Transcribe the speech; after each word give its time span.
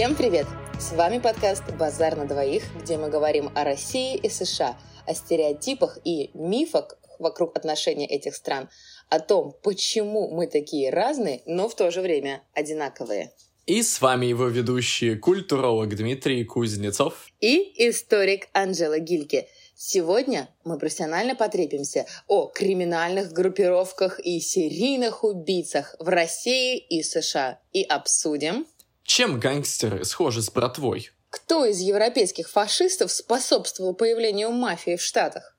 Всем 0.00 0.16
привет! 0.16 0.46
С 0.78 0.92
вами 0.92 1.18
подкаст 1.18 1.62
«Базар 1.78 2.16
на 2.16 2.24
двоих», 2.24 2.62
где 2.82 2.96
мы 2.96 3.10
говорим 3.10 3.50
о 3.54 3.64
России 3.64 4.16
и 4.16 4.30
США, 4.30 4.78
о 5.06 5.12
стереотипах 5.12 5.98
и 6.06 6.30
мифах 6.32 6.98
вокруг 7.18 7.54
отношений 7.54 8.06
этих 8.06 8.34
стран, 8.34 8.70
о 9.10 9.20
том, 9.20 9.54
почему 9.62 10.30
мы 10.30 10.46
такие 10.46 10.88
разные, 10.88 11.42
но 11.44 11.68
в 11.68 11.76
то 11.76 11.90
же 11.90 12.00
время 12.00 12.42
одинаковые. 12.54 13.34
И 13.66 13.82
с 13.82 14.00
вами 14.00 14.24
его 14.24 14.46
ведущие 14.46 15.16
культуролог 15.16 15.94
Дмитрий 15.94 16.44
Кузнецов 16.44 17.26
и 17.42 17.70
историк 17.86 18.48
Анжела 18.54 19.00
Гильке. 19.00 19.48
Сегодня 19.74 20.48
мы 20.64 20.78
профессионально 20.78 21.34
потрепимся 21.34 22.06
о 22.26 22.46
криминальных 22.46 23.32
группировках 23.32 24.18
и 24.18 24.40
серийных 24.40 25.24
убийцах 25.24 25.94
в 25.98 26.08
России 26.08 26.78
и 26.78 27.02
США 27.02 27.60
и 27.74 27.82
обсудим, 27.82 28.64
чем 29.10 29.40
гангстеры 29.40 30.04
схожи 30.04 30.40
с 30.40 30.52
братвой? 30.52 31.10
Кто 31.30 31.64
из 31.64 31.80
европейских 31.80 32.48
фашистов 32.48 33.10
способствовал 33.10 33.92
появлению 33.92 34.52
мафии 34.52 34.94
в 34.94 35.02
Штатах? 35.02 35.56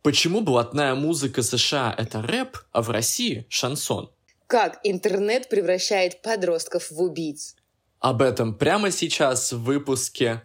Почему 0.00 0.40
блатная 0.40 0.94
музыка 0.94 1.42
США— 1.42 1.94
это 1.98 2.22
рэп, 2.22 2.56
а 2.72 2.80
в 2.80 2.88
России— 2.88 3.44
шансон? 3.50 4.10
Как 4.46 4.80
интернет 4.82 5.50
превращает 5.50 6.22
подростков 6.22 6.90
в 6.90 7.02
убийц? 7.02 7.54
Об 8.00 8.22
этом 8.22 8.54
прямо 8.54 8.90
сейчас 8.90 9.52
в 9.52 9.62
выпуске 9.62 10.42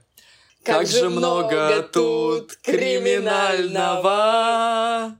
«Как, 0.64 0.80
как 0.80 0.88
же 0.88 1.10
много 1.10 1.84
тут 1.84 2.58
криминального!» 2.58 5.18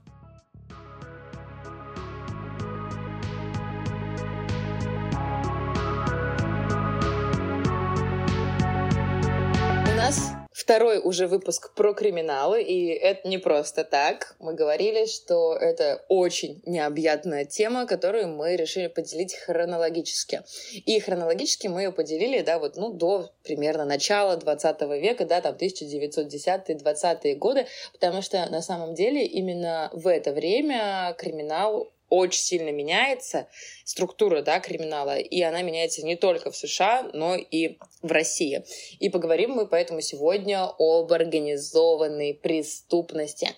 Второй 10.62 10.98
уже 10.98 11.26
выпуск 11.26 11.74
про 11.74 11.92
криминалы, 11.92 12.62
и 12.62 12.86
это 12.88 13.28
не 13.28 13.38
просто 13.38 13.82
так. 13.82 14.36
Мы 14.38 14.54
говорили, 14.54 15.06
что 15.06 15.54
это 15.54 16.04
очень 16.08 16.62
необъятная 16.66 17.44
тема, 17.44 17.86
которую 17.86 18.28
мы 18.28 18.54
решили 18.54 18.86
поделить 18.86 19.34
хронологически. 19.34 20.42
И 20.86 21.00
хронологически 21.00 21.66
мы 21.66 21.82
ее 21.82 21.92
поделили, 21.92 22.42
да, 22.42 22.60
вот, 22.60 22.76
ну, 22.76 22.92
до 22.92 23.30
примерно 23.42 23.84
начала 23.84 24.36
20 24.36 24.80
века, 25.00 25.24
да, 25.24 25.40
там 25.40 25.56
1910-20-е 25.56 27.34
годы, 27.34 27.66
потому 27.92 28.22
что 28.22 28.46
на 28.48 28.62
самом 28.62 28.94
деле 28.94 29.26
именно 29.26 29.90
в 29.92 30.06
это 30.06 30.32
время 30.32 31.14
криминал 31.18 31.92
очень 32.12 32.42
сильно 32.42 32.70
меняется, 32.70 33.48
структура 33.84 34.42
да, 34.42 34.60
криминала, 34.60 35.16
и 35.16 35.40
она 35.40 35.62
меняется 35.62 36.04
не 36.04 36.14
только 36.14 36.50
в 36.50 36.56
США, 36.56 37.10
но 37.14 37.36
и 37.36 37.78
в 38.02 38.12
России. 38.12 38.64
И 39.00 39.08
поговорим 39.08 39.52
мы 39.52 39.66
поэтому 39.66 40.02
сегодня 40.02 40.68
об 40.78 41.10
организованной 41.10 42.34
преступности. 42.34 43.48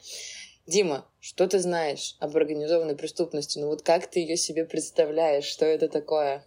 Дима, 0.66 1.04
что 1.20 1.48
ты 1.48 1.58
знаешь 1.58 2.14
об 2.20 2.36
организованной 2.36 2.94
преступности? 2.94 3.58
Ну 3.58 3.66
вот 3.66 3.82
как 3.82 4.06
ты 4.06 4.20
ее 4.20 4.36
себе 4.36 4.64
представляешь? 4.64 5.44
Что 5.44 5.66
это 5.66 5.88
такое? 5.88 6.46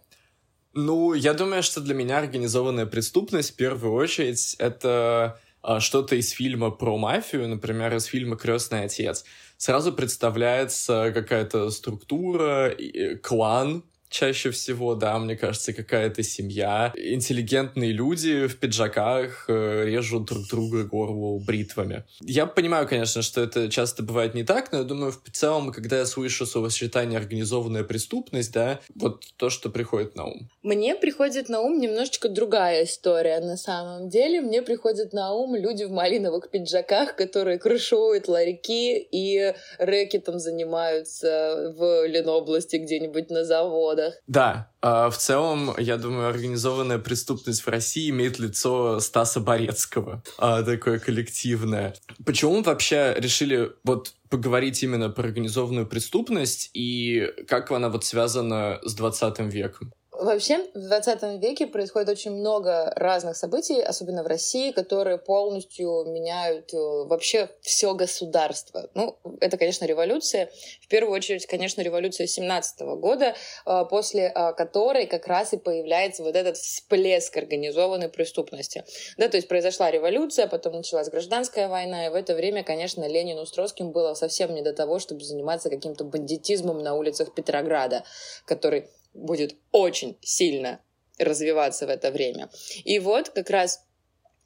Ну, 0.72 1.12
я 1.12 1.34
думаю, 1.34 1.62
что 1.62 1.80
для 1.80 1.94
меня 1.94 2.18
организованная 2.18 2.86
преступность 2.86 3.50
в 3.50 3.56
первую 3.56 3.92
очередь 3.94 4.56
это 4.58 5.38
а, 5.60 5.80
что-то 5.80 6.16
из 6.16 6.30
фильма 6.30 6.70
про 6.70 6.96
мафию, 6.96 7.48
например, 7.48 7.94
из 7.94 8.04
фильма 8.04 8.36
Крестный 8.36 8.84
отец 8.84 9.24
сразу 9.58 9.92
представляется 9.92 11.12
какая-то 11.12 11.70
структура, 11.70 12.74
клан, 13.22 13.84
чаще 14.08 14.50
всего, 14.50 14.94
да, 14.94 15.18
мне 15.18 15.36
кажется, 15.36 15.72
какая-то 15.72 16.22
семья. 16.22 16.92
Интеллигентные 16.96 17.92
люди 17.92 18.46
в 18.46 18.58
пиджаках 18.58 19.46
э, 19.48 19.84
режут 19.86 20.26
друг 20.26 20.48
друга 20.48 20.84
горло 20.84 21.38
бритвами. 21.38 22.04
Я 22.20 22.46
понимаю, 22.46 22.88
конечно, 22.88 23.22
что 23.22 23.42
это 23.42 23.68
часто 23.68 24.02
бывает 24.02 24.34
не 24.34 24.44
так, 24.44 24.72
но 24.72 24.78
я 24.78 24.84
думаю, 24.84 25.12
в 25.12 25.30
целом, 25.30 25.72
когда 25.72 25.98
я 25.98 26.06
слышу 26.06 26.46
словосочетание 26.46 27.18
«организованная 27.18 27.84
преступность», 27.84 28.52
да, 28.52 28.80
вот 28.94 29.24
то, 29.36 29.50
что 29.50 29.70
приходит 29.70 30.16
на 30.16 30.24
ум. 30.24 30.48
Мне 30.62 30.94
приходит 30.94 31.48
на 31.48 31.60
ум 31.60 31.78
немножечко 31.78 32.28
другая 32.28 32.84
история 32.84 33.40
на 33.40 33.56
самом 33.56 34.08
деле. 34.08 34.40
Мне 34.40 34.62
приходят 34.62 35.12
на 35.12 35.32
ум 35.34 35.54
люди 35.54 35.84
в 35.84 35.90
малиновых 35.90 36.50
пиджаках, 36.50 37.16
которые 37.16 37.58
крышуют 37.58 38.28
ларьки 38.28 38.98
и 38.98 39.54
рэкетом 39.78 40.38
занимаются 40.38 41.74
в 41.76 42.06
Ленобласти 42.06 42.76
где-нибудь 42.76 43.30
на 43.30 43.44
завод 43.44 43.97
заводах. 43.98 44.14
Да, 44.26 44.70
а, 44.80 45.10
в 45.10 45.16
целом, 45.16 45.74
я 45.78 45.96
думаю, 45.96 46.28
организованная 46.28 46.98
преступность 46.98 47.62
в 47.62 47.68
России 47.68 48.10
имеет 48.10 48.38
лицо 48.38 49.00
Стаса 49.00 49.40
Борецкого, 49.40 50.22
а, 50.38 50.62
такое 50.62 50.98
коллективное. 50.98 51.94
Почему 52.24 52.56
мы 52.56 52.62
вообще 52.62 53.14
решили 53.18 53.72
вот 53.84 54.14
поговорить 54.30 54.82
именно 54.82 55.10
про 55.10 55.24
организованную 55.24 55.86
преступность 55.86 56.70
и 56.74 57.32
как 57.46 57.70
она 57.70 57.88
вот 57.88 58.04
связана 58.04 58.80
с 58.82 58.94
20 58.94 59.40
веком? 59.40 59.92
Вообще, 60.18 60.66
в 60.74 60.80
20 60.80 61.40
веке 61.40 61.68
происходит 61.68 62.08
очень 62.08 62.32
много 62.32 62.92
разных 62.96 63.36
событий, 63.36 63.80
особенно 63.80 64.24
в 64.24 64.26
России, 64.26 64.72
которые 64.72 65.16
полностью 65.16 66.06
меняют 66.08 66.74
э, 66.74 66.76
вообще 66.76 67.50
все 67.60 67.94
государство. 67.94 68.90
Ну, 68.94 69.16
это, 69.40 69.56
конечно, 69.56 69.84
революция. 69.84 70.50
В 70.82 70.88
первую 70.88 71.14
очередь, 71.14 71.46
конечно, 71.46 71.82
революция 71.82 72.26
17 72.26 72.80
года, 72.98 73.36
э, 73.64 73.84
после 73.88 74.32
э, 74.34 74.52
которой 74.54 75.06
как 75.06 75.28
раз 75.28 75.52
и 75.52 75.56
появляется 75.56 76.24
вот 76.24 76.34
этот 76.34 76.56
всплеск 76.56 77.36
организованной 77.36 78.08
преступности. 78.08 78.84
Да, 79.18 79.28
то 79.28 79.36
есть 79.36 79.46
произошла 79.46 79.88
революция, 79.88 80.48
потом 80.48 80.72
началась 80.72 81.08
гражданская 81.10 81.68
война, 81.68 82.06
и 82.06 82.10
в 82.10 82.14
это 82.16 82.34
время, 82.34 82.64
конечно, 82.64 83.06
Ленину 83.06 83.46
с 83.46 83.52
Троцким 83.52 83.92
было 83.92 84.14
совсем 84.14 84.52
не 84.52 84.62
до 84.62 84.72
того, 84.72 84.98
чтобы 84.98 85.22
заниматься 85.22 85.70
каким-то 85.70 86.02
бандитизмом 86.02 86.82
на 86.82 86.94
улицах 86.94 87.34
Петрограда, 87.34 88.02
который 88.46 88.88
будет 89.18 89.56
очень 89.72 90.16
сильно 90.22 90.80
развиваться 91.18 91.86
в 91.86 91.90
это 91.90 92.10
время. 92.10 92.48
И 92.84 92.98
вот 92.98 93.30
как 93.30 93.50
раз 93.50 93.80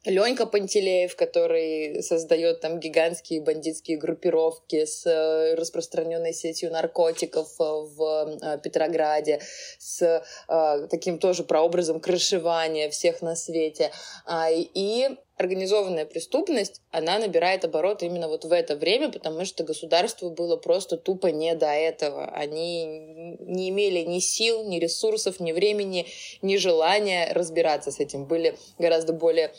Ленька 0.04 0.46
Пантелеев, 0.46 1.14
который 1.14 2.02
создает 2.02 2.60
там 2.60 2.80
гигантские 2.80 3.40
бандитские 3.40 3.98
группировки 3.98 4.84
с 4.84 5.06
э, 5.06 5.54
распространенной 5.54 6.32
сетью 6.32 6.72
наркотиков 6.72 7.48
э, 7.60 7.62
в 7.62 8.38
э, 8.42 8.58
Петрограде, 8.58 9.40
с 9.78 10.24
таким 10.90 11.18
тоже 11.18 11.44
прообразом 11.44 12.00
крышевания 12.00 12.90
всех 12.90 13.22
на 13.22 13.36
свете. 13.36 13.92
А, 14.26 14.48
и 14.50 15.08
организованная 15.42 16.06
преступность, 16.06 16.80
она 16.90 17.18
набирает 17.18 17.64
оборот 17.64 18.02
именно 18.02 18.28
вот 18.28 18.44
в 18.44 18.52
это 18.52 18.76
время, 18.76 19.10
потому 19.10 19.44
что 19.44 19.64
государству 19.64 20.30
было 20.30 20.56
просто 20.56 20.96
тупо 20.96 21.26
не 21.26 21.54
до 21.54 21.66
этого. 21.66 22.26
Они 22.26 23.36
не 23.40 23.70
имели 23.70 24.00
ни 24.00 24.20
сил, 24.20 24.64
ни 24.64 24.78
ресурсов, 24.78 25.40
ни 25.40 25.52
времени, 25.52 26.06
ни 26.40 26.56
желания 26.56 27.32
разбираться 27.32 27.90
с 27.90 28.00
этим. 28.00 28.24
Были 28.26 28.56
гораздо 28.78 29.12
более 29.12 29.52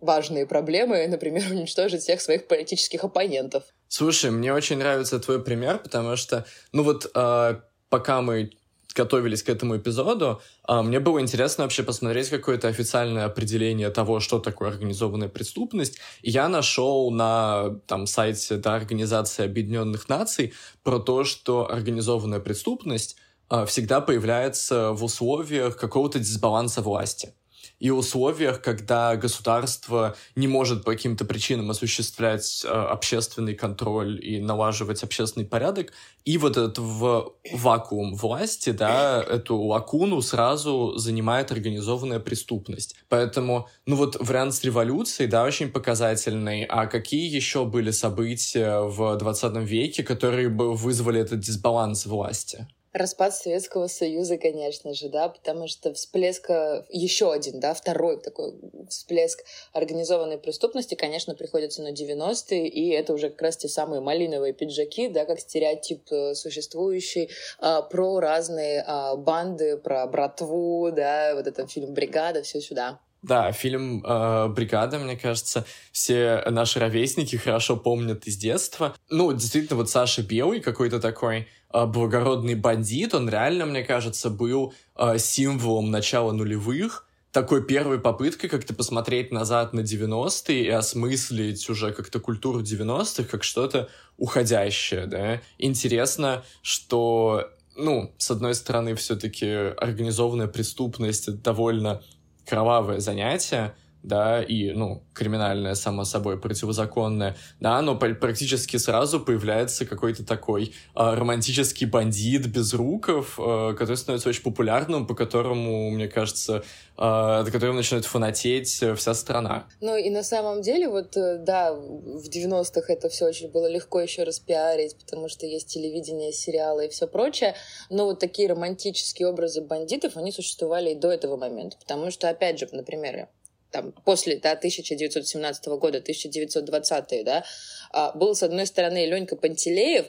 важные 0.00 0.46
проблемы, 0.46 1.06
например, 1.06 1.44
уничтожить 1.50 2.02
всех 2.02 2.20
своих 2.20 2.46
политических 2.46 3.04
оппонентов. 3.04 3.64
Слушай, 3.88 4.30
мне 4.30 4.52
очень 4.52 4.78
нравится 4.78 5.18
твой 5.18 5.42
пример, 5.42 5.78
потому 5.78 6.16
что, 6.16 6.44
ну 6.72 6.84
вот, 6.84 7.10
э, 7.14 7.60
пока 7.88 8.22
мы 8.22 8.52
готовились 8.94 9.42
к 9.42 9.48
этому 9.48 9.76
эпизоду, 9.76 10.40
э, 10.68 10.82
мне 10.82 11.00
было 11.00 11.20
интересно 11.20 11.64
вообще 11.64 11.82
посмотреть 11.82 12.28
какое-то 12.28 12.68
официальное 12.68 13.24
определение 13.24 13.90
того, 13.90 14.20
что 14.20 14.38
такое 14.38 14.70
организованная 14.70 15.28
преступность. 15.28 15.98
Я 16.22 16.48
нашел 16.48 17.10
на 17.10 17.80
там, 17.86 18.06
сайте 18.06 18.56
да, 18.56 18.74
Организации 18.74 19.44
Объединенных 19.44 20.08
Наций 20.08 20.52
про 20.82 20.98
то, 20.98 21.24
что 21.24 21.70
организованная 21.70 22.40
преступность 22.40 23.16
э, 23.50 23.64
всегда 23.66 24.00
появляется 24.00 24.92
в 24.92 25.04
условиях 25.04 25.76
какого-то 25.76 26.18
дисбаланса 26.18 26.82
власти 26.82 27.34
и 27.80 27.90
условиях, 27.90 28.60
когда 28.60 29.16
государство 29.16 30.14
не 30.36 30.46
может 30.46 30.84
по 30.84 30.92
каким-то 30.92 31.24
причинам 31.24 31.70
осуществлять 31.70 32.62
э, 32.64 32.68
общественный 32.68 33.54
контроль 33.54 34.24
и 34.24 34.38
налаживать 34.38 35.02
общественный 35.02 35.46
порядок, 35.46 35.92
и 36.26 36.36
вот 36.36 36.58
этот 36.58 36.78
в 36.78 37.32
вакуум 37.54 38.14
власти, 38.14 38.70
да, 38.70 39.22
эту 39.22 39.56
лакуну 39.56 40.20
сразу 40.20 40.98
занимает 40.98 41.50
организованная 41.50 42.20
преступность. 42.20 42.96
Поэтому, 43.08 43.68
ну 43.86 43.96
вот 43.96 44.16
вариант 44.20 44.54
с 44.54 44.62
революцией, 44.62 45.28
да, 45.28 45.44
очень 45.44 45.70
показательный. 45.70 46.64
А 46.64 46.86
какие 46.86 47.34
еще 47.34 47.64
были 47.64 47.90
события 47.90 48.80
в 48.80 49.16
20 49.16 49.56
веке, 49.56 50.02
которые 50.02 50.50
бы 50.50 50.74
вызвали 50.74 51.20
этот 51.20 51.40
дисбаланс 51.40 52.04
власти? 52.04 52.68
Распад 52.92 53.36
Советского 53.36 53.86
Союза, 53.86 54.36
конечно 54.36 54.94
же, 54.94 55.08
да, 55.08 55.28
потому 55.28 55.68
что 55.68 55.94
всплеск, 55.94 56.50
э, 56.50 56.84
еще 56.90 57.32
один, 57.32 57.60
да, 57.60 57.72
второй 57.72 58.20
такой 58.20 58.54
всплеск 58.88 59.44
организованной 59.72 60.38
преступности, 60.38 60.96
конечно, 60.96 61.36
приходится 61.36 61.82
на 61.82 61.92
90-е, 61.92 62.66
и 62.66 62.88
это 62.90 63.14
уже 63.14 63.30
как 63.30 63.42
раз 63.42 63.56
те 63.58 63.68
самые 63.68 64.00
малиновые 64.00 64.52
пиджаки, 64.52 65.08
да, 65.08 65.24
как 65.24 65.38
стереотип 65.38 66.02
э, 66.10 66.34
существующий, 66.34 67.30
а, 67.60 67.82
про 67.82 68.18
разные 68.18 68.82
а, 68.84 69.14
банды, 69.14 69.76
про 69.76 70.04
братву, 70.08 70.90
да, 70.90 71.34
вот 71.36 71.46
этот 71.46 71.70
фильм 71.70 71.94
«Бригада», 71.94 72.42
все 72.42 72.60
сюда. 72.60 72.98
Да, 73.22 73.52
фильм 73.52 74.02
э, 74.04 74.48
«Бригада», 74.48 74.98
мне 74.98 75.16
кажется, 75.16 75.66
все 75.92 76.42
наши 76.46 76.80
ровесники 76.80 77.36
хорошо 77.36 77.76
помнят 77.76 78.26
из 78.26 78.36
детства. 78.36 78.96
Ну, 79.10 79.32
действительно, 79.32 79.76
вот 79.76 79.90
Саша 79.90 80.22
Белый 80.22 80.60
какой-то 80.60 81.00
такой 81.00 81.46
благородный 81.72 82.54
бандит, 82.54 83.14
он 83.14 83.28
реально, 83.28 83.66
мне 83.66 83.82
кажется, 83.82 84.30
был 84.30 84.74
э, 84.96 85.18
символом 85.18 85.90
начала 85.90 86.32
нулевых, 86.32 87.06
такой 87.32 87.64
первой 87.64 88.00
попыткой 88.00 88.50
как-то 88.50 88.74
посмотреть 88.74 89.30
назад 89.30 89.72
на 89.72 89.80
90-е 89.80 90.64
и 90.64 90.68
осмыслить 90.68 91.68
уже 91.70 91.92
как-то 91.92 92.18
культуру 92.18 92.60
90-х 92.60 93.24
как 93.24 93.44
что-то 93.44 93.88
уходящее, 94.16 95.06
да. 95.06 95.40
Интересно, 95.58 96.44
что, 96.62 97.48
ну, 97.76 98.12
с 98.18 98.30
одной 98.30 98.54
стороны, 98.54 98.94
все-таки 98.96 99.46
организованная 99.46 100.48
преступность— 100.48 101.28
это 101.28 101.38
довольно 101.38 102.02
кровавое 102.46 102.98
занятие, 102.98 103.74
да, 104.02 104.42
и, 104.42 104.72
ну, 104.72 105.02
криминальное, 105.14 105.74
само 105.74 106.04
собой, 106.04 106.40
противозаконное, 106.40 107.36
да, 107.60 107.80
но 107.82 107.96
практически 107.96 108.76
сразу 108.76 109.20
появляется 109.20 109.84
какой-то 109.84 110.24
такой 110.24 110.64
э, 110.64 110.70
романтический 110.94 111.86
бандит 111.86 112.46
без 112.46 112.72
руков, 112.74 113.38
э, 113.38 113.74
который 113.78 113.96
становится 113.96 114.28
очень 114.28 114.42
популярным, 114.42 115.06
по 115.06 115.14
которому, 115.14 115.90
мне 115.90 116.08
кажется, 116.08 116.62
э, 116.96 117.42
до 117.44 117.50
которого 117.52 117.74
начинает 117.74 118.06
фанатеть 118.06 118.82
вся 118.96 119.14
страна. 119.14 119.66
Ну, 119.80 119.96
и 119.96 120.10
на 120.10 120.22
самом 120.22 120.62
деле, 120.62 120.88
вот, 120.88 121.16
э, 121.16 121.38
да, 121.38 121.72
в 121.74 122.28
90-х 122.28 122.92
это 122.92 123.08
все 123.08 123.26
очень 123.26 123.48
было 123.48 123.70
легко 123.70 124.00
еще 124.00 124.22
распиарить, 124.22 124.96
потому 124.96 125.28
что 125.28 125.46
есть 125.46 125.68
телевидение, 125.68 126.32
сериалы 126.32 126.86
и 126.86 126.88
все 126.88 127.06
прочее, 127.06 127.54
но 127.90 128.06
вот 128.06 128.18
такие 128.18 128.48
романтические 128.48 129.28
образы 129.28 129.60
бандитов, 129.60 130.16
они 130.16 130.32
существовали 130.32 130.90
и 130.90 130.94
до 130.94 131.10
этого 131.10 131.36
момента, 131.36 131.76
потому 131.78 132.10
что, 132.10 132.28
опять 132.28 132.58
же, 132.58 132.68
например, 132.72 133.28
там, 133.70 133.92
после 134.04 134.36
да, 134.36 134.52
1917 134.52 135.66
года, 135.66 135.98
1920 135.98 137.24
да, 137.24 137.44
а, 137.92 138.12
был, 138.12 138.34
с 138.34 138.42
одной 138.42 138.66
стороны, 138.66 139.06
Ленька 139.06 139.36
Пантелеев, 139.36 140.06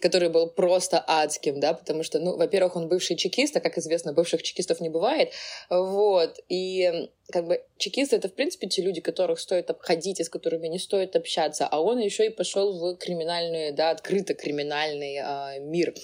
который 0.00 0.28
был 0.28 0.48
просто 0.48 1.02
адским, 1.06 1.60
да, 1.60 1.72
потому 1.72 2.02
что, 2.02 2.18
ну, 2.18 2.36
во-первых, 2.36 2.76
он 2.76 2.88
бывший 2.88 3.16
чекист, 3.16 3.56
а, 3.56 3.60
как 3.60 3.78
известно, 3.78 4.12
бывших 4.12 4.42
чекистов 4.42 4.80
не 4.80 4.88
бывает, 4.88 5.32
вот, 5.70 6.38
и 6.48 7.08
как 7.32 7.46
бы 7.46 7.62
чекисты 7.78 8.16
это 8.16 8.28
в 8.28 8.34
принципе 8.34 8.68
те 8.68 8.82
люди, 8.82 9.00
которых 9.00 9.40
стоит 9.40 9.70
обходить 9.70 10.20
и 10.20 10.24
с 10.24 10.28
которыми 10.28 10.68
не 10.68 10.78
стоит 10.78 11.16
общаться, 11.16 11.66
а 11.66 11.80
он 11.80 11.98
еще 11.98 12.26
и 12.26 12.28
пошел 12.28 12.78
в 12.78 12.96
криминальный, 12.96 13.72
да, 13.72 13.90
открыто 13.90 14.34
криминальный 14.34 15.18
а, 15.22 15.58
мир 15.58 15.94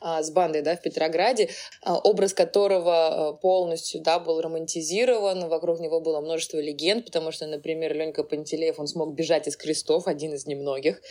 а, 0.00 0.22
с 0.22 0.30
бандой, 0.30 0.62
да, 0.62 0.76
в 0.76 0.82
Петрограде, 0.82 1.50
а, 1.82 1.98
образ 1.98 2.32
которого 2.32 3.38
полностью, 3.40 4.00
да, 4.00 4.18
был 4.18 4.40
романтизирован, 4.40 5.48
вокруг 5.48 5.80
него 5.80 6.00
было 6.00 6.20
множество 6.20 6.58
легенд, 6.58 7.04
потому 7.04 7.30
что, 7.30 7.46
например, 7.46 7.94
Ленька 7.94 8.24
Пантелеев, 8.24 8.78
он 8.78 8.86
смог 8.86 9.14
бежать 9.14 9.48
из 9.48 9.56
крестов, 9.56 10.06
один 10.06 10.32
из 10.32 10.46
немногих, 10.46 11.02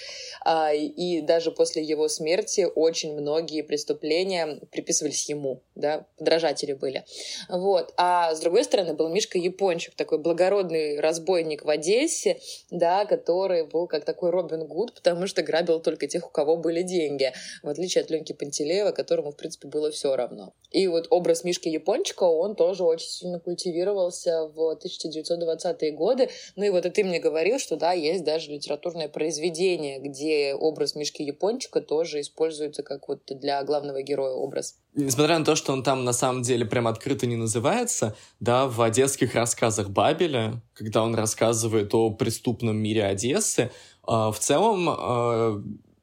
а, 0.43 0.73
и 0.73 1.21
даже 1.21 1.51
после 1.51 1.83
его 1.83 2.07
смерти 2.07 2.67
очень 2.75 3.13
многие 3.13 3.61
преступления 3.61 4.59
приписывались 4.71 5.29
ему, 5.29 5.61
да, 5.75 6.07
подражатели 6.17 6.73
были, 6.73 7.05
вот, 7.47 7.93
а 7.97 8.33
с 8.33 8.39
другой 8.39 8.63
стороны 8.63 8.93
был 8.93 9.09
Мишка 9.09 9.37
Японец, 9.37 9.58
Япончик, 9.59 9.93
такой 9.95 10.19
благородный 10.19 11.01
разбойник 11.01 11.65
в 11.65 11.69
Одессе, 11.69 12.39
да, 12.71 13.05
который 13.05 13.67
был 13.67 13.87
как 13.87 14.05
такой 14.05 14.29
Робин 14.29 14.65
Гуд, 14.65 14.93
потому 14.93 15.27
что 15.27 15.43
грабил 15.43 15.81
только 15.81 16.07
тех, 16.07 16.25
у 16.25 16.29
кого 16.29 16.55
были 16.55 16.81
деньги, 16.81 17.33
в 17.61 17.67
отличие 17.67 18.05
от 18.05 18.09
Ленки 18.09 18.31
Пантелеева, 18.31 18.91
которому, 18.91 19.31
в 19.31 19.35
принципе, 19.35 19.67
было 19.67 19.91
все 19.91 20.15
равно. 20.15 20.53
И 20.71 20.87
вот 20.87 21.07
образ 21.09 21.43
Мишки 21.43 21.67
Япончика, 21.67 22.23
он 22.23 22.55
тоже 22.55 22.83
очень 22.83 23.09
сильно 23.09 23.39
культивировался 23.39 24.47
в 24.47 24.77
1920-е 24.77 25.91
годы. 25.91 26.29
Ну 26.55 26.63
и 26.63 26.69
вот 26.69 26.85
и 26.85 26.89
ты 26.89 27.03
мне 27.03 27.19
говорил, 27.19 27.59
что 27.59 27.75
да, 27.75 27.91
есть 27.91 28.23
даже 28.23 28.51
литературное 28.51 29.09
произведение, 29.09 29.99
где 29.99 30.53
образ 30.53 30.95
Мишки 30.95 31.21
Япончика 31.21 31.81
тоже 31.81 32.21
используется 32.21 32.81
как 32.83 33.09
вот 33.09 33.23
для 33.27 33.61
главного 33.63 34.01
героя 34.03 34.31
образ. 34.31 34.77
Несмотря 34.95 35.37
на 35.37 35.45
то, 35.45 35.55
что 35.55 35.71
он 35.73 35.83
там 35.83 36.03
на 36.03 36.13
самом 36.13 36.41
деле 36.43 36.65
прям 36.65 36.87
открыто 36.87 37.27
не 37.27 37.35
называется, 37.35 38.15
да, 38.39 38.67
в 38.67 38.81
одесских 38.81 39.35
рассказах 39.49 39.89
Бабеля, 39.89 40.61
когда 40.73 41.03
он 41.03 41.15
рассказывает 41.15 41.93
о 41.95 42.11
преступном 42.11 42.77
мире 42.77 43.05
Одессы, 43.05 43.61
э, 43.61 43.69
в 44.07 44.35
целом 44.39 44.89
э, 44.89 45.61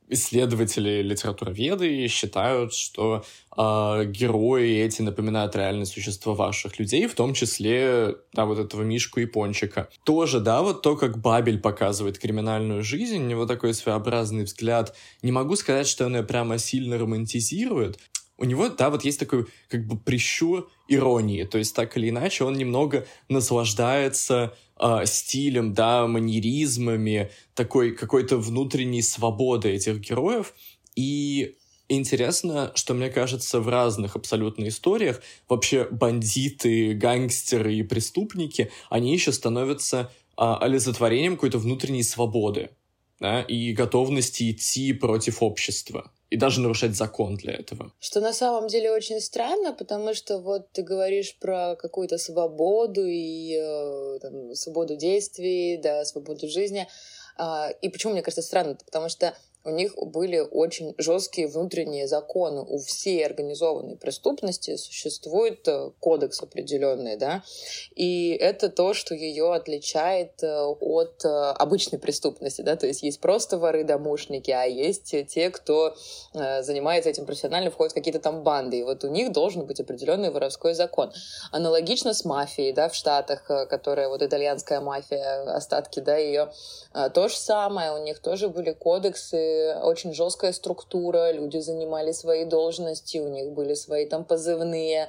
исследователи 0.08 1.02
литературоведы 1.02 2.08
считают, 2.08 2.74
что 2.74 3.24
э, 3.56 4.04
герои 4.06 4.78
эти 4.80 5.02
напоминают 5.02 5.54
реальное 5.54 5.84
существо 5.84 6.34
ваших 6.34 6.80
людей, 6.80 7.06
в 7.06 7.14
том 7.14 7.34
числе, 7.34 8.16
да, 8.32 8.46
вот 8.46 8.58
этого 8.58 8.82
Мишку 8.82 9.20
и 9.20 9.26
Пончика. 9.26 9.88
Тоже, 10.04 10.40
да, 10.40 10.62
вот 10.62 10.82
то, 10.82 10.96
как 10.96 11.18
Бабель 11.18 11.60
показывает 11.60 12.18
криминальную 12.18 12.82
жизнь, 12.82 13.22
у 13.22 13.26
него 13.28 13.46
такой 13.46 13.74
своеобразный 13.74 14.44
взгляд. 14.44 14.96
Не 15.22 15.30
могу 15.30 15.54
сказать, 15.54 15.86
что 15.86 16.06
он 16.06 16.16
ее 16.16 16.24
прямо 16.24 16.58
сильно 16.58 16.98
романтизирует, 16.98 17.98
у 18.38 18.44
него, 18.44 18.68
да, 18.68 18.90
вот 18.90 19.04
есть 19.04 19.20
такой 19.20 19.46
как 19.68 19.86
бы 19.86 19.96
прищур 19.96 20.68
иронии, 20.88 21.44
то 21.44 21.58
есть 21.58 21.74
так 21.74 21.96
или 21.96 22.10
иначе 22.10 22.44
он 22.44 22.54
немного 22.54 23.06
наслаждается 23.28 24.54
э, 24.78 25.06
стилем, 25.06 25.74
да, 25.74 26.06
манеризмами, 26.06 27.30
такой 27.54 27.92
какой-то 27.92 28.38
внутренней 28.38 29.02
свободой 29.02 29.72
этих 29.72 30.00
героев, 30.00 30.54
и 30.94 31.56
Интересно, 31.88 32.72
что 32.74 32.94
мне 32.94 33.10
кажется, 33.10 33.60
в 33.60 33.68
разных 33.68 34.16
абсолютно 34.16 34.66
историях 34.66 35.22
вообще 35.48 35.86
бандиты, 35.88 36.94
гангстеры 36.94 37.76
и 37.76 37.84
преступники, 37.84 38.72
они 38.90 39.12
еще 39.12 39.32
становятся 39.32 40.10
а, 40.36 40.58
олицетворением 40.58 41.36
какой-то 41.36 41.58
внутренней 41.58 42.02
свободы 42.02 42.70
да, 43.20 43.42
и 43.42 43.72
готовности 43.72 44.50
идти 44.50 44.92
против 44.92 45.42
общества 45.42 46.10
и 46.30 46.36
даже 46.36 46.60
нарушать 46.60 46.96
закон 46.96 47.36
для 47.36 47.54
этого. 47.54 47.92
Что 48.00 48.20
на 48.20 48.32
самом 48.32 48.68
деле 48.68 48.90
очень 48.90 49.20
странно, 49.20 49.72
потому 49.72 50.14
что 50.14 50.38
вот 50.38 50.72
ты 50.72 50.82
говоришь 50.82 51.36
про 51.38 51.76
какую-то 51.76 52.18
свободу 52.18 53.04
и 53.06 53.54
э, 53.54 54.18
там, 54.20 54.54
свободу 54.54 54.96
действий, 54.96 55.76
да, 55.76 56.04
свободу 56.04 56.48
жизни. 56.48 56.88
Э, 57.38 57.68
и 57.80 57.88
почему 57.88 58.12
мне 58.12 58.22
кажется 58.22 58.42
странно? 58.42 58.76
Потому 58.84 59.08
что 59.08 59.34
у 59.66 59.70
них 59.70 59.94
были 59.96 60.38
очень 60.38 60.94
жесткие 60.96 61.48
внутренние 61.48 62.06
законы. 62.06 62.62
У 62.62 62.78
всей 62.78 63.26
организованной 63.26 63.96
преступности 63.96 64.76
существует 64.76 65.66
э, 65.66 65.90
кодекс 65.98 66.40
определенный, 66.42 67.16
да, 67.16 67.42
и 67.94 68.30
это 68.30 68.68
то, 68.68 68.94
что 68.94 69.14
ее 69.14 69.52
отличает 69.52 70.42
э, 70.42 70.64
от 70.64 71.24
э, 71.24 71.28
обычной 71.28 71.98
преступности, 71.98 72.62
да, 72.62 72.76
то 72.76 72.86
есть 72.86 73.02
есть 73.02 73.20
просто 73.20 73.58
воры-домушники, 73.58 74.52
а 74.52 74.64
есть 74.64 75.14
те, 75.28 75.50
кто 75.50 75.94
занимается 76.32 77.10
этим 77.10 77.26
профессионально, 77.26 77.70
входят 77.70 77.92
в 77.92 77.94
какие-то 77.94 78.20
там 78.20 78.42
банды, 78.42 78.78
и 78.78 78.82
вот 78.82 79.04
у 79.04 79.08
них 79.08 79.32
должен 79.32 79.66
быть 79.66 79.80
определенный 79.80 80.30
воровской 80.30 80.74
закон. 80.74 81.12
Аналогично 81.50 82.14
с 82.14 82.24
мафией, 82.24 82.72
да, 82.72 82.88
в 82.88 82.94
Штатах, 82.94 83.44
которая 83.44 84.08
вот 84.08 84.22
итальянская 84.22 84.80
мафия, 84.80 85.54
остатки, 85.54 86.00
да, 86.00 86.16
ее 86.16 86.52
то 87.14 87.28
же 87.28 87.36
самое, 87.36 87.92
у 87.92 88.02
них 88.02 88.20
тоже 88.20 88.48
были 88.48 88.72
кодексы, 88.72 89.55
очень 89.82 90.12
жесткая 90.12 90.52
структура, 90.52 91.32
люди 91.32 91.58
занимали 91.58 92.12
свои 92.12 92.44
должности, 92.44 93.18
у 93.18 93.28
них 93.28 93.52
были 93.52 93.74
свои 93.74 94.06
там 94.06 94.24
позывные 94.24 95.08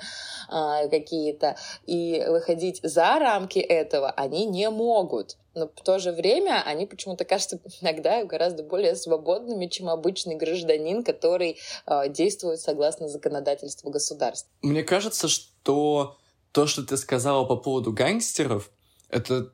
а, 0.50 0.88
какие-то, 0.88 1.56
и 1.86 2.24
выходить 2.28 2.80
за 2.84 3.20
рамки 3.20 3.60
этого 3.60 4.10
они 4.12 4.46
не 4.46 4.70
могут. 4.70 5.38
Но 5.58 5.68
в 5.68 5.82
то 5.82 5.98
же 5.98 6.12
время 6.12 6.62
они 6.66 6.86
почему-то 6.86 7.26
кажутся 7.26 7.60
иногда 7.82 8.24
гораздо 8.24 8.62
более 8.62 8.96
свободными, 8.96 9.66
чем 9.66 9.90
обычный 9.90 10.36
гражданин, 10.36 11.04
который 11.04 11.58
э, 11.88 12.10
действует 12.10 12.60
согласно 12.60 13.08
законодательству 13.08 13.90
государства. 13.90 14.52
Мне 14.62 14.84
кажется, 14.84 15.28
что 15.28 16.16
то, 16.52 16.68
что 16.68 16.84
ты 16.84 16.96
сказала 16.96 17.44
по 17.44 17.56
поводу 17.56 17.92
гангстеров, 17.92 18.70
это 19.10 19.52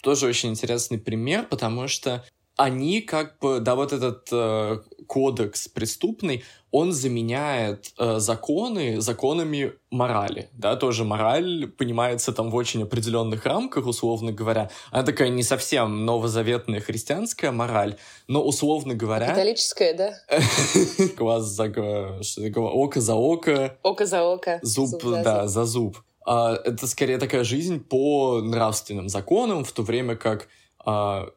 тоже 0.00 0.26
очень 0.26 0.50
интересный 0.50 0.98
пример, 0.98 1.46
потому 1.48 1.88
что 1.88 2.24
они 2.56 3.00
как 3.00 3.38
бы, 3.38 3.60
да, 3.60 3.74
вот 3.74 3.92
этот 3.92 4.28
э, 4.30 4.78
кодекс 5.06 5.68
преступный, 5.68 6.44
он 6.70 6.92
заменяет 6.92 7.92
э, 7.98 8.18
законы 8.18 9.00
законами 9.00 9.74
морали, 9.90 10.48
да, 10.52 10.76
тоже 10.76 11.04
мораль 11.04 11.66
понимается 11.66 12.32
там 12.32 12.50
в 12.50 12.54
очень 12.54 12.82
определенных 12.82 13.44
рамках, 13.44 13.86
условно 13.86 14.32
говоря. 14.32 14.70
Она 14.90 15.02
такая 15.02 15.28
не 15.28 15.42
совсем 15.42 16.06
новозаветная 16.06 16.80
христианская 16.80 17.50
мораль, 17.50 17.96
но 18.26 18.42
условно 18.42 18.94
говоря... 18.94 19.28
Католическая, 19.28 19.94
да? 19.94 20.14
Глаз 21.16 21.44
за... 21.44 21.64
Око 21.64 23.00
за 23.00 23.14
око. 23.14 23.78
Око 23.82 24.06
за 24.06 24.22
око. 24.22 24.58
Зуб, 24.62 25.02
да, 25.02 25.46
за 25.46 25.64
зуб. 25.64 25.98
А, 26.24 26.54
это 26.54 26.86
скорее 26.86 27.18
такая 27.18 27.44
жизнь 27.44 27.80
по 27.80 28.40
нравственным 28.40 29.08
законам, 29.08 29.64
в 29.64 29.72
то 29.72 29.82
время 29.82 30.16
как 30.16 30.48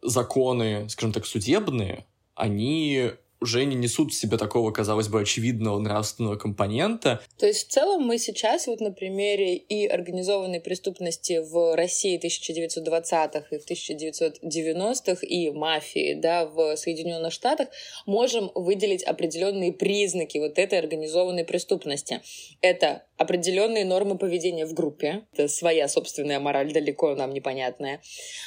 законы, 0.01 0.89
скажем 0.89 1.11
так, 1.13 1.25
судебные, 1.25 2.05
они 2.35 3.11
уже 3.41 3.65
не 3.65 3.75
несут 3.75 4.11
в 4.11 4.15
себе 4.15 4.37
такого, 4.37 4.71
казалось 4.71 5.07
бы, 5.07 5.21
очевидного 5.21 5.79
нравственного 5.79 6.35
компонента. 6.35 7.21
То 7.37 7.45
есть 7.45 7.67
в 7.67 7.71
целом 7.71 8.03
мы 8.03 8.17
сейчас 8.17 8.67
вот 8.67 8.79
на 8.79 8.91
примере 8.91 9.55
и 9.55 9.87
организованной 9.87 10.59
преступности 10.59 11.39
в 11.39 11.75
России 11.75 12.19
1920-х 12.19 13.47
и 13.51 13.59
в 13.59 13.69
1990-х 13.69 15.25
и 15.25 15.51
мафии 15.51 16.13
да, 16.13 16.45
в 16.45 16.75
Соединенных 16.75 17.33
Штатах 17.33 17.69
можем 18.05 18.51
выделить 18.55 19.03
определенные 19.03 19.73
признаки 19.73 20.37
вот 20.37 20.57
этой 20.57 20.79
организованной 20.79 21.45
преступности. 21.45 22.21
Это 22.61 23.03
определенные 23.17 23.85
нормы 23.85 24.17
поведения 24.17 24.65
в 24.65 24.73
группе. 24.73 25.23
Это 25.33 25.47
своя 25.47 25.87
собственная 25.87 26.39
мораль, 26.39 26.73
далеко 26.73 27.15
нам 27.15 27.33
непонятная. 27.33 28.01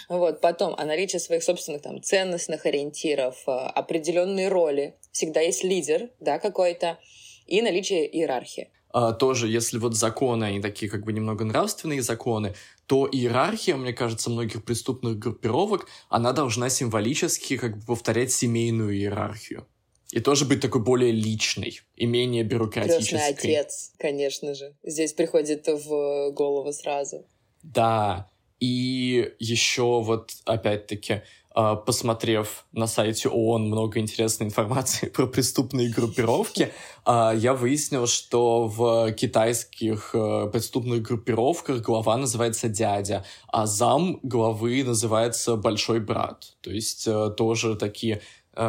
Вот. 0.09 0.41
Потом 0.41 0.75
о 0.75 0.85
наличии 0.85 1.19
своих 1.19 1.43
собственных 1.43 1.83
там, 1.83 2.03
ценностных 2.03 2.67
ориентиров, 2.67 3.43
э, 3.47 3.51
определенные 3.51 4.49
роли. 4.49 4.78
Всегда 5.13 5.41
есть 5.41 5.65
лидер 5.65 6.11
да, 6.21 6.39
какой-то 6.39 6.99
и 7.47 7.63
наличие 7.63 8.07
иерархии. 8.07 8.71
А, 8.91 9.13
тоже, 9.13 9.49
если 9.49 9.79
вот 9.79 9.95
законы, 9.95 10.45
они 10.45 10.61
такие 10.61 10.91
как 10.91 11.05
бы 11.05 11.13
немного 11.13 11.45
нравственные 11.45 12.03
законы, 12.03 12.55
то 12.87 13.09
иерархия, 13.11 13.77
мне 13.77 13.93
кажется, 13.93 14.31
многих 14.31 14.65
преступных 14.65 15.19
группировок, 15.19 15.87
она 16.09 16.33
должна 16.33 16.71
символически 16.71 17.57
как 17.59 17.79
бы 17.79 17.85
повторять 17.85 18.33
семейную 18.33 18.95
иерархию. 18.97 19.67
И 20.11 20.21
тоже 20.21 20.47
быть 20.47 20.61
такой 20.61 20.83
более 20.83 21.13
личной 21.13 21.81
и 21.95 22.07
менее 22.07 22.43
бюрократической. 22.43 23.35
Крестный 23.35 23.57
отец, 23.59 23.93
конечно 23.99 24.55
же. 24.55 24.75
Здесь 24.83 25.13
приходит 25.13 25.67
в 25.67 26.31
голову 26.31 26.73
сразу. 26.73 27.27
Да. 27.63 28.31
И 28.59 29.35
еще 29.39 30.01
вот, 30.01 30.33
опять-таки, 30.47 31.23
посмотрев 31.55 32.65
на 32.73 32.87
сайте 32.87 33.29
ООН 33.29 33.67
много 33.67 33.99
интересной 33.99 34.47
информации 34.47 35.09
про 35.15 35.27
преступные 35.27 35.91
группировки, 35.91 36.73
а, 37.05 37.33
я 37.35 37.55
выяснил, 37.55 38.07
что 38.07 38.67
в 38.67 39.13
китайских 39.13 40.11
э, 40.13 40.51
преступных 40.53 41.03
группировках 41.03 41.81
глава 41.81 42.19
называется 42.19 42.69
дядя, 42.69 43.25
а 43.49 43.67
зам 43.67 44.21
главы 44.23 44.85
называется 44.85 45.57
большой 45.57 46.01
брат. 46.01 46.55
То 46.61 46.71
есть 46.71 47.07
э, 47.07 47.31
тоже 47.37 47.77
такие 47.77 48.21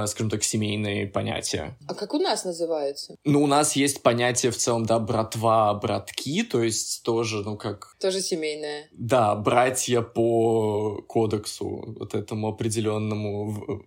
скажем 0.07 0.29
так, 0.29 0.43
семейные 0.43 1.07
понятия. 1.07 1.77
А 1.87 1.93
как 1.93 2.13
у 2.13 2.19
нас 2.19 2.45
называется? 2.45 3.15
Ну, 3.23 3.43
у 3.43 3.47
нас 3.47 3.75
есть 3.75 4.01
понятие 4.03 4.51
в 4.51 4.57
целом, 4.57 4.85
да, 4.85 4.99
братва, 4.99 5.73
братки, 5.73 6.43
то 6.43 6.63
есть 6.63 7.03
тоже, 7.03 7.43
ну, 7.43 7.57
как... 7.57 7.95
Тоже 7.99 8.21
семейное. 8.21 8.87
Да, 8.91 9.35
братья 9.35 10.01
по 10.01 11.01
кодексу 11.07 11.95
вот 11.99 12.15
этому 12.15 12.49
определенному. 12.49 13.83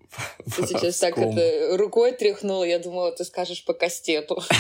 Ты 0.57 0.67
сейчас 0.67 0.99
так 0.99 1.19
это 1.19 1.77
рукой 1.77 2.13
тряхнула, 2.13 2.65
я 2.65 2.79
думала, 2.79 3.13
ты 3.13 3.25
скажешь 3.25 3.65
по 3.65 3.73
кастету. 3.73 4.43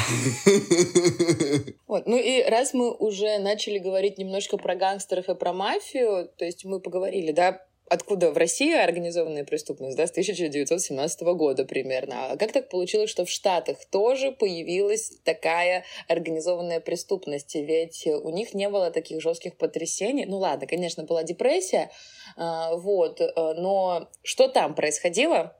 Вот. 1.86 2.06
Ну 2.06 2.16
и 2.16 2.42
раз 2.42 2.72
мы 2.72 2.90
уже 2.90 3.38
начали 3.38 3.78
говорить 3.78 4.16
немножко 4.16 4.56
про 4.56 4.74
гангстеров 4.74 5.28
и 5.28 5.34
про 5.34 5.52
мафию, 5.52 6.30
то 6.38 6.44
есть 6.46 6.64
мы 6.64 6.80
поговорили, 6.80 7.32
да, 7.32 7.60
откуда 7.92 8.30
в 8.30 8.38
России 8.38 8.74
организованная 8.74 9.44
преступность, 9.44 9.98
да, 9.98 10.06
с 10.06 10.10
1917 10.12 11.20
года 11.34 11.66
примерно. 11.66 12.32
А 12.32 12.36
как 12.38 12.52
так 12.52 12.70
получилось, 12.70 13.10
что 13.10 13.26
в 13.26 13.30
Штатах 13.30 13.84
тоже 13.90 14.32
появилась 14.32 15.12
такая 15.24 15.84
организованная 16.08 16.80
преступность? 16.80 17.54
Ведь 17.54 18.06
у 18.06 18.30
них 18.30 18.54
не 18.54 18.70
было 18.70 18.90
таких 18.90 19.20
жестких 19.20 19.58
потрясений. 19.58 20.24
Ну 20.24 20.38
ладно, 20.38 20.66
конечно, 20.66 21.04
была 21.04 21.22
депрессия, 21.22 21.90
а, 22.36 22.74
вот, 22.76 23.20
э, 23.20 23.30
но 23.36 24.08
что 24.22 24.48
там 24.48 24.74
происходило, 24.74 25.54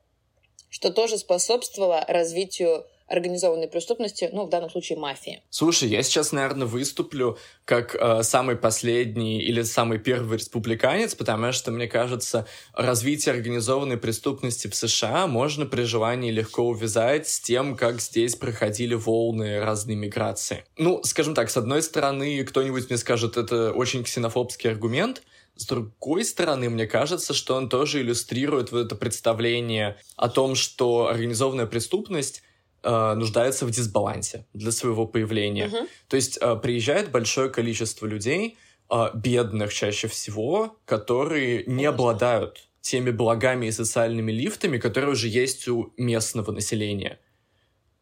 что 0.70 0.90
тоже 0.90 1.18
способствовало 1.18 2.02
развитию 2.08 2.86
организованной 3.12 3.68
преступности, 3.68 4.30
ну, 4.32 4.46
в 4.46 4.48
данном 4.48 4.70
случае 4.70 4.98
мафии. 4.98 5.42
Слушай, 5.50 5.90
я 5.90 6.02
сейчас, 6.02 6.32
наверное, 6.32 6.66
выступлю 6.66 7.38
как 7.64 7.94
э, 7.94 8.22
самый 8.22 8.56
последний 8.56 9.40
или 9.42 9.62
самый 9.62 9.98
первый 9.98 10.38
республиканец, 10.38 11.14
потому 11.14 11.52
что, 11.52 11.70
мне 11.70 11.86
кажется, 11.86 12.46
развитие 12.74 13.34
организованной 13.34 13.98
преступности 13.98 14.68
в 14.68 14.74
США 14.74 15.26
можно 15.26 15.66
при 15.66 15.82
желании 15.82 16.30
легко 16.30 16.62
увязать 16.62 17.28
с 17.28 17.40
тем, 17.40 17.76
как 17.76 18.00
здесь 18.00 18.34
проходили 18.34 18.94
волны 18.94 19.60
разной 19.60 19.96
миграции. 19.96 20.64
Ну, 20.78 21.02
скажем 21.04 21.34
так, 21.34 21.50
с 21.50 21.56
одной 21.56 21.82
стороны, 21.82 22.42
кто-нибудь 22.44 22.88
мне 22.88 22.98
скажет, 22.98 23.36
это 23.36 23.72
очень 23.72 24.04
ксенофобский 24.04 24.70
аргумент, 24.70 25.22
с 25.54 25.66
другой 25.66 26.24
стороны, 26.24 26.70
мне 26.70 26.86
кажется, 26.86 27.34
что 27.34 27.54
он 27.56 27.68
тоже 27.68 28.00
иллюстрирует 28.00 28.72
вот 28.72 28.86
это 28.86 28.94
представление 28.96 29.98
о 30.16 30.30
том, 30.30 30.54
что 30.54 31.08
организованная 31.08 31.66
преступность 31.66 32.42
э, 32.82 33.14
нуждается 33.14 33.66
в 33.66 33.70
дисбалансе 33.70 34.46
для 34.52 34.72
своего 34.72 35.06
появления. 35.06 35.66
Uh-huh. 35.66 35.88
То 36.08 36.16
есть 36.16 36.38
э, 36.40 36.56
приезжает 36.56 37.10
большое 37.10 37.50
количество 37.50 38.06
людей, 38.06 38.56
э, 38.90 39.10
бедных 39.14 39.72
чаще 39.72 40.08
всего, 40.08 40.76
которые 40.84 41.64
не 41.66 41.84
обладают 41.84 42.68
теми 42.80 43.10
благами 43.10 43.66
и 43.66 43.72
социальными 43.72 44.32
лифтами, 44.32 44.78
которые 44.78 45.12
уже 45.12 45.28
есть 45.28 45.68
у 45.68 45.92
местного 45.96 46.50
населения. 46.52 47.18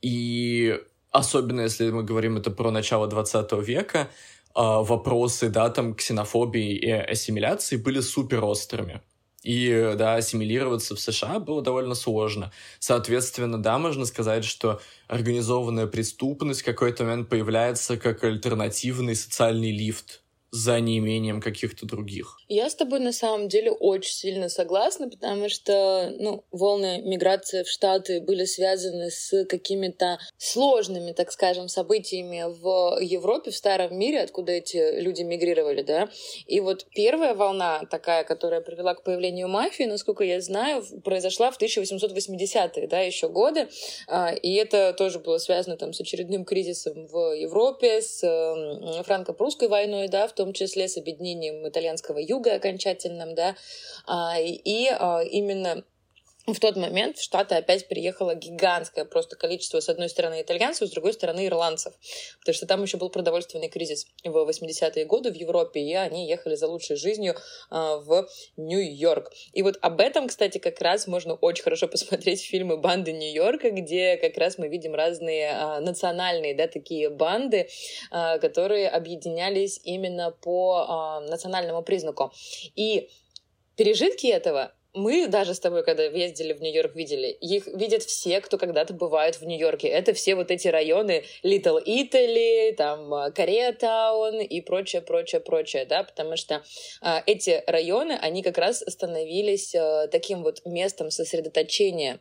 И 0.03 0.81
особенно 1.11 1.63
если 1.63 1.91
мы 1.91 2.03
говорим 2.03 2.37
это 2.37 2.51
про 2.51 2.71
начало 2.71 3.07
20 3.07 3.53
века, 3.61 3.99
э, 3.99 4.05
вопросы, 4.55 5.51
да, 5.51 5.69
там, 5.71 5.95
ксенофобии 5.95 6.75
и 6.77 6.91
ассимиляции 6.91 7.77
были 7.77 8.01
супер 8.01 8.45
острыми. 8.45 9.03
И, 9.43 9.95
да, 9.97 10.17
ассимилироваться 10.17 10.95
в 10.95 11.01
США 11.01 11.39
было 11.39 11.63
довольно 11.63 11.95
сложно. 11.95 12.53
Соответственно, 12.79 13.61
да, 13.63 13.79
можно 13.79 14.05
сказать, 14.05 14.45
что 14.45 14.81
организованная 15.09 15.87
преступность 15.87 16.63
в 16.63 16.65
какой-то 16.67 17.05
момент 17.05 17.29
появляется 17.29 17.97
как 17.97 18.23
альтернативный 18.23 19.17
социальный 19.17 19.73
лифт 19.73 20.20
за 20.53 20.81
неимением 20.81 21.41
каких-то 21.41 21.87
других. 21.87 22.39
Я 22.49 22.69
с 22.69 22.75
тобой 22.75 22.99
на 22.99 23.13
самом 23.13 23.49
деле 23.49 23.71
очень 23.71 24.13
сильно 24.13 24.49
согласна, 24.49 25.09
потому 25.09 25.49
что 25.49 26.13
ну, 26.19 26.45
волны 26.51 27.01
миграции 27.03 27.63
в 27.63 27.69
Штаты 27.69 28.21
были 28.21 28.45
связаны 28.45 29.11
с 29.11 29.45
какими-то 29.45 30.19
сложными, 30.39 31.13
так 31.13 31.31
скажем, 31.31 31.69
событиями 31.69 32.45
в 32.49 33.01
Европе, 33.01 33.53
в 33.53 33.57
старом 33.57 33.97
мире, 33.97 34.23
откуда 34.23 34.53
эти 34.53 35.01
люди 35.01 35.23
мигрировали, 35.23 35.83
да. 35.83 36.09
И 36.47 36.61
вот 36.61 36.87
первая 36.95 37.35
волна 37.35 37.83
такая, 37.89 38.25
которая 38.25 38.61
привела 38.61 38.95
к 38.95 39.05
появлению 39.05 39.49
мафии, 39.49 39.85
насколько 39.85 40.25
я 40.25 40.41
знаю, 40.41 40.85
произошла 41.05 41.53
в 41.53 41.61
1880-е, 41.61 42.89
да, 42.89 43.01
еще 43.01 43.29
годы, 43.29 43.69
а, 44.09 44.33
и 44.33 44.55
это 44.55 44.93
тоже 44.95 45.21
было 45.21 45.39
связано 45.39 45.77
там 45.77 45.93
с 45.93 46.01
очередным 46.01 46.45
кризисом 46.45 47.07
в 47.07 47.35
Европе, 47.37 48.03
с 48.03 48.21
франко-прусской 49.05 49.69
войной, 49.69 50.09
да, 50.09 50.27
в 50.27 50.40
том 50.41 50.55
числе 50.55 50.89
с 50.89 50.97
объединением 50.97 51.69
итальянского 51.69 52.19
юга 52.19 52.55
окончательным, 52.55 53.35
да, 53.35 53.57
а, 54.07 54.39
и 54.39 54.89
а, 54.89 55.21
именно 55.23 55.85
в 56.47 56.59
тот 56.59 56.77
момент 56.77 57.19
в 57.19 57.23
Штаты 57.23 57.55
опять 57.55 57.89
приехало 57.89 58.35
гигантское 58.35 59.05
просто 59.05 59.37
количество, 59.37 59.81
с 59.81 59.89
одной 59.89 60.09
стороны, 60.09 60.41
итальянцев, 60.41 60.89
с 60.89 60.91
другой 60.91 61.13
стороны, 61.13 61.47
ирландцев. 61.47 61.93
Потому 62.41 62.55
что 62.55 62.67
там 62.67 62.83
еще 62.83 62.97
был 62.97 63.11
продовольственный 63.11 63.69
кризис 63.69 64.07
в 64.25 64.49
80-е 64.49 65.05
годы 65.05 65.31
в 65.31 65.35
Европе, 65.35 65.81
и 65.81 65.95
они 65.95 66.29
ехали 66.29 66.55
за 66.55 66.67
лучшей 66.67 66.97
жизнью 66.97 67.35
э, 67.35 67.75
в 67.75 68.29
Нью-Йорк. 68.57 69.33
И 69.53 69.63
вот 69.63 69.79
об 69.83 70.01
этом, 70.01 70.29
кстати, 70.29 70.59
как 70.59 70.81
раз 70.81 71.07
можно 71.07 71.35
очень 71.35 71.63
хорошо 71.63 71.89
посмотреть 71.89 72.43
фильмы 72.43 72.79
«Банды 72.79 73.13
Нью-Йорка», 73.13 73.71
где 73.71 74.17
как 74.17 74.37
раз 74.39 74.59
мы 74.59 74.69
видим 74.69 74.95
разные 74.95 75.51
э, 75.51 75.81
национальные, 75.81 76.55
да, 76.55 76.67
такие 76.69 77.11
банды, 77.11 77.69
э, 78.11 78.39
которые 78.39 78.89
объединялись 78.89 79.81
именно 79.85 80.31
по 80.31 81.21
э, 81.23 81.31
национальному 81.31 81.83
признаку. 81.83 82.33
И 82.77 83.11
пережитки 83.77 84.27
этого 84.27 84.73
мы 84.95 85.29
даже 85.29 85.55
с 85.55 85.61
тобой, 85.61 85.85
когда 85.85 86.05
ездили 86.05 86.53
в 86.53 86.61
Нью-Йорк, 86.61 86.95
видели, 86.95 87.29
их 87.29 87.67
видят 87.67 88.03
все, 88.03 88.41
кто 88.41 88.59
когда-то 88.59 88.93
бывает 88.93 89.41
в 89.41 89.45
Нью-Йорке. 89.45 89.89
Это 89.89 90.13
все 90.13 90.35
вот 90.35 90.51
эти 90.51 90.69
районы 90.69 91.25
Little 91.45 91.83
Italy, 91.85 92.75
там 92.75 93.33
Кореатаун 93.33 94.41
и 94.41 94.61
прочее, 94.61 95.03
прочее, 95.03 95.41
прочее, 95.41 95.85
да, 95.85 96.03
потому 96.03 96.37
что 96.37 96.63
а, 97.01 97.23
эти 97.27 97.63
районы, 97.67 98.19
они 98.21 98.43
как 98.43 98.59
раз 98.59 98.85
становились 98.87 99.75
а, 99.75 100.09
таким 100.09 100.43
вот 100.43 100.65
местом 100.65 101.11
сосредоточения 101.11 102.21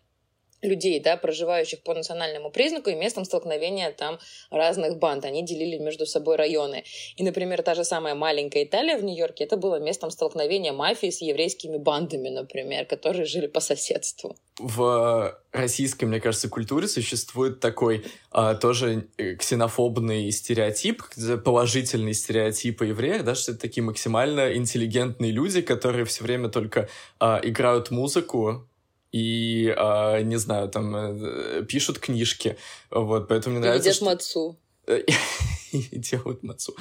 людей, 0.61 0.99
да, 0.99 1.17
проживающих 1.17 1.81
по 1.81 1.93
национальному 1.93 2.51
признаку, 2.51 2.89
и 2.89 2.95
местом 2.95 3.25
столкновения 3.25 3.91
там 3.91 4.19
разных 4.51 4.97
банд. 4.97 5.25
Они 5.25 5.43
делили 5.43 5.77
между 5.77 6.05
собой 6.05 6.35
районы. 6.35 6.83
И, 7.15 7.23
например, 7.23 7.61
та 7.61 7.75
же 7.75 7.83
самая 7.83 8.15
маленькая 8.15 8.63
Италия 8.63 8.97
в 8.97 9.03
Нью-Йорке, 9.03 9.43
это 9.43 9.57
было 9.57 9.79
местом 9.79 10.11
столкновения 10.11 10.73
мафии 10.73 11.09
с 11.09 11.21
еврейскими 11.21 11.77
бандами, 11.77 12.29
например, 12.29 12.85
которые 12.85 13.25
жили 13.25 13.47
по 13.47 13.59
соседству. 13.59 14.35
В 14.57 15.39
российской, 15.51 16.05
мне 16.05 16.19
кажется, 16.19 16.49
культуре 16.49 16.87
существует 16.87 17.59
такой 17.59 18.05
а, 18.31 18.55
тоже 18.55 19.07
э, 19.17 19.35
ксенофобный 19.35 20.31
стереотип, 20.31 21.03
положительный 21.43 22.13
стереотип 22.13 22.81
о 22.81 22.85
евреях, 22.85 23.23
да, 23.23 23.35
что 23.35 23.53
это 23.53 23.61
такие 23.61 23.83
максимально 23.83 24.55
интеллигентные 24.55 25.31
люди, 25.31 25.61
которые 25.61 26.05
все 26.05 26.23
время 26.23 26.49
только 26.49 26.89
а, 27.19 27.39
играют 27.41 27.89
музыку, 27.89 28.68
и, 29.11 29.73
э, 29.75 30.21
не 30.21 30.37
знаю, 30.37 30.69
там, 30.69 30.95
э, 30.95 31.63
пишут 31.67 31.99
книжки, 31.99 32.57
вот, 32.91 33.27
поэтому 33.27 33.55
мне 33.55 33.65
нравится... 33.65 33.89
Едят 33.89 33.95
что... 33.95 34.05
мацу. 34.05 34.59
и 35.71 35.97
делают 35.97 36.43
мацу. 36.43 36.75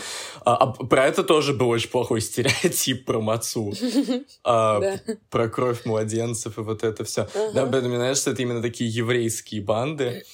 А, 0.45 0.57
а 0.57 0.67
про 0.73 1.07
это 1.07 1.23
тоже 1.23 1.53
был 1.53 1.69
очень 1.69 1.91
плохой 1.91 2.21
стереотип 2.23 3.05
про 3.05 3.21
мацу. 3.21 3.73
а, 4.45 4.81
да. 4.81 5.01
Про 5.31 5.49
кровь 5.49 5.85
младенцев 5.85 6.59
и 6.59 6.63
вот 6.63 6.85
это 6.85 7.05
все. 7.05 7.23
Ага. 7.23 7.53
Да, 7.55 7.67
поэтому 7.67 7.97
нравится, 7.97 8.23
что 8.23 8.31
это 8.33 8.43
именно 8.43 8.63
такие 8.63 8.91
еврейские 8.91 9.63
банды, 9.63 10.25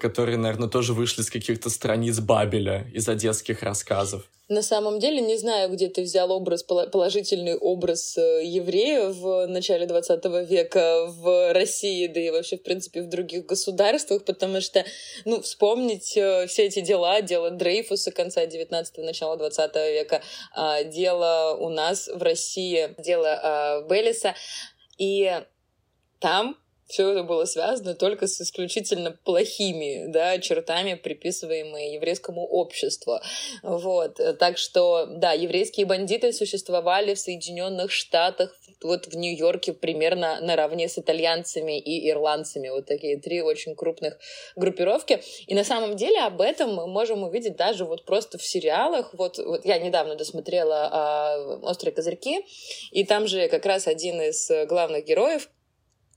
которые, 0.00 0.36
наверное, 0.36 0.68
тоже 0.68 0.92
вышли 0.92 1.22
с 1.22 1.30
каких-то 1.30 1.70
страниц 1.70 2.20
Бабеля 2.20 2.86
из 2.92 3.08
одесских 3.08 3.62
рассказов. 3.62 4.28
На 4.48 4.60
самом 4.60 4.98
деле, 4.98 5.22
не 5.22 5.38
знаю, 5.38 5.70
где 5.70 5.88
ты 5.88 6.02
взял 6.02 6.30
образ, 6.30 6.62
положительный 6.62 7.56
образ 7.56 8.18
э, 8.18 8.44
еврея 8.44 9.08
в 9.08 9.46
начале 9.46 9.86
20 9.86 10.22
века 10.46 11.06
в 11.06 11.54
России, 11.54 12.06
да 12.08 12.20
и 12.20 12.28
вообще, 12.28 12.58
в 12.58 12.62
принципе, 12.62 13.00
в 13.00 13.08
других 13.08 13.46
государствах, 13.46 14.22
потому 14.26 14.60
что, 14.60 14.84
ну, 15.24 15.40
вспомнить 15.40 16.14
э, 16.18 16.46
все 16.46 16.66
эти 16.66 16.80
дела, 16.80 17.22
дело 17.22 17.52
Дрейфуса 17.52 18.10
конца 18.10 18.44
19-го, 18.44 19.02
начала 19.02 19.38
20 19.38 19.74
века, 19.76 20.20
а, 20.52 20.84
дело 20.84 21.56
у 21.58 21.70
нас 21.70 22.08
в 22.08 22.22
России, 22.22 22.94
дело 22.98 23.40
а, 23.42 23.80
Беллиса, 23.88 24.34
и 24.98 25.40
там 26.20 26.58
все 26.86 27.10
это 27.10 27.22
было 27.22 27.44
связано 27.44 27.94
только 27.94 28.26
с 28.26 28.40
исключительно 28.40 29.12
плохими 29.24 30.06
да, 30.08 30.38
чертами, 30.38 30.94
приписываемые 30.94 31.94
еврейскому 31.94 32.46
обществу. 32.46 33.20
Вот. 33.62 34.20
Так 34.38 34.58
что, 34.58 35.06
да, 35.06 35.32
еврейские 35.32 35.86
бандиты 35.86 36.32
существовали 36.32 37.14
в 37.14 37.18
Соединенных 37.18 37.90
Штатах, 37.90 38.54
вот 38.82 39.06
в 39.06 39.16
Нью-Йорке 39.16 39.72
примерно 39.72 40.40
наравне 40.40 40.88
с 40.88 40.98
итальянцами 40.98 41.78
и 41.78 42.10
ирландцами. 42.10 42.68
Вот 42.68 42.86
такие 42.86 43.18
три 43.18 43.40
очень 43.40 43.74
крупных 43.74 44.18
группировки. 44.56 45.22
И 45.46 45.54
на 45.54 45.64
самом 45.64 45.96
деле 45.96 46.20
об 46.20 46.40
этом 46.40 46.74
мы 46.74 46.86
можем 46.86 47.22
увидеть 47.22 47.56
даже 47.56 47.84
вот 47.84 48.04
просто 48.04 48.38
в 48.38 48.44
сериалах. 48.44 49.14
Вот, 49.14 49.38
вот 49.38 49.64
я 49.64 49.78
недавно 49.78 50.16
досмотрела 50.16 50.88
а, 50.92 51.58
«Острые 51.62 51.94
козырьки», 51.94 52.44
и 52.90 53.04
там 53.04 53.26
же 53.26 53.48
как 53.48 53.64
раз 53.64 53.86
один 53.86 54.20
из 54.20 54.50
главных 54.68 55.04
героев, 55.04 55.48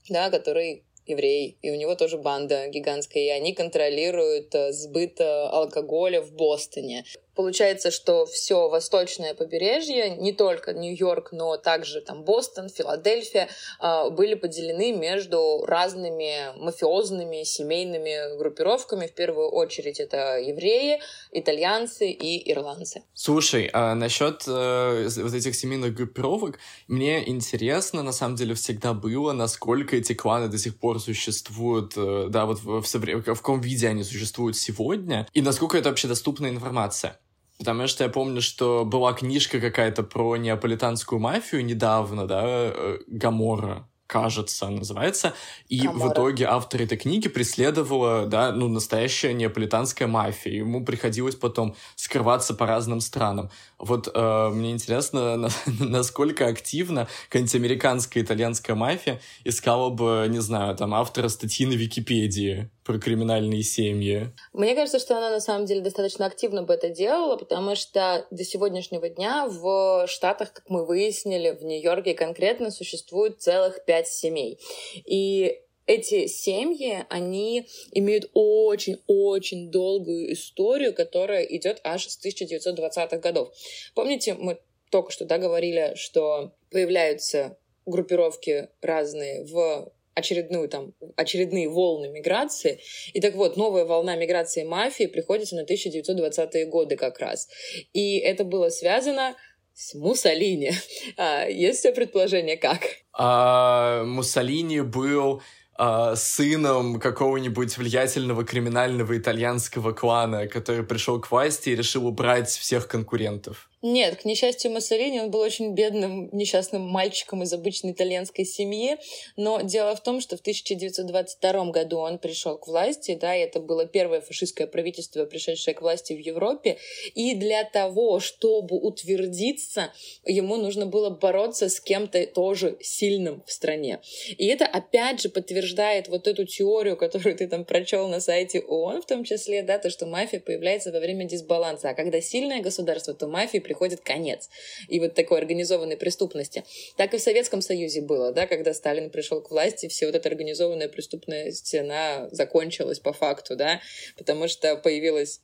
да, 0.08 0.30
который 0.30 0.84
еврей, 1.06 1.56
и 1.62 1.70
у 1.70 1.74
него 1.74 1.94
тоже 1.94 2.18
банда 2.18 2.68
гигантская, 2.68 3.22
и 3.22 3.28
они 3.28 3.54
контролируют 3.54 4.54
э, 4.54 4.72
сбыт 4.72 5.20
алкоголя 5.20 6.20
в 6.20 6.32
Бостоне. 6.32 7.04
Получается, 7.38 7.92
что 7.92 8.26
все 8.26 8.68
восточное 8.68 9.32
побережье, 9.32 10.10
не 10.10 10.32
только 10.32 10.72
Нью-Йорк, 10.72 11.28
но 11.30 11.56
также 11.56 12.00
там 12.00 12.24
Бостон, 12.24 12.68
Филадельфия, 12.68 13.48
а, 13.78 14.10
были 14.10 14.34
поделены 14.34 14.90
между 14.90 15.64
разными 15.64 16.52
мафиозными 16.56 17.44
семейными 17.44 18.36
группировками. 18.38 19.06
В 19.06 19.14
первую 19.14 19.50
очередь 19.50 20.00
это 20.00 20.40
евреи, 20.40 21.00
итальянцы 21.30 22.10
и 22.10 22.50
ирландцы. 22.50 23.04
Слушай, 23.14 23.70
а 23.72 23.94
насчет 23.94 24.42
э, 24.48 25.08
вот 25.18 25.32
этих 25.32 25.54
семейных 25.54 25.94
группировок, 25.94 26.58
мне 26.88 27.28
интересно, 27.28 28.02
на 28.02 28.10
самом 28.10 28.34
деле, 28.34 28.54
всегда 28.54 28.94
было, 28.94 29.30
насколько 29.30 29.94
эти 29.94 30.12
кланы 30.12 30.48
до 30.48 30.58
сих 30.58 30.76
пор 30.76 30.98
существуют, 30.98 31.92
э, 31.96 32.26
да, 32.30 32.46
вот 32.46 32.58
в, 32.64 32.82
в, 32.82 32.94
в 32.94 33.22
каком 33.22 33.60
виде 33.60 33.86
они 33.86 34.02
существуют 34.02 34.56
сегодня, 34.56 35.28
и 35.34 35.40
насколько 35.40 35.78
это 35.78 35.90
вообще 35.90 36.08
доступная 36.08 36.50
информация. 36.50 37.20
Потому 37.58 37.88
что 37.88 38.04
я 38.04 38.10
помню, 38.10 38.40
что 38.40 38.84
была 38.84 39.12
книжка 39.12 39.60
какая-то 39.60 40.04
про 40.04 40.36
неаполитанскую 40.36 41.18
мафию 41.18 41.64
недавно, 41.64 42.26
да, 42.26 42.42
э, 42.44 42.98
Гамора, 43.08 43.88
кажется, 44.06 44.68
называется. 44.68 45.34
И 45.68 45.80
Камора. 45.80 46.08
в 46.08 46.12
итоге 46.12 46.46
автор 46.46 46.82
этой 46.82 46.96
книги 46.96 47.28
преследовала, 47.28 48.26
да, 48.26 48.52
ну, 48.52 48.68
настоящая 48.68 49.34
неаполитанская 49.34 50.06
мафия. 50.06 50.54
Ему 50.54 50.84
приходилось 50.84 51.34
потом 51.34 51.74
скрываться 51.96 52.54
по 52.54 52.66
разным 52.66 53.00
странам. 53.00 53.50
Вот 53.78 54.08
э, 54.12 54.48
мне 54.48 54.72
интересно, 54.72 55.36
на, 55.36 55.48
насколько 55.80 56.46
активно 56.46 57.08
какая-нибудь 57.28 57.54
американская 57.54 58.22
итальянская 58.22 58.74
мафия 58.74 59.20
искала 59.44 59.90
бы, 59.90 60.26
не 60.28 60.40
знаю, 60.40 60.76
там, 60.76 60.94
автора 60.94 61.28
статьи 61.28 61.66
на 61.66 61.72
Википедии 61.72 62.70
про 62.84 62.98
криминальные 62.98 63.62
семьи. 63.62 64.32
Мне 64.52 64.74
кажется, 64.74 64.98
что 64.98 65.16
она 65.16 65.30
на 65.30 65.40
самом 65.40 65.66
деле 65.66 65.82
достаточно 65.82 66.26
активно 66.26 66.62
бы 66.62 66.74
это 66.74 66.88
делала, 66.88 67.36
потому 67.36 67.76
что 67.76 68.26
до 68.30 68.44
сегодняшнего 68.44 69.08
дня 69.08 69.46
в 69.46 70.06
Штатах, 70.08 70.52
как 70.52 70.64
мы 70.68 70.86
выяснили, 70.86 71.50
в 71.50 71.62
Нью-Йорке 71.64 72.14
конкретно 72.14 72.70
существует 72.70 73.40
целых 73.40 73.84
пять 73.84 74.08
семей. 74.08 74.58
И 75.04 75.60
эти 75.88 76.26
семьи, 76.26 77.04
они 77.08 77.66
имеют 77.92 78.30
очень-очень 78.34 79.70
долгую 79.70 80.32
историю, 80.34 80.94
которая 80.94 81.42
идет 81.44 81.80
аж 81.82 82.06
с 82.06 82.24
1920-х 82.24 83.16
годов. 83.16 83.52
Помните, 83.94 84.34
мы 84.34 84.60
только 84.90 85.10
что 85.10 85.24
да, 85.24 85.38
говорили, 85.38 85.94
что 85.96 86.52
появляются 86.70 87.56
группировки 87.86 88.68
разные 88.82 89.44
в 89.44 89.90
очередную 90.14 90.68
там 90.68 90.92
очередные 91.16 91.68
волны 91.68 92.08
миграции. 92.08 92.80
И 93.14 93.20
так 93.20 93.34
вот, 93.34 93.56
новая 93.56 93.86
волна 93.86 94.14
миграции 94.16 94.64
мафии 94.64 95.06
приходится 95.06 95.56
на 95.56 95.62
1920-е 95.62 96.66
годы 96.66 96.96
как 96.96 97.18
раз. 97.18 97.48
И 97.94 98.18
это 98.18 98.44
было 98.44 98.68
связано 98.68 99.36
с 99.72 99.94
Муссолини. 99.94 100.72
А, 101.16 101.46
есть 101.46 101.86
у 101.86 101.92
предположение, 101.92 102.56
как? 102.58 102.80
А, 103.12 104.04
Муссолини 104.04 104.80
был 104.80 105.40
э, 105.78 106.14
сыном 106.16 107.00
какого-нибудь 107.00 107.78
влиятельного 107.78 108.44
криминального 108.44 109.16
итальянского 109.16 109.92
клана, 109.92 110.46
который 110.46 110.84
пришел 110.84 111.20
к 111.20 111.30
власти 111.30 111.70
и 111.70 111.76
решил 111.76 112.06
убрать 112.06 112.50
всех 112.50 112.88
конкурентов. 112.88 113.67
Нет, 113.80 114.16
к 114.16 114.24
несчастью 114.24 114.72
Массолини, 114.72 115.20
он 115.20 115.30
был 115.30 115.38
очень 115.38 115.72
бедным, 115.72 116.28
несчастным 116.32 116.82
мальчиком 116.82 117.44
из 117.44 117.52
обычной 117.52 117.92
итальянской 117.92 118.44
семьи, 118.44 118.96
но 119.36 119.60
дело 119.60 119.94
в 119.94 120.02
том, 120.02 120.20
что 120.20 120.36
в 120.36 120.40
1922 120.40 121.66
году 121.66 121.98
он 121.98 122.18
пришел 122.18 122.58
к 122.58 122.66
власти, 122.66 123.16
да, 123.20 123.36
и 123.36 123.40
это 123.42 123.60
было 123.60 123.86
первое 123.86 124.20
фашистское 124.20 124.66
правительство, 124.66 125.24
пришедшее 125.26 125.74
к 125.74 125.82
власти 125.82 126.12
в 126.12 126.18
Европе, 126.18 126.78
и 127.14 127.36
для 127.36 127.62
того, 127.62 128.18
чтобы 128.18 128.76
утвердиться, 128.76 129.92
ему 130.24 130.56
нужно 130.56 130.86
было 130.86 131.10
бороться 131.10 131.68
с 131.68 131.78
кем-то 131.78 132.26
тоже 132.26 132.78
сильным 132.80 133.44
в 133.46 133.52
стране. 133.52 134.00
И 134.38 134.46
это 134.46 134.66
опять 134.66 135.22
же 135.22 135.28
подтверждает 135.28 136.08
вот 136.08 136.26
эту 136.26 136.44
теорию, 136.46 136.96
которую 136.96 137.36
ты 137.36 137.46
там 137.46 137.64
прочел 137.64 138.08
на 138.08 138.18
сайте 138.18 138.58
ООН 138.58 139.02
в 139.02 139.06
том 139.06 139.22
числе, 139.22 139.62
да, 139.62 139.78
то, 139.78 139.88
что 139.88 140.06
мафия 140.06 140.40
появляется 140.40 140.90
во 140.90 140.98
время 140.98 141.26
дисбаланса, 141.26 141.90
а 141.90 141.94
когда 141.94 142.20
сильное 142.20 142.60
государство, 142.60 143.14
то 143.14 143.28
мафии 143.28 143.67
приходит 143.68 144.00
конец. 144.00 144.48
И 144.88 144.98
вот 144.98 145.14
такой 145.14 145.38
организованной 145.38 145.98
преступности. 145.98 146.64
Так 146.96 147.12
и 147.12 147.18
в 147.18 147.20
Советском 147.20 147.60
Союзе 147.60 148.00
было, 148.00 148.32
да, 148.32 148.46
когда 148.46 148.72
Сталин 148.72 149.10
пришел 149.10 149.42
к 149.42 149.50
власти, 149.50 149.88
все 149.88 150.06
вот 150.06 150.14
эта 150.14 150.28
организованная 150.28 150.88
преступность, 150.88 151.74
она 151.74 152.28
закончилась 152.30 152.98
по 152.98 153.12
факту, 153.12 153.56
да, 153.56 153.80
потому 154.16 154.48
что 154.48 154.76
появилась 154.76 155.42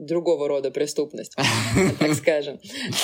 другого 0.00 0.48
рода 0.48 0.70
преступность, 0.70 1.34
так 1.98 2.14
скажем. 2.14 2.58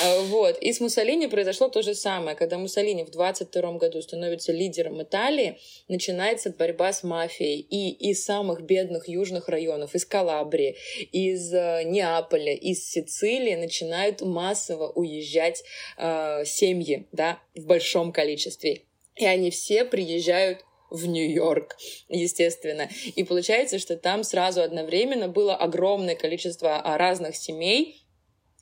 А, 0.04 0.20
вот. 0.22 0.59
И 0.59 0.72
с 0.72 0.80
Муссолини 0.80 1.26
произошло 1.26 1.68
то 1.68 1.82
же 1.82 1.94
самое. 1.94 2.37
Когда 2.37 2.59
Муссолини 2.59 3.04
в 3.04 3.11
22 3.11 3.72
году 3.72 4.00
становится 4.02 4.52
лидером 4.52 5.02
Италии, 5.02 5.59
начинается 5.88 6.50
борьба 6.50 6.92
с 6.92 7.02
мафией. 7.02 7.61
И 7.61 7.90
из 8.11 8.24
самых 8.24 8.62
бедных 8.62 9.09
южных 9.09 9.48
районов, 9.48 9.94
из 9.94 10.04
Калабрии, 10.06 10.76
из 11.12 11.52
э, 11.52 11.82
Неаполя, 11.85 12.54
из 12.54 12.88
Сицилии 12.88 13.54
начинают 13.54 14.22
массово 14.22 14.88
уезжать 14.88 15.62
э, 15.98 16.44
семьи 16.44 17.06
да, 17.12 17.38
в 17.54 17.66
большом 17.66 18.12
количестве. 18.12 18.82
И 19.16 19.24
они 19.24 19.50
все 19.50 19.85
приезжают 19.85 20.64
в 20.90 21.07
Нью-Йорк, 21.07 21.77
естественно. 22.09 22.88
И 23.14 23.25
получается, 23.25 23.79
что 23.79 23.96
там 23.96 24.25
сразу 24.25 24.62
одновременно 24.62 25.29
было 25.29 25.55
огромное 25.55 26.14
количество 26.14 26.77
а, 26.77 26.96
разных 26.99 27.37
семей, 27.37 28.03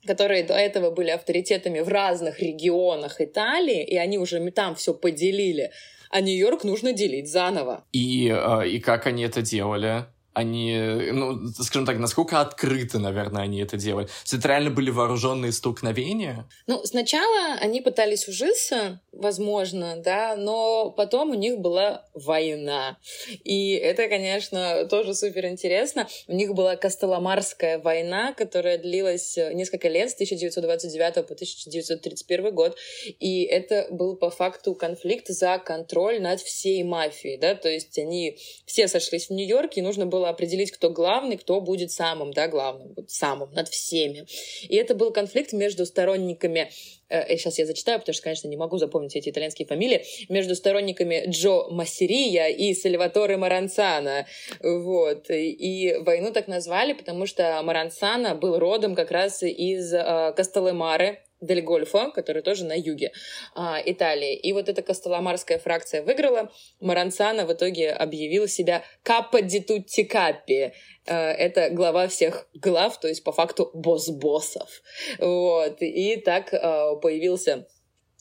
которые 0.07 0.45
до 0.45 0.55
этого 0.55 0.91
были 0.91 1.11
авторитетами 1.11 1.81
в 1.81 1.89
разных 1.89 2.41
регионах 2.41 3.21
Италии, 3.21 3.83
и 3.83 3.97
они 3.97 4.19
уже 4.19 4.51
там 4.51 4.75
все 4.75 4.95
поделили. 4.95 5.71
А 6.11 6.21
Нью-Йорк 6.21 6.65
нужно 6.65 6.93
делить 6.93 7.31
заново. 7.31 7.85
И, 7.93 8.31
а, 8.31 8.63
и 8.63 8.79
как 8.79 9.07
они 9.07 9.25
это 9.25 9.43
делали? 9.43 10.05
Они, 10.35 10.77
ну, 11.13 11.49
скажем 11.49 11.87
так, 11.87 11.99
насколько 11.99 12.41
открыто, 12.41 12.99
наверное, 12.99 13.43
они 13.43 13.61
это 13.61 13.77
делали? 13.77 14.09
Это 14.31 14.49
реально 14.49 14.71
были 14.71 14.91
вооруженные 14.91 15.53
столкновения? 15.53 16.49
Ну, 16.67 16.85
сначала 16.85 17.55
они 17.61 17.81
пытались 17.81 18.29
ужиться, 18.29 19.01
возможно, 19.13 19.97
да, 19.97 20.37
но 20.37 20.91
потом 20.91 21.31
у 21.31 21.35
них 21.35 21.59
была 21.59 22.05
война. 22.15 22.99
И 23.45 23.73
это, 23.75 24.09
конечно, 24.09 24.87
тоже 24.87 25.15
супер 25.15 25.47
интересно. 25.47 26.09
У 26.27 26.35
них 26.35 26.55
была 26.55 26.77
Костоломарская 26.77 27.79
война, 27.79 28.33
которая 28.33 28.79
длилась 28.79 29.37
несколько 29.37 29.89
лет, 29.89 30.11
с 30.11 30.15
1929 30.15 31.15
по 31.15 31.35
1931 31.35 32.55
год. 32.55 32.77
И 33.21 33.45
это 33.45 33.87
был 33.91 34.17
по 34.17 34.31
факту 34.31 34.75
конфликт 34.75 35.29
за 35.29 35.59
контроль 35.59 36.21
над 36.21 36.41
всей 36.41 36.83
мафией, 36.83 37.39
да, 37.39 37.55
то 37.55 37.69
есть 37.69 37.99
они 37.99 38.39
все 38.67 38.89
сошлись 38.89 39.29
в 39.29 39.31
Нью-Йорке, 39.31 39.81
и 39.81 39.85
нужно 39.85 40.07
было 40.07 40.24
определить, 40.27 40.73
кто 40.73 40.91
главный, 40.91 41.37
кто 41.37 41.61
будет 41.61 41.91
самым, 41.91 42.33
да, 42.33 42.49
главным, 42.49 42.95
самым 43.09 43.53
над 43.53 43.69
всеми. 43.69 44.27
И 44.63 44.77
это 44.77 44.95
был 44.95 45.13
конфликт 45.13 45.53
между 45.53 45.87
сторонниками 45.87 46.71
сейчас 47.11 47.59
э, 47.59 47.63
я 47.63 47.67
зачитаю, 47.67 47.99
потому 48.01 48.15
что, 48.15 48.23
конечно, 48.23 48.49
не 48.49 48.57
могу 48.57 48.79
запомнить 48.79 49.17
эти 49.17 49.29
итальянские 49.29 49.67
фамилии, 49.67 50.05
между 50.29 50.55
сторонниками 50.55 51.25
Джо 51.29 51.69
Массерия 51.71 52.49
и 52.49 52.75
Сальваторе 52.75 53.37
Маранцана. 53.37 54.27
Вот. 54.61 55.27
И 55.31 55.97
войну 56.01 56.33
так 56.33 56.49
назвали, 56.49 56.93
потому 56.93 57.27
что 57.27 57.61
Маранцана 57.63 58.35
был 58.35 58.59
родом 58.59 58.95
как 58.95 59.11
раз 59.11 59.43
из 59.43 59.93
э, 59.93 60.33
Кастелемары, 60.37 61.21
Дель 61.41 61.63
Гольфо, 61.63 62.11
который 62.11 62.43
тоже 62.43 62.65
на 62.65 62.75
юге 62.75 63.13
а, 63.55 63.81
Италии. 63.85 64.35
И 64.35 64.53
вот 64.53 64.69
эта 64.69 64.83
костоломарская 64.83 65.59
фракция 65.59 66.03
выиграла. 66.03 66.51
Маранцана 66.81 67.47
в 67.47 67.53
итоге 67.53 67.91
объявил 67.91 68.49
себя 68.49 68.83
Каппа 69.03 69.43
ди 69.43 69.61
Каппи. 70.05 70.73
А, 71.07 71.33
это 71.33 71.71
глава 71.71 72.09
всех 72.09 72.49
глав, 72.55 72.99
то 72.99 73.09
есть 73.09 73.25
по 73.25 73.33
факту 73.33 73.71
босс-боссов. 73.75 74.83
Вот. 75.19 75.77
И 75.81 76.17
так 76.17 76.55
а, 76.55 76.97
появился 76.97 77.67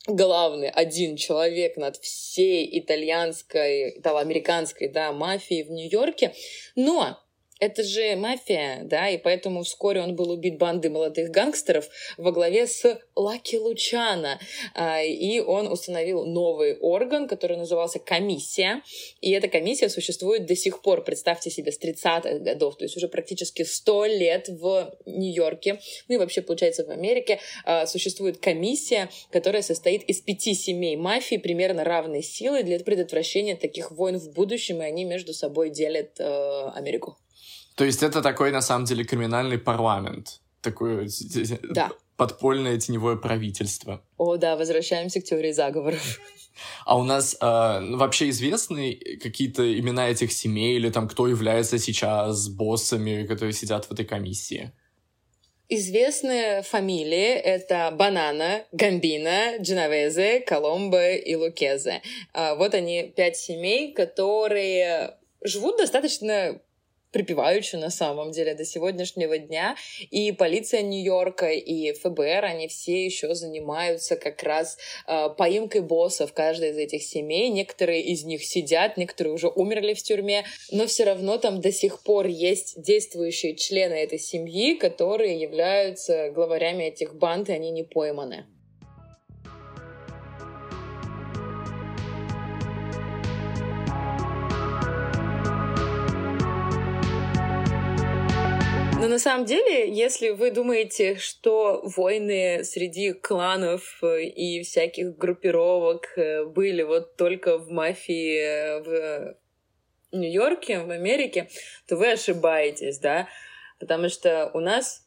главный 0.07 0.69
один 0.69 1.15
человек 1.15 1.77
над 1.77 1.97
всей 1.97 2.79
итальянской, 2.79 3.99
итало-американской, 3.99 4.89
да, 4.89 5.13
мафией 5.13 5.63
в 5.63 5.71
Нью-Йорке. 5.71 6.33
Но 6.75 7.22
это 7.63 7.83
же 7.83 8.15
мафия, 8.15 8.81
да, 8.83 9.09
и 9.09 9.17
поэтому 9.17 9.63
вскоре 9.63 10.01
он 10.01 10.15
был 10.15 10.31
убит 10.31 10.57
бандой 10.57 10.91
молодых 10.91 11.29
гангстеров 11.31 11.89
во 12.17 12.31
главе 12.31 12.67
с 12.67 12.99
Лаки 13.15 13.57
Лучана. 13.57 14.39
И 15.03 15.39
он 15.39 15.71
установил 15.71 16.25
новый 16.25 16.77
орган, 16.77 17.27
который 17.27 17.57
назывался 17.57 17.99
комиссия. 17.99 18.81
И 19.21 19.31
эта 19.31 19.47
комиссия 19.47 19.89
существует 19.89 20.45
до 20.45 20.55
сих 20.55 20.81
пор, 20.81 21.03
представьте 21.03 21.49
себе, 21.49 21.71
с 21.71 21.79
30-х 21.79 22.39
годов, 22.39 22.77
то 22.77 22.85
есть 22.85 22.97
уже 22.97 23.07
практически 23.07 23.63
100 23.63 24.05
лет 24.05 24.49
в 24.49 24.95
Нью-Йорке, 25.05 25.79
ну 26.07 26.15
и 26.15 26.17
вообще, 26.17 26.41
получается, 26.41 26.85
в 26.85 26.89
Америке 26.89 27.39
а, 27.65 27.85
существует 27.85 28.37
комиссия, 28.37 29.09
которая 29.31 29.61
состоит 29.61 30.03
из 30.03 30.21
пяти 30.21 30.53
семей 30.53 30.95
мафии 30.95 31.37
примерно 31.37 31.83
равной 31.83 32.23
силы 32.23 32.63
для 32.63 32.79
предотвращения 32.79 33.55
таких 33.55 33.91
войн 33.91 34.19
в 34.19 34.31
будущем, 34.33 34.81
и 34.81 34.85
они 34.85 35.05
между 35.05 35.33
собой 35.33 35.69
делят 35.69 36.19
э, 36.19 36.69
Америку. 36.75 37.17
То 37.75 37.85
есть 37.85 38.03
это 38.03 38.21
такой, 38.21 38.51
на 38.51 38.61
самом 38.61 38.85
деле, 38.85 39.03
криминальный 39.03 39.57
парламент. 39.57 40.41
Такое 40.61 41.09
да. 41.69 41.91
подпольное 42.15 42.79
теневое 42.79 43.17
правительство. 43.17 44.01
О, 44.17 44.37
да, 44.37 44.55
возвращаемся 44.55 45.21
к 45.21 45.23
теории 45.23 45.51
заговоров. 45.51 46.19
А 46.85 46.99
у 46.99 47.03
нас 47.03 47.35
э, 47.39 47.45
вообще 47.95 48.29
известны 48.29 48.93
какие-то 49.21 49.63
имена 49.79 50.09
этих 50.09 50.31
семей 50.31 50.75
или 50.75 50.91
там 50.91 51.07
кто 51.07 51.27
является 51.27 51.79
сейчас 51.79 52.47
боссами, 52.47 53.25
которые 53.25 53.53
сидят 53.53 53.85
в 53.85 53.91
этой 53.91 54.05
комиссии? 54.05 54.71
Известные 55.69 56.61
фамилии— 56.61 57.29
это 57.43 57.89
Банана, 57.91 58.65
Гамбина, 58.71 59.57
Дженовезе, 59.59 60.41
Коломбо 60.41 61.13
и 61.13 61.35
Лукезе. 61.35 62.01
А, 62.33 62.53
вот 62.53 62.75
они, 62.75 63.11
пять 63.15 63.37
семей, 63.37 63.93
которые 63.93 65.17
живут 65.41 65.77
достаточно 65.77 66.61
припеваючи 67.13 67.77
на 67.77 67.89
самом 67.89 68.31
деле 68.31 68.55
до 68.55 68.65
сегодняшнего 68.65 69.37
дня. 69.37 69.75
И 70.11 70.31
полиция 70.31 70.81
Нью-Йорка, 70.81 71.51
и 71.51 71.93
ФБР, 71.93 72.43
они 72.43 72.67
все 72.67 73.05
еще 73.05 73.35
занимаются 73.35 74.17
как 74.17 74.43
раз 74.43 74.77
э, 75.07 75.29
поимкой 75.37 75.81
боссов 75.81 76.33
каждой 76.33 76.71
из 76.71 76.77
этих 76.77 77.03
семей. 77.03 77.49
Некоторые 77.49 78.01
из 78.01 78.23
них 78.25 78.43
сидят, 78.43 78.97
некоторые 78.97 79.33
уже 79.33 79.47
умерли 79.47 79.93
в 79.93 80.01
тюрьме, 80.01 80.43
но 80.71 80.87
все 80.87 81.05
равно 81.05 81.37
там 81.37 81.61
до 81.61 81.71
сих 81.71 82.01
пор 82.01 82.27
есть 82.27 82.81
действующие 82.81 83.55
члены 83.55 83.93
этой 83.93 84.19
семьи, 84.19 84.75
которые 84.75 85.39
являются 85.39 86.31
главарями 86.31 86.85
этих 86.85 87.15
банд, 87.15 87.49
и 87.49 87.53
они 87.53 87.71
не 87.71 87.83
пойманы. 87.83 88.45
На 99.13 99.19
самом 99.19 99.45
деле, 99.45 99.93
если 99.93 100.31
вы 100.31 100.49
думаете, 100.49 101.17
что 101.17 101.83
войны 101.83 102.63
среди 102.63 103.13
кланов 103.13 103.99
э, 104.01 104.23
и 104.23 104.63
всяких 104.63 105.15
группировок 105.15 106.17
э, 106.17 106.45
были 106.45 106.81
вот 106.81 107.15
только 107.15 107.59
в 107.59 107.69
мафии 107.69 108.39
э, 108.39 108.81
в 108.81 109.37
Нью-Йорке, 110.13 110.79
в 110.79 110.89
Америке, 110.89 111.47
то 111.87 111.95
вы 111.95 112.13
ошибаетесь, 112.13 112.97
да? 112.97 113.27
Потому 113.79 114.09
что 114.09 114.49
у 114.55 114.59
нас 114.59 115.05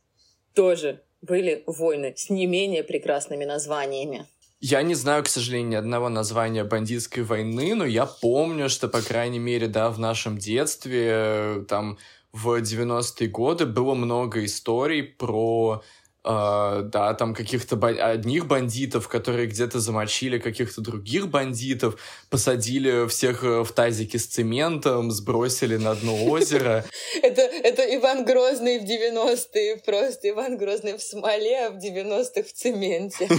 тоже 0.54 1.02
были 1.20 1.64
войны 1.66 2.14
с 2.16 2.30
не 2.30 2.46
менее 2.46 2.84
прекрасными 2.84 3.44
названиями. 3.44 4.26
Я 4.60 4.82
не 4.82 4.94
знаю, 4.94 5.24
к 5.24 5.28
сожалению, 5.28 5.70
ни 5.70 5.74
одного 5.74 6.08
названия 6.08 6.62
бандитской 6.62 7.24
войны, 7.24 7.74
но 7.74 7.84
я 7.84 8.06
помню, 8.06 8.68
что, 8.68 8.88
по 8.88 9.02
крайней 9.02 9.40
мере, 9.40 9.66
да, 9.66 9.90
в 9.90 9.98
нашем 9.98 10.38
детстве 10.38 11.64
там 11.68 11.98
в 12.36 12.60
90-е 12.60 13.28
годы 13.28 13.66
было 13.66 13.94
много 13.94 14.44
историй 14.44 15.02
про 15.02 15.82
Uh, 16.28 16.82
да, 16.82 17.14
там 17.14 17.34
каких-то 17.34 17.76
бо- 17.76 17.86
одних 17.86 18.48
бандитов, 18.48 19.06
которые 19.06 19.46
где-то 19.46 19.78
замочили 19.78 20.40
каких-то 20.40 20.80
других 20.80 21.28
бандитов, 21.28 22.00
посадили 22.30 23.06
всех 23.06 23.44
э, 23.44 23.62
в 23.62 23.70
тазики 23.70 24.16
с 24.16 24.26
цементом, 24.26 25.12
сбросили 25.12 25.76
на 25.76 25.94
дно 25.94 26.24
озера. 26.24 26.84
Это, 27.22 27.42
это 27.42 27.82
Иван 27.94 28.24
Грозный 28.24 28.80
в 28.80 28.82
90-е, 28.82 29.76
просто 29.86 30.30
Иван 30.30 30.58
Грозный 30.58 30.98
в 30.98 31.00
смоле, 31.00 31.68
а 31.68 31.70
в 31.70 31.76
90-х 31.76 32.42
в 32.42 32.52
цементе. 32.52 33.28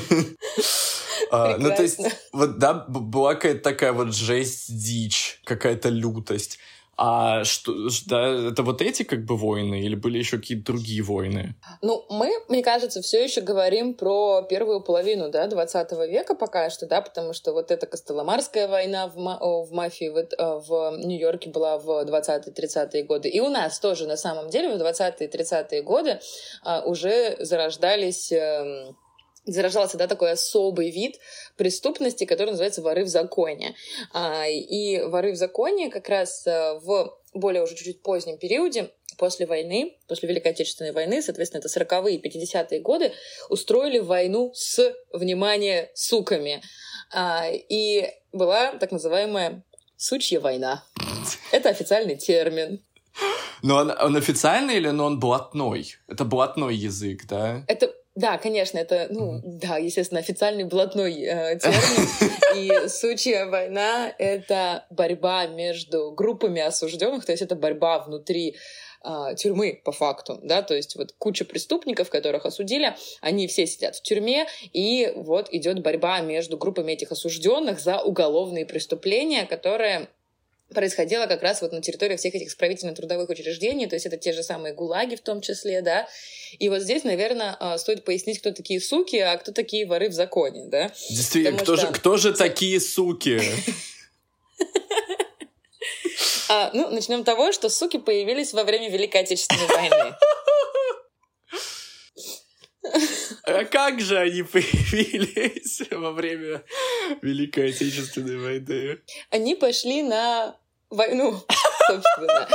А, 1.30 1.58
ну, 1.58 1.70
то 1.76 1.82
есть, 1.82 2.00
вот, 2.32 2.58
да, 2.58 2.74
была 2.88 3.36
какая-то 3.36 3.62
такая 3.62 3.92
вот 3.92 4.16
жесть, 4.16 4.74
дичь, 4.74 5.42
какая-то 5.44 5.90
лютость. 5.90 6.60
А 7.00 7.44
что, 7.44 7.74
да, 8.08 8.50
это 8.50 8.64
вот 8.64 8.82
эти 8.82 9.04
как 9.04 9.24
бы 9.24 9.38
войны 9.38 9.82
или 9.82 9.94
были 9.94 10.18
еще 10.18 10.38
какие-то 10.38 10.66
другие 10.66 11.04
войны? 11.04 11.54
Ну, 11.84 12.04
мы, 12.10 12.32
мне 12.50 12.64
кажется, 12.64 13.04
все 13.04 13.24
еще 13.24 13.42
говорим 13.42 13.94
про 13.94 14.42
первую 14.42 14.82
половину, 14.82 15.30
да, 15.30 15.46
20 15.46 15.92
века 16.10 16.34
пока 16.34 16.72
что, 16.72 16.88
да, 16.88 17.02
потому 17.02 17.34
что 17.34 17.54
вот 17.54 17.70
эта 17.70 17.86
Костоломарская 17.86 18.68
война 18.68 19.08
в, 19.08 19.16
в 19.16 19.72
мафии 19.74 20.10
в, 20.10 20.18
э, 20.18 20.26
в 20.38 20.98
Нью-Йорке 20.98 21.52
была 21.52 21.78
в 21.78 21.88
20-30-е 21.88 23.04
годы. 23.04 23.30
И 23.30 23.40
у 23.42 23.50
нас 23.50 23.80
тоже, 23.80 24.08
на 24.08 24.18
самом 24.18 24.50
деле, 24.50 24.76
в 24.76 24.82
20-30-е 24.82 25.84
годы 25.84 26.20
а, 26.64 26.82
уже 26.82 27.38
зарождались... 27.40 28.34
Заражался 29.48 29.98
да, 29.98 30.08
такой 30.08 30.32
особый 30.32 30.92
вид 30.92 31.20
преступности, 31.56 32.26
который 32.26 32.50
называется 32.52 32.82
воры 32.82 33.06
в 33.06 33.08
законе. 33.08 33.76
А, 34.14 34.46
и 34.46 35.02
воры 35.02 35.32
в 35.32 35.36
законе 35.36 35.90
как 35.90 36.10
раз 36.10 36.46
э, 36.46 36.80
в 36.84 37.18
более 37.34 37.64
уже 37.64 37.76
чуть-чуть 37.76 38.02
позднем 38.02 38.38
периоде 38.38 38.92
после 39.18 39.46
войны, 39.46 39.98
после 40.08 40.30
Великой 40.30 40.52
Отечественной 40.52 40.92
войны, 40.92 41.22
соответственно, 41.22 41.62
это 41.64 41.80
40-е 41.80 42.16
и 42.16 42.22
50-е 42.22 42.80
годы, 42.82 43.14
устроили 43.50 44.00
войну 44.00 44.52
с, 44.54 44.94
внимание, 45.14 45.92
суками. 45.96 46.62
А, 47.14 47.48
и 47.50 48.12
была 48.34 48.74
так 48.74 48.92
называемая 48.92 49.64
«сучья 49.96 50.40
война». 50.40 50.84
Это 51.52 51.70
официальный 51.70 52.18
термин. 52.18 52.84
Но 53.64 53.78
он, 53.78 53.92
он 54.00 54.16
официальный 54.16 54.78
или 54.78 54.90
но 54.90 55.06
он 55.06 55.20
блатной? 55.20 55.96
Это 56.08 56.26
блатной 56.26 56.76
язык, 56.76 57.26
да? 57.28 57.64
Это 57.68 57.94
да, 58.18 58.40
конечно, 58.40 58.80
это, 58.80 59.08
ну, 59.12 59.40
да, 59.44 59.78
естественно, 59.78 60.20
официальный 60.20 60.64
блатной 60.64 61.22
э, 61.22 61.60
термин. 61.60 62.32
И 62.56 62.90
сучья 62.90 63.46
война— 63.46 64.12
это 64.18 64.88
борьба 64.90 65.46
между 65.46 66.12
группами 66.14 66.60
осужденных, 66.60 67.26
то 67.26 67.32
есть 67.32 67.44
это 67.44 67.56
борьба 67.56 68.00
внутри 68.00 68.56
э, 69.06 69.36
тюрьмы 69.36 69.80
по 69.86 69.92
факту, 69.92 70.40
да, 70.42 70.64
то 70.64 70.74
есть 70.74 70.96
вот 70.96 71.14
куча 71.20 71.46
преступников, 71.46 72.10
которых 72.10 72.48
осудили, 72.48 72.96
они 73.22 73.46
все 73.46 73.68
сидят 73.68 73.96
в 73.96 74.02
тюрьме, 74.02 74.48
и 74.74 75.14
вот 75.16 75.54
идет 75.54 75.84
борьба 75.84 76.20
между 76.22 76.58
группами 76.58 76.94
этих 76.94 77.12
осужденных 77.12 77.80
за 77.80 78.02
уголовные 78.02 78.66
преступления, 78.66 79.46
которые 79.46 80.10
происходило 80.74 81.26
как 81.28 81.42
раз 81.42 81.62
вот 81.62 81.72
на 81.72 81.82
территории 81.82 82.18
всех 82.18 82.36
этих 82.36 82.48
исправительно-трудовых 82.50 83.30
учреждений, 83.30 83.88
то 83.88 83.96
есть 83.96 84.06
это 84.06 84.18
те 84.18 84.34
же 84.34 84.44
самые 84.44 84.74
ГУЛАГи 84.74 85.16
в 85.16 85.22
том 85.22 85.42
числе, 85.42 85.82
да. 85.82 86.08
И 86.60 86.70
вот 86.70 86.82
здесь, 86.82 87.04
наверное, 87.04 87.56
а, 87.60 87.78
стоит 87.78 88.04
пояснить, 88.04 88.40
кто 88.40 88.52
такие 88.52 88.82
суки, 88.82 89.18
а 89.18 89.38
кто 89.38 89.52
такие 89.52 89.86
воры 89.86 90.10
в 90.10 90.14
законе, 90.14 90.66
да. 90.68 90.92
Действительно, 91.10 91.58
кто, 91.58 91.78
что... 91.78 91.88
же, 91.88 91.94
кто 91.94 92.18
же 92.18 92.34
такие 92.34 92.80
суки? 92.80 93.42
А, 96.50 96.72
ну, 96.74 96.90
начнем 96.90 97.24
с 97.24 97.26
того, 97.26 97.52
что 97.52 97.68
суки 97.68 97.98
появились 97.98 98.54
во 98.54 98.64
время 98.64 98.90
Великой 98.90 99.24
Отечественной 99.24 99.68
войны. 99.68 100.16
А 103.48 103.64
как 103.64 104.02
же 104.02 104.20
они 104.20 104.44
появились 104.44 105.82
во 105.90 106.12
время 106.12 106.66
Великой 107.22 107.70
Отечественной 107.70 108.38
войны? 108.38 109.00
Они 109.30 109.56
пошли 109.56 110.04
на 110.04 110.60
войну, 110.90 111.42
собственно. 111.88 112.50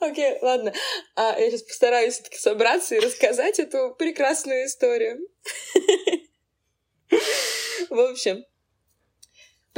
Окей, 0.00 0.32
okay, 0.32 0.38
ладно. 0.42 0.72
А, 1.14 1.38
я 1.38 1.50
сейчас 1.50 1.62
постараюсь 1.62 2.14
все-таки 2.14 2.38
собраться 2.38 2.96
и 2.96 3.00
рассказать 3.00 3.60
эту 3.60 3.94
прекрасную 3.96 4.66
историю. 4.66 5.20
В 7.90 8.00
общем, 8.00 8.44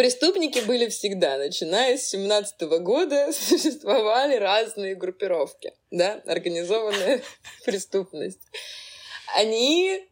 Преступники 0.01 0.61
были 0.61 0.89
всегда, 0.89 1.37
начиная 1.37 1.99
с 1.99 2.09
17 2.09 2.63
года 2.81 3.31
существовали 3.35 4.37
разные 4.37 4.95
группировки, 4.95 5.75
да, 5.91 6.23
организованная 6.25 7.21
преступность. 7.67 8.41
Они 9.37 10.09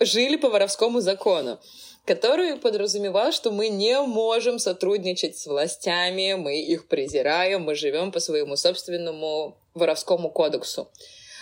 жили 0.00 0.34
по 0.34 0.48
воровскому 0.48 1.00
закону, 1.00 1.60
который 2.04 2.56
подразумевал, 2.56 3.30
что 3.30 3.52
мы 3.52 3.68
не 3.68 4.02
можем 4.02 4.58
сотрудничать 4.58 5.38
с 5.38 5.46
властями, 5.46 6.34
мы 6.34 6.60
их 6.60 6.88
презираем, 6.88 7.62
мы 7.62 7.76
живем 7.76 8.10
по 8.10 8.18
своему 8.18 8.56
собственному 8.56 9.56
воровскому 9.72 10.32
кодексу. 10.32 10.90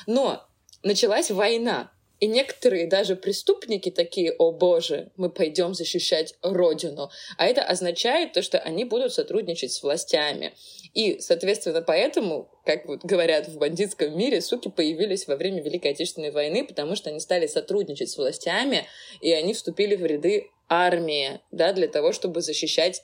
Но 0.07 0.47
началась 0.83 1.31
война, 1.31 1.91
и 2.21 2.27
некоторые 2.27 2.87
даже 2.87 3.17
преступники 3.17 3.91
такие, 3.91 4.33
о 4.33 4.53
боже, 4.53 5.11
мы 5.17 5.31
пойдем 5.31 5.73
защищать 5.75 6.35
Родину. 6.43 7.11
А 7.39 7.47
это 7.47 7.63
означает 7.63 8.35
то, 8.35 8.43
что 8.43 8.59
они 8.59 8.85
будут 8.85 9.15
сотрудничать 9.15 9.73
с 9.73 9.83
властями. 9.83 10.53
И, 10.93 11.19
соответственно, 11.21 11.81
поэтому, 11.81 12.51
как 12.67 12.85
вот 12.87 13.05
говорят 13.05 13.49
в 13.49 13.57
бандитском 13.57 14.17
мире, 14.17 14.43
суки 14.43 14.69
появились 14.69 15.27
во 15.27 15.37
время 15.37 15.63
Великой 15.63 15.93
Отечественной 15.93 16.31
войны, 16.31 16.67
потому 16.67 16.95
что 16.95 17.09
они 17.09 17.21
стали 17.21 17.47
сотрудничать 17.47 18.11
с 18.11 18.19
властями, 18.19 18.87
и 19.23 19.33
они 19.33 19.55
вступили 19.55 19.97
в 19.97 20.05
ряды 20.05 20.51
армии, 20.69 21.41
да, 21.51 21.73
для 21.73 21.89
того, 21.89 22.13
чтобы 22.13 22.43
защищать 22.43 23.03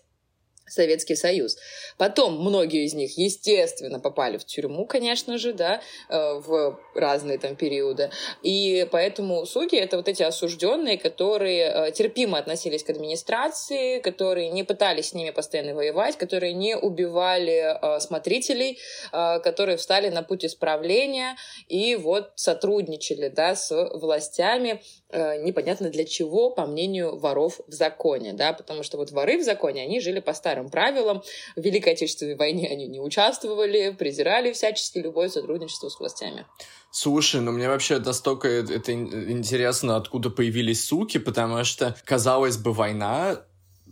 Советский 0.69 1.15
Союз. 1.15 1.57
Потом 1.97 2.41
многие 2.41 2.85
из 2.85 2.95
них, 2.95 3.17
естественно, 3.17 4.01
попали 4.01 4.37
в 4.37 4.45
тюрьму, 4.45 4.87
конечно 4.87 5.39
же, 5.39 5.53
да, 5.53 5.81
э, 6.09 6.35
в 6.35 6.79
разные 6.95 7.39
там 7.39 7.57
периоды. 7.57 8.11
И 8.43 8.87
поэтому 8.91 9.47
суки— 9.47 9.77
это 9.77 9.97
вот 9.97 10.09
эти 10.09 10.23
осужденные, 10.23 10.99
которые 10.99 11.63
э, 11.63 11.93
терпимо 11.93 12.39
относились 12.39 12.83
к 12.83 12.91
администрации, 12.91 14.01
которые 14.01 14.51
не 14.51 14.65
пытались 14.65 15.11
с 15.11 15.15
ними 15.15 15.31
постоянно 15.31 15.75
воевать, 15.75 16.17
которые 16.17 16.53
не 16.53 16.77
убивали 16.77 17.77
э, 17.81 18.01
смотрителей, 18.01 18.79
которые 19.13 19.77
встали 19.77 20.09
на 20.09 20.23
путь 20.23 20.45
исправления 20.45 21.37
и 21.69 21.97
вот 21.97 22.33
сотрудничали, 22.35 23.29
да, 23.29 23.55
с 23.55 23.75
властями, 23.95 24.83
непонятно 25.13 25.91
для 25.91 26.05
чего, 26.05 26.51
по 26.51 26.67
мнению 26.67 27.17
воров 27.17 27.61
в 27.67 27.73
законе, 27.73 28.33
да, 28.33 28.53
потому 28.53 28.83
что 28.83 28.97
вот 28.97 29.13
воры 29.13 29.39
в 29.39 29.45
законе, 29.45 29.83
они 29.83 30.01
жили 30.01 30.21
по 30.21 30.33
старым 30.33 30.69
правилам. 30.69 31.23
В 31.55 31.61
Великой 31.61 31.93
Отечественной 31.93 32.35
войне 32.35 32.69
они 32.69 32.87
не 32.89 33.01
участвовали, 33.01 33.95
презирали 33.97 34.53
всячески 34.53 34.99
любое 34.99 35.29
сотрудничество 35.29 35.89
с 35.89 36.01
властями. 36.01 36.47
Слушай, 36.91 37.41
ну 37.41 37.53
мне 37.53 37.69
вообще 37.69 37.99
настолько 37.99 38.49
это 38.49 38.93
интересно, 38.93 39.97
откуда 39.97 40.31
появились 40.31 40.85
суки, 40.85 41.19
потому 41.19 41.63
что, 41.65 41.97
казалось 42.05 42.57
бы, 42.57 42.73
война 42.73 43.43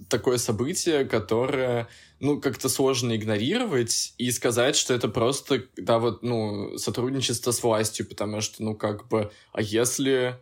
такое 0.08 0.38
событие, 0.38 1.04
которое, 1.04 1.88
ну, 2.18 2.40
как-то 2.40 2.68
сложно 2.68 3.14
игнорировать 3.14 4.14
и 4.18 4.30
сказать, 4.32 4.74
что 4.74 4.92
это 4.92 5.08
просто, 5.08 5.62
да, 5.76 5.98
вот, 5.98 6.22
ну, 6.22 6.76
сотрудничество 6.78 7.52
с 7.52 7.62
властью, 7.62 8.08
потому 8.08 8.40
что, 8.40 8.62
ну, 8.62 8.74
как 8.74 9.08
бы, 9.08 9.30
а 9.52 9.62
если 9.62 10.40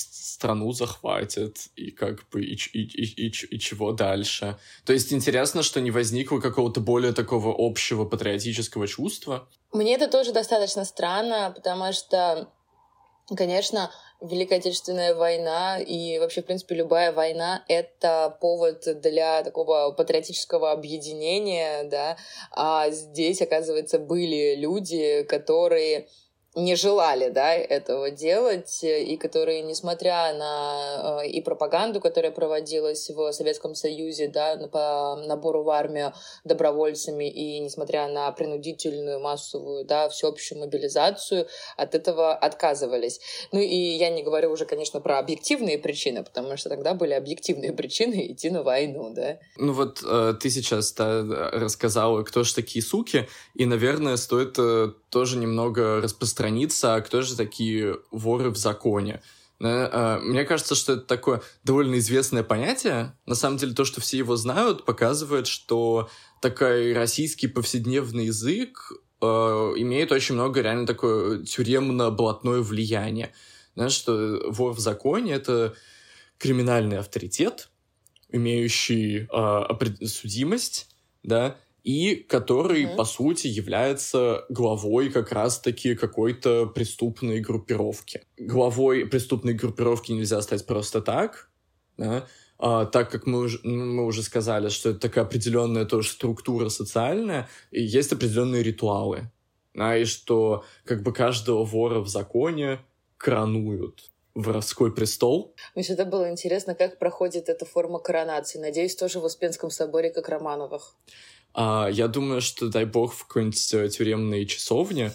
страну 0.00 0.72
захватят, 0.72 1.56
и 1.76 1.90
как 1.90 2.28
бы, 2.30 2.44
и, 2.44 2.54
и, 2.72 2.82
и, 2.82 3.26
и, 3.26 3.32
и 3.50 3.58
чего 3.58 3.92
дальше. 3.92 4.58
То 4.84 4.92
есть 4.92 5.12
интересно, 5.12 5.62
что 5.62 5.80
не 5.80 5.90
возникло 5.90 6.40
какого-то 6.40 6.80
более 6.80 7.12
такого 7.12 7.54
общего 7.56 8.04
патриотического 8.04 8.86
чувства. 8.86 9.48
Мне 9.72 9.94
это 9.94 10.08
тоже 10.08 10.32
достаточно 10.32 10.84
странно, 10.84 11.52
потому 11.54 11.92
что, 11.92 12.48
конечно, 13.36 13.90
Великая 14.22 14.56
Отечественная 14.56 15.14
война 15.14 15.78
и 15.78 16.18
вообще, 16.18 16.42
в 16.42 16.46
принципе, 16.46 16.74
любая 16.74 17.12
война— 17.12 17.64
это 17.68 18.36
повод 18.40 18.84
для 19.02 19.42
такого 19.42 19.92
патриотического 19.92 20.72
объединения, 20.72 21.84
да, 21.84 22.16
а 22.50 22.90
здесь, 22.90 23.42
оказывается, 23.42 23.98
были 23.98 24.54
люди, 24.56 25.22
которые 25.24 26.08
не 26.56 26.74
желали, 26.74 27.28
да, 27.28 27.52
этого 27.52 28.10
делать, 28.10 28.82
и 28.82 29.16
которые, 29.18 29.60
несмотря 29.60 30.32
на 30.34 31.20
э, 31.22 31.28
и 31.28 31.42
пропаганду, 31.42 32.00
которая 32.00 32.32
проводилась 32.32 33.10
в 33.10 33.30
Советском 33.32 33.74
Союзе, 33.74 34.28
да, 34.28 34.56
по 34.72 35.22
набору 35.26 35.62
в 35.62 35.68
армию 35.68 36.14
добровольцами, 36.44 37.30
и 37.30 37.58
несмотря 37.60 38.08
на 38.08 38.32
принудительную 38.32 39.20
массовую, 39.20 39.84
да, 39.84 40.08
всеобщую 40.08 40.60
мобилизацию, 40.60 41.46
от 41.76 41.94
этого 41.94 42.34
отказывались. 42.34 43.20
Ну 43.52 43.60
и 43.60 43.76
я 43.76 44.08
не 44.08 44.22
говорю 44.22 44.50
уже, 44.50 44.64
конечно, 44.64 45.00
про 45.00 45.18
объективные 45.18 45.76
причины, 45.78 46.24
потому 46.24 46.56
что 46.56 46.70
тогда 46.70 46.94
были 46.94 47.12
объективные 47.12 47.72
причины 47.74 48.32
идти 48.32 48.48
на 48.48 48.62
войну, 48.62 49.12
да. 49.14 49.38
Ну 49.58 49.74
вот 49.74 50.02
э, 50.02 50.34
ты 50.40 50.48
сейчас 50.48 50.94
рассказала, 50.96 52.22
кто 52.22 52.44
же 52.44 52.54
такие 52.54 52.82
суки, 52.82 53.28
и, 53.54 53.66
наверное, 53.66 54.16
стоит 54.16 54.54
э, 54.58 54.92
тоже 55.16 55.38
немного 55.38 56.02
распространиться, 56.02 56.94
а 56.94 57.00
кто 57.00 57.22
же 57.22 57.36
такие 57.36 57.96
воры 58.10 58.50
в 58.50 58.58
законе. 58.58 59.22
А, 59.62 60.20
мне 60.20 60.44
кажется, 60.44 60.74
что 60.74 60.92
это 60.92 61.06
такое 61.06 61.42
довольно 61.64 61.96
известное 61.96 62.42
понятие. 62.42 63.16
На 63.24 63.34
самом 63.34 63.56
деле, 63.56 63.72
то, 63.72 63.86
что 63.86 64.02
все 64.02 64.18
его 64.18 64.36
знают, 64.36 64.84
показывает, 64.84 65.46
что 65.46 66.10
такой 66.42 66.92
российский 66.92 67.46
повседневный 67.46 68.26
язык 68.26 68.92
э, 69.22 69.26
имеет 69.26 70.12
очень 70.12 70.34
много 70.34 70.60
реально 70.60 70.86
такое 70.86 71.42
тюремно-блатное 71.44 72.60
влияние. 72.60 73.32
Знаешь, 73.74 73.92
что 73.92 74.42
вор 74.50 74.74
в 74.74 74.80
законе— 74.80 75.32
это 75.36 75.74
криминальный 76.36 76.98
авторитет, 76.98 77.70
имеющий 78.28 79.28
э, 79.32 80.06
судимость, 80.06 80.94
да, 81.22 81.56
и 81.86 82.16
который, 82.16 82.82
mm-hmm. 82.82 82.96
по 82.96 83.04
сути, 83.04 83.46
является 83.46 84.44
главой 84.48 85.08
как 85.08 85.30
раз-таки 85.30 85.94
какой-то 85.94 86.66
преступной 86.66 87.38
группировки. 87.38 88.24
Главой 88.36 89.06
преступной 89.06 89.54
группировки 89.54 90.10
нельзя 90.10 90.42
стать 90.42 90.66
просто 90.66 91.00
так, 91.00 91.48
да? 91.96 92.26
а, 92.58 92.86
так 92.86 93.12
как 93.12 93.28
мы 93.28 93.38
уже, 93.38 93.60
ну, 93.62 93.84
мы 93.84 94.04
уже 94.04 94.24
сказали, 94.24 94.68
что 94.68 94.90
это 94.90 94.98
такая 94.98 95.24
определенная 95.24 95.84
тоже 95.84 96.10
структура 96.10 96.70
социальная, 96.70 97.48
и 97.70 97.84
есть 97.84 98.12
определенные 98.12 98.64
ритуалы, 98.64 99.30
да, 99.72 99.96
и 99.96 100.06
что 100.06 100.64
как 100.84 101.04
бы 101.04 101.12
каждого 101.12 101.64
вора 101.64 102.00
в 102.00 102.08
законе 102.08 102.80
коронуют 103.16 104.10
воровской 104.34 104.92
престол. 104.92 105.54
Мне 105.76 105.84
всегда 105.84 106.04
было 106.04 106.30
интересно, 106.32 106.74
как 106.74 106.98
проходит 106.98 107.48
эта 107.48 107.64
форма 107.64 108.00
коронации. 108.00 108.58
Надеюсь, 108.58 108.96
тоже 108.96 109.20
в 109.20 109.24
Успенском 109.24 109.70
соборе, 109.70 110.10
как 110.10 110.28
Романовых. 110.28 110.96
А, 111.58 111.88
я 111.90 112.06
думаю, 112.06 112.42
что, 112.42 112.68
дай 112.68 112.84
бог, 112.84 113.14
в 113.14 113.26
какой-нибудь 113.26 113.74
э, 113.74 113.88
тюремной 113.88 114.44
часовне. 114.44 115.14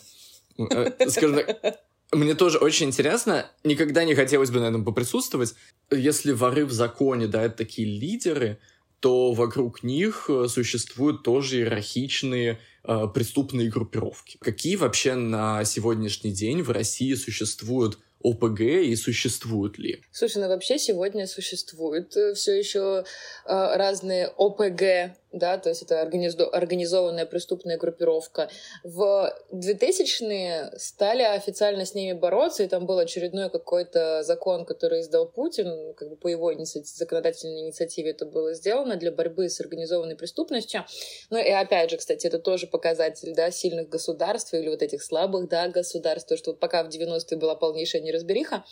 Э, 0.57 0.91
скажем 1.07 1.35
так, 1.35 1.79
мне 2.11 2.33
тоже 2.33 2.57
очень 2.57 2.87
интересно, 2.87 3.45
никогда 3.63 4.03
не 4.03 4.15
хотелось 4.15 4.49
бы 4.49 4.59
на 4.59 4.65
этом 4.65 4.83
поприсутствовать. 4.83 5.53
Если 5.91 6.31
воры 6.31 6.65
в 6.65 6.71
законе, 6.71 7.27
да, 7.27 7.43
это 7.43 7.57
такие 7.57 7.87
лидеры, 7.87 8.57
то 8.99 9.33
вокруг 9.33 9.83
них 9.83 10.29
э, 10.29 10.47
существуют 10.49 11.21
тоже 11.21 11.57
иерархичные 11.57 12.59
э, 12.85 13.07
преступные 13.13 13.69
группировки. 13.69 14.37
Какие 14.41 14.77
вообще 14.77 15.13
на 15.13 15.63
сегодняшний 15.63 16.31
день 16.31 16.63
в 16.63 16.71
России 16.71 17.13
существуют 17.13 17.99
ОПГ 18.23 18.61
и 18.61 18.95
существуют 18.95 19.77
ли? 19.77 20.03
Слушай, 20.11 20.41
ну 20.41 20.47
вообще 20.47 20.79
сегодня 20.79 21.27
существуют 21.27 22.13
все 22.35 22.57
еще 22.57 23.03
э, 23.45 23.75
разные 23.75 24.27
ОПГ 24.27 25.15
да, 25.31 25.57
то 25.57 25.69
есть 25.69 25.81
это 25.81 26.01
организованная 26.01 27.25
преступная 27.25 27.77
группировка. 27.77 28.49
В 28.83 29.33
2000-е 29.53 30.73
стали 30.77 31.23
официально 31.23 31.85
с 31.85 31.93
ними 31.93 32.13
бороться, 32.13 32.63
и 32.63 32.67
там 32.67 32.85
был 32.85 32.97
очередной 32.97 33.49
какой-то 33.49 34.23
закон, 34.23 34.65
который 34.65 35.01
издал 35.01 35.27
Путин, 35.27 35.93
как 35.93 36.09
бы 36.09 36.15
по 36.17 36.27
его 36.27 36.53
иници... 36.53 36.83
законодательной 36.83 37.61
инициативе 37.61 38.11
это 38.11 38.25
было 38.25 38.53
сделано 38.53 38.97
для 38.97 39.11
борьбы 39.11 39.49
с 39.49 39.59
организованной 39.61 40.15
преступностью. 40.15 40.85
Ну 41.29 41.37
и 41.37 41.49
опять 41.49 41.91
же, 41.91 41.97
кстати, 41.97 42.27
это 42.27 42.39
тоже 42.39 42.67
показатель, 42.67 43.33
да, 43.33 43.51
сильных 43.51 43.89
государств 43.89 44.53
или 44.53 44.67
вот 44.67 44.81
этих 44.81 45.01
слабых, 45.01 45.47
да, 45.47 45.67
государств, 45.69 46.27
то, 46.29 46.37
что 46.37 46.51
вот 46.51 46.59
пока 46.59 46.83
в 46.83 46.89
90-е 46.89 47.37
была 47.37 47.55
полнейшая 47.55 48.01
неразбериха, 48.01 48.65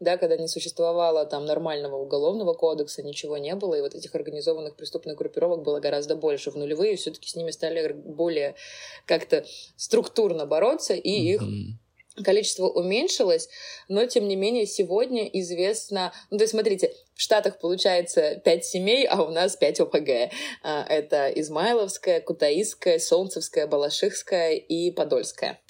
да, 0.00 0.16
когда 0.16 0.36
не 0.36 0.48
существовало 0.48 1.24
там 1.26 1.46
нормального 1.46 1.96
уголовного 1.96 2.54
кодекса, 2.54 3.02
ничего 3.02 3.38
не 3.38 3.54
было, 3.54 3.74
и 3.74 3.80
вот 3.80 3.94
этих 3.94 4.14
организованных 4.14 4.76
преступных 4.76 5.16
группировок 5.16 5.62
было 5.62 5.80
гораздо 5.80 6.16
больше. 6.16 6.50
В 6.50 6.56
нулевые 6.56 6.96
все-таки 6.96 7.28
с 7.28 7.36
ними 7.36 7.50
стали 7.50 7.92
более 7.92 8.54
как-то 9.06 9.44
структурно 9.76 10.46
бороться, 10.46 10.94
и 10.94 11.10
их 11.10 11.42
количество 12.22 12.68
уменьшилось, 12.68 13.48
но 13.88 14.06
тем 14.06 14.28
не 14.28 14.36
менее 14.36 14.66
сегодня 14.66 15.26
известно, 15.26 16.12
ну 16.30 16.38
то 16.38 16.44
есть 16.44 16.52
смотрите, 16.52 16.94
в 17.14 17.20
Штатах 17.20 17.58
получается 17.58 18.40
5 18.44 18.64
семей, 18.64 19.06
а 19.06 19.22
у 19.22 19.30
нас 19.30 19.56
5 19.56 19.80
ОПГ. 19.80 20.32
А, 20.62 20.84
это 20.88 21.28
Измайловская, 21.28 22.20
Кутаисская, 22.20 22.98
Солнцевская, 22.98 23.66
Балашихская 23.66 24.52
и 24.54 24.90
Подольская. 24.90 25.60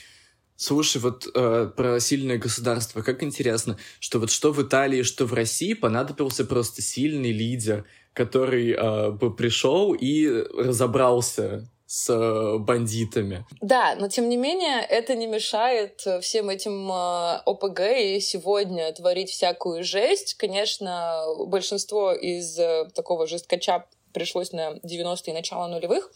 Слушай, 0.57 1.03
вот 1.03 1.27
э, 1.35 1.71
про 1.77 2.01
сильное 2.01 2.39
государство, 2.39 3.03
как 3.03 3.23
интересно, 3.23 3.77
что 3.99 4.21
вот 4.21 4.31
что 4.31 4.53
в 4.53 4.63
Италии, 4.63 5.03
что 5.03 5.27
в 5.27 5.35
России 5.35 5.75
понадобился 5.75 6.45
просто 6.45 6.81
сильный 6.81 7.33
лидер, 7.33 7.85
который 8.13 8.73
э, 8.73 9.11
бы 9.11 9.35
пришел 9.35 9.95
и 9.95 10.29
разобрался 10.57 11.69
с 11.87 12.09
э, 12.11 12.59
бандитами. 12.59 13.45
Да, 13.61 13.95
но 13.97 14.09
тем 14.09 14.29
не 14.29 14.37
менее 14.37 14.81
это 14.81 15.15
не 15.15 15.27
мешает 15.27 16.05
всем 16.23 16.49
этим 16.49 16.91
э, 16.91 17.43
ОПГ 17.45 17.81
и 17.99 18.21
сегодня 18.21 18.93
творить 18.93 19.31
всякую 19.31 19.85
жесть. 19.85 20.35
Конечно, 20.35 21.25
большинство 21.47 22.13
из 22.13 22.59
э, 22.59 22.89
такого 22.95 23.27
жесткача 23.27 23.87
пришлось 24.13 24.53
на 24.53 24.75
90-е 24.85 25.33
и 25.33 25.33
начало 25.33 25.67
нулевых. 25.67 26.11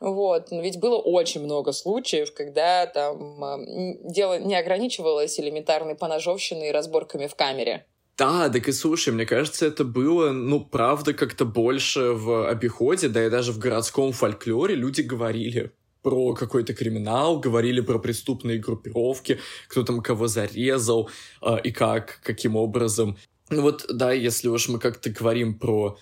Вот. 0.00 0.50
Но 0.50 0.60
ведь 0.60 0.78
было 0.78 0.96
очень 0.96 1.42
много 1.42 1.72
случаев, 1.72 2.32
когда 2.34 2.86
там 2.86 3.40
дело 4.04 4.38
не 4.38 4.54
ограничивалось 4.54 5.38
элементарной 5.38 5.94
поножовщиной 5.94 6.68
и 6.68 6.72
разборками 6.72 7.26
в 7.26 7.34
камере. 7.34 7.86
Да, 8.16 8.48
так 8.48 8.66
и 8.66 8.72
слушай, 8.72 9.12
мне 9.12 9.26
кажется, 9.26 9.66
это 9.66 9.84
было, 9.84 10.30
ну, 10.32 10.64
правда, 10.64 11.12
как-то 11.12 11.44
больше 11.44 12.12
в 12.12 12.48
обиходе, 12.48 13.08
да 13.08 13.26
и 13.26 13.30
даже 13.30 13.52
в 13.52 13.58
городском 13.58 14.12
фольклоре 14.12 14.74
люди 14.74 15.02
говорили 15.02 15.72
про 16.02 16.34
какой-то 16.34 16.72
криминал, 16.72 17.40
говорили 17.40 17.80
про 17.80 17.98
преступные 17.98 18.58
группировки, 18.58 19.38
кто 19.68 19.82
там 19.82 20.00
кого 20.00 20.28
зарезал 20.28 21.10
э, 21.42 21.60
и 21.64 21.72
как, 21.72 22.20
каким 22.22 22.56
образом. 22.56 23.18
Ну 23.50 23.62
вот, 23.62 23.84
да, 23.92 24.12
если 24.12 24.48
уж 24.48 24.68
мы 24.68 24.78
как-то 24.78 25.10
говорим 25.10 25.58
про 25.58 25.98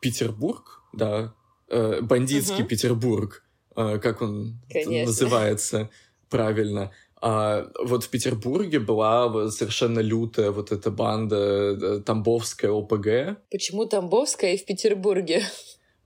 Петербург, 0.00 0.82
да, 0.92 1.34
э, 1.70 2.00
бандитский 2.02 2.62
угу. 2.62 2.68
Петербург, 2.68 3.44
э, 3.76 3.98
как 3.98 4.22
он 4.22 4.58
Конечно. 4.70 5.06
называется 5.06 5.90
правильно. 6.28 6.90
А 7.22 7.66
вот 7.84 8.04
в 8.04 8.08
Петербурге 8.08 8.78
была 8.78 9.50
совершенно 9.50 10.00
лютая 10.00 10.50
вот 10.50 10.72
эта 10.72 10.90
банда 10.90 11.36
э, 11.36 12.00
Тамбовская 12.04 12.70
ОПГ. 12.70 13.38
Почему 13.50 13.84
Тамбовская 13.86 14.54
и 14.54 14.56
в 14.56 14.64
Петербурге? 14.64 15.42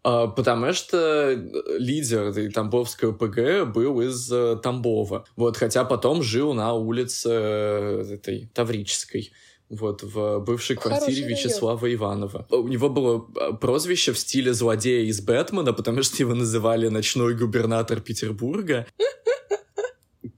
А, 0.03 0.27
потому 0.27 0.73
что 0.73 1.33
лидер 1.79 2.25
этой 2.25 2.51
Тамбовской 2.51 3.11
ОПГ 3.11 3.73
был 3.73 4.01
из 4.03 4.31
э, 4.31 4.57
Тамбова. 4.63 5.25
Вот, 5.37 5.57
хотя 5.57 5.85
потом 5.85 6.23
жил 6.23 6.53
на 6.53 6.75
улице 6.75 7.31
э, 7.31 8.15
этой 8.15 8.51
Таврической 8.53 9.33
вот, 9.71 10.03
в 10.03 10.41
бывшей 10.41 10.77
квартире 10.77 11.23
Хороший 11.23 11.45
Вячеслава 11.45 11.83
район. 11.83 11.97
Иванова. 11.97 12.47
У 12.51 12.69
него 12.69 12.89
было 12.89 13.27
а, 13.37 13.53
прозвище 13.53 14.13
в 14.13 14.19
стиле 14.19 14.53
злодея 14.53 15.05
из 15.05 15.21
Бэтмена, 15.21 15.73
потому 15.73 16.03
что 16.03 16.17
его 16.23 16.35
называли 16.35 16.89
«Ночной 16.89 17.35
губернатор 17.35 18.01
Петербурга». 18.01 18.87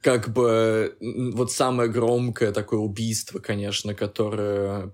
Как 0.01 0.29
бы 0.29 0.97
вот 1.35 1.51
самое 1.53 1.89
громкое 1.89 2.53
такое 2.53 2.81
убийство, 2.81 3.39
конечно, 3.39 3.95
которое 3.95 4.93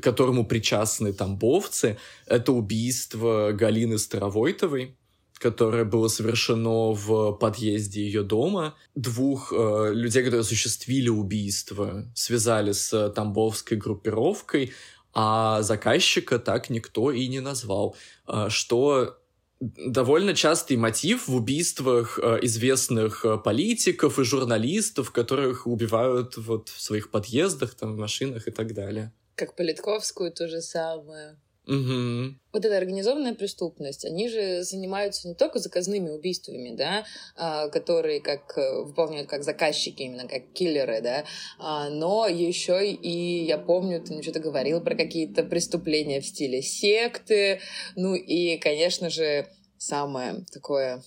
которому 0.00 0.46
причастны 0.46 1.12
тамбовцы, 1.12 1.98
это 2.26 2.52
убийство 2.52 3.52
Галины 3.52 3.98
Старовойтовой, 3.98 4.96
которое 5.42 5.84
было 5.84 6.08
совершено 6.08 6.92
в 6.92 7.32
подъезде 7.32 8.02
ее 8.02 8.22
дома. 8.22 8.74
Двух 8.94 9.52
э, 9.52 9.90
людей, 9.92 10.22
которые 10.22 10.40
осуществили 10.40 11.08
убийство, 11.08 12.04
связали 12.14 12.72
с 12.72 13.10
тамбовской 13.10 13.76
группировкой, 13.76 14.72
а 15.12 15.62
заказчика 15.62 16.38
так 16.38 16.70
никто 16.70 17.10
и 17.10 17.26
не 17.26 17.40
назвал. 17.40 17.96
Э, 18.28 18.46
что 18.48 19.18
довольно 19.60 20.34
частый 20.34 20.76
мотив 20.76 21.28
в 21.28 21.34
убийствах 21.34 22.18
э, 22.22 22.38
известных 22.42 23.24
э, 23.24 23.38
политиков 23.38 24.18
и 24.18 24.24
журналистов, 24.24 25.10
которых 25.10 25.66
убивают 25.66 26.36
вот 26.36 26.68
в 26.68 26.80
своих 26.80 27.10
подъездах, 27.10 27.74
там, 27.74 27.94
в 27.94 27.98
машинах 27.98 28.48
и 28.48 28.50
так 28.50 28.74
далее. 28.74 29.12
Как 29.34 29.56
Политковскую 29.56 30.32
то 30.32 30.48
же 30.48 30.60
самое. 30.60 31.36
Угу. 31.66 32.34
Вот 32.52 32.64
эта 32.64 32.76
организованная 32.76 33.34
преступность, 33.34 34.04
они 34.04 34.28
же 34.28 34.64
занимаются 34.64 35.28
не 35.28 35.34
только 35.34 35.60
заказными 35.60 36.10
убийствами, 36.10 36.74
да, 36.74 37.04
а, 37.36 37.68
которые 37.68 38.20
как 38.20 38.58
э, 38.58 38.82
выполняют 38.82 39.28
как 39.28 39.44
заказчики, 39.44 40.02
именно 40.02 40.26
как 40.26 40.52
киллеры, 40.52 41.00
да, 41.00 41.24
а, 41.58 41.88
но 41.88 42.26
еще 42.26 42.84
и, 42.84 43.44
я 43.44 43.58
помню, 43.58 44.02
ты 44.02 44.20
что-то 44.22 44.40
говорил 44.40 44.80
про 44.80 44.96
какие-то 44.96 45.44
преступления 45.44 46.20
в 46.20 46.26
стиле 46.26 46.62
секты, 46.62 47.60
ну 47.94 48.16
и, 48.16 48.56
конечно 48.58 49.08
же, 49.08 49.46
самое 49.78 50.44
такое 50.52 51.00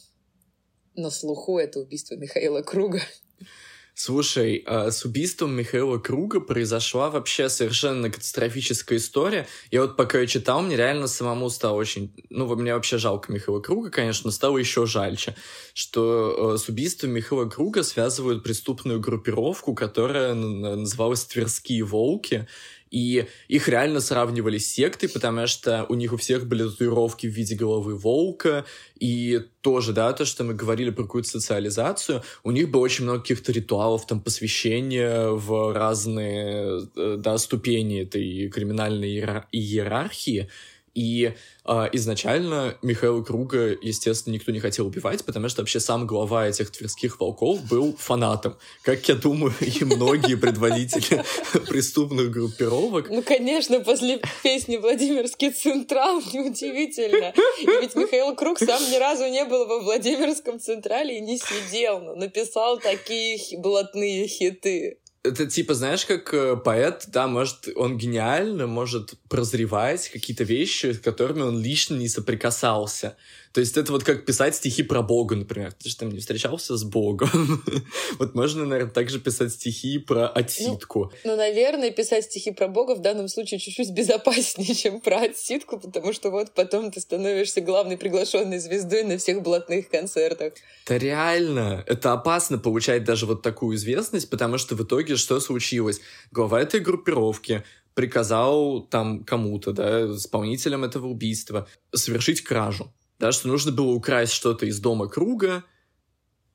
на 0.95 1.09
слуху 1.09 1.59
это 1.59 1.81
убийство 1.81 2.15
Михаила 2.15 2.61
Круга. 2.61 3.01
Слушай, 3.97 4.61
а 4.65 4.91
с 4.91 5.05
убийством 5.05 5.55
Михаила 5.55 5.97
Круга 5.97 6.41
произошла 6.41 7.09
вообще 7.09 7.47
совершенно 7.47 8.09
катастрофическая 8.09 8.97
история. 8.97 9.47
Я 9.71 9.83
вот 9.83 9.95
пока 9.95 10.19
я 10.19 10.27
читал, 10.27 10.61
мне 10.61 10.75
реально 10.75 11.07
самому 11.07 11.49
стало 11.49 11.77
очень... 11.77 12.13
Ну, 12.29 12.53
мне 12.57 12.73
вообще 12.73 12.97
жалко 12.97 13.31
Михаила 13.31 13.61
Круга, 13.61 13.89
конечно, 13.89 14.27
но 14.27 14.31
стало 14.31 14.57
еще 14.57 14.85
жальче, 14.85 15.33
что 15.73 16.55
э, 16.55 16.57
с 16.57 16.67
убийством 16.67 17.11
Михаила 17.11 17.45
Круга 17.45 17.83
связывают 17.83 18.43
преступную 18.43 18.99
группировку, 18.99 19.73
которая 19.73 20.33
называлась 20.33 21.23
«Тверские 21.23 21.83
волки», 21.83 22.49
и 22.95 23.27
их 23.49 23.67
реально 23.67 23.99
сравнивали 23.99 24.57
с 24.57 24.73
сектой, 24.73 25.09
потому 25.09 25.47
что 25.47 25.85
у 25.89 25.95
них 25.95 26.13
у 26.13 26.17
всех 26.17 26.47
были 26.47 26.63
татуировки 26.63 27.27
в 27.27 27.29
виде 27.29 27.53
головы 27.53 27.93
волка, 27.97 28.63
и 28.97 29.41
тоже, 29.59 29.91
да, 29.91 30.13
то, 30.13 30.23
что 30.23 30.45
мы 30.45 30.53
говорили 30.53 30.91
про 30.91 31.03
какую-то 31.03 31.27
социализацию, 31.27 32.23
у 32.45 32.51
них 32.51 32.71
было 32.71 32.79
очень 32.79 33.03
много 33.03 33.19
каких-то 33.19 33.51
ритуалов, 33.51 34.07
там, 34.07 34.21
посвящения 34.21 35.27
в 35.27 35.73
разные, 35.73 36.87
э, 36.95 37.17
да, 37.19 37.37
ступени 37.37 38.03
этой 38.03 38.47
криминальной 38.47 39.45
иерархии, 39.51 40.47
и 40.95 41.33
э, 41.65 41.89
изначально 41.91 42.77
Михаила 42.81 43.21
Круга, 43.21 43.77
естественно, 43.81 44.33
никто 44.33 44.51
не 44.53 44.61
хотел 44.61 44.87
убивать, 44.87 45.25
потому 45.25 45.49
что 45.49 45.61
вообще 45.61 45.81
сам 45.81 46.07
глава 46.07 46.47
этих 46.47 46.71
тверских 46.71 47.19
волков 47.19 47.61
был 47.67 47.95
фанатом. 47.97 48.57
Как 48.81 49.07
я 49.09 49.15
думаю, 49.15 49.53
и 49.59 49.83
многие 49.83 50.35
предводители 50.35 51.23
преступных 51.67 52.31
группировок. 52.31 53.09
Ну, 53.09 53.21
конечно, 53.21 53.81
после 53.81 54.21
песни 54.41 54.77
«Владимирский 54.77 55.51
Централ» 55.51 56.21
неудивительно. 56.33 57.33
И 57.61 57.65
ведь 57.65 57.95
Михаил 57.95 58.33
Круг 58.35 58.57
сам 58.57 58.81
ни 58.89 58.95
разу 58.97 59.25
не 59.25 59.43
был 59.43 59.65
во 59.65 59.81
Владимирском 59.81 60.59
Централе 60.59 61.17
и 61.17 61.21
не 61.21 61.37
сидел, 61.37 61.99
но 61.99 62.15
написал 62.15 62.79
такие 62.79 63.37
блатные 63.59 64.27
хиты 64.27 64.99
это 65.25 65.47
типа, 65.47 65.73
знаешь, 65.73 66.05
как 66.05 66.33
э, 66.33 66.55
поэт, 66.55 67.05
да, 67.07 67.27
может, 67.27 67.67
он 67.75 67.97
гениально 67.97 68.67
может 68.67 69.15
прозревать 69.29 70.09
какие-то 70.09 70.43
вещи, 70.43 70.93
с 70.93 70.99
которыми 70.99 71.41
он 71.41 71.61
лично 71.61 71.95
не 71.95 72.07
соприкасался. 72.07 73.17
То 73.55 73.61
есть 73.61 73.77
это 73.77 73.93
вот 73.93 74.03
как 74.03 74.25
писать 74.25 74.53
стихи 74.53 74.83
про 74.83 75.01
Бога, 75.01 75.37
например. 75.37 75.71
Ты 75.71 75.87
же 75.87 75.95
там 75.95 76.09
не 76.09 76.19
встречался 76.19 76.75
с 76.75 76.83
Богом. 76.83 77.63
вот 78.19 78.35
можно, 78.35 78.65
наверное, 78.65 78.91
также 78.91 79.17
писать 79.17 79.53
стихи 79.53 79.97
про 79.97 80.27
отсидку. 80.27 81.13
Ну, 81.23 81.31
ну, 81.31 81.37
наверное, 81.37 81.89
писать 81.89 82.25
стихи 82.25 82.51
про 82.51 82.67
Бога 82.67 82.95
в 82.95 83.01
данном 83.01 83.29
случае 83.29 83.61
чуть-чуть 83.61 83.91
безопаснее, 83.91 84.75
чем 84.75 84.99
про 84.99 85.21
отсидку, 85.21 85.79
потому 85.79 86.11
что 86.11 86.31
вот 86.31 86.53
потом 86.53 86.91
ты 86.91 86.99
становишься 86.99 87.61
главной 87.61 87.97
приглашенной 87.97 88.59
звездой 88.59 89.03
на 89.03 89.17
всех 89.17 89.41
блатных 89.41 89.87
концертах. 89.87 90.51
Это 90.83 90.97
реально. 90.97 91.81
Это 91.87 92.11
опасно 92.11 92.57
получать 92.57 93.05
даже 93.05 93.25
вот 93.25 93.41
такую 93.41 93.77
известность, 93.77 94.29
потому 94.29 94.57
что 94.57 94.75
в 94.75 94.83
итоге 94.83 95.15
что 95.15 95.39
случилось? 95.39 96.01
Глава 96.29 96.59
этой 96.59 96.81
группировки 96.81 97.63
приказал 97.93 98.81
там 98.81 99.23
кому-то, 99.23 99.71
да, 99.71 100.13
исполнителям 100.13 100.83
этого 100.83 101.07
убийства 101.07 101.69
совершить 101.93 102.41
кражу 102.41 102.91
да, 103.19 103.31
что 103.31 103.47
нужно 103.47 103.71
было 103.71 103.91
украсть 103.91 104.33
что-то 104.33 104.65
из 104.65 104.79
дома 104.79 105.07
круга, 105.07 105.63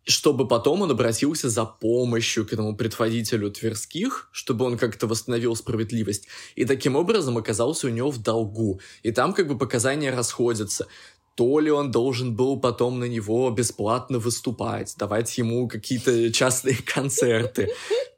чтобы 0.04 0.48
потом 0.48 0.82
он 0.82 0.90
обратился 0.90 1.48
за 1.48 1.64
помощью 1.64 2.46
к 2.46 2.52
этому 2.52 2.76
предводителю 2.76 3.50
Тверских, 3.50 4.28
чтобы 4.32 4.64
он 4.64 4.78
как-то 4.78 5.06
восстановил 5.06 5.54
справедливость. 5.56 6.26
И 6.56 6.64
таким 6.64 6.96
образом 6.96 7.38
оказался 7.38 7.86
у 7.86 7.90
него 7.90 8.10
в 8.10 8.22
долгу. 8.22 8.80
И 9.02 9.12
там 9.12 9.32
как 9.32 9.46
бы 9.46 9.58
показания 9.58 10.10
расходятся 10.10 10.86
то 11.40 11.58
ли 11.58 11.70
он 11.70 11.90
должен 11.90 12.36
был 12.36 12.60
потом 12.60 12.98
на 12.98 13.06
него 13.06 13.48
бесплатно 13.48 14.18
выступать, 14.18 14.94
давать 14.98 15.38
ему 15.38 15.68
какие-то 15.68 16.30
частные 16.30 16.76
концерты, 16.84 17.70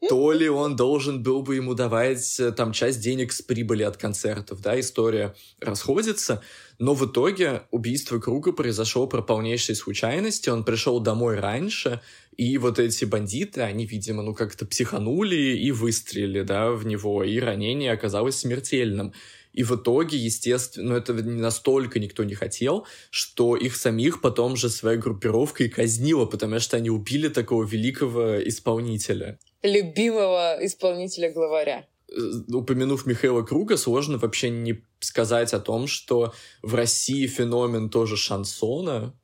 то 0.08 0.32
ли 0.32 0.48
он 0.48 0.74
должен 0.74 1.22
был 1.22 1.42
бы 1.42 1.54
ему 1.54 1.74
давать 1.74 2.40
э, 2.40 2.50
там 2.50 2.72
часть 2.72 3.00
денег 3.00 3.30
с 3.32 3.40
прибыли 3.40 3.84
от 3.84 3.96
концертов, 3.96 4.60
да, 4.60 4.80
история 4.80 5.36
расходится, 5.60 6.42
но 6.80 6.94
в 6.94 7.06
итоге 7.06 7.62
убийство 7.70 8.18
Круга 8.18 8.50
произошло 8.50 9.06
по 9.06 9.22
полнейшей 9.22 9.76
случайности, 9.76 10.50
он 10.50 10.64
пришел 10.64 10.98
домой 10.98 11.38
раньше, 11.38 12.00
и 12.36 12.58
вот 12.58 12.80
эти 12.80 13.04
бандиты, 13.04 13.60
они, 13.60 13.86
видимо, 13.86 14.24
ну 14.24 14.34
как-то 14.34 14.66
психанули 14.66 15.36
и 15.36 15.70
выстрелили, 15.70 16.42
да, 16.42 16.72
в 16.72 16.84
него, 16.84 17.22
и 17.22 17.38
ранение 17.38 17.92
оказалось 17.92 18.38
смертельным. 18.38 19.12
И 19.53 19.64
в 19.64 19.72
итоге, 19.72 20.16
естественно, 20.16 20.90
ну, 20.90 20.96
этого 20.96 21.20
настолько 21.20 22.00
никто 22.00 22.24
не 22.24 22.34
хотел, 22.34 22.86
что 23.11 23.57
их 23.57 23.76
самих 23.76 24.20
потом 24.20 24.57
же 24.57 24.70
своей 24.70 24.98
группировкой 24.98 25.68
казнило, 25.68 26.26
потому 26.26 26.59
что 26.59 26.76
они 26.78 26.90
убили 26.90 27.28
такого 27.28 27.64
великого 27.64 28.42
исполнителя. 28.48 29.38
Любимого 29.62 30.59
исполнителя-главаря 30.64 31.86
э, 32.09 32.55
упомянув 32.55 33.07
Михаила 33.07 33.42
Круга, 33.42 33.76
сложно 33.76 34.16
вообще 34.16 34.48
не 34.48 34.82
сказать 35.00 35.53
о 35.53 35.61
том, 35.61 35.86
что 35.86 36.32
в 36.62 36.74
России 36.74 37.26
феномен 37.26 37.90
тоже 37.90 38.16
шансона. 38.16 39.14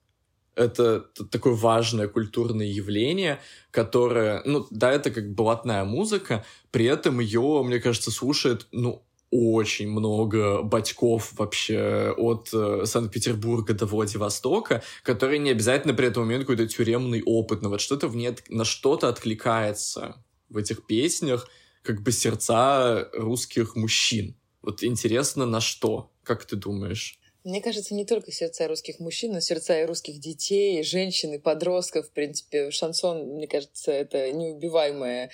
Это 0.54 1.00
такое 1.30 1.54
важное 1.54 2.08
культурное 2.08 2.66
явление, 2.66 3.40
которое, 3.70 4.42
ну, 4.44 4.66
да, 4.72 4.90
это 4.90 5.12
как 5.12 5.32
блатная 5.32 5.84
музыка, 5.84 6.44
при 6.72 6.84
этом 6.86 7.20
ее, 7.20 7.62
мне 7.64 7.78
кажется, 7.78 8.10
слушает, 8.10 8.66
ну, 8.72 9.04
очень 9.30 9.90
много 9.90 10.62
батьков 10.62 11.32
вообще 11.34 12.14
от 12.16 12.48
э, 12.52 12.84
Санкт-Петербурга 12.84 13.74
до 13.74 13.86
Владивостока, 13.86 14.82
которые 15.02 15.38
не 15.38 15.50
обязательно 15.50 15.94
при 15.94 16.08
этом 16.08 16.24
имеют 16.24 16.44
какой-то 16.44 16.66
тюремный 16.66 17.22
опыт, 17.22 17.62
но 17.62 17.68
вот 17.68 17.80
что-то 17.80 18.08
в 18.08 18.16
нет, 18.16 18.42
на 18.48 18.64
что-то 18.64 19.08
откликается 19.08 20.24
в 20.48 20.56
этих 20.56 20.86
песнях, 20.86 21.48
как 21.82 22.02
бы 22.02 22.12
сердца 22.12 23.08
русских 23.12 23.76
мужчин. 23.76 24.36
Вот 24.62 24.82
интересно, 24.82 25.46
на 25.46 25.60
что? 25.60 26.10
Как 26.22 26.44
ты 26.44 26.56
думаешь? 26.56 27.18
Мне 27.44 27.62
кажется, 27.62 27.94
не 27.94 28.04
только 28.04 28.32
сердца 28.32 28.68
русских 28.68 28.98
мужчин, 28.98 29.32
но 29.32 29.40
сердца 29.40 29.80
и 29.80 29.86
русских 29.86 30.18
детей, 30.20 30.82
женщин, 30.82 31.32
и 31.32 31.38
подростков. 31.38 32.08
В 32.08 32.12
принципе, 32.12 32.70
шансон, 32.70 33.36
мне 33.36 33.46
кажется, 33.46 33.92
это 33.92 34.32
неубиваемая 34.32 35.30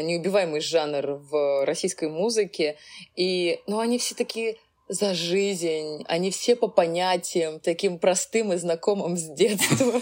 неубиваемый 0.00 0.60
жанр 0.60 1.20
в 1.30 1.64
российской 1.66 2.08
музыке. 2.08 2.76
И, 3.16 3.60
ну, 3.66 3.78
они 3.78 3.98
все 3.98 4.14
такие 4.14 4.56
за 4.88 5.14
жизнь, 5.14 6.04
они 6.06 6.30
все 6.30 6.56
по 6.56 6.68
понятиям, 6.68 7.60
таким 7.60 7.98
простым 7.98 8.52
и 8.52 8.56
знакомым 8.56 9.16
с 9.16 9.28
детства. 9.34 10.00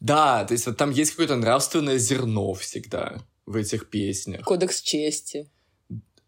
Да, 0.00 0.44
то 0.44 0.52
есть 0.52 0.66
вот 0.66 0.76
там 0.76 0.90
есть 0.90 1.12
какое-то 1.12 1.36
нравственное 1.36 1.96
зерно 1.96 2.52
всегда 2.52 3.22
в 3.46 3.56
этих 3.56 3.88
песнях. 3.88 4.44
Кодекс 4.44 4.82
чести. 4.82 5.48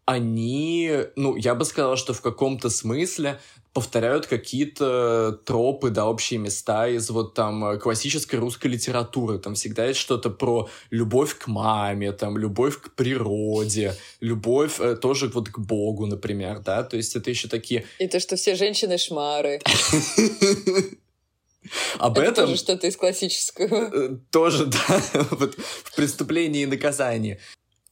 Они, 0.05 0.91
ну, 1.15 1.35
я 1.35 1.53
бы 1.53 1.63
сказала, 1.63 1.95
что 1.95 2.13
в 2.13 2.21
каком-то 2.21 2.69
смысле 2.71 3.39
повторяют 3.77 4.25
какие-то 4.25 5.39
тропы, 5.45 5.91
да, 5.91 6.07
общие 6.07 6.39
места 6.39 6.87
из 6.87 7.11
вот 7.11 7.35
там 7.35 7.63
э, 7.63 7.77
классической 7.77 8.37
русской 8.37 8.65
литературы. 8.65 9.37
Там 9.37 9.53
всегда 9.53 9.85
есть 9.85 9.99
что-то 9.99 10.31
про 10.31 10.67
любовь 10.89 11.37
к 11.37 11.45
маме, 11.45 12.11
там, 12.11 12.39
любовь 12.39 12.81
к 12.81 12.95
природе, 12.95 13.93
любовь 14.19 14.79
э, 14.79 14.95
тоже 14.95 15.27
вот 15.27 15.49
к 15.49 15.59
Богу, 15.59 16.07
например, 16.07 16.61
да, 16.61 16.81
то 16.81 16.97
есть 16.97 17.15
это 17.15 17.29
еще 17.29 17.47
такие... 17.49 17.85
И 17.99 18.07
то, 18.07 18.19
что 18.19 18.35
все 18.35 18.55
женщины 18.55 18.97
шмары. 18.97 19.61
Об 21.99 22.17
это 22.17 22.31
этом... 22.31 22.45
тоже 22.47 22.57
что-то 22.57 22.87
из 22.87 22.97
классического. 22.97 23.91
Э, 23.93 24.17
тоже, 24.31 24.65
да, 24.87 25.01
вот 25.29 25.53
в 25.55 25.95
преступлении 25.95 26.63
и 26.63 26.65
наказании. 26.65 27.39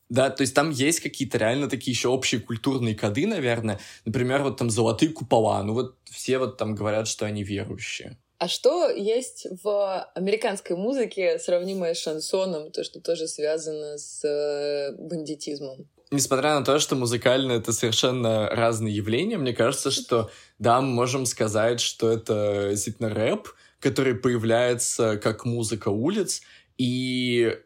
Да, 0.09 0.29
то 0.29 0.41
есть 0.41 0.53
там 0.53 0.69
есть 0.69 0.99
какие-то 0.99 1.37
реально 1.37 1.67
такие 1.67 1.91
еще 1.93 2.09
общие 2.09 2.39
культурные 2.39 2.95
коды, 2.95 3.25
наверное. 3.25 3.79
Например, 4.05 4.43
вот 4.43 4.57
там 4.57 4.69
золотые 4.69 5.11
купола. 5.11 5.63
Ну 5.63 5.73
вот 5.73 5.95
все 6.05 6.37
вот 6.37 6.57
там 6.57 6.75
говорят, 6.75 7.07
что 7.07 7.25
они 7.25 7.43
верующие. 7.43 8.17
А 8.37 8.47
что 8.47 8.89
есть 8.89 9.47
в 9.63 10.03
американской 10.13 10.75
музыке, 10.75 11.39
сравнимое 11.39 11.93
с 11.93 11.99
шансоном, 11.99 12.69
то, 12.69 12.83
что 12.83 12.99
тоже 12.99 13.27
связано 13.27 13.97
с 13.97 14.23
э, 14.25 14.93
бандитизмом? 14.97 15.87
Несмотря 16.11 16.59
на 16.59 16.65
то, 16.65 16.77
что 16.79 16.95
музыкально 16.95 17.53
это 17.53 17.71
совершенно 17.71 18.47
разные 18.49 18.93
явления, 18.93 19.37
мне 19.37 19.53
кажется, 19.53 19.89
что 19.89 20.29
да, 20.59 20.81
мы 20.81 20.89
можем 20.89 21.25
сказать, 21.25 21.79
что 21.79 22.11
это 22.11 22.67
действительно 22.71 23.09
рэп, 23.09 23.47
который 23.79 24.15
появляется 24.15 25.17
как 25.17 25.45
музыка 25.45 25.89
улиц, 25.89 26.41
и 26.77 27.57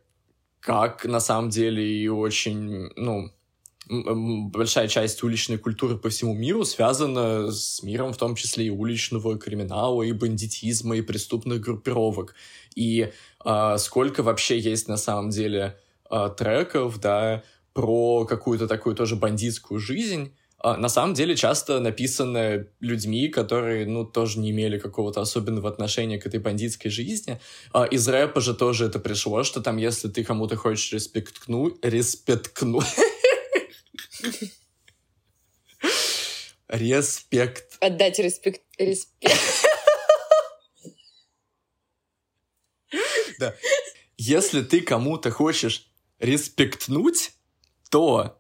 как 0.60 1.06
на 1.06 1.20
самом 1.20 1.50
деле 1.50 1.86
и 1.86 2.08
очень, 2.08 2.90
ну, 2.96 3.32
большая 3.90 4.88
часть 4.88 5.24
уличной 5.24 5.58
культуры 5.58 5.98
по 5.98 6.10
всему 6.10 6.36
миру 6.36 6.64
связана 6.64 7.52
с 7.52 7.82
миром, 7.82 8.14
в 8.14 8.18
том 8.18 8.36
числе 8.36 8.68
и 8.68 8.70
уличного 8.70 9.38
криминала, 9.38 10.04
и 10.04 10.12
бандитизма, 10.12 10.98
и 10.98 11.02
преступных 11.02 11.62
группировок. 11.62 12.36
И 12.76 13.12
э, 13.44 13.78
сколько 13.78 14.22
вообще 14.22 14.60
есть 14.60 14.88
на 14.88 14.98
самом 14.98 15.32
деле 15.32 15.78
э, 16.12 16.30
треков, 16.38 17.00
да, 17.00 17.44
про 17.74 18.26
какую-то 18.26 18.68
такую 18.68 18.96
тоже 18.96 19.16
бандитскую 19.16 19.80
жизнь, 19.80 20.36
на 20.64 20.90
самом 20.90 21.14
деле 21.14 21.36
часто 21.36 21.80
написаны 21.80 22.68
людьми, 22.82 23.30
которые, 23.30 23.86
ну, 23.86 24.06
тоже 24.06 24.40
не 24.40 24.52
имели 24.52 24.78
какого-то 24.78 25.22
особенного 25.22 25.70
отношения 25.70 26.20
к 26.20 26.26
этой 26.26 26.40
бандитской 26.40 26.92
жизни. 26.92 27.40
А, 27.72 27.86
из 27.86 28.08
рэпа 28.08 28.42
же 28.42 28.54
тоже 28.54 28.86
это 28.86 29.00
пришло, 29.00 29.44
что 29.44 29.62
там, 29.62 29.78
если 29.78 30.10
ты 30.10 30.24
кому-то 30.24 30.58
хочешь 30.58 30.92
респектну... 30.92 31.78
респектну... 31.82 32.82
Респект. 36.68 37.78
Отдать 37.80 38.20
респект. 38.20 38.62
Респект. 38.78 39.36
Да. 43.40 43.56
Если 44.18 44.62
ты 44.62 44.82
кому-то 44.82 45.32
хочешь 45.32 45.90
респектнуть, 46.20 47.32
то 47.90 48.39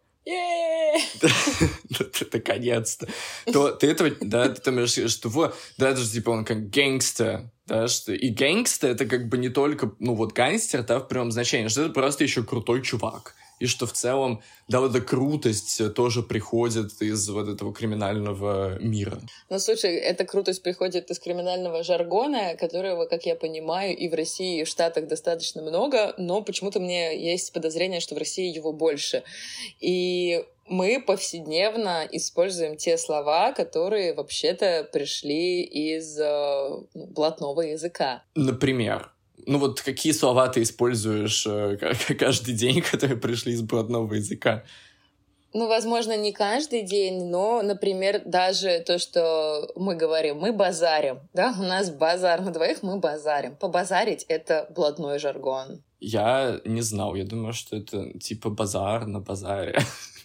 Наконец-то. 2.34 3.08
То 3.52 3.72
ты 3.72 3.88
этого, 3.88 4.12
да, 4.22 4.50
ты 4.50 4.62
думаешь, 4.72 5.12
что 5.12 5.30
вот, 5.30 5.56
да, 5.78 5.90
это 5.90 6.02
же 6.02 6.12
типа 6.12 6.30
он 6.32 6.46
как 6.46 6.70
гангстер, 6.70 7.50
да, 7.68 7.88
что 7.88 8.14
и 8.14 8.30
гангстер 8.30 8.92
это 8.92 9.06
как 9.06 9.30
бы 9.30 9.38
не 9.38 9.50
только, 9.50 9.92
ну 10.00 10.16
вот 10.16 10.34
гангстер, 10.34 10.84
да, 10.84 11.00
в 11.00 11.08
прямом 11.08 11.32
значении, 11.32 11.68
что 11.68 11.84
это 11.84 11.94
просто 11.94 12.24
еще 12.24 12.44
крутой 12.44 12.82
чувак 12.82 13.36
и 13.60 13.66
что 13.68 13.86
в 13.86 13.94
целом, 13.94 14.42
да, 14.68 14.80
вот 14.80 14.96
эта 14.96 15.02
крутость 15.02 15.94
тоже 15.94 16.24
приходит 16.24 17.02
из 17.02 17.30
вот 17.30 17.48
этого 17.48 17.74
криминального 17.74 18.80
мира. 18.80 19.22
Ну, 19.50 19.60
слушай, 19.60 19.96
эта 19.96 20.26
крутость 20.26 20.64
приходит 20.64 21.12
из 21.12 21.20
криминального 21.20 21.84
жаргона, 21.84 22.56
которого, 22.56 23.06
как 23.06 23.26
я 23.26 23.36
понимаю, 23.36 23.96
и 23.96 24.08
в 24.08 24.14
России, 24.14 24.62
и 24.62 24.64
в 24.64 24.68
Штатах 24.68 25.08
достаточно 25.08 25.62
много, 25.62 26.14
но 26.18 26.42
почему-то 26.42 26.80
мне 26.80 27.22
есть 27.22 27.54
подозрение, 27.54 28.00
что 28.00 28.16
в 28.16 28.18
России 28.18 28.54
его 28.54 28.72
больше. 28.72 29.24
И 29.80 30.46
мы 30.70 31.04
повседневно 31.06 32.08
используем 32.12 32.78
те 32.78 32.98
слова, 32.98 33.52
которые 33.52 34.14
вообще-то 34.14 34.88
пришли 34.92 35.64
из 35.64 36.18
э, 36.20 36.70
блатного 36.94 37.62
языка. 37.62 38.24
Например? 38.36 39.12
Ну 39.46 39.58
вот 39.58 39.82
какие 39.82 40.12
слова 40.12 40.48
ты 40.48 40.62
используешь 40.62 41.46
э, 41.48 41.78
каждый 42.20 42.54
день, 42.54 42.82
которые 42.92 43.18
пришли 43.18 43.54
из 43.54 43.62
блатного 43.62 44.14
языка? 44.14 44.64
Ну, 45.52 45.68
возможно, 45.68 46.16
не 46.16 46.32
каждый 46.32 46.84
день, 46.84 47.26
но, 47.26 47.64
например, 47.64 48.22
даже 48.24 48.84
то, 48.86 49.00
что 49.00 49.72
мы 49.76 49.96
говорим, 49.96 50.38
мы 50.38 50.54
базарим, 50.54 51.22
да, 51.34 51.56
у 51.60 51.64
нас 51.64 51.90
базар 51.90 52.42
на 52.42 52.52
двоих, 52.52 52.84
мы 52.84 53.00
базарим. 53.00 53.56
Побазарить— 53.56 54.26
это 54.28 54.68
блатной 54.76 55.18
жаргон. 55.18 55.82
Я 56.00 56.62
не 56.66 56.82
знал, 56.82 57.16
я 57.16 57.26
думаю, 57.26 57.54
что 57.54 57.76
это 57.76 58.18
типа 58.20 58.52
базар 58.52 59.08
на 59.08 59.20
базаре. 59.22 59.80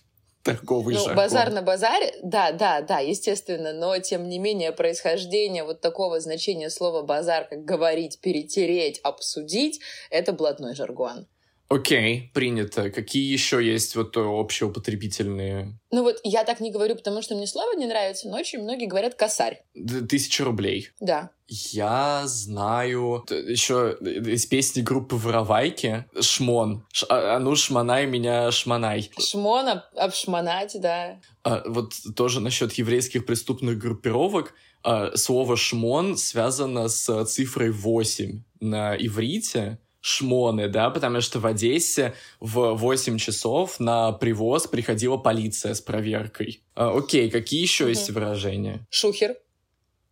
торговый 0.44 0.94
ну, 0.94 1.00
жаргон. 1.00 1.16
Базар 1.16 1.50
на 1.50 1.62
базаре, 1.62 2.14
да, 2.22 2.52
да, 2.52 2.82
да, 2.82 2.98
естественно, 2.98 3.72
но 3.72 3.98
тем 3.98 4.28
не 4.28 4.38
менее 4.38 4.72
происхождение 4.72 5.64
вот 5.64 5.80
такого 5.80 6.20
значения 6.20 6.70
слова 6.70 7.02
базар, 7.02 7.46
как 7.48 7.64
говорить, 7.64 8.20
перетереть, 8.20 9.00
обсудить, 9.02 9.80
это 10.10 10.32
блатной 10.32 10.74
жаргон. 10.74 11.26
Окей, 11.68 12.30
принято. 12.34 12.90
Какие 12.90 13.32
еще 13.32 13.64
есть 13.64 13.96
вот 13.96 14.16
общеупотребительные? 14.16 15.78
Ну 15.90 16.02
вот 16.02 16.20
я 16.22 16.44
так 16.44 16.60
не 16.60 16.70
говорю, 16.70 16.94
потому 16.94 17.22
что 17.22 17.34
мне 17.34 17.46
слово 17.46 17.76
не 17.76 17.86
нравится, 17.86 18.28
но 18.28 18.36
очень 18.36 18.62
многие 18.62 18.86
говорят 18.86 19.14
косарь. 19.14 19.62
Тысяча 20.08 20.44
рублей. 20.44 20.90
Да. 21.00 21.30
Я 21.48 22.22
знаю 22.26 23.24
еще 23.28 23.96
из 24.00 24.46
песни 24.46 24.82
группы 24.82 25.16
Воровайки 25.16 26.06
«Шмон». 26.20 26.86
Ш, 26.92 27.06
а, 27.08 27.38
ну 27.38 27.54
шмонай 27.54 28.06
меня, 28.06 28.50
шмонай. 28.50 29.10
Шмон, 29.18 29.68
об, 29.68 29.80
обшмонать, 29.96 30.76
да. 30.80 31.20
А, 31.42 31.62
вот 31.66 31.94
тоже 32.16 32.40
насчет 32.40 32.72
еврейских 32.74 33.26
преступных 33.26 33.78
группировок. 33.78 34.54
А, 34.82 35.16
слово 35.16 35.56
«шмон» 35.56 36.16
связано 36.16 36.88
с 36.88 37.24
цифрой 37.26 37.70
8 37.70 38.42
на 38.60 38.96
иврите 38.96 39.78
шмоны, 40.04 40.68
да, 40.68 40.90
потому 40.90 41.22
что 41.22 41.40
в 41.40 41.46
Одессе 41.46 42.12
в 42.38 42.74
8 42.74 43.16
часов 43.16 43.80
на 43.80 44.12
привоз 44.12 44.66
приходила 44.66 45.16
полиция 45.16 45.72
с 45.72 45.80
проверкой. 45.80 46.62
А, 46.74 46.94
окей, 46.94 47.30
какие 47.30 47.62
еще 47.62 47.84
угу. 47.84 47.90
есть 47.90 48.10
выражения? 48.10 48.86
Шухер. 48.90 49.34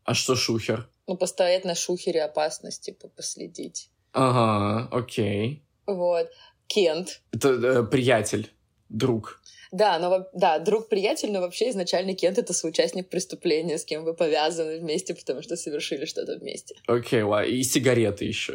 А 0.04 0.14
что 0.14 0.34
шухер? 0.34 0.88
Ну, 1.06 1.18
постоять 1.18 1.66
на 1.66 1.74
шухере 1.74 2.22
опасности, 2.22 2.86
типа, 2.86 3.08
последить. 3.08 3.90
Ага, 4.12 4.88
окей. 4.96 5.62
Вот. 5.86 6.30
Кент. 6.68 7.20
Это 7.30 7.50
э, 7.50 7.82
приятель, 7.82 8.50
друг. 8.88 9.42
Да, 9.72 9.98
но 9.98 10.26
да, 10.32 10.58
друг-приятель, 10.58 11.32
но 11.32 11.40
вообще 11.40 11.68
изначально 11.68 12.14
Кент— 12.14 12.38
это 12.38 12.54
соучастник 12.54 13.10
преступления, 13.10 13.76
с 13.76 13.84
кем 13.84 14.04
вы 14.04 14.14
повязаны 14.14 14.78
вместе, 14.78 15.14
потому 15.14 15.42
что 15.42 15.56
совершили 15.56 16.06
что-то 16.06 16.38
вместе. 16.38 16.76
Окей, 16.86 17.20
okay, 17.20 17.24
ладно. 17.26 17.50
И 17.50 17.62
сигареты 17.62 18.24
еще. 18.24 18.54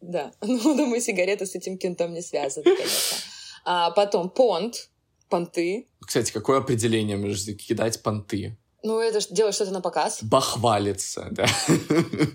Да, 0.00 0.32
ну, 0.40 0.76
думаю, 0.76 1.00
сигареты 1.00 1.46
с 1.46 1.54
этим 1.54 1.78
кентом 1.78 2.12
не 2.12 2.22
связаны, 2.22 2.64
конечно. 2.64 3.16
А 3.64 3.90
потом 3.90 4.30
понт, 4.30 4.90
понты. 5.28 5.88
Кстати, 6.00 6.32
какое 6.32 6.58
определение 6.58 7.16
кидать 7.54 8.02
понты? 8.02 8.56
Ну, 8.86 9.00
это 9.00 9.18
делать 9.34 9.52
что-то 9.52 9.72
на 9.72 9.80
показ. 9.80 10.22
Бахвалиться, 10.22 11.26
да. 11.32 11.46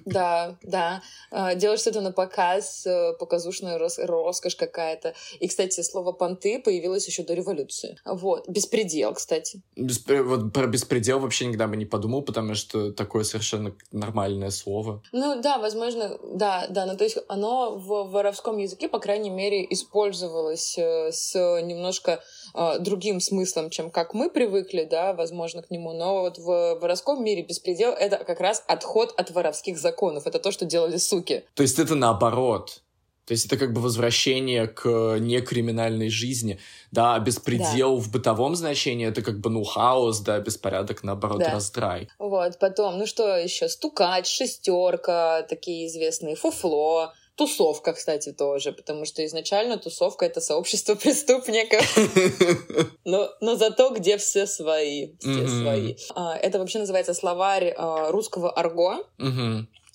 Да, 0.06 0.58
да. 0.64 1.02
А, 1.32 1.56
делать 1.56 1.80
что-то 1.80 2.02
на 2.02 2.12
показ, 2.12 2.86
э, 2.86 3.14
показушная 3.18 3.78
рос 3.78 3.97
роскошь 3.97 4.58
какая-то. 4.58 5.14
И, 5.39 5.47
кстати, 5.47 5.80
слово 5.82 6.12
«понты» 6.12 6.60
появилось 6.60 7.08
еще 7.08 7.24
до 7.24 7.34
революции. 7.34 7.97
Вот. 8.04 8.49
Беспредел, 8.49 9.14
кстати. 9.14 9.62
Беспре... 9.78 10.22
Вот 10.24 10.52
про 10.52 10.68
беспредел 10.68 11.20
вообще 11.20 11.45
никогда 11.45 11.68
бы 11.68 11.78
не 11.78 11.86
подумал, 11.86 12.22
потому 12.22 12.56
что 12.56 12.91
такое 12.91 13.24
совершенно 13.24 13.74
нормальное 13.93 14.52
слово. 14.52 15.02
Ну, 15.14 15.41
да, 15.41 15.58
возможно, 15.58 16.18
да, 16.34 16.68
да. 16.70 16.86
Ну, 16.86 16.97
то 16.97 17.06
есть 17.06 17.18
оно 17.30 17.78
в 17.78 18.12
воровском 18.12 18.58
языке, 18.58 18.89
по 18.89 18.99
крайней 18.99 19.30
мере, 19.30 19.66
использовалось 19.70 20.78
э, 20.78 21.14
с 21.14 21.34
немножко 21.62 22.22
э, 22.54 22.80
другим 22.80 23.20
смыслом, 23.20 23.70
чем 23.70 23.91
как 23.91 24.14
мы 24.14 24.30
привыкли, 24.30 24.84
да, 24.84 25.14
возможно, 25.14 25.62
к 25.62 25.72
нему. 25.72 25.93
Но 25.93 26.22
вот 26.22 26.38
в 26.38 26.80
воровском 26.80 27.24
мире 27.24 27.43
беспредел— 27.43 27.91
это 27.99 28.24
как 28.24 28.39
раз 28.39 28.64
отход 28.68 29.14
от 29.18 29.32
воровских 29.32 29.78
законов. 29.78 30.28
Это 30.28 30.39
то, 30.39 30.52
что 30.52 30.66
делали 30.66 30.97
суки. 30.97 31.43
То 31.56 31.64
есть 31.64 31.80
это 31.80 31.95
наоборот. 31.95 32.82
То 33.26 33.34
есть 33.34 33.45
это 33.45 33.56
как 33.56 33.72
бы 33.72 33.80
возвращение 33.82 34.68
к 34.68 35.18
некриминальной 35.20 36.10
жизни. 36.10 36.60
Да, 36.91 37.16
а 37.16 37.20
беспредел 37.20 37.95
да. 37.95 38.02
в 38.02 38.12
бытовом 38.12 38.56
значении 38.56 39.08
это 39.08 39.22
как 39.22 39.39
бы, 39.39 39.49
ну, 39.49 39.64
хаос, 39.64 40.20
да, 40.20 40.39
беспорядок, 40.39 41.04
наоборот, 41.04 41.39
да. 41.39 41.52
раздрай. 41.54 42.10
Вот, 42.20 42.60
потом, 42.60 42.97
ну 42.97 43.06
что 43.06 43.38
еще? 43.38 43.70
Стукач, 43.70 44.28
шестерка, 44.28 45.43
такие 45.43 45.88
известные, 45.88 46.36
фуфло, 46.36 47.14
Тусовка, 47.36 47.94
кстати, 47.94 48.34
тоже, 48.34 48.72
потому 48.72 49.06
что 49.06 49.26
изначально 49.26 49.78
тусовка— 49.78 50.26
это 50.28 50.42
сообщество 50.42 50.96
преступников. 51.02 51.86
Но, 53.06 53.30
но 53.42 53.56
зато 53.56 53.90
где 53.90 54.18
все 54.18 54.46
свои. 54.46 55.14
Все 55.20 55.48
свои. 55.48 55.96
А, 56.14 56.38
это 56.38 56.60
вообще 56.60 56.80
называется 56.80 57.14
словарь 57.14 57.74
а, 57.76 58.12
русского 58.12 58.52
арго. 58.52 59.04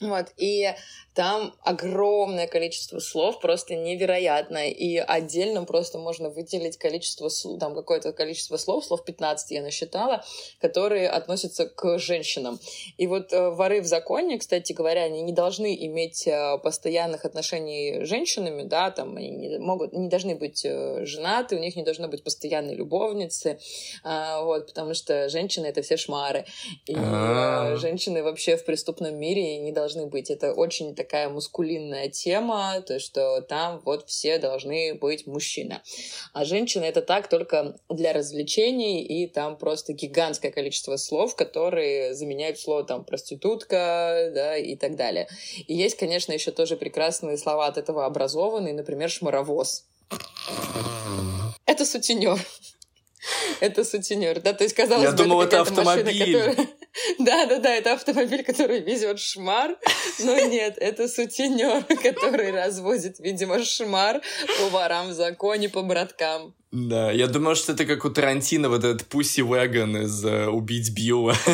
Вот, 0.00 0.26
и 0.36 0.74
там 1.16 1.54
огромное 1.62 2.46
количество 2.46 2.98
слов, 2.98 3.40
просто 3.40 3.74
невероятное. 3.74 4.68
И 4.68 4.98
отдельно 4.98 5.64
просто 5.64 5.98
можно 5.98 6.28
выделить 6.28 6.76
количество, 6.76 7.30
там 7.58 7.74
какое-то 7.74 8.12
количество 8.12 8.58
слов, 8.58 8.84
слов 8.84 9.02
15 9.02 9.50
я 9.52 9.62
насчитала, 9.62 10.22
которые 10.60 11.08
относятся 11.08 11.66
к 11.66 11.98
женщинам. 11.98 12.60
И 12.98 13.06
вот 13.06 13.32
э, 13.32 13.48
воры 13.48 13.80
в 13.80 13.86
законе, 13.86 14.38
кстати 14.38 14.74
говоря, 14.74 15.04
они 15.04 15.22
не 15.22 15.32
должны 15.32 15.74
иметь 15.86 16.26
э, 16.26 16.58
постоянных 16.58 17.24
отношений 17.24 18.04
с 18.04 18.08
женщинами, 18.08 18.64
да, 18.64 18.90
там 18.90 19.16
они 19.16 19.30
не, 19.30 19.58
могут, 19.58 19.94
не 19.94 20.10
должны 20.10 20.34
быть 20.34 20.66
э, 20.66 21.06
женаты, 21.06 21.56
у 21.56 21.60
них 21.60 21.76
не 21.76 21.82
должно 21.82 22.08
быть 22.08 22.24
постоянной 22.24 22.74
любовницы, 22.74 23.58
а, 24.04 24.42
вот, 24.42 24.66
потому 24.66 24.92
что 24.92 25.30
женщины— 25.30 25.64
это 25.66 25.80
все 25.80 25.96
шмары. 25.96 26.44
И 26.84 26.94
А-а-а. 26.94 27.76
женщины 27.76 28.22
вообще 28.22 28.58
в 28.58 28.66
преступном 28.66 29.16
мире 29.16 29.56
не 29.60 29.72
должны 29.72 30.04
быть. 30.04 30.30
Это 30.30 30.52
очень 30.52 30.94
такая 31.06 31.28
мускулинная 31.28 32.08
тема, 32.08 32.82
то, 32.84 32.98
что 32.98 33.40
там 33.40 33.80
вот 33.84 34.08
все 34.08 34.38
должны 34.38 34.94
быть 34.94 35.26
мужчина. 35.26 35.82
А 36.32 36.44
женщина 36.44 36.84
это 36.84 37.00
так 37.00 37.28
только 37.28 37.76
для 37.88 38.12
развлечений, 38.12 39.04
и 39.04 39.28
там 39.28 39.56
просто 39.56 39.92
гигантское 39.92 40.50
количество 40.50 40.96
слов, 40.96 41.36
которые 41.36 42.14
заменяют 42.14 42.58
слово 42.58 42.82
там 42.84 43.04
проститутка, 43.04 44.32
да, 44.34 44.56
и 44.56 44.74
так 44.74 44.96
далее. 44.96 45.28
И 45.68 45.74
есть, 45.74 45.96
конечно, 45.96 46.32
еще 46.32 46.50
тоже 46.50 46.76
прекрасные 46.76 47.38
слова 47.38 47.66
от 47.66 47.78
этого 47.78 48.04
образованные, 48.04 48.74
например, 48.74 49.08
шмаровоз. 49.08 49.84
Это 51.66 51.84
сутенер. 51.84 52.38
Это 53.60 53.84
сутенер, 53.84 54.40
да, 54.40 54.52
то 54.52 54.64
есть 54.64 54.74
казалось 54.74 55.04
Я 55.04 55.12
бы, 55.12 55.16
думал, 55.18 55.42
это, 55.42 55.56
это 55.56 55.62
автомобиль. 55.62 56.32
Да, 56.32 56.54
да, 56.54 56.66
да, 57.18 57.74
это 57.74 57.92
автомобиль, 57.92 58.42
который 58.42 58.80
везет 58.80 59.18
шмар, 59.18 59.76
но 60.20 60.38
нет, 60.46 60.76
это 60.78 61.08
сутенер, 61.08 61.84
который 62.02 62.50
развозит, 62.50 63.18
видимо, 63.18 63.62
шмар 63.64 64.20
по 64.58 64.68
ворам 64.68 65.08
в 65.08 65.12
законе, 65.12 65.68
по 65.68 65.82
браткам. 65.82 66.54
Да, 66.72 67.10
я 67.12 67.26
думал, 67.26 67.54
что 67.54 67.72
это 67.72 67.84
как 67.84 68.04
у 68.04 68.10
Тарантино, 68.10 68.68
вот 68.68 68.84
этот 68.84 69.06
Пусси 69.06 69.40
Вэгон 69.42 69.96
из 69.98 70.24
uh, 70.24 70.46
«Убить 70.46 70.92
Билла». 70.94 71.34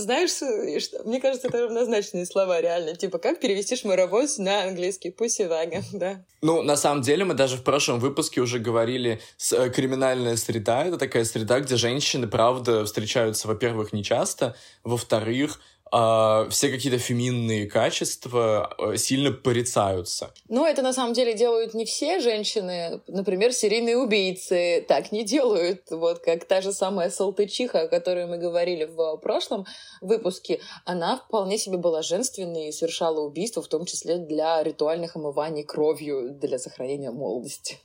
Знаешь, 0.00 0.30
что, 0.30 1.02
мне 1.04 1.20
кажется, 1.20 1.48
это 1.48 1.62
равнозначные 1.64 2.26
слова, 2.26 2.60
реально. 2.60 2.96
Типа, 2.96 3.18
как 3.18 3.40
перевести 3.40 3.76
шмаровоз 3.76 4.38
на 4.38 4.64
английский? 4.64 5.10
Pussy 5.10 5.48
wagon, 5.48 5.84
да. 5.92 6.24
Ну, 6.42 6.62
на 6.62 6.76
самом 6.76 7.02
деле, 7.02 7.24
мы 7.24 7.34
даже 7.34 7.56
в 7.56 7.62
прошлом 7.62 8.00
выпуске 8.00 8.40
уже 8.40 8.58
говорили, 8.58 9.20
с, 9.36 9.52
э, 9.52 9.70
криминальная 9.70 10.36
среда— 10.36 10.84
это 10.86 10.96
такая 10.96 11.24
среда, 11.24 11.60
где 11.60 11.76
женщины, 11.76 12.26
правда, 12.26 12.84
встречаются, 12.84 13.46
во-первых, 13.46 13.92
нечасто, 13.92 14.56
во-вторых, 14.84 15.60
э, 15.92 16.48
все 16.50 16.70
какие-то 16.70 16.98
феминные 16.98 17.66
качества 17.66 18.74
э, 18.78 18.96
сильно 18.96 19.32
порицаются. 19.32 20.32
Ну, 20.48 20.64
это 20.64 20.82
на 20.82 20.92
самом 20.92 21.12
деле 21.12 21.34
делают 21.34 21.74
не 21.74 21.84
все 21.84 22.20
женщины. 22.20 23.00
Например, 23.06 23.52
серийные 23.52 23.96
убийцы 23.96 24.84
так 24.86 25.12
не 25.12 25.24
делают. 25.24 25.82
Вот 25.90 26.20
как 26.20 26.44
та 26.44 26.60
же 26.60 26.72
самая 26.72 27.10
Салтычиха, 27.10 27.82
о 27.82 27.88
которой 27.88 28.26
мы 28.26 28.38
говорили 28.38 28.84
в 28.84 29.16
прошлом 29.18 29.66
выпуске, 30.00 30.60
она 30.84 31.16
вполне 31.16 31.58
себе 31.58 31.76
была 31.76 32.02
женственной 32.02 32.68
и 32.68 32.72
совершала 32.72 33.20
убийства, 33.20 33.62
в 33.62 33.68
том 33.68 33.84
числе 33.84 34.18
для 34.18 34.62
ритуальных 34.62 35.16
омываний 35.16 35.64
кровью 35.64 36.30
для 36.30 36.58
сохранения 36.58 37.10
молодости. 37.10 37.78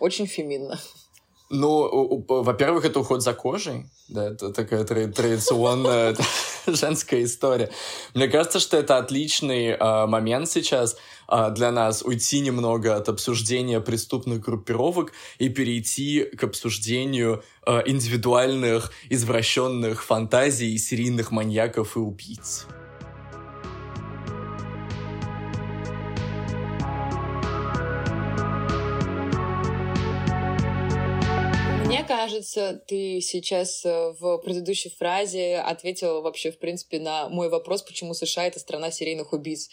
Очень 0.00 0.26
феминно. 0.26 0.78
Ну, 1.54 2.24
во-первых, 2.28 2.86
это 2.86 3.00
уход 3.00 3.22
за 3.22 3.34
кожей. 3.34 3.84
Да, 4.08 4.28
это 4.30 4.50
такая 4.52 4.84
традиционная 4.84 6.16
женская 6.66 7.22
история. 7.24 7.70
Мне 8.14 8.28
кажется, 8.28 8.58
что 8.58 8.78
это 8.78 8.96
отличный 8.96 9.66
э, 9.68 10.06
момент 10.06 10.48
сейчас 10.48 10.96
э, 11.28 11.50
для 11.50 11.70
нас 11.70 12.02
уйти 12.02 12.40
немного 12.40 12.96
от 12.96 13.10
обсуждения 13.10 13.80
преступных 13.80 14.40
группировок 14.40 15.12
и 15.38 15.50
перейти 15.50 16.24
к 16.24 16.42
обсуждению 16.44 17.42
э, 17.66 17.82
индивидуальных, 17.84 18.90
извращенных 19.10 20.04
фантазий 20.04 20.78
серийных 20.78 21.32
маньяков 21.32 21.96
и 21.96 22.00
убийц. 22.00 22.66
Кажется, 32.42 32.82
ты 32.88 33.20
сейчас 33.20 33.84
э, 33.84 34.12
в 34.18 34.38
предыдущей 34.38 34.90
фразе 34.90 35.58
ответила 35.58 36.20
вообще, 36.20 36.50
в 36.50 36.58
принципе, 36.58 36.98
на 36.98 37.28
мой 37.28 37.48
вопрос, 37.48 37.82
почему 37.82 38.14
США— 38.14 38.46
это 38.46 38.58
страна 38.58 38.90
серийных 38.90 39.32
убийц. 39.32 39.70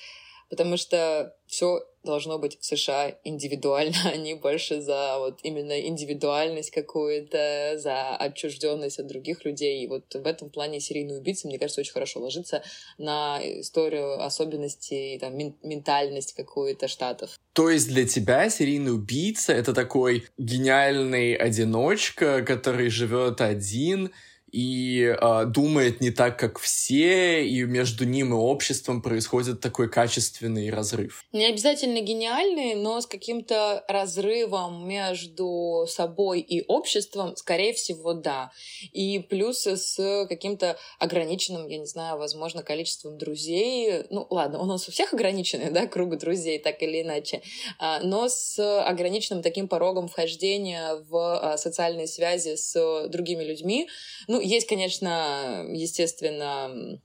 Потому 0.50 0.78
что 0.78 1.36
все 1.48 1.84
должно 2.04 2.40
быть 2.40 2.58
в 2.60 2.66
США 2.66 3.16
индивидуально, 3.24 3.98
они 4.14 4.34
больше 4.34 4.82
за 4.82 5.18
вот 5.20 5.40
именно 5.44 5.80
индивидуальность 5.80 6.72
какую-то, 6.72 7.74
за 7.78 8.16
отчужденность 8.16 9.00
от 9.00 9.08
других 9.08 9.46
людей. 9.46 9.84
И 9.84 9.88
вот 9.88 10.14
в 10.14 10.26
этом 10.26 10.50
плане 10.50 10.80
серийный 10.80 11.18
убийца, 11.18 11.48
мне 11.48 11.60
кажется, 11.60 11.82
очень 11.82 11.94
хорошо 11.94 12.20
ложится 12.20 12.64
на 12.98 13.40
историю 13.42 14.24
особенностей, 14.24 15.18
там, 15.20 15.38
ментальность 15.38 16.34
какую-то 16.34 16.88
штатов. 16.88 17.38
То 17.54 17.70
есть 17.70 17.88
для 17.90 18.08
тебя 18.08 18.50
серийный 18.50 18.94
убийца— 18.94 19.54
это 19.54 19.74
такой 19.74 20.26
гениальный 20.38 21.36
одиночка, 21.36 22.42
который 22.44 22.90
живет 22.90 23.42
один, 23.42 24.12
и 24.52 25.16
э, 25.20 25.46
думает 25.46 26.02
не 26.02 26.12
так, 26.12 26.40
как 26.40 26.60
все, 26.60 27.46
и 27.46 27.64
между 27.64 28.06
ним 28.06 28.34
и 28.34 28.38
обществом 28.38 29.02
происходит 29.02 29.62
такой 29.62 29.90
качественный 29.90 30.70
разрыв. 30.70 31.26
Не 31.32 31.48
обязательно 31.48 32.02
гениальный, 32.02 32.76
но 32.76 33.02
с 33.02 33.06
каким-то 33.06 33.84
разрывом 33.88 34.88
между 34.88 35.86
собой 35.88 36.40
и 36.40 36.64
обществом, 36.68 37.36
скорее 37.36 37.74
всего, 37.74 38.14
да. 38.14 38.52
И 38.94 39.20
плюс 39.20 39.66
с 39.66 40.26
каким-то 40.28 40.78
ограниченным, 41.00 41.68
я 41.68 41.78
не 41.78 41.86
знаю, 41.86 42.18
возможно, 42.18 42.64
количеством 42.64 43.18
друзей. 43.18 44.04
Ну, 44.10 44.26
ладно, 44.30 44.60
у 44.60 44.66
нас 44.66 44.88
у 44.88 44.92
всех 44.92 45.14
ограниченный, 45.14 45.72
да, 45.72 45.88
круг 45.88 46.18
друзей, 46.18 46.60
так 46.60 46.82
или 46.82 47.02
иначе, 47.02 47.42
а, 47.78 48.00
но 48.02 48.30
с 48.30 48.60
ограниченным 48.82 49.44
таким 49.44 49.68
порогом 49.68 50.08
вхождения 50.08 50.96
в 51.10 51.16
а, 51.16 51.58
социальные 51.58 52.08
связи 52.08 52.56
с 52.56 53.08
другими 53.10 53.44
людьми. 53.44 53.88
Ну, 54.28 54.39
ну, 54.40 54.46
есть, 54.46 54.68
конечно, 54.68 55.66
естественно, 55.70 57.02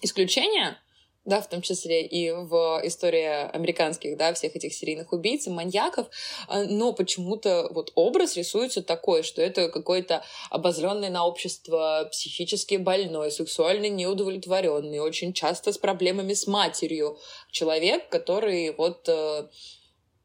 исключения, 0.00 0.78
да, 1.24 1.40
в 1.40 1.48
том 1.48 1.60
числе 1.60 2.06
и 2.06 2.30
в 2.30 2.80
истории 2.84 3.50
американских, 3.50 4.16
да, 4.16 4.32
всех 4.32 4.54
этих 4.54 4.72
серийных 4.72 5.12
убийц 5.12 5.48
и 5.48 5.50
маньяков, 5.50 6.06
а, 6.46 6.62
но 6.64 6.92
почему-то 6.92 7.68
вот 7.72 7.90
образ 7.96 8.36
рисуется 8.36 8.80
такой, 8.80 9.24
что 9.24 9.42
это 9.42 9.68
какой-то 9.68 10.22
обозленный 10.50 11.10
на 11.10 11.26
общество 11.26 12.08
психически 12.12 12.76
больной, 12.76 13.32
сексуально 13.32 13.88
неудовлетворенный, 13.88 15.00
очень 15.00 15.32
часто 15.32 15.72
с 15.72 15.78
проблемами 15.78 16.32
с 16.32 16.46
матерью 16.46 17.18
человек, 17.50 18.08
который 18.08 18.72
вот 18.72 19.08
э, 19.08 19.48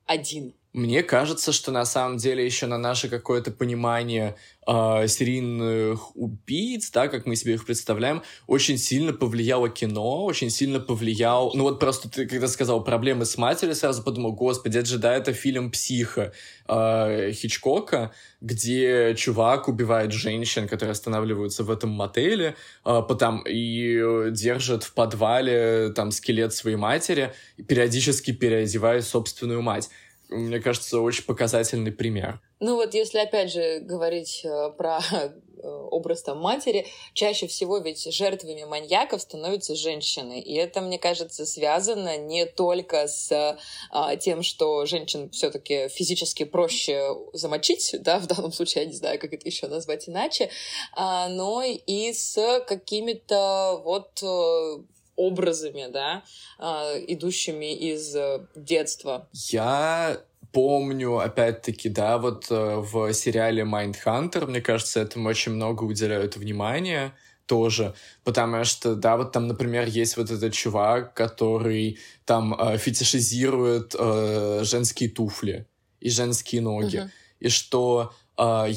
один. 0.05 0.53
Мне 0.73 1.03
кажется, 1.03 1.51
что 1.51 1.71
на 1.71 1.85
самом 1.85 2.17
деле 2.17 2.43
еще 2.43 2.65
на 2.65 2.79
наше 2.79 3.07
какое-то 3.07 3.51
понимание 3.51 4.35
э, 4.67 5.07
серийных 5.07 6.15
убийц, 6.15 6.89
да, 6.89 7.07
как 7.09 7.27
мы 7.27 7.35
себе 7.35 7.53
их 7.53 7.65
представляем, 7.67 8.23
очень 8.47 8.79
сильно 8.79 9.13
повлияло 9.13 9.69
кино, 9.69 10.25
очень 10.25 10.49
сильно 10.49 10.79
повлиял... 10.79 11.51
Ну 11.53 11.63
вот 11.63 11.79
просто 11.79 12.09
ты 12.09 12.25
когда 12.25 12.47
сказал 12.47 12.83
проблемы 12.83 13.25
с 13.25 13.37
матерью, 13.37 13.75
сразу 13.75 14.01
подумал, 14.01 14.33
господи, 14.33 14.79
это 14.79 14.87
же, 14.87 14.97
да, 14.97 15.15
это 15.15 15.31
фильм 15.31 15.69
«Психо» 15.69 16.33
э, 16.67 17.31
Хичкока, 17.33 18.11
где 18.41 19.13
чувак 19.15 19.67
убивает 19.67 20.11
женщин, 20.11 20.67
которые 20.67 20.93
останавливаются 20.93 21.63
в 21.63 21.69
этом 21.69 21.91
мотеле, 21.91 22.55
э, 22.83 23.01
потом 23.07 23.43
и 23.47 24.31
держит 24.31 24.83
в 24.83 24.93
подвале 24.95 25.91
там 25.95 26.09
скелет 26.09 26.51
своей 26.51 26.77
матери, 26.77 27.31
периодически 27.67 28.31
переодевая 28.31 29.03
собственную 29.03 29.61
мать 29.61 29.91
мне 30.33 30.59
кажется, 30.59 30.99
очень 30.99 31.23
показательный 31.23 31.91
пример. 31.91 32.41
Ну 32.59 32.75
вот 32.75 32.93
если 32.93 33.19
опять 33.19 33.51
же 33.51 33.79
говорить 33.81 34.41
э, 34.43 34.71
про 34.77 34.99
э, 35.11 35.29
образ 35.63 36.23
там 36.23 36.39
матери, 36.39 36.87
чаще 37.13 37.47
всего 37.47 37.77
ведь 37.77 38.11
жертвами 38.13 38.63
маньяков 38.63 39.21
становятся 39.21 39.75
женщины. 39.75 40.39
И 40.39 40.55
это, 40.55 40.81
мне 40.81 40.97
кажется, 40.97 41.45
связано 41.45 42.17
не 42.17 42.45
только 42.45 43.07
с 43.07 43.57
а, 43.91 44.15
тем, 44.15 44.43
что 44.43 44.85
женщин 44.85 45.29
все-таки 45.29 45.87
физически 45.89 46.43
проще 46.43 47.09
замочить, 47.33 47.95
да, 47.99 48.19
в 48.19 48.27
данном 48.27 48.51
случае, 48.51 48.83
я 48.83 48.89
не 48.89 48.95
знаю, 48.95 49.19
как 49.19 49.33
это 49.33 49.47
еще 49.47 49.67
назвать 49.67 50.09
иначе, 50.09 50.49
а, 50.95 51.29
но 51.29 51.63
и 51.63 52.13
с 52.13 52.61
какими-то 52.67 53.81
вот 53.83 54.21
э, 54.23 54.83
образами, 55.15 55.87
да, 55.91 56.23
э, 56.59 57.03
идущими 57.07 57.73
из 57.73 58.15
э, 58.15 58.45
детства. 58.55 59.27
Я 59.33 60.19
помню, 60.51 61.17
опять-таки, 61.17 61.89
да, 61.89 62.17
вот 62.17 62.45
э, 62.49 62.75
в 62.77 63.11
сериале 63.13 63.63
Mindhunter, 63.63 64.45
мне 64.45 64.61
кажется, 64.61 65.01
этому 65.01 65.29
очень 65.29 65.53
много 65.53 65.83
уделяют 65.83 66.37
внимания 66.37 67.13
тоже, 67.45 67.93
потому 68.23 68.63
что, 68.63 68.95
да, 68.95 69.17
вот 69.17 69.31
там, 69.31 69.47
например, 69.47 69.87
есть 69.87 70.15
вот 70.15 70.31
этот 70.31 70.53
чувак, 70.53 71.13
который 71.13 71.99
там 72.25 72.53
э, 72.53 72.77
фетишизирует 72.77 73.95
э, 73.97 74.61
женские 74.63 75.09
туфли 75.09 75.67
и 75.99 76.09
женские 76.09 76.61
ноги, 76.61 76.97
uh-huh. 76.97 77.09
и 77.39 77.49
что 77.49 78.13
э, 78.37 78.67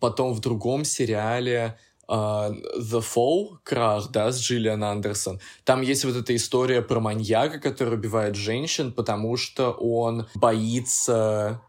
потом 0.00 0.32
в 0.32 0.40
другом 0.40 0.84
сериале 0.84 1.78
The 2.08 3.04
Fall, 3.04 3.58
крах, 3.62 4.10
да, 4.10 4.32
с 4.32 4.40
Джиллиан 4.40 4.82
Андерсон. 4.82 5.40
Там 5.64 5.82
есть 5.82 6.04
вот 6.04 6.16
эта 6.16 6.34
история 6.34 6.80
про 6.80 7.00
маньяка, 7.00 7.58
который 7.58 7.94
убивает 7.94 8.34
женщин, 8.34 8.92
потому 8.92 9.36
что 9.36 9.72
он 9.72 10.26
боится 10.34 11.60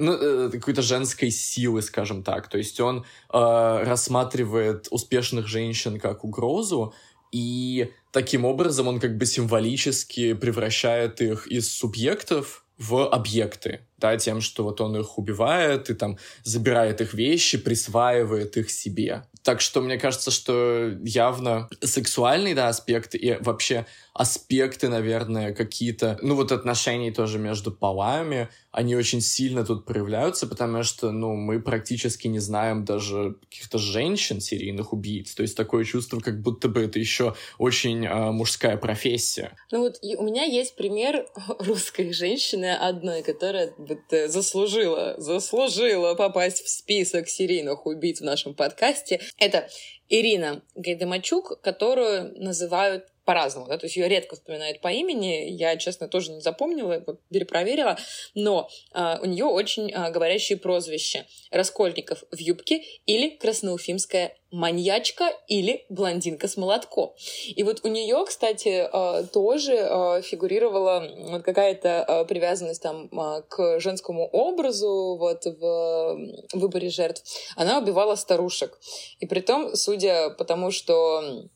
ну, 0.00 0.12
э, 0.12 0.50
какой-то 0.50 0.82
женской 0.82 1.30
силы, 1.30 1.82
скажем 1.82 2.22
так. 2.22 2.48
То 2.48 2.58
есть 2.58 2.80
он 2.80 3.04
э, 3.32 3.82
рассматривает 3.84 4.88
успешных 4.90 5.46
женщин 5.46 6.00
как 6.00 6.24
угрозу, 6.24 6.94
и 7.32 7.92
таким 8.12 8.44
образом 8.44 8.88
он 8.88 8.98
как 8.98 9.16
бы 9.16 9.26
символически 9.26 10.32
превращает 10.32 11.20
их 11.20 11.46
из 11.46 11.70
субъектов 11.70 12.64
в 12.78 13.06
объекты, 13.06 13.80
да, 13.98 14.16
тем, 14.16 14.40
что 14.40 14.64
вот 14.64 14.80
он 14.80 14.96
их 14.96 15.18
убивает 15.18 15.90
и 15.90 15.94
там 15.94 16.16
забирает 16.44 17.02
их 17.02 17.12
вещи, 17.12 17.58
присваивает 17.58 18.56
их 18.56 18.70
себе. 18.70 19.24
Так 19.42 19.60
что 19.60 19.80
мне 19.80 19.98
кажется, 19.98 20.30
что 20.30 20.94
явно 21.02 21.68
сексуальный, 21.82 22.54
да, 22.54 22.68
аспект 22.68 23.14
и 23.14 23.38
вообще 23.40 23.86
аспекты, 24.14 24.88
наверное, 24.88 25.54
какие-то, 25.54 26.18
ну 26.22 26.34
вот 26.34 26.52
отношений 26.52 27.10
тоже 27.10 27.38
между 27.38 27.72
полами, 27.72 28.48
они 28.72 28.94
очень 28.94 29.20
сильно 29.20 29.64
тут 29.64 29.84
проявляются, 29.84 30.46
потому 30.46 30.82
что, 30.84 31.10
ну, 31.10 31.34
мы 31.34 31.60
практически 31.60 32.28
не 32.28 32.38
знаем 32.38 32.84
даже 32.84 33.36
каких-то 33.40 33.78
женщин, 33.78 34.40
серийных 34.40 34.92
убийц. 34.92 35.34
То 35.34 35.42
есть 35.42 35.56
такое 35.56 35.84
чувство, 35.84 36.20
как 36.20 36.40
будто 36.40 36.68
бы 36.68 36.82
это 36.82 36.98
еще 36.98 37.34
очень 37.58 38.06
э, 38.06 38.30
мужская 38.30 38.76
профессия. 38.76 39.56
Ну 39.72 39.80
вот 39.80 39.98
у 40.02 40.22
меня 40.22 40.44
есть 40.44 40.76
пример 40.76 41.26
русской 41.58 42.12
женщины 42.12 42.74
одной, 42.74 43.22
которая 43.22 43.72
вот, 43.76 43.98
заслужила, 44.28 45.14
заслужила 45.18 46.14
попасть 46.14 46.62
в 46.62 46.68
список 46.68 47.28
серийных 47.28 47.86
убийц 47.86 48.20
в 48.20 48.24
нашем 48.24 48.54
подкасте. 48.54 49.20
Это 49.38 49.68
Ирина 50.08 50.62
Гайдамачук, 50.74 51.60
которую 51.60 52.34
называют 52.40 53.04
по-разному, 53.30 53.68
да, 53.68 53.78
то 53.78 53.86
есть 53.86 53.94
ее 53.94 54.08
редко 54.08 54.34
вспоминают 54.34 54.80
по 54.80 54.88
имени, 54.88 55.50
я, 55.50 55.76
честно, 55.76 56.08
тоже 56.08 56.32
не 56.32 56.40
запомнила, 56.40 57.00
перепроверила, 57.30 57.96
но 58.34 58.68
а, 58.92 59.20
у 59.22 59.26
нее 59.26 59.44
очень 59.44 59.92
а, 59.92 60.10
говорящие 60.10 60.58
прозвища. 60.58 61.24
Раскольников 61.52 62.24
в 62.32 62.38
юбке 62.38 62.82
или 63.06 63.28
красноуфимская 63.28 64.36
маньячка 64.50 65.30
или 65.46 65.86
блондинка 65.90 66.48
с 66.48 66.56
молотком. 66.56 67.14
И 67.46 67.62
вот 67.62 67.84
у 67.84 67.88
нее, 67.88 68.24
кстати, 68.26 68.88
а, 68.90 69.22
тоже 69.22 69.76
фигурировала 70.24 71.08
вот 71.30 71.44
какая-то 71.44 72.26
привязанность 72.28 72.82
там 72.82 73.08
к 73.48 73.78
женскому 73.78 74.26
образу 74.26 75.16
вот 75.20 75.44
в 75.44 76.18
выборе 76.52 76.90
жертв. 76.90 77.22
Она 77.54 77.78
убивала 77.78 78.16
старушек. 78.16 78.76
И 79.20 79.26
при 79.26 79.38
том, 79.38 79.76
судя 79.76 80.30
по 80.30 80.44
тому, 80.44 80.72
что 80.72 81.48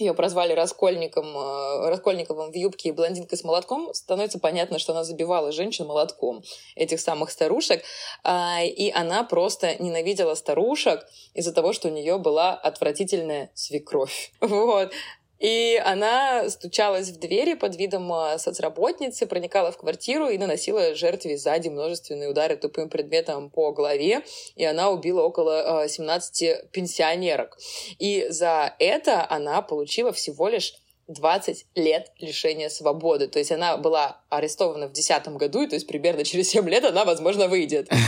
ее 0.00 0.14
прозвали 0.14 0.52
Раскольником, 0.52 1.26
э, 1.36 1.88
Раскольниковым 1.88 2.50
в 2.50 2.54
юбке 2.54 2.88
и 2.88 2.92
блондинкой 2.92 3.38
с 3.38 3.44
молотком, 3.44 3.92
становится 3.94 4.38
понятно, 4.38 4.78
что 4.78 4.92
она 4.92 5.04
забивала 5.04 5.52
женщин 5.52 5.86
молотком, 5.86 6.42
этих 6.74 7.00
самых 7.00 7.30
старушек. 7.30 7.82
А, 8.24 8.62
и 8.62 8.90
она 8.90 9.24
просто 9.24 9.80
ненавидела 9.82 10.34
старушек 10.34 11.06
из-за 11.34 11.52
того, 11.52 11.72
что 11.72 11.88
у 11.88 11.92
нее 11.92 12.18
была 12.18 12.54
отвратительная 12.54 13.50
свекровь. 13.54 14.32
Вот. 14.40 14.92
И 15.40 15.80
она 15.82 16.48
стучалась 16.50 17.08
в 17.08 17.18
двери 17.18 17.54
под 17.54 17.74
видом 17.74 18.12
а, 18.12 18.38
соцработницы, 18.38 19.26
проникала 19.26 19.72
в 19.72 19.78
квартиру 19.78 20.28
и 20.28 20.36
наносила 20.36 20.94
жертве 20.94 21.38
сзади 21.38 21.68
множественные 21.68 22.28
удары 22.28 22.56
тупым 22.56 22.90
предметом 22.90 23.50
по 23.50 23.72
голове. 23.72 24.22
И 24.54 24.64
она 24.64 24.90
убила 24.90 25.22
около 25.22 25.88
17 25.88 26.42
а, 26.42 26.66
пенсионерок. 26.72 27.56
И 27.98 28.26
за 28.28 28.74
это 28.78 29.26
она 29.30 29.62
получила 29.62 30.12
всего 30.12 30.48
лишь 30.48 30.74
20 31.08 31.66
лет 31.74 32.12
лишения 32.18 32.68
свободы. 32.68 33.26
То 33.26 33.38
есть 33.38 33.50
она 33.50 33.78
была 33.78 34.20
арестована 34.28 34.88
в 34.88 34.92
2010 34.92 35.28
году, 35.38 35.62
и 35.62 35.66
то 35.66 35.74
есть 35.74 35.86
примерно 35.86 36.22
через 36.24 36.50
7 36.50 36.68
лет 36.68 36.84
она, 36.84 37.04
возможно, 37.04 37.48
выйдет. 37.48 37.90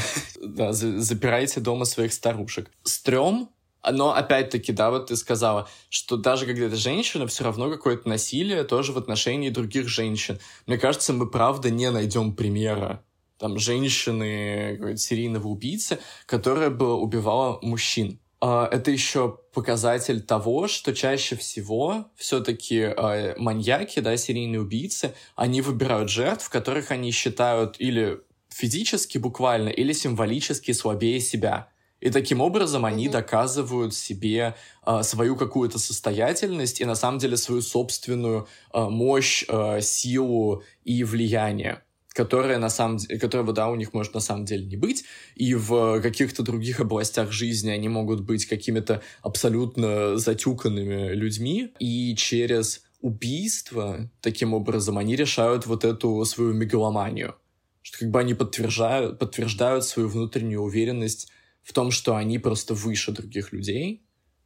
Да, 0.45 0.73
запирайте 0.73 1.61
дома 1.61 1.85
своих 1.85 2.13
старушек. 2.13 2.69
Стрём 2.83 3.49
Но 3.91 4.15
опять-таки, 4.15 4.73
да, 4.73 4.91
вот 4.91 5.09
ты 5.09 5.17
сказала, 5.17 5.69
что 5.89 6.17
даже 6.17 6.47
когда 6.47 6.67
это 6.67 6.77
женщина, 6.77 7.27
все 7.27 7.45
равно 7.45 7.71
какое-то 7.71 8.09
насилие 8.09 8.65
тоже 8.65 8.93
в 8.93 8.99
отношении 8.99 9.51
других 9.51 9.89
женщин. 9.89 10.39
Мне 10.67 10.79
кажется, 10.79 11.13
мы 11.13 11.29
правда 11.29 11.71
не 11.71 11.91
найдем 11.91 12.35
примера 12.35 13.03
там 13.39 13.59
женщины, 13.59 14.97
серийного 14.97 15.49
убийцы, 15.49 15.99
которая 16.27 16.71
бы 16.71 16.95
убивала 16.95 17.59
мужчин. 17.61 18.21
А, 18.41 18.69
это 18.71 18.93
еще 18.93 19.39
показатель 19.53 20.21
того, 20.21 20.69
что 20.69 20.95
чаще 20.95 21.35
всего 21.37 22.07
все-таки 22.17 22.79
э, 22.79 23.35
маньяки, 23.39 23.99
да, 23.99 24.17
серийные 24.17 24.61
убийцы, 24.61 25.15
они 25.35 25.61
выбирают 25.61 26.09
жертв, 26.09 26.49
которых 26.51 26.93
они 26.93 27.11
считают 27.11 27.77
или 27.79 28.21
физически 28.49 29.19
буквально, 29.19 29.69
или 29.71 29.93
символически 29.93 30.73
слабее 30.73 31.21
себя. 31.21 31.69
И 32.03 32.11
таким 32.11 32.41
образом 32.41 32.85
они 32.85 33.07
mm-hmm. 33.07 33.13
доказывают 33.13 33.95
себе 33.95 34.57
э, 34.85 35.03
свою 35.05 35.37
какую-то 35.37 35.79
состоятельность 35.79 36.81
и 36.81 36.85
на 36.85 36.97
самом 36.97 37.19
деле 37.19 37.37
свою 37.37 37.63
собственную 37.63 38.49
э, 38.75 38.89
мощь, 38.89 39.45
э, 39.49 39.81
силу 39.81 40.63
и 40.85 41.05
влияние 41.05 41.83
которое 42.15 42.59
на 42.59 42.69
самом 42.69 42.99
деле, 42.99 43.19
которого, 43.19 43.55
да, 43.55 43.71
у 43.71 43.75
них 43.75 43.95
может 43.95 44.13
на 44.13 44.21
самом 44.21 44.45
деле 44.45 44.67
не 44.67 44.77
быть, 44.77 45.05
и 45.35 45.55
в 45.55 45.99
каких-то 46.03 46.43
других 46.43 46.79
областях 46.79 47.33
жизни 47.33 47.71
они 47.71 47.89
могут 47.89 48.21
быть 48.21 48.45
какими-то 48.45 49.01
абсолютно 49.23 50.19
затюканными 50.19 51.15
людьми, 51.15 51.73
и 51.79 52.15
через 52.15 52.85
убийство, 53.01 54.11
таким 54.21 54.53
образом, 54.53 54.99
они 54.99 55.17
решают 55.17 55.65
вот 55.65 55.87
эту 55.87 56.23
свою 56.27 56.53
мегаломанию, 56.53 57.35
что 57.81 58.01
как 58.01 58.11
бы 58.11 58.21
они 58.21 58.35
подтверждают, 58.35 59.19
подтверждают 59.19 59.87
свою 59.87 60.09
внутреннюю 60.09 60.61
уверенность 60.61 61.31
в 61.63 61.73
том, 61.73 61.91
что 61.91 62.17
они 62.17 62.39
просто 62.39 62.75
выше 62.75 63.13
других 63.13 63.53
людей, 63.53 64.03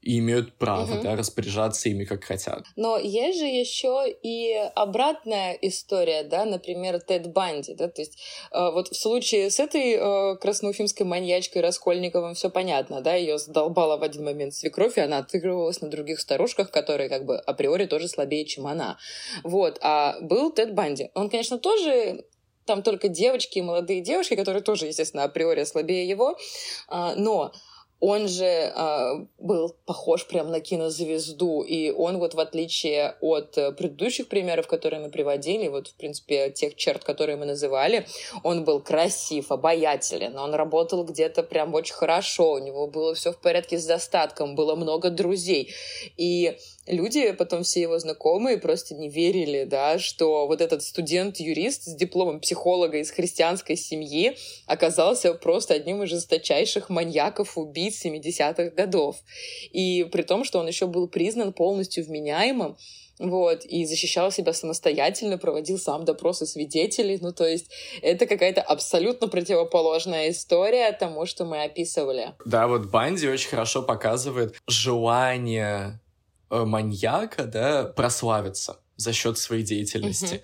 и 0.06 0.18
имеют 0.18 0.56
право 0.56 0.94
угу. 0.94 1.02
да, 1.02 1.16
распоряжаться 1.16 1.88
ими 1.88 2.04
как 2.04 2.22
хотят. 2.22 2.64
Но 2.76 2.96
есть 2.96 3.40
же 3.40 3.44
еще 3.44 4.04
и 4.22 4.54
обратная 4.76 5.52
история, 5.54 6.22
да, 6.22 6.44
например, 6.44 7.00
Тед 7.00 7.32
Банди, 7.32 7.74
да, 7.74 7.88
то 7.88 8.02
есть 8.02 8.16
э, 8.52 8.70
вот 8.70 8.88
в 8.88 8.96
случае 8.96 9.50
с 9.50 9.58
этой 9.58 9.94
э, 9.94 10.36
красноуфимской 10.36 11.04
маньячкой 11.04 11.60
Раскольниковым 11.60 12.34
все 12.34 12.50
понятно, 12.50 13.00
да, 13.00 13.16
ее 13.16 13.38
задолбала 13.38 13.96
в 13.96 14.04
один 14.04 14.24
момент 14.24 14.54
свекровь, 14.54 14.96
и 14.96 15.00
она 15.00 15.18
отыгрывалась 15.18 15.80
на 15.80 15.88
других 15.88 16.20
старушках, 16.20 16.70
которые 16.70 17.08
как 17.08 17.26
бы 17.26 17.36
априори 17.38 17.86
тоже 17.86 18.06
слабее, 18.06 18.44
чем 18.44 18.68
она. 18.68 18.98
Вот, 19.42 19.78
а 19.82 20.20
был 20.20 20.52
Тед 20.52 20.72
Банди. 20.72 21.10
Он, 21.14 21.28
конечно, 21.28 21.58
тоже 21.58 22.24
там 22.66 22.82
только 22.82 23.08
девочки, 23.08 23.60
молодые 23.60 24.00
девушки, 24.00 24.34
которые 24.34 24.62
тоже, 24.62 24.86
естественно, 24.86 25.24
априори 25.24 25.64
слабее 25.64 26.08
его, 26.08 26.36
а, 26.88 27.14
но 27.14 27.52
он 27.98 28.28
же 28.28 28.44
э, 28.44 29.26
был 29.38 29.74
похож 29.86 30.26
прям 30.26 30.50
на 30.50 30.60
кинозвезду, 30.60 31.62
и 31.62 31.90
он 31.90 32.18
вот 32.18 32.34
в 32.34 32.40
отличие 32.40 33.16
от 33.22 33.56
э, 33.56 33.72
предыдущих 33.72 34.28
примеров, 34.28 34.66
которые 34.66 35.00
мы 35.00 35.10
приводили, 35.10 35.68
вот 35.68 35.88
в 35.88 35.94
принципе 35.94 36.50
тех 36.50 36.76
черт, 36.76 37.04
которые 37.04 37.36
мы 37.36 37.46
называли, 37.46 38.06
он 38.42 38.64
был 38.64 38.80
красив, 38.80 39.50
обаятелен, 39.50 40.38
он 40.38 40.54
работал 40.54 41.04
где-то 41.04 41.42
прям 41.42 41.72
очень 41.72 41.94
хорошо, 41.94 42.52
у 42.52 42.58
него 42.58 42.86
было 42.86 43.14
все 43.14 43.32
в 43.32 43.38
порядке 43.38 43.78
с 43.78 43.86
достатком, 43.86 44.56
было 44.56 44.74
много 44.74 45.08
друзей, 45.08 45.72
и 46.18 46.58
люди, 46.86 47.32
потом 47.32 47.62
все 47.62 47.82
его 47.82 47.98
знакомые 47.98 48.58
просто 48.58 48.94
не 48.94 49.08
верили, 49.08 49.64
да, 49.64 49.98
что 49.98 50.46
вот 50.46 50.60
этот 50.60 50.82
студент-юрист 50.82 51.84
с 51.84 51.94
дипломом 51.94 52.40
психолога 52.40 52.98
из 52.98 53.10
христианской 53.10 53.76
семьи 53.76 54.36
оказался 54.66 55.34
просто 55.34 55.74
одним 55.74 56.02
из 56.02 56.10
жесточайших 56.10 56.88
маньяков, 56.88 57.58
убийц 57.58 58.04
70-х 58.04 58.70
годов. 58.70 59.16
И 59.72 60.06
при 60.10 60.22
том, 60.22 60.44
что 60.44 60.58
он 60.58 60.66
еще 60.66 60.86
был 60.86 61.08
признан 61.08 61.52
полностью 61.52 62.04
вменяемым, 62.04 62.76
вот, 63.18 63.64
и 63.64 63.86
защищал 63.86 64.30
себя 64.30 64.52
самостоятельно, 64.52 65.38
проводил 65.38 65.78
сам 65.78 66.04
допросы 66.04 66.46
свидетелей, 66.46 67.18
ну, 67.20 67.32
то 67.32 67.46
есть 67.46 67.70
это 68.02 68.26
какая-то 68.26 68.60
абсолютно 68.60 69.28
противоположная 69.28 70.30
история 70.30 70.92
тому, 70.92 71.26
что 71.26 71.44
мы 71.44 71.64
описывали. 71.64 72.34
Да, 72.44 72.66
вот 72.66 72.86
Банди 72.86 73.26
очень 73.28 73.48
хорошо 73.48 73.82
показывает 73.82 74.54
желание 74.66 76.00
маньяка, 76.50 77.44
да, 77.44 77.84
прославиться 77.84 78.80
за 78.96 79.12
счет 79.12 79.38
своей 79.38 79.62
деятельности. 79.62 80.42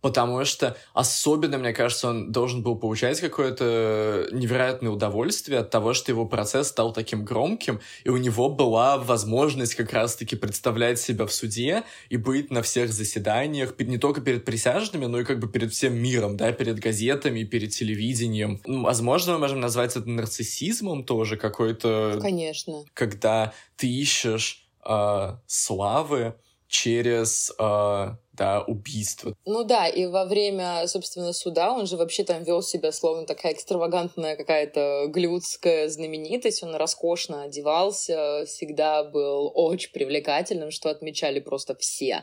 Потому 0.00 0.44
что 0.44 0.76
особенно, 0.94 1.58
мне 1.58 1.72
кажется, 1.72 2.10
он 2.10 2.30
должен 2.30 2.62
был 2.62 2.76
получать 2.76 3.20
какое-то 3.20 4.28
невероятное 4.30 4.92
удовольствие 4.92 5.58
от 5.58 5.70
того, 5.70 5.92
что 5.92 6.12
его 6.12 6.24
процесс 6.24 6.68
стал 6.68 6.92
таким 6.92 7.24
громким, 7.24 7.80
и 8.04 8.08
у 8.08 8.16
него 8.16 8.48
была 8.48 8.96
возможность 8.98 9.74
как 9.74 9.92
раз-таки 9.92 10.36
представлять 10.36 11.00
себя 11.00 11.26
в 11.26 11.32
суде 11.32 11.82
и 12.10 12.16
быть 12.16 12.52
на 12.52 12.62
всех 12.62 12.92
заседаниях, 12.92 13.74
не 13.80 13.98
только 13.98 14.20
перед 14.20 14.44
присяжными, 14.44 15.06
но 15.06 15.18
и 15.18 15.24
как 15.24 15.40
бы 15.40 15.48
перед 15.48 15.72
всем 15.72 15.96
миром, 15.96 16.36
да, 16.36 16.52
перед 16.52 16.78
газетами, 16.78 17.42
перед 17.42 17.70
телевидением. 17.70 18.60
Возможно, 18.66 19.32
мы 19.32 19.38
можем 19.40 19.58
назвать 19.58 19.96
это 19.96 20.08
нарциссизмом 20.08 21.02
тоже 21.02 21.36
какой-то... 21.36 22.20
Конечно. 22.22 22.84
Когда 22.94 23.52
ты 23.74 23.88
ищешь 23.88 24.67
э, 24.88 25.36
славы 25.46 26.34
через 26.68 27.50
э, 27.58 28.08
да, 28.32 28.62
убийство. 28.66 29.34
Ну 29.46 29.64
да, 29.64 29.88
и 29.88 30.06
во 30.06 30.24
время, 30.26 30.86
собственно, 30.86 31.32
суда 31.32 31.72
он 31.72 31.86
же 31.86 31.96
вообще 31.96 32.24
там 32.24 32.44
вел 32.44 32.62
себя 32.62 32.92
словно 32.92 33.26
такая 33.26 33.54
экстравагантная 33.54 34.36
какая-то 34.36 35.06
голливудская 35.08 35.88
знаменитость. 35.88 36.62
Он 36.62 36.74
роскошно 36.74 37.42
одевался, 37.44 38.44
всегда 38.46 39.02
был 39.02 39.50
очень 39.54 39.90
привлекательным, 39.92 40.70
что 40.70 40.90
отмечали 40.90 41.40
просто 41.40 41.74
все. 41.74 42.22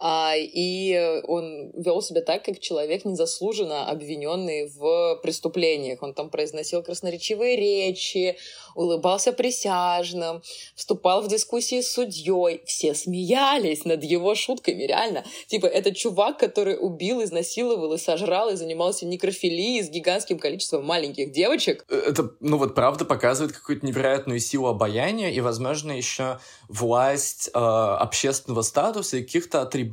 А, 0.00 0.34
и 0.36 1.20
он 1.26 1.72
вел 1.74 2.02
себя 2.02 2.22
так, 2.22 2.44
как 2.44 2.60
человек 2.60 3.04
незаслуженно 3.04 3.88
обвиненный 3.88 4.68
в 4.68 5.18
преступлениях. 5.22 6.02
Он 6.02 6.14
там 6.14 6.30
произносил 6.30 6.82
красноречивые 6.82 7.56
речи, 7.56 8.36
улыбался 8.74 9.32
присяжным, 9.32 10.42
вступал 10.74 11.22
в 11.22 11.28
дискуссии 11.28 11.80
с 11.80 11.92
судьей. 11.92 12.62
Все 12.64 12.94
смеялись 12.94 13.84
над 13.84 14.04
его 14.04 14.34
шутками, 14.34 14.84
реально. 14.84 15.24
Типа, 15.48 15.66
это 15.66 15.92
чувак, 15.94 16.38
который 16.38 16.76
убил, 16.78 17.22
изнасиловал 17.22 17.94
и 17.94 17.98
сожрал, 17.98 18.50
и 18.50 18.56
занимался 18.56 19.04
некрофилией 19.06 19.82
с 19.82 19.90
гигантским 19.90 20.38
количеством 20.38 20.84
маленьких 20.84 21.32
девочек. 21.32 21.84
Это, 21.88 22.30
ну 22.40 22.56
вот, 22.58 22.74
правда 22.74 23.04
показывает 23.04 23.52
какую-то 23.52 23.84
невероятную 23.84 24.38
силу 24.38 24.68
обаяния 24.68 25.30
и, 25.30 25.40
возможно, 25.40 25.92
еще 25.92 26.38
власть 26.68 27.50
э, 27.52 27.58
общественного 27.58 28.62
статуса 28.62 29.16
и 29.16 29.22
каких-то 29.22 29.62
атрибутов, 29.62 29.87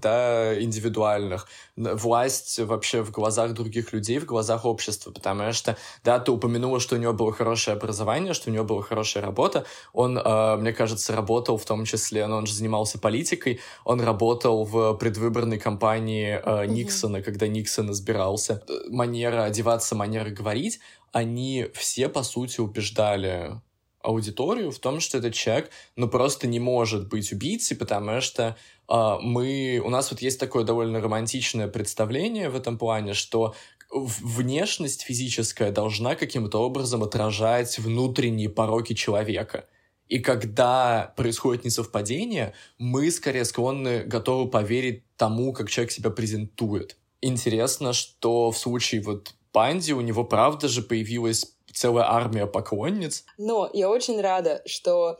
да, 0.00 0.60
индивидуальных. 0.60 1.48
Власть 1.76 2.58
вообще 2.58 3.02
в 3.02 3.10
глазах 3.10 3.52
других 3.52 3.92
людей, 3.92 4.18
в 4.18 4.24
глазах 4.24 4.64
общества, 4.64 5.10
потому 5.10 5.52
что, 5.52 5.76
да, 6.04 6.18
ты 6.18 6.32
упомянула, 6.32 6.80
что 6.80 6.96
у 6.96 6.98
него 6.98 7.12
было 7.12 7.32
хорошее 7.32 7.76
образование, 7.76 8.34
что 8.34 8.50
у 8.50 8.52
него 8.52 8.64
была 8.64 8.82
хорошая 8.82 9.22
работа. 9.22 9.66
Он, 9.92 10.18
э, 10.18 10.56
мне 10.56 10.72
кажется, 10.72 11.14
работал 11.14 11.58
в 11.58 11.64
том 11.64 11.84
числе, 11.84 12.26
но 12.26 12.32
ну, 12.32 12.36
он 12.38 12.46
же 12.46 12.54
занимался 12.54 12.98
политикой, 12.98 13.60
он 13.84 14.00
работал 14.00 14.64
в 14.64 14.94
предвыборной 14.94 15.58
кампании 15.58 16.40
э, 16.44 16.66
Никсона, 16.66 17.18
mm-hmm. 17.18 17.22
когда 17.22 17.48
Никсон 17.48 17.90
избирался. 17.90 18.62
Манера 18.88 19.44
одеваться, 19.44 19.94
манера 19.94 20.30
говорить, 20.30 20.80
они 21.12 21.66
все, 21.74 22.08
по 22.08 22.22
сути, 22.22 22.60
убеждали 22.60 23.60
аудиторию 24.06 24.70
в 24.70 24.78
том, 24.78 25.00
что 25.00 25.18
этот 25.18 25.34
человек, 25.34 25.70
ну, 25.96 26.08
просто 26.08 26.46
не 26.46 26.60
может 26.60 27.08
быть 27.08 27.32
убийцей, 27.32 27.76
потому 27.76 28.20
что 28.20 28.56
э, 28.88 29.16
мы... 29.20 29.82
У 29.84 29.90
нас 29.90 30.10
вот 30.10 30.22
есть 30.22 30.38
такое 30.38 30.64
довольно 30.64 31.00
романтичное 31.00 31.68
представление 31.68 32.48
в 32.48 32.56
этом 32.56 32.78
плане, 32.78 33.14
что 33.14 33.54
внешность 33.90 35.02
физическая 35.02 35.72
должна 35.72 36.14
каким-то 36.14 36.58
образом 36.58 37.02
отражать 37.02 37.78
внутренние 37.78 38.48
пороки 38.48 38.94
человека. 38.94 39.66
И 40.08 40.20
когда 40.20 41.12
происходит 41.16 41.64
несовпадение, 41.64 42.54
мы 42.78 43.10
скорее 43.10 43.44
склонны, 43.44 44.04
готовы 44.04 44.48
поверить 44.48 45.02
тому, 45.16 45.52
как 45.52 45.68
человек 45.68 45.90
себя 45.90 46.10
презентует. 46.10 46.96
Интересно, 47.20 47.92
что 47.92 48.52
в 48.52 48.58
случае 48.58 49.02
вот 49.02 49.34
Панди 49.50 49.92
у 49.92 50.00
него 50.00 50.22
правда 50.22 50.68
же 50.68 50.82
появилась 50.82 51.55
целая 51.76 52.10
армия 52.10 52.46
поклонниц. 52.46 53.24
Но 53.36 53.70
я 53.72 53.90
очень 53.90 54.20
рада, 54.20 54.62
что 54.64 55.18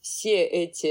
все 0.00 0.44
эти 0.44 0.86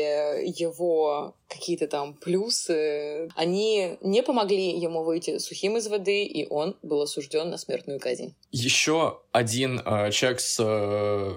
его 0.45 1.35
какие-то 1.47 1.87
там 1.87 2.13
плюсы, 2.13 3.29
они 3.35 3.97
не 4.01 4.21
помогли 4.21 4.77
ему 4.77 5.03
выйти 5.03 5.39
сухим 5.39 5.77
из 5.77 5.87
воды, 5.87 6.25
и 6.25 6.45
он 6.47 6.75
был 6.83 7.01
осужден 7.01 7.49
на 7.49 7.57
смертную 7.57 7.99
казнь. 7.99 8.35
Еще 8.51 9.21
один 9.31 9.79
э, 9.79 10.11
человек 10.11 10.41
с 10.41 10.57
э, 10.59 11.35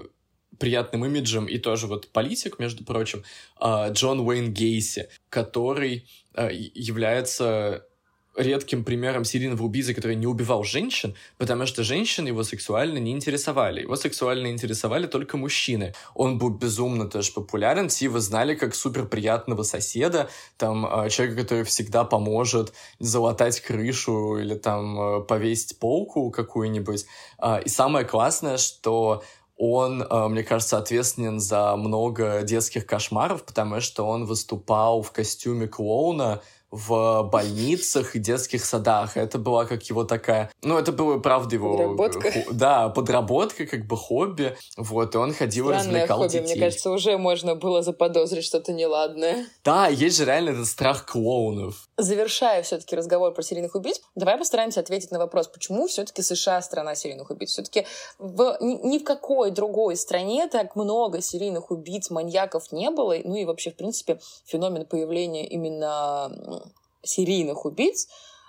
приятным 0.59 1.05
имиджем 1.05 1.45
и 1.45 1.57
тоже 1.57 1.87
вот 1.87 2.09
политик, 2.09 2.59
между 2.59 2.83
прочим, 2.83 3.23
э, 3.59 3.91
Джон 3.91 4.19
Уэйн 4.19 4.53
Гейси, 4.53 5.09
который 5.29 6.07
э, 6.33 6.49
является 6.51 7.87
редким 8.35 8.83
примером 8.83 9.25
серийного 9.25 9.63
убийцы, 9.63 9.93
который 9.93 10.15
не 10.15 10.27
убивал 10.27 10.63
женщин, 10.63 11.15
потому 11.37 11.65
что 11.65 11.83
женщины 11.83 12.29
его 12.29 12.43
сексуально 12.43 12.97
не 12.97 13.11
интересовали. 13.11 13.81
Его 13.81 13.95
сексуально 13.95 14.47
интересовали 14.47 15.07
только 15.07 15.37
мужчины. 15.37 15.93
Он 16.15 16.37
был 16.37 16.49
безумно 16.49 17.09
тоже 17.09 17.33
популярен. 17.33 17.89
Все 17.89 18.05
его 18.05 18.19
знали 18.19 18.55
как 18.55 18.73
супер 18.73 19.05
приятного 19.05 19.63
соседа, 19.63 20.29
там, 20.57 20.85
а, 20.85 21.09
человека, 21.09 21.41
который 21.41 21.63
всегда 21.65 22.05
поможет 22.05 22.73
залатать 22.99 23.59
крышу 23.59 24.37
или 24.37 24.55
там 24.55 24.99
а, 24.99 25.21
повесить 25.21 25.77
полку 25.77 26.31
какую-нибудь. 26.31 27.05
А, 27.37 27.57
и 27.57 27.67
самое 27.67 28.05
классное, 28.05 28.57
что 28.57 29.23
он, 29.57 30.03
мне 30.09 30.41
кажется, 30.41 30.79
ответственен 30.79 31.39
за 31.39 31.75
много 31.75 32.41
детских 32.41 32.87
кошмаров, 32.87 33.43
потому 33.43 33.79
что 33.79 34.07
он 34.07 34.25
выступал 34.25 35.03
в 35.03 35.11
костюме 35.11 35.67
клоуна 35.67 36.41
в 36.71 37.23
больницах 37.23 38.15
и 38.15 38.19
детских 38.19 38.63
садах. 38.65 39.17
Это 39.17 39.37
была 39.37 39.65
как 39.65 39.83
его 39.83 40.05
такая... 40.05 40.49
Ну, 40.63 40.77
это 40.77 40.91
было, 40.91 41.19
правда, 41.19 41.55
его... 41.55 41.77
Подработка. 41.77 42.33
Да, 42.51 42.89
подработка, 42.89 43.65
как 43.65 43.85
бы 43.85 43.97
хобби. 43.97 44.55
Вот, 44.77 45.13
и 45.13 45.17
он 45.17 45.33
ходил 45.33 45.69
и 45.69 45.73
развлекал 45.73 46.19
хобби. 46.19 46.31
детей. 46.31 46.55
Мне 46.55 46.55
кажется, 46.55 46.91
уже 46.91 47.17
можно 47.17 47.55
было 47.55 47.83
заподозрить 47.83 48.45
что-то 48.45 48.71
неладное. 48.71 49.45
Да, 49.63 49.87
есть 49.87 50.17
же 50.17 50.25
реально 50.25 50.51
этот 50.51 50.67
страх 50.67 51.05
клоунов. 51.05 51.89
Завершая 52.01 52.63
все-таки 52.63 52.95
разговор 52.95 53.31
про 53.31 53.43
серийных 53.43 53.75
убийц, 53.75 54.01
давай 54.15 54.35
постараемся 54.35 54.79
ответить 54.79 55.11
на 55.11 55.19
вопрос, 55.19 55.47
почему 55.47 55.85
все-таки 55.85 56.23
США 56.23 56.59
страна 56.63 56.95
серийных 56.95 57.29
убийц. 57.29 57.51
Все-таки 57.51 57.85
в, 58.17 58.57
ни, 58.59 58.73
ни 58.87 58.97
в 58.97 59.03
какой 59.03 59.51
другой 59.51 59.95
стране 59.95 60.47
так 60.47 60.75
много 60.75 61.21
серийных 61.21 61.69
убийц, 61.69 62.09
маньяков 62.09 62.71
не 62.71 62.89
было. 62.89 63.15
Ну 63.23 63.35
и 63.35 63.45
вообще, 63.45 63.69
в 63.69 63.75
принципе, 63.75 64.19
феномен 64.45 64.87
появления 64.87 65.47
именно 65.47 66.63
серийных 67.03 67.65
убийц 67.65 68.07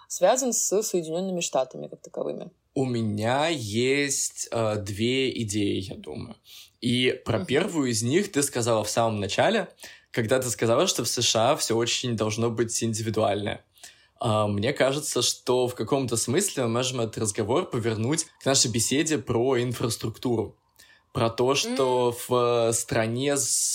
связан 0.09 0.55
с 0.55 0.82
Соединенными 0.82 1.40
Штатами 1.40 1.88
как 1.88 2.00
таковыми. 2.00 2.50
У 2.74 2.86
меня 2.86 3.48
есть 3.48 4.48
э, 4.50 4.76
две 4.76 5.30
идеи, 5.42 5.80
я 5.80 5.96
думаю. 5.96 6.36
И 6.80 7.20
про 7.26 7.40
uh-huh. 7.40 7.46
первую 7.46 7.90
из 7.90 8.03
них 8.03 8.32
ты 8.32 8.42
сказала 8.42 8.82
в 8.82 8.88
самом 8.88 9.20
начале, 9.20 9.68
когда 10.12 10.38
ты 10.38 10.48
сказала, 10.50 10.86
что 10.86 11.02
в 11.04 11.08
США 11.08 11.56
все 11.56 11.74
очень 11.74 12.16
должно 12.16 12.50
быть 12.50 12.82
индивидуальное. 12.82 13.64
Uh, 14.20 14.46
мне 14.46 14.72
кажется, 14.72 15.20
что 15.20 15.66
в 15.66 15.74
каком-то 15.74 16.16
смысле 16.16 16.64
мы 16.64 16.68
можем 16.68 17.00
этот 17.00 17.18
разговор 17.18 17.68
повернуть 17.68 18.26
к 18.40 18.46
нашей 18.46 18.70
беседе 18.70 19.18
про 19.18 19.60
инфраструктуру 19.60 20.56
про 21.12 21.28
то, 21.28 21.54
что 21.54 22.16
mm. 22.16 22.24
в 22.28 22.72
стране, 22.72 23.34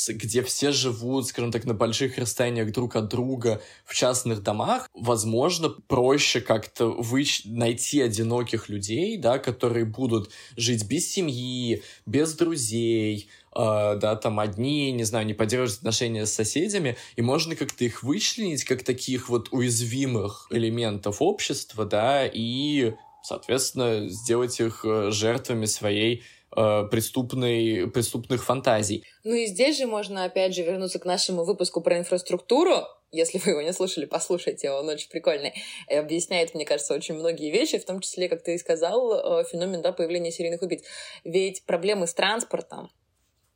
где 0.09 0.41
все 0.41 0.71
живут, 0.71 1.27
скажем 1.27 1.51
так, 1.51 1.65
на 1.65 1.73
больших 1.73 2.17
расстояниях 2.17 2.71
друг 2.71 2.95
от 2.95 3.09
друга, 3.09 3.61
в 3.85 3.93
частных 3.93 4.41
домах, 4.41 4.89
возможно, 4.93 5.69
проще 5.69 6.41
как-то 6.41 6.87
выч... 6.87 7.43
найти 7.45 8.01
одиноких 8.01 8.69
людей, 8.69 9.17
да, 9.17 9.37
которые 9.37 9.85
будут 9.85 10.31
жить 10.55 10.87
без 10.87 11.11
семьи, 11.11 11.83
без 12.07 12.33
друзей, 12.33 13.29
э, 13.46 13.46
да, 13.57 14.15
там 14.15 14.39
одни, 14.39 14.91
не 14.91 15.03
знаю, 15.03 15.25
не 15.25 15.33
поддерживать 15.33 15.79
отношения 15.79 16.25
с 16.25 16.33
соседями, 16.33 16.97
и 17.15 17.21
можно 17.21 17.55
как-то 17.55 17.83
их 17.83 18.03
вычленить 18.03 18.63
как 18.63 18.83
таких 18.83 19.29
вот 19.29 19.49
уязвимых 19.51 20.47
элементов 20.51 21.21
общества, 21.21 21.85
да, 21.85 22.27
и, 22.27 22.93
соответственно, 23.23 24.07
сделать 24.09 24.59
их 24.59 24.85
э, 24.85 25.11
жертвами 25.11 25.65
своей 25.65 26.23
Э, 26.55 26.87
преступной, 26.89 27.87
преступных 27.91 28.43
фантазий. 28.43 29.03
Ну 29.23 29.33
и 29.33 29.45
здесь 29.47 29.77
же 29.77 29.85
можно, 29.85 30.23
опять 30.23 30.55
же, 30.55 30.63
вернуться 30.63 30.97
к 30.97 31.05
нашему 31.05 31.43
выпуску 31.43 31.81
про 31.81 31.99
инфраструктуру. 31.99 32.87
Если 33.11 33.37
вы 33.37 33.51
его 33.51 33.61
не 33.61 33.73
слушали, 33.73 34.05
послушайте, 34.05 34.71
он 34.71 34.87
очень 34.87 35.09
прикольный. 35.09 35.53
И 35.89 35.93
объясняет, 35.93 36.55
мне 36.55 36.65
кажется, 36.65 36.93
очень 36.93 37.15
многие 37.15 37.51
вещи, 37.51 37.77
в 37.77 37.85
том 37.85 37.99
числе, 37.99 38.29
как 38.29 38.43
ты 38.43 38.55
и 38.55 38.57
сказал, 38.57 39.41
э, 39.41 39.43
феномен 39.43 39.81
да, 39.81 39.91
появления 39.91 40.31
серийных 40.31 40.61
убийц. 40.61 40.83
Ведь 41.25 41.63
проблемы 41.65 42.07
с 42.07 42.13
транспортом, 42.13 42.89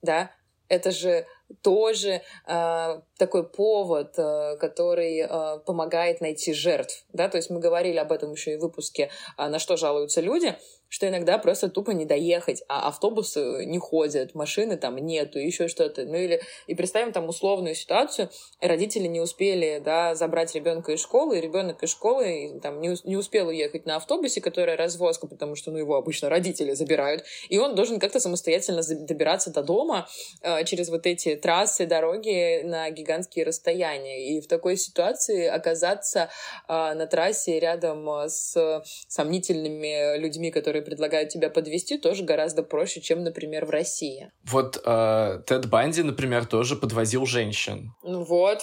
да, 0.01 0.31
это 0.67 0.91
же 0.91 1.25
тоже 1.61 2.21
э, 2.47 3.01
такой 3.21 3.47
повод, 3.47 4.15
э, 4.17 4.57
который 4.59 5.19
э, 5.19 5.59
помогает 5.59 6.21
найти 6.21 6.53
жертв, 6.53 7.05
да, 7.13 7.29
то 7.29 7.37
есть 7.37 7.51
мы 7.51 7.59
говорили 7.59 7.97
об 7.97 8.11
этом 8.11 8.31
еще 8.31 8.53
и 8.53 8.57
в 8.57 8.61
выпуске 8.61 9.11
э, 9.37 9.47
«На 9.47 9.59
что 9.59 9.77
жалуются 9.77 10.21
люди», 10.21 10.55
что 10.91 11.07
иногда 11.07 11.37
просто 11.37 11.69
тупо 11.69 11.91
не 11.91 12.05
доехать, 12.05 12.63
а 12.67 12.89
автобусы 12.89 13.63
не 13.65 13.79
ходят, 13.79 14.35
машины 14.35 14.75
там 14.75 14.97
нету, 14.97 15.39
еще 15.39 15.69
что-то. 15.69 16.03
Ну 16.03 16.15
или 16.15 16.41
и 16.67 16.75
представим 16.75 17.13
там 17.13 17.29
условную 17.29 17.75
ситуацию, 17.75 18.29
родители 18.59 19.07
не 19.07 19.21
успели, 19.21 19.81
да, 19.83 20.15
забрать 20.15 20.53
ребенка 20.53 20.91
из 20.91 20.99
школы, 20.99 21.37
и 21.37 21.41
ребенок 21.41 21.81
из 21.81 21.91
школы 21.91 22.59
там 22.61 22.81
не, 22.81 22.93
не 23.05 23.15
успел 23.15 23.47
уехать 23.47 23.85
на 23.85 23.95
автобусе, 23.95 24.41
который 24.41 24.75
развозка, 24.75 25.27
потому 25.27 25.55
что, 25.55 25.71
ну, 25.71 25.77
его 25.77 25.95
обычно 25.95 26.27
родители 26.27 26.73
забирают, 26.73 27.23
и 27.47 27.57
он 27.57 27.73
должен 27.73 27.97
как-то 27.97 28.19
самостоятельно 28.19 28.81
добираться 28.83 29.49
до 29.49 29.63
дома 29.63 30.09
э, 30.41 30.65
через 30.65 30.89
вот 30.89 31.05
эти 31.05 31.37
трассы, 31.37 31.85
дороги 31.85 32.63
на 32.63 32.89
гигантские 33.11 33.45
расстояния. 33.45 34.37
И 34.37 34.41
в 34.41 34.47
такой 34.47 34.77
ситуации 34.77 35.45
оказаться 35.47 36.29
э, 36.67 36.93
на 36.93 37.07
трассе 37.07 37.59
рядом 37.59 38.07
с 38.27 38.83
сомнительными 39.07 40.17
людьми, 40.17 40.51
которые 40.51 40.81
предлагают 40.81 41.29
тебя 41.29 41.49
подвести, 41.49 41.97
тоже 41.97 42.23
гораздо 42.23 42.63
проще, 42.63 43.01
чем, 43.01 43.23
например, 43.23 43.65
в 43.65 43.69
России. 43.69 44.31
Вот 44.45 44.81
э, 44.83 45.41
Тед 45.45 45.69
Банди, 45.69 46.03
например, 46.03 46.45
тоже 46.45 46.75
подвозил 46.75 47.25
женщин. 47.25 47.93
Ну 48.03 48.23
вот. 48.23 48.61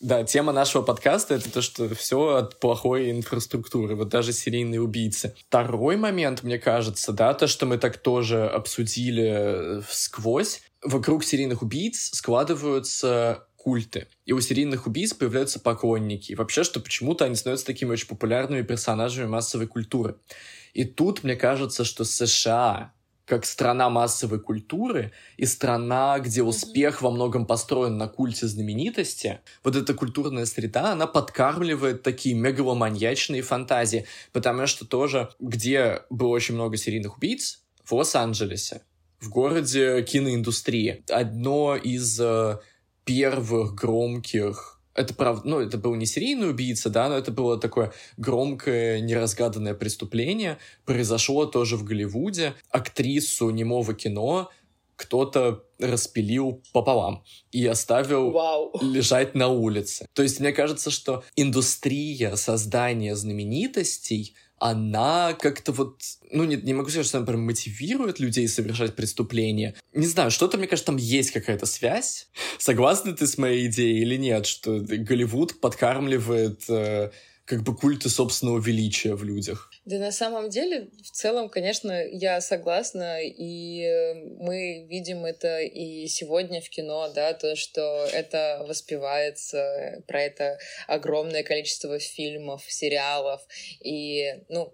Да, 0.00 0.24
тема 0.24 0.52
нашего 0.52 0.82
подкаста— 0.82 1.34
это 1.36 1.52
то, 1.52 1.62
что 1.62 1.94
все 1.94 2.36
от 2.36 2.58
плохой 2.60 3.10
инфраструктуры, 3.10 3.96
вот 3.96 4.08
даже 4.08 4.32
серийные 4.32 4.80
убийцы. 4.80 5.34
Второй 5.48 5.96
момент, 5.96 6.42
мне 6.42 6.58
кажется, 6.58 7.12
да, 7.12 7.34
то, 7.34 7.46
что 7.46 7.66
мы 7.66 7.78
так 7.78 7.98
тоже 7.98 8.46
обсудили 8.46 9.82
сквозь, 9.90 10.60
вокруг 10.84 11.24
серийных 11.24 11.62
убийц 11.62 12.10
складываются 12.12 13.46
культы. 13.64 14.08
И 14.26 14.32
у 14.32 14.40
серийных 14.40 14.86
убийц 14.86 15.14
появляются 15.14 15.58
поклонники. 15.58 16.32
И 16.32 16.34
вообще, 16.34 16.64
что 16.64 16.80
почему-то 16.80 17.24
они 17.24 17.34
становятся 17.34 17.66
такими 17.66 17.90
очень 17.90 18.08
популярными 18.08 18.60
персонажами 18.60 19.26
массовой 19.26 19.66
культуры. 19.66 20.16
И 20.74 20.84
тут 20.84 21.24
мне 21.24 21.34
кажется, 21.34 21.84
что 21.84 22.04
США 22.04 22.92
как 23.24 23.46
страна 23.46 23.88
массовой 23.88 24.38
культуры 24.38 25.12
и 25.38 25.46
страна, 25.46 26.18
где 26.18 26.42
успех 26.42 27.00
во 27.00 27.10
многом 27.10 27.46
построен 27.46 27.96
на 27.96 28.06
культе 28.06 28.46
знаменитости, 28.46 29.40
вот 29.62 29.76
эта 29.76 29.94
культурная 29.94 30.44
среда, 30.44 30.92
она 30.92 31.06
подкармливает 31.06 32.02
такие 32.02 32.34
мегаломаньячные 32.34 33.40
фантазии, 33.40 34.04
потому 34.32 34.66
что 34.66 34.84
тоже, 34.84 35.30
где 35.40 36.02
было 36.10 36.28
очень 36.28 36.54
много 36.54 36.76
серийных 36.76 37.16
убийц, 37.16 37.62
в 37.82 37.94
Лос-Анджелесе, 37.94 38.82
в 39.20 39.30
городе 39.30 40.02
киноиндустрии. 40.02 41.02
Одно 41.08 41.76
из 41.76 42.20
э, 42.20 42.58
первых 43.04 43.74
громких 43.74 44.74
это 44.94 45.12
правда, 45.12 45.42
ну, 45.44 45.60
это 45.60 45.76
был 45.76 45.94
не 45.96 46.06
серийный 46.06 46.50
убийца, 46.50 46.88
да, 46.88 47.08
но 47.08 47.16
это 47.16 47.32
было 47.32 47.58
такое 47.58 47.92
громкое, 48.16 49.00
неразгаданное 49.00 49.74
преступление. 49.74 50.58
Произошло 50.84 51.46
тоже 51.46 51.76
в 51.76 51.82
Голливуде. 51.82 52.54
Актрису 52.70 53.50
немого 53.50 53.94
кино 53.94 54.50
кто-то 54.96 55.64
распилил 55.80 56.62
пополам 56.72 57.24
и 57.50 57.66
оставил 57.66 58.30
Вау. 58.30 58.72
лежать 58.80 59.34
на 59.34 59.48
улице. 59.48 60.06
То 60.12 60.22
есть 60.22 60.38
мне 60.38 60.52
кажется, 60.52 60.90
что 60.92 61.24
индустрия 61.34 62.36
создания 62.36 63.16
знаменитостей 63.16 64.36
она 64.58 65.34
как-то 65.34 65.72
вот, 65.72 66.00
ну, 66.30 66.44
не, 66.44 66.56
не 66.56 66.72
могу 66.74 66.88
сказать, 66.88 67.06
что 67.06 67.18
она 67.18 67.26
прям 67.26 67.42
мотивирует 67.42 68.20
людей 68.20 68.48
совершать 68.48 68.94
преступления. 68.94 69.74
Не 69.92 70.06
знаю, 70.06 70.30
что-то, 70.30 70.56
мне 70.56 70.66
кажется, 70.66 70.86
там 70.86 70.96
есть 70.96 71.32
какая-то 71.32 71.66
связь. 71.66 72.28
Согласна 72.58 73.12
ты 73.14 73.26
с 73.26 73.36
моей 73.36 73.66
идеей 73.66 74.00
или 74.02 74.16
нет, 74.16 74.46
что 74.46 74.80
Голливуд 74.80 75.60
подкармливает 75.60 76.62
э, 76.68 77.10
как 77.44 77.62
бы 77.62 77.76
культы 77.76 78.08
собственного 78.08 78.58
величия 78.58 79.14
в 79.14 79.24
людях? 79.24 79.70
Да 79.84 79.98
на 79.98 80.12
самом 80.12 80.48
деле, 80.48 80.88
в 81.02 81.10
целом, 81.10 81.48
конечно, 81.50 81.92
я 82.06 82.40
согласна, 82.40 83.22
и 83.22 83.82
э, 83.82 84.14
мы 84.38 84.86
видим 84.88 85.24
это 85.26 85.60
и 85.60 86.06
сегодня 86.06 86.62
в 86.62 86.68
кино, 86.70 87.10
да, 87.14 87.34
то, 87.34 87.54
что 87.54 88.06
это 88.12 88.64
воспевается, 88.66 90.02
про 90.06 90.22
это 90.22 90.58
огромное 90.86 91.42
количество 91.42 91.98
фильмов, 91.98 92.62
сериалов, 92.66 93.42
и, 93.82 94.42
ну, 94.48 94.72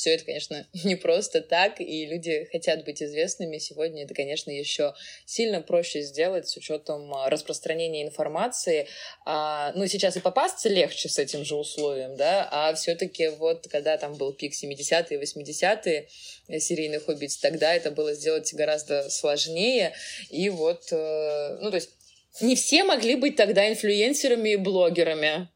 все 0.00 0.14
это, 0.14 0.24
конечно, 0.24 0.66
не 0.84 0.96
просто 0.96 1.42
так, 1.42 1.80
и 1.80 2.06
люди 2.06 2.48
хотят 2.50 2.84
быть 2.84 3.02
известными. 3.02 3.58
Сегодня 3.58 4.04
это, 4.04 4.14
конечно, 4.14 4.50
еще 4.50 4.94
сильно 5.26 5.60
проще 5.60 6.00
сделать 6.00 6.48
с 6.48 6.56
учетом 6.56 7.12
а, 7.14 7.28
распространения 7.28 8.02
информации. 8.02 8.88
А, 9.26 9.72
ну, 9.74 9.86
сейчас 9.86 10.16
и 10.16 10.20
попасться 10.20 10.68
легче 10.68 11.08
с 11.08 11.18
этим 11.18 11.44
же 11.44 11.54
условием, 11.54 12.16
да, 12.16 12.48
а 12.50 12.74
все-таки 12.74 13.28
вот 13.28 13.68
когда 13.68 13.98
там 13.98 14.14
был 14.14 14.32
пик 14.32 14.52
70-е, 14.54 15.20
80-е 15.20 16.08
серийных 16.60 17.08
убийц, 17.08 17.36
тогда 17.36 17.74
это 17.74 17.90
было 17.90 18.14
сделать 18.14 18.52
гораздо 18.54 19.10
сложнее. 19.10 19.92
И 20.30 20.48
вот, 20.48 20.88
э, 20.92 21.58
ну, 21.60 21.70
то 21.70 21.76
есть 21.76 21.90
не 22.40 22.56
все 22.56 22.84
могли 22.84 23.16
быть 23.16 23.36
тогда 23.36 23.68
инфлюенсерами 23.68 24.50
и 24.50 24.56
блогерами. 24.56 25.48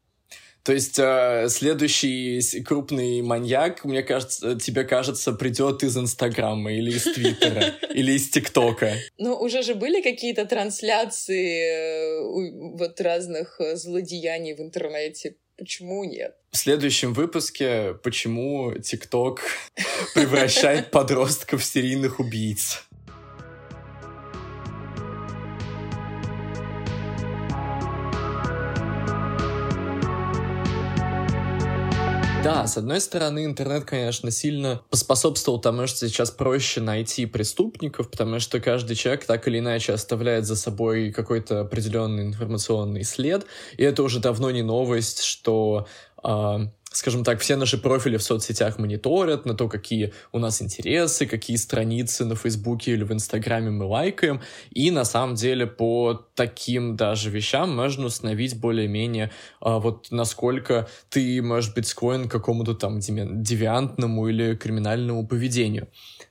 То 0.65 0.73
есть 0.73 0.97
э, 0.97 1.47
следующий 1.49 2.41
крупный 2.63 3.21
маньяк, 3.21 3.85
мне 3.85 4.01
кажется, 4.01 4.55
тебе 4.59 4.83
кажется, 4.83 5.31
придет 5.33 5.83
из 5.83 5.95
Инстаграма 5.95 6.73
или 6.73 6.89
из 6.89 7.03
Твиттера 7.03 7.75
или 7.93 8.13
из 8.13 8.31
ТикТока. 8.31 8.95
Ну, 9.19 9.35
уже 9.35 9.61
же 9.61 9.75
были 9.75 10.01
какие-то 10.01 10.45
трансляции 10.45 11.59
э, 11.61 12.77
вот 12.79 12.99
разных 12.99 13.61
э, 13.61 13.75
злодеяний 13.75 14.55
в 14.55 14.59
интернете. 14.59 15.35
Почему 15.55 16.03
нет? 16.03 16.35
В 16.49 16.57
следующем 16.57 17.13
выпуске 17.13 17.93
«Почему 18.01 18.73
ТикТок 18.73 19.41
превращает 20.15 20.89
подростков 20.89 21.61
в 21.61 21.65
серийных 21.65 22.19
убийц». 22.19 22.81
Да, 32.45 32.67
с 32.67 32.77
одной 32.77 33.01
стороны, 33.01 33.43
интернет, 33.43 33.85
конечно, 33.85 34.29
сильно 34.29 34.81
поспособствовал 34.91 35.59
тому, 35.59 35.87
что 35.87 36.07
сейчас 36.07 36.29
проще 36.29 36.79
найти 36.79 37.25
преступников, 37.25 38.11
потому 38.11 38.39
что 38.39 38.59
каждый 38.59 38.95
человек 38.95 39.25
так 39.25 39.47
или 39.47 39.57
иначе 39.57 39.93
оставляет 39.93 40.45
за 40.45 40.55
собой 40.55 41.11
какой-то 41.11 41.61
определенный 41.61 42.23
информационный 42.23 43.03
след, 43.03 43.47
и 43.77 43.83
это 43.83 44.03
уже 44.03 44.19
давно 44.19 44.51
не 44.51 44.61
новость, 44.61 45.23
что 45.23 45.87
э, 46.23 46.57
скажем 46.95 47.23
так, 47.23 47.41
все 47.41 47.55
наши 47.57 47.77
профили 47.77 48.17
в 48.17 48.23
соцсетях 48.23 48.79
мониторят 48.79 49.45
на 49.45 49.53
то, 49.53 49.67
какие 49.67 50.13
у 50.31 50.39
нас 50.39 50.61
интересы, 50.61 51.25
какие 51.25 51.57
страницы 51.57 52.25
на 52.25 52.35
Фейсбуке 52.35 52.93
или 52.93 53.03
в 53.03 53.11
Инстаграме 53.11 53.69
мы 53.69 53.85
лайкаем, 53.85 54.41
и 54.71 54.91
на 54.91 55.03
самом 55.03 55.35
деле 55.35 55.67
по 55.67 56.13
таким 56.35 56.95
даже 56.95 57.29
вещам 57.29 57.75
можно 57.75 58.05
установить 58.05 58.57
более-менее 58.59 59.31
а, 59.59 59.79
вот 59.79 60.07
насколько 60.09 60.87
ты, 61.09 61.41
может 61.41 61.75
быть, 61.75 61.87
склонен 61.87 62.29
к 62.29 62.31
какому-то 62.31 62.73
там 62.73 62.99
девиантному 62.99 64.29
или 64.29 64.55
криминальному 64.55 65.27
поведению. 65.27 65.89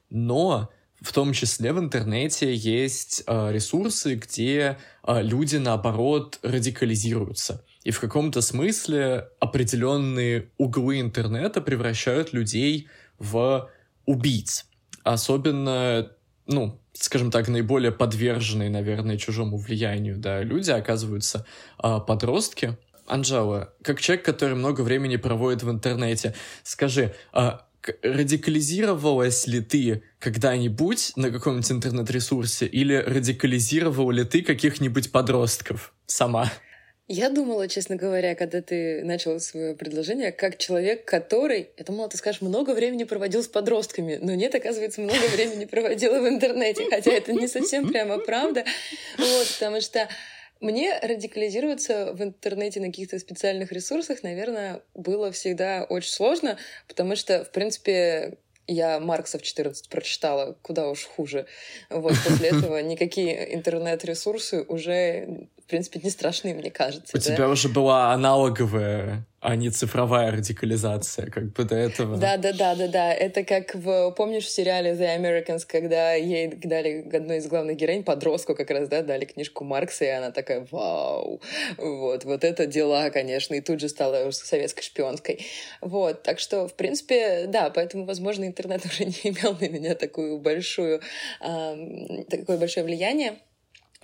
Но 0.09 0.71
в 1.01 1.13
том 1.13 1.35
числе 1.35 1.75
в 1.75 1.79
интернете 1.79 2.55
есть 2.55 3.25
э, 3.27 3.53
ресурсы, 3.53 4.15
где 4.15 4.79
э, 5.07 5.23
люди, 5.23 5.57
наоборот, 5.57 6.39
радикализируются. 6.43 7.63
И 7.85 7.91
в 7.91 8.01
каком-то 8.01 8.41
смысле 8.41 9.29
определенные 9.41 10.51
углы 10.57 11.01
интернета 11.01 11.61
превращают 11.61 12.33
людей 12.33 12.89
в 13.19 13.71
убийц. 14.07 14.67
Особенно, 15.03 16.11
ну, 16.47 16.81
скажем 16.95 17.31
так, 17.31 17.49
наиболее 17.49 17.93
подверженные, 17.93 18.71
наверное, 18.71 19.19
чужому 19.19 19.59
влиянию, 19.59 20.17
да, 20.17 20.43
люди 20.43 20.71
оказываются 20.71 21.47
э, 21.83 22.01
подростки. 22.07 22.77
Анжела, 23.07 23.75
как 23.83 24.01
человек, 24.01 24.25
который 24.25 24.57
много 24.57 24.81
времени 24.81 25.17
проводит 25.17 25.63
в 25.63 25.71
интернете, 25.71 26.35
скажи, 26.63 27.15
радикализировалась 28.03 29.47
ли 29.47 29.61
ты 29.61 30.03
когда-нибудь 30.19 31.13
на 31.17 31.31
каком-нибудь 31.31 31.71
интернет-ресурсе 31.71 32.67
или 32.67 32.95
радикализировал 32.95 34.11
ли 34.11 34.25
ты 34.25 34.41
каких-нибудь 34.41 35.13
подростков 35.13 35.93
сама? 36.07 36.51
Я 37.07 37.29
думала, 37.29 37.69
честно 37.69 37.97
говоря, 37.97 38.35
когда 38.35 38.63
ты 38.63 39.05
начал 39.05 39.39
свое 39.39 39.75
предложение, 39.75 40.33
как 40.33 40.57
человек, 40.57 41.05
который, 41.05 41.69
я 41.77 41.85
думала, 41.85 42.09
ты 42.09 42.17
скажешь, 42.17 42.41
много 42.41 42.71
времени 42.71 43.05
проводил 43.05 43.43
с 43.43 43.49
подростками, 43.49 44.19
но 44.23 44.35
нет, 44.35 44.55
оказывается, 44.55 45.03
много 45.03 45.27
времени 45.35 45.67
проводила 45.67 46.19
в 46.21 46.27
интернете, 46.27 46.87
хотя 46.89 47.13
это 47.13 47.35
не 47.35 47.47
совсем 47.47 47.93
прямо 47.93 48.19
правда, 48.19 48.65
вот, 49.19 49.53
потому 49.53 49.83
что 49.83 50.09
мне 50.61 50.99
радикализироваться 50.99 52.15
в 52.15 52.23
интернете 52.23 52.81
на 52.81 52.87
каких-то 52.87 53.19
специальных 53.19 53.71
ресурсах, 53.71 54.23
наверное, 54.23 54.81
было 54.95 55.31
всегда 55.31 55.85
очень 55.85 56.11
сложно, 56.11 56.57
потому 56.89 57.17
что, 57.17 57.45
в 57.45 57.51
принципе, 57.51 58.39
я 58.67 58.99
Маркса 58.99 59.39
в 59.39 59.43
14 59.43 59.89
прочитала, 59.89 60.57
куда 60.63 60.89
уж 60.89 61.05
хуже. 61.05 61.47
Вот 61.91 62.15
после 62.27 62.49
этого 62.49 62.79
никакие 62.79 63.55
интернет-ресурсы 63.55 64.63
уже, 64.63 65.49
в 65.65 65.67
принципе, 65.67 65.99
не 66.03 66.11
страшны, 66.11 66.53
мне 66.55 66.71
кажется. 66.71 67.17
У 67.17 67.21
да? 67.21 67.25
тебя 67.25 67.49
уже 67.49 67.69
была 67.69 68.13
аналоговая 68.13 69.25
а 69.45 69.57
не 69.57 69.69
цифровая 69.69 70.31
радикализация, 70.31 71.27
как 71.27 71.53
бы 71.53 71.65
до 71.65 71.75
этого. 71.75 72.17
Да, 72.17 72.39
да, 72.39 72.55
да, 72.55 72.75
да, 72.75 72.89
да. 72.89 73.13
Это 73.13 73.45
как 73.45 73.75
в, 73.75 74.11
помнишь, 74.13 74.45
в 74.45 74.49
сериале 74.49 74.93
The 74.93 75.19
Americans, 75.19 75.67
когда 75.69 76.15
ей 76.15 76.49
дали 76.49 77.07
одной 77.15 77.37
из 77.37 77.47
главных 77.47 77.77
героинь, 77.77 78.05
подростку 78.05 78.55
как 78.55 78.71
раз, 78.71 78.89
да, 78.89 79.03
дали 79.03 79.27
книжку 79.27 79.63
Маркса, 79.65 80.07
и 80.07 80.09
она 80.09 80.31
такая, 80.31 80.67
вау, 80.71 81.43
вот, 81.77 82.25
вот 82.25 82.43
это 82.43 82.65
дела, 82.65 83.11
конечно, 83.11 83.55
и 83.55 83.61
тут 83.61 83.81
же 83.81 83.91
стала 83.91 84.31
советской 84.31 84.83
шпионской. 84.83 85.45
Вот, 85.83 86.23
так 86.23 86.39
что, 86.39 86.67
в 86.67 86.73
принципе, 86.73 87.45
да, 87.47 87.69
поэтому, 87.69 88.07
возможно, 88.07 88.47
интернет 88.47 88.83
уже 88.87 89.05
не 89.05 89.31
имел 89.31 89.59
на 89.61 89.69
меня 89.69 89.95
такую 89.95 90.39
большую, 90.39 91.03
э, 91.43 92.25
такое 92.31 92.57
большое 92.57 92.87
влияние. 92.87 93.35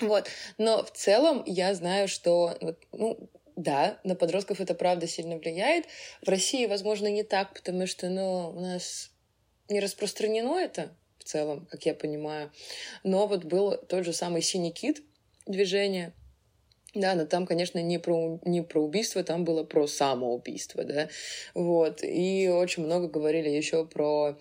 Вот. 0.00 0.28
Но 0.58 0.84
в 0.84 0.90
целом 0.90 1.42
я 1.46 1.74
знаю, 1.74 2.08
что 2.08 2.56
ну, 2.92 3.30
да, 3.56 3.98
на 4.04 4.14
подростков 4.14 4.60
это 4.60 4.74
правда 4.74 5.06
сильно 5.06 5.36
влияет. 5.36 5.86
В 6.22 6.28
России, 6.28 6.66
возможно, 6.66 7.08
не 7.08 7.22
так, 7.22 7.54
потому 7.54 7.86
что 7.86 8.08
ну, 8.08 8.50
у 8.50 8.60
нас 8.60 9.10
не 9.68 9.80
распространено 9.80 10.58
это 10.58 10.90
в 11.18 11.24
целом, 11.24 11.66
как 11.70 11.84
я 11.86 11.94
понимаю. 11.94 12.50
Но 13.04 13.26
вот 13.26 13.44
был 13.44 13.76
тот 13.76 14.04
же 14.04 14.12
самый 14.12 14.42
«Синий 14.42 14.72
кит» 14.72 15.02
движение, 15.46 16.12
да, 16.94 17.14
но 17.14 17.24
там, 17.24 17.46
конечно, 17.46 17.80
не 17.80 17.98
про, 17.98 18.40
не 18.44 18.62
про 18.62 18.82
убийство, 18.82 19.22
там 19.22 19.44
было 19.44 19.62
про 19.62 19.86
самоубийство, 19.86 20.84
да, 20.84 21.08
вот. 21.54 22.02
И 22.02 22.48
очень 22.48 22.84
много 22.84 23.08
говорили 23.08 23.48
еще 23.48 23.86
про 23.86 24.38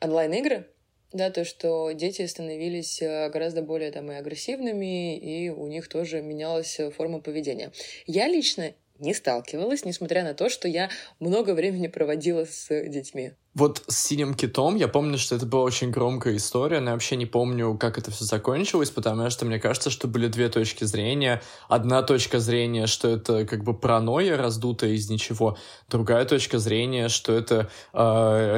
онлайн-игры, 0.00 0.68
да, 1.12 1.30
то, 1.30 1.44
что 1.44 1.90
дети 1.92 2.26
становились 2.26 3.00
э, 3.00 3.30
гораздо 3.30 3.62
более 3.62 3.90
там 3.90 4.10
и 4.12 4.16
агрессивными, 4.16 5.16
и 5.16 5.48
у 5.48 5.66
них 5.66 5.88
тоже 5.88 6.20
менялась 6.20 6.78
э, 6.78 6.90
форма 6.90 7.20
поведения. 7.20 7.72
Я 8.06 8.28
лично 8.28 8.72
не 8.98 9.14
сталкивалась, 9.14 9.84
несмотря 9.84 10.24
на 10.24 10.34
то, 10.34 10.48
что 10.48 10.68
я 10.68 10.90
много 11.20 11.54
времени 11.54 11.86
проводила 11.86 12.44
с 12.44 12.68
детьми. 12.88 13.32
Вот 13.54 13.82
с 13.88 13.96
«Синим 13.96 14.34
китом» 14.34 14.76
я 14.76 14.88
помню, 14.88 15.18
что 15.18 15.34
это 15.34 15.46
была 15.46 15.62
очень 15.62 15.90
громкая 15.90 16.36
история, 16.36 16.80
но 16.80 16.90
я 16.90 16.92
вообще 16.92 17.16
не 17.16 17.26
помню, 17.26 17.76
как 17.76 17.98
это 17.98 18.10
все 18.10 18.24
закончилось, 18.24 18.90
потому 18.90 19.30
что 19.30 19.46
мне 19.46 19.58
кажется, 19.58 19.90
что 19.90 20.06
были 20.06 20.28
две 20.28 20.48
точки 20.48 20.84
зрения. 20.84 21.42
Одна 21.68 22.02
точка 22.02 22.38
зрения, 22.40 22.86
что 22.86 23.08
это 23.08 23.46
как 23.46 23.64
бы 23.64 23.74
паранойя, 23.74 24.36
раздутая 24.36 24.90
из 24.90 25.08
ничего. 25.08 25.56
Другая 25.88 26.24
точка 26.24 26.58
зрения, 26.58 27.08
что 27.08 27.32
это 27.32 27.70
э, 27.92 27.98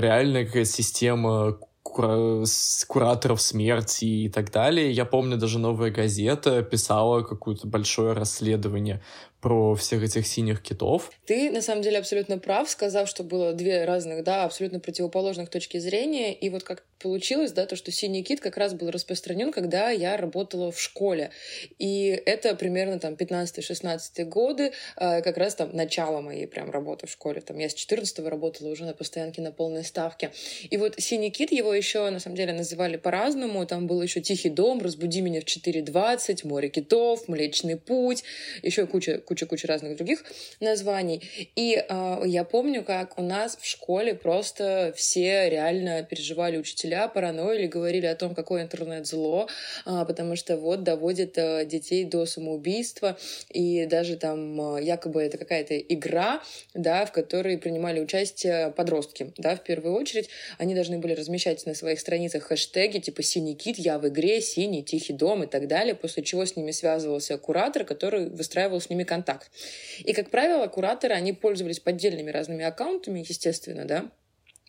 реальная 0.00 0.44
какая-то 0.44 0.70
система 0.70 1.58
кура 1.90 2.44
кураторов 2.88 3.40
смерти 3.40 4.04
и 4.04 4.28
так 4.28 4.50
далее. 4.50 4.90
Я 4.90 5.04
помню, 5.04 5.36
даже 5.36 5.58
«Новая 5.58 5.90
газета» 5.90 6.62
писала 6.62 7.22
какое-то 7.22 7.66
большое 7.66 8.12
расследование 8.12 9.02
про 9.40 9.74
всех 9.74 10.02
этих 10.02 10.26
синих 10.26 10.62
китов. 10.62 11.10
Ты, 11.26 11.50
на 11.50 11.62
самом 11.62 11.82
деле, 11.82 11.98
абсолютно 11.98 12.38
прав, 12.38 12.68
сказав, 12.68 13.08
что 13.08 13.22
было 13.22 13.52
две 13.52 13.84
разных, 13.84 14.22
да, 14.24 14.44
абсолютно 14.44 14.80
противоположных 14.80 15.48
точки 15.48 15.78
зрения. 15.78 16.32
И 16.34 16.50
вот 16.50 16.62
как 16.62 16.84
получилось, 16.98 17.52
да, 17.52 17.66
то, 17.66 17.76
что 17.76 17.90
синий 17.90 18.22
кит 18.22 18.40
как 18.40 18.56
раз 18.56 18.74
был 18.74 18.90
распространен, 18.90 19.52
когда 19.52 19.90
я 19.90 20.16
работала 20.16 20.70
в 20.70 20.80
школе. 20.80 21.30
И 21.78 22.22
это 22.26 22.54
примерно 22.54 22.98
там 22.98 23.14
15-16 23.14 24.24
годы, 24.24 24.72
а, 24.96 25.22
как 25.22 25.38
раз 25.38 25.54
там 25.54 25.74
начало 25.74 26.20
моей 26.20 26.46
прям 26.46 26.70
работы 26.70 27.06
в 27.06 27.10
школе. 27.10 27.40
Там 27.40 27.58
я 27.58 27.68
с 27.68 27.74
14 27.74 28.28
работала 28.28 28.68
уже 28.68 28.84
на 28.84 28.92
постоянке 28.92 29.40
на 29.40 29.52
полной 29.52 29.84
ставке. 29.84 30.32
И 30.68 30.76
вот 30.76 30.94
синий 30.98 31.30
кит 31.30 31.52
его 31.52 31.72
еще, 31.72 32.08
на 32.10 32.20
самом 32.20 32.36
деле, 32.36 32.52
называли 32.52 32.96
по-разному. 32.96 33.64
Там 33.66 33.86
был 33.86 34.02
еще 34.02 34.20
«Тихий 34.20 34.50
дом», 34.50 34.80
«Разбуди 34.82 35.22
меня 35.22 35.40
в 35.40 35.44
4.20», 35.44 36.46
«Море 36.46 36.68
китов», 36.68 37.28
«Млечный 37.28 37.76
путь», 37.76 38.24
еще 38.62 38.86
куча 38.86 39.18
куча-куча 39.30 39.68
разных 39.68 39.96
других 39.96 40.24
названий. 40.58 41.22
И 41.54 41.76
э, 41.76 42.22
я 42.26 42.42
помню, 42.42 42.82
как 42.82 43.16
у 43.16 43.22
нас 43.22 43.56
в 43.56 43.64
школе 43.64 44.12
просто 44.14 44.92
все 44.96 45.48
реально 45.48 46.02
переживали 46.02 46.58
учителя, 46.58 47.06
параноили, 47.06 47.68
говорили 47.68 48.06
о 48.06 48.16
том, 48.16 48.34
какое 48.34 48.62
интернет 48.62 49.06
зло, 49.06 49.48
э, 49.86 50.04
потому 50.04 50.34
что 50.34 50.56
вот 50.56 50.82
доводит 50.82 51.38
э, 51.38 51.64
детей 51.64 52.04
до 52.04 52.26
самоубийства, 52.26 53.16
и 53.50 53.86
даже 53.86 54.16
там 54.16 54.76
э, 54.76 54.82
якобы 54.82 55.22
это 55.22 55.38
какая-то 55.38 55.78
игра, 55.78 56.42
да, 56.74 57.06
в 57.06 57.12
которой 57.12 57.56
принимали 57.56 58.00
участие 58.00 58.72
подростки, 58.72 59.32
да, 59.36 59.54
в 59.54 59.62
первую 59.62 59.94
очередь. 59.94 60.28
Они 60.58 60.74
должны 60.74 60.98
были 60.98 61.14
размещать 61.14 61.64
на 61.66 61.74
своих 61.74 62.00
страницах 62.00 62.42
хэштеги 62.42 62.98
типа 62.98 63.22
«Синий 63.22 63.54
кит», 63.54 63.78
«Я 63.78 64.00
в 64.00 64.08
игре», 64.08 64.40
«Синий», 64.40 64.82
«Тихий 64.82 65.12
дом» 65.12 65.44
и 65.44 65.46
так 65.46 65.68
далее, 65.68 65.94
после 65.94 66.24
чего 66.24 66.44
с 66.44 66.56
ними 66.56 66.72
связывался 66.72 67.38
куратор, 67.38 67.84
который 67.84 68.28
выстраивал 68.28 68.80
с 68.80 68.90
ними 68.90 69.04
контакт 69.04 69.19
контакт. 69.20 69.50
И, 69.98 70.12
как 70.12 70.30
правило, 70.30 70.66
кураторы, 70.66 71.14
они 71.14 71.32
пользовались 71.32 71.80
поддельными 71.80 72.30
разными 72.30 72.64
аккаунтами, 72.64 73.20
естественно, 73.20 73.84
да, 73.84 74.10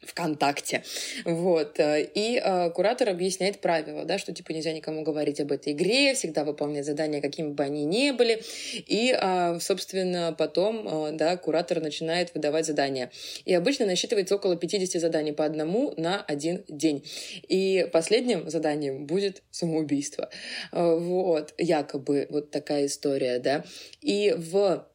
ВКонтакте. 0.05 0.83
Вот. 1.25 1.75
И 1.79 2.41
э, 2.43 2.69
куратор 2.71 3.09
объясняет 3.09 3.59
правила, 3.59 4.03
да, 4.05 4.17
что 4.17 4.33
типа 4.33 4.51
нельзя 4.51 4.73
никому 4.73 5.03
говорить 5.03 5.39
об 5.39 5.51
этой 5.51 5.73
игре, 5.73 6.13
всегда 6.13 6.43
выполнять 6.43 6.85
задания, 6.85 7.21
какими 7.21 7.49
бы 7.49 7.63
они 7.63 7.85
ни 7.85 8.11
были. 8.11 8.41
И, 8.87 9.15
э, 9.19 9.59
собственно, 9.59 10.35
потом, 10.37 10.87
э, 10.87 11.11
да, 11.13 11.37
куратор 11.37 11.81
начинает 11.81 12.33
выдавать 12.33 12.65
задания. 12.65 13.11
И 13.45 13.53
обычно 13.53 13.85
насчитывается 13.85 14.35
около 14.35 14.55
50 14.55 14.99
заданий 14.99 15.33
по 15.33 15.45
одному 15.45 15.93
на 15.97 16.21
один 16.21 16.63
день. 16.67 17.05
И 17.47 17.87
последним 17.91 18.49
заданием 18.49 19.05
будет 19.05 19.43
самоубийство. 19.51 20.29
Э, 20.71 20.95
вот. 20.95 21.53
Якобы 21.57 22.27
вот 22.29 22.51
такая 22.51 22.87
история, 22.87 23.39
да. 23.39 23.63
И 24.01 24.33
в 24.35 24.51
Э, 24.61 24.90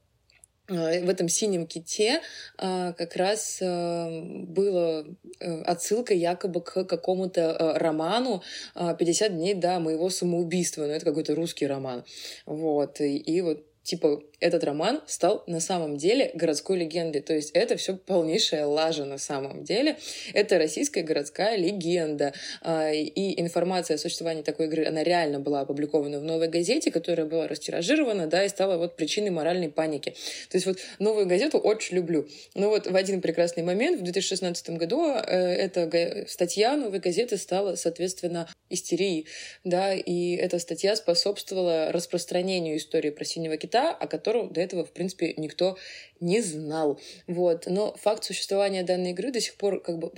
в 0.69 1.09
этом 1.09 1.29
синем 1.29 1.67
ките 1.67 2.21
э, 2.59 2.93
как 2.97 3.17
раз 3.17 3.59
э, 3.61 4.21
была 4.47 5.05
отсылка 5.41 6.15
якобы 6.15 6.61
к 6.61 6.85
какому-то 6.85 7.75
роману 7.79 8.43
«50 8.75 9.29
дней 9.31 9.55
до 9.55 9.79
моего 9.79 10.11
самоубийства». 10.11 10.83
Ну, 10.87 10.93
это 10.93 11.05
какой-то 11.05 11.35
русский 11.35 11.67
роман. 11.67 12.05
Вот. 12.47 13.01
И 13.01 13.41
вот 13.43 13.65
типа 13.87 14.21
этот 14.41 14.65
роман 14.65 15.01
стал 15.07 15.45
на 15.47 15.61
самом 15.61 15.97
деле 15.97 16.31
городской 16.35 16.77
легендой. 16.79 17.23
То 17.23 17.35
есть 17.35 17.53
это 17.53 17.77
все 17.77 17.97
полнейшая 17.97 18.67
лажа 18.67 19.05
на 19.05 19.17
самом 19.17 19.65
деле. 19.65 19.97
Это 20.35 20.59
российская 20.59 21.03
городская 21.03 21.57
легенда. 21.57 22.35
А, 22.63 22.91
и 22.93 23.41
информация 23.41 23.95
о 23.95 23.99
существовании 23.99 24.43
такой 24.43 24.67
игры, 24.67 24.85
она 24.85 25.03
реально 25.03 25.41
была 25.41 25.61
опубликована 25.61 26.19
в 26.19 26.25
новой 26.25 26.49
газете, 26.49 26.91
которая 26.91 27.27
была 27.27 27.47
растиражирована, 27.47 28.27
да, 28.27 28.45
и 28.45 28.49
стала 28.49 28.77
вот 28.77 28.97
причиной 28.97 29.31
моральной 29.31 29.71
паники. 29.71 30.11
То 30.51 30.57
есть 30.57 30.67
вот 30.67 30.79
новую 30.99 31.27
газету 31.27 31.59
очень 31.59 31.97
люблю. 31.97 32.29
Но 32.55 32.69
вот 32.69 32.87
в 32.87 32.97
один 32.97 33.21
прекрасный 33.21 33.63
момент, 33.63 34.01
в 34.01 34.03
2016 34.03 34.71
году, 34.71 35.07
э, 35.07 35.21
эта 35.21 36.27
статья 36.29 36.77
новой 36.77 36.99
газеты 36.99 37.37
стала, 37.37 37.77
соответственно, 37.77 38.49
истерией, 38.69 39.27
да, 39.65 39.95
и 39.95 40.35
эта 40.35 40.59
статья 40.59 40.97
способствовала 40.97 41.93
распространению 41.93 42.77
истории 42.77 43.11
про 43.11 43.25
синего 43.25 43.57
кита, 43.57 43.76
о 43.91 44.07
которой 44.07 44.27
которого 44.27 44.51
до 44.51 44.61
этого, 44.61 44.85
в 44.85 44.93
принципе, 44.93 45.35
никто 45.37 45.77
не 46.21 46.41
знал. 46.41 47.01
Вот. 47.27 47.67
Но 47.67 47.95
факт 47.97 48.25
существования 48.25 48.83
данной 48.83 49.11
игры 49.11 49.31
до 49.31 49.41
сих 49.41 49.57
пор 49.57 49.81
как 49.81 49.99
бы 49.99 50.13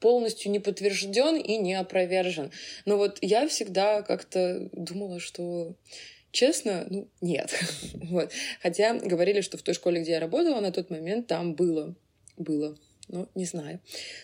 полностью 0.00 0.50
не 0.50 0.58
подтвержден 0.58 1.36
и 1.36 1.56
не 1.56 1.74
опровержен. 1.74 2.50
Но 2.84 2.96
вот 2.96 3.18
я 3.20 3.46
всегда 3.48 4.02
как-то 4.02 4.68
думала, 4.72 5.20
что 5.20 5.74
Честно, 6.30 6.86
ну, 6.90 7.08
нет. 7.22 7.58
вот. 7.94 8.32
Хотя 8.60 8.94
говорили, 8.94 9.40
что 9.40 9.56
в 9.56 9.62
той 9.62 9.74
школе, 9.74 10.02
где 10.02 10.12
я 10.12 10.20
работала, 10.20 10.60
на 10.60 10.72
тот 10.72 10.90
момент 10.90 11.26
там 11.26 11.54
было. 11.54 11.94
Было. 12.36 12.76
Ну, 13.08 13.28
не 13.34 13.46
знаю. 13.46 13.80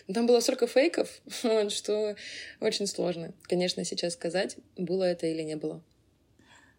Но 0.07 0.13
там 0.13 0.27
было 0.27 0.39
столько 0.39 0.67
фейков, 0.67 1.09
что 1.69 2.15
очень 2.61 2.85
сложно, 2.85 3.33
конечно, 3.41 3.83
сейчас 3.83 4.13
сказать, 4.13 4.57
было 4.77 5.03
это 5.03 5.25
или 5.25 5.41
не 5.41 5.55
было. 5.55 5.81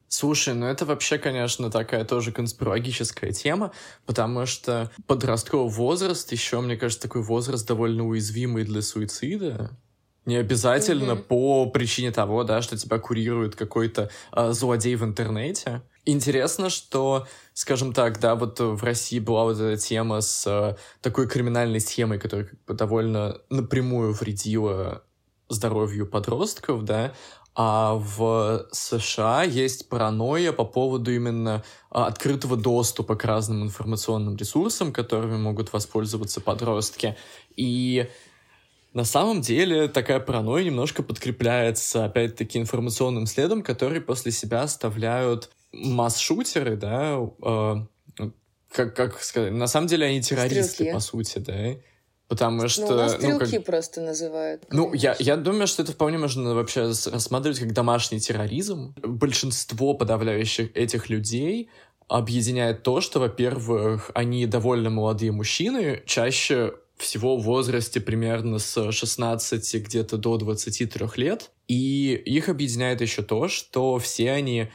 Слушай, 0.09 0.55
ну 0.55 0.67
это 0.67 0.85
вообще, 0.85 1.19
конечно, 1.19 1.71
такая 1.71 2.05
тоже 2.05 2.33
конспирологическая 2.33 3.33
тема, 3.33 3.73
потому 4.07 4.47
что 4.47 4.91
подростковый 5.07 5.73
возраст 5.73 6.31
еще, 6.33 6.61
мне 6.61 6.77
кажется, 6.77 7.03
такой 7.03 7.23
возраст 7.23 7.67
довольно 7.67 8.07
уязвимый 8.07 8.65
для 8.65 8.83
суицида. 8.83 9.77
Не 10.25 10.37
обязательно 10.37 11.13
mm-hmm. 11.13 11.23
по 11.23 11.67
причине 11.71 12.11
того, 12.11 12.43
да, 12.43 12.61
что 12.61 12.77
тебя 12.77 12.99
курирует 12.99 13.55
какой-то 13.55 14.11
э, 14.33 14.53
злодей 14.53 14.97
в 14.97 15.05
интернете. 15.05 15.83
Интересно, 16.05 16.69
что, 16.69 17.29
скажем 17.53 17.93
так, 17.93 18.19
да, 18.19 18.35
вот 18.35 18.59
в 18.59 18.83
России 18.83 19.21
была 19.21 19.45
вот 19.45 19.61
эта 19.61 19.77
тема 19.81 20.21
с 20.21 20.45
э, 20.47 20.77
такой 21.01 21.29
криминальной 21.29 21.81
схемой, 21.81 22.19
которая 22.19 22.47
как 22.47 22.65
бы 22.65 22.75
довольно 22.75 23.41
напрямую 23.51 24.15
вредила 24.15 25.05
здоровью 25.49 26.09
подростков, 26.09 26.85
да, 26.85 27.13
а 27.59 27.95
в 27.95 28.69
США 28.71 29.43
есть 29.43 29.89
паранойя 29.89 30.53
по 30.53 30.67
поводу 30.67 31.11
именно 31.11 31.65
а, 31.91 32.07
открытого 32.07 32.55
доступа 32.55 33.17
к 33.17 33.25
разным 33.25 33.63
информационным 33.63 34.37
ресурсам, 34.37 34.93
которыми 34.93 35.39
могут 35.39 35.73
воспользоваться 35.73 36.43
подростки. 36.43 37.17
И 37.57 38.11
на 38.93 39.05
самом 39.05 39.41
деле 39.41 39.89
такая 39.89 40.21
паранойя 40.21 40.65
немножко 40.65 41.03
подкрепляется, 41.03 42.05
опять-таки, 42.05 42.59
информационным 42.59 43.25
следом, 43.25 43.63
который 43.63 44.03
после 44.03 44.33
себя 44.33 44.61
оставляют 44.61 45.49
масс-шутеры, 45.73 46.77
да, 46.77 47.19
э, 47.43 47.77
как, 48.71 48.95
как 48.95 49.23
сказать, 49.23 49.53
на 49.53 49.67
самом 49.67 49.87
деле 49.87 50.05
они 50.05 50.21
террористы, 50.21 50.75
Стрелки. 50.75 50.93
по 50.93 51.01
сути, 51.01 51.39
да, 51.39 51.77
Потому 52.29 52.67
что... 52.67 52.87
Ну, 52.87 52.95
у 52.95 52.97
нас 52.97 53.13
стрелки 53.13 53.45
ну, 53.45 53.57
как... 53.59 53.65
просто 53.65 54.01
называют. 54.01 54.65
Ну, 54.71 54.93
я, 54.93 55.15
я 55.19 55.37
думаю, 55.37 55.67
что 55.67 55.83
это 55.83 55.93
вполне 55.93 56.19
можно 56.19 56.55
вообще 56.55 56.83
рассматривать 56.87 57.61
как 57.61 57.73
домашний 57.73 58.19
терроризм. 58.19 58.95
Большинство 59.03 59.95
подавляющих 59.95 60.77
этих 60.77 61.09
людей 61.09 61.71
объединяет 62.09 62.83
то, 62.83 63.01
что, 63.01 63.21
во-первых, 63.21 64.11
они 64.15 64.47
довольно 64.47 64.91
молодые 64.91 65.33
мужчины, 65.33 66.03
чаще 66.07 66.75
всего 66.97 67.37
в 67.37 67.43
возрасте 67.43 68.01
примерно 68.01 68.59
с 68.59 68.91
16 68.91 69.75
где-то 69.85 70.17
до 70.17 70.37
23 70.37 71.07
лет. 71.17 71.51
И 71.69 72.15
их 72.15 72.49
объединяет 72.49 73.01
еще 73.01 73.23
то, 73.23 73.49
что 73.49 73.99
все 73.99 74.33
они 74.33 74.71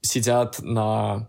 сидят 0.00 0.60
на 0.60 1.28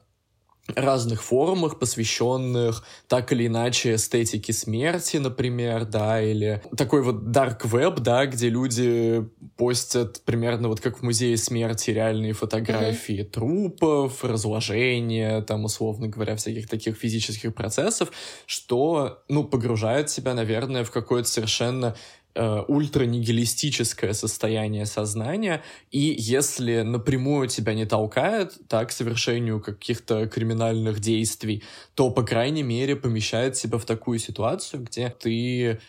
разных 0.76 1.24
форумах, 1.24 1.80
посвященных 1.80 2.84
так 3.07 3.32
или 3.32 3.47
иначе 3.47 3.95
эстетике 3.95 4.53
смерти, 4.53 5.18
например, 5.18 5.86
да, 5.86 6.22
или 6.22 6.61
такой 6.76 7.01
вот 7.01 7.24
dark 7.24 7.61
web, 7.63 7.99
да, 7.99 8.26
где 8.26 8.49
люди 8.49 9.28
постят 9.55 10.22
примерно 10.26 10.68
вот 10.68 10.82
как 10.82 10.99
в 10.99 11.03
музее 11.03 11.38
смерти 11.38 11.91
реальные 11.91 12.34
фотографии 12.34 13.22
mm-hmm. 13.22 13.32
трупов, 13.32 14.24
разложения, 14.24 15.41
там, 15.41 15.65
условно 15.65 16.07
говоря, 16.07 16.36
всяких 16.36 16.68
таких 16.68 16.97
физических 16.97 17.55
процессов, 17.55 18.11
что, 18.45 19.24
ну, 19.30 19.43
погружает 19.43 20.09
себя, 20.09 20.34
наверное, 20.34 20.84
в 20.84 20.91
какое-то 20.91 21.30
совершенно 21.30 21.95
э, 22.38 22.63
ультранигилистическое 22.67 24.13
состояние 24.13 24.85
сознания, 24.85 25.63
и 25.91 26.15
если 26.17 26.81
напрямую 26.81 27.47
тебя 27.47 27.73
не 27.73 27.85
толкает 27.85 28.53
так 28.67 28.89
к 28.89 28.91
совершению 28.91 29.59
каких-то 29.59 30.27
криминальных 30.27 30.99
действий, 30.99 31.63
то, 31.95 32.11
по 32.11 32.23
крайней 32.23 32.63
мере, 32.63 32.95
помещает 32.95 33.57
себя 33.57 33.77
в 33.77 33.85
такую 33.85 34.19
ситуацию, 34.19 34.83
где 34.83 35.09
ты 35.09 35.79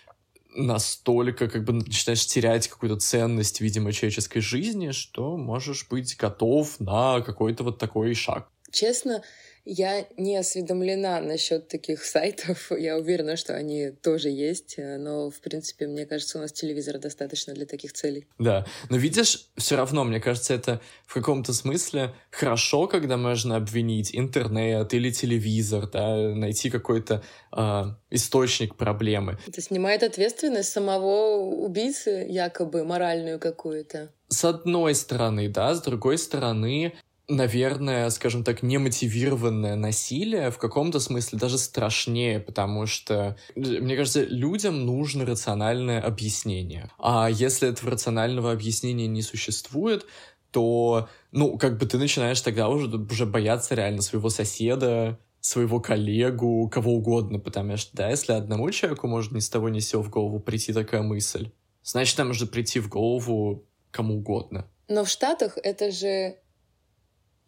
настолько 0.57 1.49
как 1.49 1.64
бы 1.64 1.74
начинаешь 1.74 2.26
терять 2.26 2.68
какую-то 2.68 2.99
ценность, 2.99 3.61
видимо, 3.61 3.92
человеческой 3.92 4.40
жизни, 4.40 4.90
что 4.92 5.36
можешь 5.36 5.86
быть 5.88 6.16
готов 6.16 6.80
на 6.80 7.20
какой-то 7.20 7.64
вот 7.64 7.78
такой 7.78 8.14
шаг. 8.14 8.49
Честно, 8.72 9.22
я 9.69 10.07
не 10.16 10.37
осведомлена 10.37 11.21
насчет 11.21 11.69
таких 11.69 12.03
сайтов. 12.05 12.73
Я 12.79 12.97
уверена, 12.97 13.37
что 13.37 13.55
они 13.55 13.91
тоже 13.91 14.31
есть, 14.31 14.75
э, 14.79 14.97
но, 14.97 15.31
в 15.31 15.41
принципе, 15.41 15.87
мне 15.87 16.07
кажется, 16.07 16.39
у 16.39 16.41
нас 16.41 16.53
телевизора 16.53 16.99
достаточно 16.99 17.53
для 17.53 17.66
таких 17.66 17.93
целей. 17.93 18.27
Да, 18.39 18.66
но 18.89 18.97
видишь, 18.97 19.51
все 19.57 19.77
равно, 19.77 20.05
мне 20.05 20.21
кажется, 20.21 20.55
это 20.55 20.81
в 21.07 21.12
каком-то 21.12 21.53
смысле 21.53 22.14
хорошо, 22.31 22.87
когда 22.87 23.19
можно 23.19 23.57
обвинить 23.57 24.16
интернет 24.16 24.95
или 24.95 25.11
телевизор, 25.11 25.87
да, 25.91 26.16
найти 26.16 26.71
какой-то 26.71 27.23
э, 27.55 27.85
источник 28.11 28.75
проблемы. 28.77 29.39
Это 29.47 29.61
снимает 29.61 30.03
ответственность 30.03 30.73
самого 30.73 31.37
убийцы, 31.37 32.27
якобы 32.29 32.85
моральную 32.85 33.39
какую-то. 33.39 34.12
С 34.29 34.45
одной 34.45 34.95
стороны, 34.95 35.49
да, 35.49 35.75
с 35.75 35.83
другой 35.83 36.19
стороны, 36.19 36.95
наверное, 37.29 38.09
скажем 38.11 38.43
так, 38.43 38.62
немотивированное 38.62 39.76
насилие 39.76 40.51
в 40.51 40.59
каком-то 40.59 40.99
смысле 40.99 41.39
даже 41.39 41.59
страшнее, 41.59 42.41
потому 42.41 42.87
что, 42.87 43.37
мне 43.55 43.97
кажется, 43.97 44.24
людям 44.24 44.87
нужно 44.87 45.26
рациональное 45.26 46.01
объяснение. 46.01 46.91
А 46.99 47.29
если 47.31 47.68
этого 47.68 47.93
рационального 47.93 48.51
объяснения 48.51 49.07
не 49.07 49.22
существует, 49.22 50.07
то, 50.51 51.09
ну, 51.31 51.59
как 51.59 51.79
бы 51.79 51.87
ты 51.87 51.99
начинаешь 51.99 52.41
тогда 52.41 52.68
уже, 52.68 52.89
уже 52.89 53.26
бояться 53.26 53.74
реально 53.74 54.01
своего 54.01 54.31
соседа, 54.31 55.18
своего 55.41 55.81
коллегу, 55.81 56.68
кого 56.68 56.95
угодно, 56.95 57.39
потому 57.39 57.76
что, 57.76 57.97
да, 57.97 58.09
если 58.11 58.33
одному 58.33 58.70
человеку 58.70 59.07
может 59.07 59.33
ни 59.33 59.41
с 59.41 59.49
того 59.49 59.68
ни 59.68 59.81
с 59.81 59.89
сего 59.89 60.03
в 60.03 60.11
голову 60.11 60.41
прийти 60.41 60.72
такая 60.72 61.03
мысль, 61.03 61.51
значит, 61.83 62.16
там 62.16 62.29
может 62.29 62.51
прийти 62.51 62.81
в 62.81 62.89
голову 62.89 63.64
кому 63.91 64.16
угодно. 64.16 64.66
Но 64.89 65.05
в 65.05 65.09
Штатах 65.09 65.59
это 65.62 65.91
же 65.91 66.37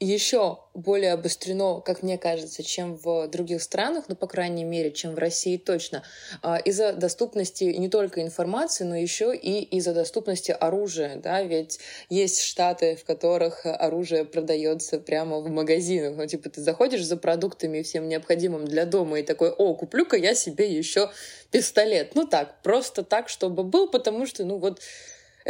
еще 0.00 0.58
более 0.72 1.12
обострено, 1.12 1.80
как 1.80 2.02
мне 2.02 2.16
кажется, 2.16 2.62
чем 2.62 2.96
в 2.96 3.28
других 3.28 3.62
странах, 3.62 4.06
ну, 4.08 4.16
по 4.16 4.26
крайней 4.26 4.64
мере, 4.64 4.92
чем 4.92 5.14
в 5.14 5.18
России 5.18 5.58
точно, 5.58 6.02
а, 6.42 6.56
из-за 6.56 6.94
доступности 6.94 7.64
не 7.64 7.88
только 7.90 8.22
информации, 8.22 8.84
но 8.84 8.96
еще 8.96 9.36
и 9.36 9.62
из-за 9.62 9.92
доступности 9.92 10.52
оружия, 10.52 11.16
да, 11.16 11.42
ведь 11.42 11.80
есть 12.08 12.40
штаты, 12.40 12.96
в 12.96 13.04
которых 13.04 13.66
оружие 13.66 14.24
продается 14.24 14.98
прямо 14.98 15.40
в 15.40 15.50
магазинах, 15.50 16.16
ну, 16.16 16.26
типа, 16.26 16.48
ты 16.48 16.62
заходишь 16.62 17.04
за 17.04 17.18
продуктами 17.18 17.78
и 17.78 17.82
всем 17.82 18.08
необходимым 18.08 18.64
для 18.64 18.86
дома 18.86 19.20
и 19.20 19.22
такой, 19.22 19.50
о, 19.50 19.74
куплю-ка 19.74 20.16
я 20.16 20.34
себе 20.34 20.72
еще 20.72 21.10
пистолет. 21.50 22.14
Ну, 22.14 22.26
так, 22.26 22.62
просто 22.62 23.02
так, 23.02 23.28
чтобы 23.28 23.64
был, 23.64 23.88
потому 23.88 24.24
что, 24.24 24.44
ну, 24.44 24.56
вот 24.56 24.80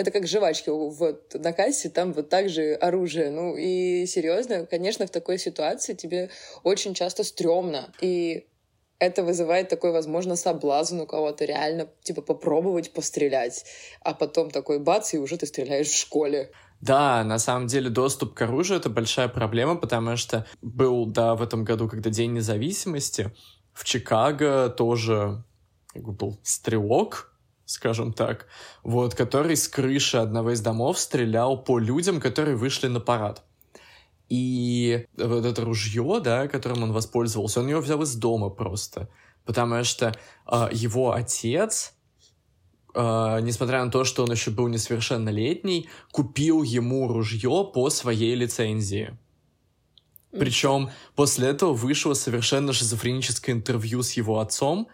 это 0.00 0.10
как 0.10 0.26
жвачки 0.26 0.70
вот 0.70 1.34
на 1.34 1.52
кассе, 1.52 1.90
там 1.90 2.12
вот 2.12 2.28
так 2.28 2.48
же 2.48 2.74
оружие. 2.74 3.30
Ну 3.30 3.56
и 3.56 4.06
серьезно, 4.06 4.66
конечно, 4.66 5.06
в 5.06 5.10
такой 5.10 5.38
ситуации 5.38 5.94
тебе 5.94 6.30
очень 6.64 6.94
часто 6.94 7.22
стрёмно. 7.22 7.92
И 8.00 8.46
это 8.98 9.22
вызывает 9.22 9.68
такой, 9.68 9.92
возможно, 9.92 10.36
соблазн 10.36 11.00
у 11.00 11.06
кого-то 11.06 11.44
реально, 11.44 11.88
типа, 12.02 12.22
попробовать 12.22 12.92
пострелять. 12.92 13.64
А 14.02 14.14
потом 14.14 14.50
такой 14.50 14.78
бац, 14.78 15.14
и 15.14 15.18
уже 15.18 15.36
ты 15.36 15.46
стреляешь 15.46 15.88
в 15.88 15.96
школе. 15.96 16.50
Да, 16.80 17.24
на 17.24 17.38
самом 17.38 17.66
деле 17.66 17.90
доступ 17.90 18.34
к 18.34 18.42
оружию— 18.42 18.78
это 18.80 18.88
большая 18.88 19.28
проблема, 19.28 19.76
потому 19.76 20.16
что 20.16 20.46
был, 20.62 21.06
да, 21.06 21.34
в 21.34 21.42
этом 21.42 21.64
году, 21.64 21.88
когда 21.88 22.10
День 22.10 22.32
независимости, 22.32 23.30
в 23.72 23.84
Чикаго 23.84 24.68
тоже 24.70 25.44
как 25.92 26.02
бы 26.04 26.12
был 26.12 26.38
стрелок, 26.42 27.29
скажем 27.70 28.12
так, 28.12 28.46
вот, 28.82 29.14
который 29.14 29.56
с 29.56 29.68
крыши 29.68 30.16
одного 30.16 30.50
из 30.50 30.60
домов 30.60 30.98
стрелял 30.98 31.62
по 31.62 31.78
людям, 31.78 32.20
которые 32.20 32.56
вышли 32.56 32.88
на 32.88 33.00
парад. 33.00 33.44
И 34.28 35.06
вот 35.16 35.44
это 35.44 35.64
ружье, 35.64 36.20
да, 36.22 36.48
которым 36.48 36.82
он 36.82 36.92
воспользовался, 36.92 37.60
он 37.60 37.68
его 37.68 37.80
взял 37.80 38.02
из 38.02 38.14
дома 38.16 38.50
просто. 38.50 39.08
Потому 39.44 39.84
что 39.84 40.14
э, 40.50 40.68
его 40.72 41.12
отец, 41.12 41.94
э, 42.94 43.38
несмотря 43.42 43.84
на 43.84 43.90
то, 43.90 44.04
что 44.04 44.24
он 44.24 44.32
еще 44.32 44.50
был 44.50 44.68
несовершеннолетний, 44.68 45.88
купил 46.12 46.62
ему 46.62 47.08
ружье 47.08 47.70
по 47.72 47.88
своей 47.90 48.34
лицензии. 48.34 49.16
Причем 50.32 50.90
после 51.16 51.48
этого 51.48 51.72
вышло 51.72 52.14
совершенно 52.14 52.72
шизофреническое 52.72 53.54
интервью 53.54 54.02
с 54.02 54.12
его 54.12 54.38
отцом, 54.38 54.88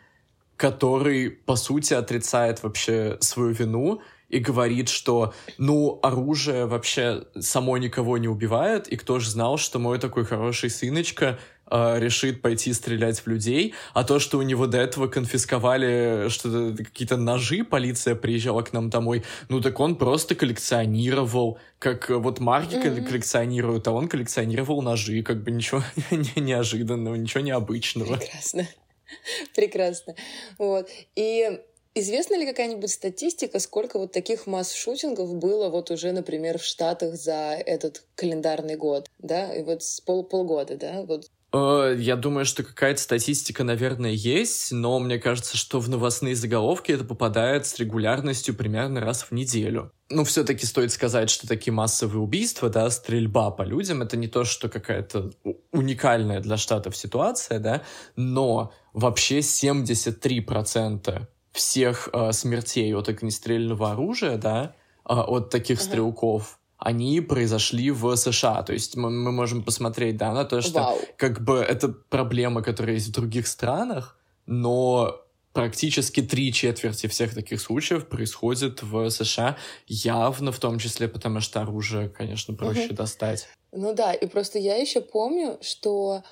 который, 0.57 1.31
по 1.31 1.57
сути, 1.57 1.95
отрицает 1.95 2.63
вообще 2.63 3.19
свою 3.21 3.53
вину 3.53 4.01
и 4.29 4.39
говорит, 4.39 4.89
что, 4.89 5.35
ну, 5.57 6.01
оружие 6.03 6.67
вообще 6.67 7.25
само 7.39 7.77
никого 7.79 8.19
не 8.19 8.29
убивает, 8.29 8.89
и 8.89 8.97
кто 8.97 9.21
же 9.21 9.31
знал, 9.31 9.57
что 9.57 9.79
мой 9.79 9.99
такой 9.99 10.25
хороший 10.25 10.69
сыночка 10.69 11.39
э, 11.71 12.01
решит 12.01 12.43
пойти 12.43 12.73
стрелять 12.73 13.21
в 13.21 13.29
людей, 13.29 13.75
а 13.95 14.03
то, 14.03 14.19
что 14.19 14.39
у 14.39 14.43
него 14.43 14.67
до 14.67 14.79
этого 14.79 15.07
конфисковали 15.07 16.29
что-то, 16.29 16.83
какие-то 16.83 17.17
ножи, 17.17 17.63
полиция 17.63 18.17
приезжала 18.17 18.63
к 18.63 18.73
нам 18.73 18.91
домой, 18.91 19.23
ну, 19.49 19.61
так 19.61 19.79
он 19.79 19.95
просто 19.95 20.35
коллекционировал, 20.35 21.59
как 21.79 22.11
вот 22.11 22.41
марки 22.41 22.75
mm-hmm. 22.75 23.07
коллекционируют, 23.07 23.87
а 23.87 23.93
он 23.93 24.09
коллекционировал 24.09 24.83
ножи, 24.83 25.23
как 25.23 25.45
бы 25.45 25.53
ничего 25.53 25.85
неожиданного, 26.37 27.15
ничего 27.15 27.45
необычного. 27.45 28.17
Прекрасно. 28.17 28.67
Прекрасно. 29.55 30.15
Вот. 30.59 30.89
И 31.15 31.61
Известна 31.99 32.39
ли 32.39 32.45
какая-нибудь 32.45 32.91
статистика, 32.91 33.59
сколько 33.59 33.99
вот 33.99 34.13
таких 34.13 34.47
масс-шутингов 34.47 35.35
было 35.35 35.71
вот 35.71 35.91
уже, 35.91 36.13
например, 36.13 36.59
в 36.59 36.63
Штатах 36.63 37.15
за 37.15 37.55
этот 37.55 38.05
календарный 38.17 38.77
год, 38.77 39.09
да, 39.19 39.51
и 39.55 39.63
вот 39.63 39.83
с 39.83 40.03
пол 40.03 40.23
полгода, 40.23 40.77
да, 40.77 41.05
вот 41.05 41.31
Э, 41.57 41.95
я 41.97 42.17
думаю, 42.17 42.45
что 42.45 42.63
какая-то 42.63 43.01
статистика, 43.01 43.65
наверное, 43.65 44.11
есть, 44.11 44.73
но 44.73 44.99
мне 44.99 45.19
кажется, 45.19 45.57
что 45.57 45.81
в 45.81 45.89
новостные 45.89 46.35
заголовки 46.35 46.93
это 46.93 47.05
попадает 47.05 47.67
с 47.67 47.79
регулярностью 47.79 48.55
примерно 48.55 49.01
раз 49.01 49.23
в 49.23 49.33
неделю. 49.33 49.93
Ну, 50.09 50.25
все-таки 50.25 50.67
стоит 50.67 50.93
сказать, 50.93 51.31
что 51.31 51.49
такие 51.49 51.73
массовые 51.73 52.21
убийства, 52.21 52.69
да, 52.69 52.91
стрельба 52.91 53.51
по 53.51 53.63
людям, 53.63 54.03
это 54.03 54.17
не 54.17 54.29
то, 54.29 54.45
что 54.45 54.69
какая-то 54.69 55.33
уникальная 55.73 56.41
для 56.41 56.57
Штатов 56.57 56.97
ситуация, 56.97 57.59
да, 57.59 57.83
но 58.15 58.73
вообще 58.97 59.39
73% 59.41 61.27
всех 61.53 62.09
э, 62.13 62.33
смертей 62.33 62.95
от 62.95 63.09
огнестрельного 63.09 63.93
оружия, 63.93 64.39
да, 64.39 64.75
э, 65.09 65.13
от 65.13 65.51
таких 65.51 65.79
uh-huh. 65.79 65.85
стрелков, 65.85 66.59
они 66.79 67.21
произошли 67.21 67.91
в 67.91 68.17
США. 68.17 68.63
То 68.63 68.73
есть 68.73 68.97
мы, 68.97 69.11
мы 69.11 69.33
можем 69.33 69.63
посмотреть, 69.63 70.17
да, 70.17 70.33
на 70.33 70.45
то, 70.45 70.63
что 70.63 70.81
Вау. 70.81 70.99
как 71.19 71.45
бы 71.45 71.59
это 71.59 71.89
проблема, 71.89 72.63
которая 72.63 72.95
есть 72.95 73.09
в 73.09 73.13
других 73.13 73.47
странах, 73.49 74.19
но 74.47 75.21
практически 75.53 76.23
три 76.23 76.51
четверти 76.53 77.07
всех 77.07 77.35
таких 77.35 77.61
случаев 77.61 78.09
происходит 78.09 78.83
в 78.83 79.11
США, 79.11 79.59
явно 79.87 80.53
в 80.53 80.59
том 80.59 80.79
числе, 80.79 81.07
потому 81.07 81.41
что 81.41 81.61
оружие, 81.61 82.09
конечно, 82.09 82.55
проще 82.55 82.87
угу. 82.87 82.95
достать. 82.95 83.47
Ну 83.73 83.95
да, 83.95 84.15
и 84.15 84.27
просто 84.27 84.59
я 84.59 84.77
еще 84.77 85.03
помню, 85.03 85.59
что 85.61 86.23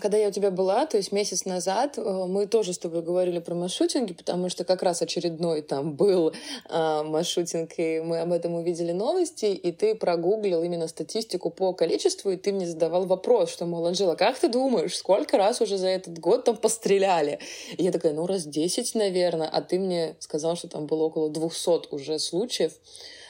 когда 0.00 0.16
я 0.16 0.28
у 0.28 0.30
тебя 0.30 0.52
была, 0.52 0.86
то 0.86 0.96
есть 0.96 1.10
месяц 1.10 1.44
назад, 1.44 1.98
э, 1.98 2.02
мы 2.28 2.46
тоже 2.46 2.72
с 2.72 2.78
тобой 2.78 3.02
говорили 3.02 3.40
про 3.40 3.56
маршрутинги, 3.56 4.12
потому 4.12 4.48
что 4.48 4.64
как 4.64 4.82
раз 4.82 5.02
очередной 5.02 5.60
там 5.60 5.94
был 5.94 6.28
э, 6.30 7.02
маршрутинг, 7.02 7.72
и 7.78 8.00
мы 8.00 8.20
об 8.20 8.32
этом 8.32 8.54
увидели 8.54 8.92
новости, 8.92 9.46
и 9.46 9.72
ты 9.72 9.96
прогуглил 9.96 10.62
именно 10.62 10.86
статистику 10.86 11.50
по 11.50 11.72
количеству, 11.72 12.30
и 12.30 12.36
ты 12.36 12.52
мне 12.52 12.66
задавал 12.66 13.06
вопрос, 13.06 13.50
что, 13.50 13.66
мол, 13.66 13.84
Анжела, 13.86 14.14
как 14.14 14.38
ты 14.38 14.48
думаешь, 14.48 14.96
сколько 14.96 15.36
раз 15.36 15.60
уже 15.60 15.78
за 15.78 15.88
этот 15.88 16.16
год 16.20 16.44
там 16.44 16.56
постреляли? 16.56 17.40
И 17.76 17.82
я 17.82 17.90
такая, 17.90 18.12
ну, 18.12 18.26
раз 18.26 18.44
10, 18.44 18.94
наверное, 18.94 19.48
а 19.48 19.62
ты 19.62 19.80
мне 19.80 20.14
сказал, 20.20 20.54
что 20.54 20.68
там 20.68 20.86
было 20.86 21.04
около 21.04 21.28
200 21.28 21.92
уже 21.92 22.20
случаев. 22.20 22.72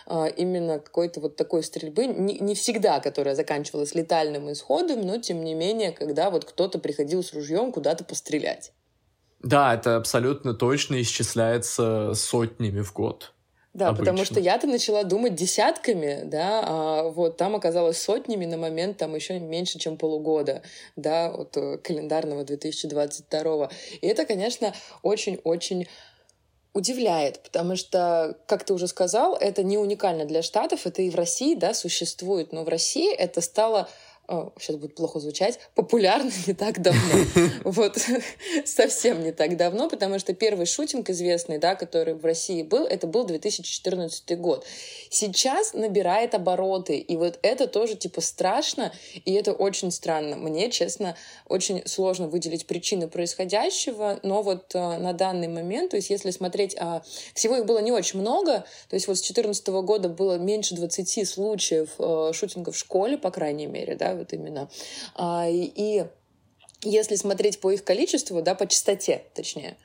А, 0.07 0.27
именно 0.27 0.79
какой-то 0.79 1.20
вот 1.20 1.37
такой 1.37 1.62
стрельбы, 1.62 2.07
не, 2.07 2.39
не 2.39 2.55
всегда, 2.55 3.01
которая 3.01 3.35
заканчивалась 3.35 3.95
летальным 3.95 4.51
исходом, 4.53 5.03
но 5.03 5.19
тем 5.19 5.45
не 5.45 5.55
менее, 5.55 5.93
когда 5.93 6.31
вот 6.31 6.45
кто-то 6.45 6.79
приходил 6.79 7.23
с 7.23 7.33
ружьем 7.33 7.73
куда-то 7.73 8.05
пострелять. 8.05 8.73
Да, 9.41 9.74
это 9.74 9.97
абсолютно 9.97 10.55
точно 10.55 11.01
исчисляется 11.03 12.15
сотнями 12.15 12.81
в 12.81 12.93
год. 12.93 13.33
Да, 13.74 13.89
обычно. 13.89 14.05
потому 14.05 14.24
что 14.27 14.39
я-то 14.39 14.66
начала 14.66 15.03
думать 15.03 15.35
десятками, 15.35 16.24
да, 16.24 16.62
а 16.62 17.03
вот 17.05 17.39
там 17.39 17.57
оказалось 17.57 17.99
сотнями 17.99 18.45
на 18.45 18.59
момент 18.59 18.99
там 18.99 19.15
еще 19.15 19.39
меньше, 19.39 19.79
чем 19.79 19.97
полугода, 19.97 20.61
да, 20.97 21.31
от 21.31 21.57
э, 21.57 21.79
календарного 21.79 22.45
2022. 22.45 23.70
И 24.03 24.07
это, 24.07 24.27
конечно, 24.27 24.74
очень-очень 25.03 25.89
удивляет, 26.74 27.40
потому 27.40 27.77
что, 27.77 28.36
как 28.47 28.65
ты 28.65 28.73
уже 28.73 28.89
сказал, 28.89 29.36
это 29.36 29.62
не 29.62 29.77
уникально 29.77 30.24
для 30.24 30.43
Штатов, 30.43 30.86
это 30.86 31.03
и 31.03 31.11
в 31.11 31.15
России, 31.15 31.55
да, 31.55 31.74
существует, 31.74 32.53
но 32.53 32.65
в 32.65 32.69
России 32.69 33.12
это 33.12 33.40
стало 33.40 33.89
сейчас 34.28 34.77
будет 34.77 34.94
плохо 34.94 35.20
звучать, 35.20 35.59
популярны 35.74 36.32
не 36.47 36.55
так 36.55 36.81
давно. 36.81 37.01
Вот 37.65 37.99
совсем 38.65 39.23
не 39.23 39.32
так 39.32 39.57
давно, 39.57 39.89
потому 39.89 40.19
что 40.19 40.35
первый 40.35 40.66
шутинг 40.66 41.11
известный, 41.11 41.59
да, 41.59 41.74
который 41.74 42.15
в 42.15 42.24
России 42.24 42.62
был, 42.62 42.86
это 42.86 43.07
был 43.07 43.24
2014 43.24 44.39
год. 44.39 44.65
Сейчас 45.11 45.74
набирает 45.74 46.35
обороты, 46.35 46.99
и 46.99 47.16
вот 47.16 47.39
это 47.43 47.66
тоже 47.66 47.97
типа 47.97 48.20
страшно, 48.20 48.93
и 49.24 49.32
это 49.32 49.53
очень 49.53 49.90
странно. 49.90 50.36
Мне, 50.36 50.70
честно, 50.70 51.16
очень 51.49 51.86
сложно 51.86 52.28
выделить 52.28 52.66
причины 52.66 53.09
происходящего, 53.09 54.20
но 54.23 54.43
вот 54.43 54.74
э, 54.74 54.78
на 54.78 55.12
данный 55.12 55.49
момент, 55.49 55.90
то 55.90 55.97
есть 55.97 56.11
если 56.11 56.31
смотреть, 56.31 56.77
а, 56.78 57.03
всего 57.35 57.57
их 57.57 57.66
было 57.66 57.78
не 57.78 57.93
очень 57.93 58.20
много, 58.20 58.65
то 58.89 58.94
есть 58.94 59.09
вот 59.09 59.19
с 59.19 59.23
2014 59.23 59.69
года 59.85 60.09
было 60.09 60.39
меньше 60.39 60.74
20 60.74 61.28
случаев 61.28 61.90
э, 61.99 62.31
шутинга 62.32 62.73
в 62.73 62.77
школе, 62.77 63.19
по 63.19 63.31
крайней 63.31 63.66
мере, 63.66 63.94
да, 63.94 64.12
вот 64.15 64.33
именно. 64.33 64.69
А, 65.15 65.47
и 65.49 66.07
если 66.83 67.17
смотреть 67.17 67.61
по 67.61 67.71
их 67.71 67.85
количеству, 67.85 68.43
да, 68.43 68.55
по 68.55 68.67
частоте, 68.67 69.25
точнее, 69.35 69.77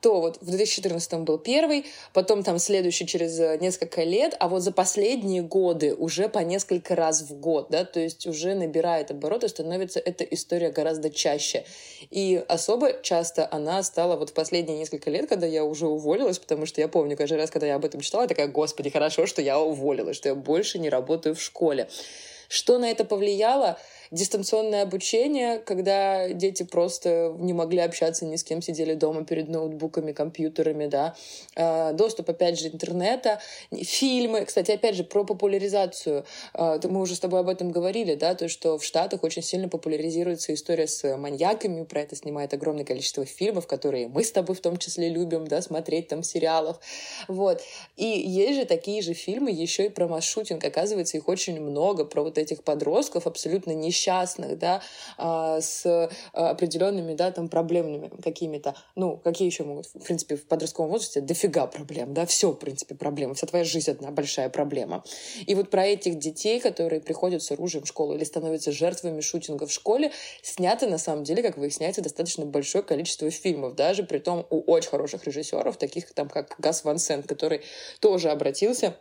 то 0.00 0.20
вот 0.20 0.38
в 0.40 0.46
2014 0.46 1.20
был 1.20 1.38
первый, 1.38 1.86
потом 2.12 2.42
там 2.42 2.58
следующий 2.58 3.06
через 3.06 3.38
э, 3.40 3.58
несколько 3.60 4.04
лет, 4.04 4.36
а 4.38 4.48
вот 4.48 4.62
за 4.62 4.70
последние 4.70 5.42
годы 5.42 5.94
уже 5.94 6.28
по 6.28 6.38
несколько 6.38 6.94
раз 6.94 7.22
в 7.22 7.34
год, 7.40 7.68
да, 7.70 7.84
то 7.84 7.98
есть 7.98 8.26
уже 8.26 8.54
набирает 8.54 9.10
обороты, 9.10 9.48
становится 9.48 9.98
эта 9.98 10.24
история 10.24 10.70
гораздо 10.70 11.10
чаще. 11.10 11.64
И 12.10 12.42
особо 12.48 13.02
часто 13.02 13.48
она 13.50 13.82
стала 13.82 14.16
вот 14.16 14.30
в 14.30 14.34
последние 14.34 14.78
несколько 14.78 15.10
лет, 15.10 15.28
когда 15.28 15.46
я 15.46 15.64
уже 15.64 15.88
уволилась, 15.88 16.38
потому 16.38 16.66
что 16.66 16.80
я 16.80 16.88
помню, 16.88 17.16
каждый 17.16 17.38
раз, 17.38 17.50
когда 17.50 17.66
я 17.66 17.74
об 17.74 17.84
этом 17.84 18.00
читала, 18.00 18.22
я 18.22 18.28
такая, 18.28 18.48
господи, 18.48 18.90
хорошо, 18.90 19.26
что 19.26 19.42
я 19.42 19.58
уволилась, 19.58 20.16
что 20.16 20.28
я 20.28 20.34
больше 20.36 20.78
не 20.78 20.88
работаю 20.90 21.34
в 21.34 21.42
школе. 21.42 21.88
Что 22.48 22.78
на 22.78 22.90
это 22.90 23.04
повлияло? 23.04 23.78
Дистанционное 24.10 24.82
обучение, 24.82 25.58
когда 25.58 26.28
дети 26.28 26.62
просто 26.62 27.34
не 27.38 27.52
могли 27.52 27.80
общаться 27.80 28.24
ни 28.24 28.36
с 28.36 28.44
кем, 28.44 28.62
сидели 28.62 28.94
дома 28.94 29.24
перед 29.24 29.48
ноутбуками, 29.48 30.12
компьютерами, 30.12 30.86
да, 30.86 31.14
а, 31.56 31.92
доступ, 31.92 32.30
опять 32.30 32.58
же, 32.58 32.68
интернета, 32.68 33.40
фильмы, 33.72 34.44
кстати, 34.44 34.70
опять 34.70 34.94
же, 34.94 35.04
про 35.04 35.24
популяризацию, 35.24 36.24
а, 36.54 36.80
мы 36.84 37.00
уже 37.00 37.14
с 37.14 37.20
тобой 37.20 37.40
об 37.40 37.48
этом 37.48 37.70
говорили, 37.70 38.14
да, 38.14 38.34
то, 38.34 38.48
что 38.48 38.78
в 38.78 38.84
Штатах 38.84 39.24
очень 39.24 39.42
сильно 39.42 39.68
популяризируется 39.68 40.54
история 40.54 40.86
с 40.86 41.16
маньяками, 41.16 41.84
про 41.84 42.00
это 42.00 42.16
снимает 42.16 42.54
огромное 42.54 42.84
количество 42.84 43.24
фильмов, 43.24 43.66
которые 43.66 44.08
мы 44.08 44.24
с 44.24 44.32
тобой 44.32 44.56
в 44.56 44.60
том 44.60 44.76
числе 44.76 45.08
любим, 45.08 45.46
да, 45.46 45.60
смотреть 45.62 46.08
там 46.08 46.22
сериалов, 46.22 46.78
вот, 47.28 47.62
и 47.96 48.06
есть 48.06 48.60
же 48.60 48.64
такие 48.64 49.02
же 49.02 49.14
фильмы 49.14 49.50
еще 49.50 49.86
и 49.86 49.88
про 49.88 50.08
масс-шутинг, 50.08 50.64
оказывается, 50.64 51.16
их 51.16 51.28
очень 51.28 51.60
много, 51.60 52.04
про 52.04 52.22
вот 52.22 52.38
этих 52.38 52.62
подростков 52.62 53.26
абсолютно 53.26 53.72
не 53.72 53.90
несчастных, 53.98 54.58
да, 54.58 54.82
а, 55.16 55.60
с 55.60 55.84
а, 55.86 56.50
определенными, 56.50 57.14
да, 57.14 57.30
там, 57.30 57.48
проблемами 57.48 58.10
какими-то. 58.22 58.74
Ну, 58.94 59.16
какие 59.16 59.46
еще 59.46 59.64
могут, 59.64 59.86
в 59.86 60.04
принципе, 60.04 60.36
в 60.36 60.46
подростковом 60.46 60.90
возрасте 60.90 61.20
дофига 61.20 61.66
проблем, 61.66 62.14
да, 62.14 62.26
все, 62.26 62.50
в 62.52 62.56
принципе, 62.56 62.94
проблемы. 62.94 63.34
Вся 63.34 63.46
твоя 63.46 63.64
жизнь 63.64 63.90
одна 63.90 64.10
большая 64.10 64.48
проблема. 64.48 65.04
И 65.46 65.54
вот 65.54 65.70
про 65.70 65.86
этих 65.86 66.18
детей, 66.18 66.60
которые 66.60 67.00
приходят 67.00 67.42
с 67.42 67.50
оружием 67.50 67.84
в 67.84 67.88
школу 67.88 68.14
или 68.14 68.24
становятся 68.24 68.72
жертвами 68.72 69.20
шутинга 69.20 69.66
в 69.66 69.72
школе, 69.72 70.12
снято, 70.42 70.86
на 70.86 70.98
самом 70.98 71.24
деле, 71.24 71.42
как 71.42 71.58
выясняется, 71.58 72.02
достаточно 72.02 72.46
большое 72.46 72.84
количество 72.84 73.30
фильмов, 73.30 73.74
даже 73.74 74.04
при 74.04 74.18
том 74.18 74.46
у 74.50 74.60
очень 74.70 74.90
хороших 74.90 75.24
режиссеров, 75.24 75.76
таких 75.76 76.12
там, 76.12 76.28
как 76.28 76.54
Гас 76.58 76.84
Ван 76.84 76.98
Сент, 76.98 77.26
который 77.26 77.62
тоже 78.00 78.30
обратился 78.30 78.96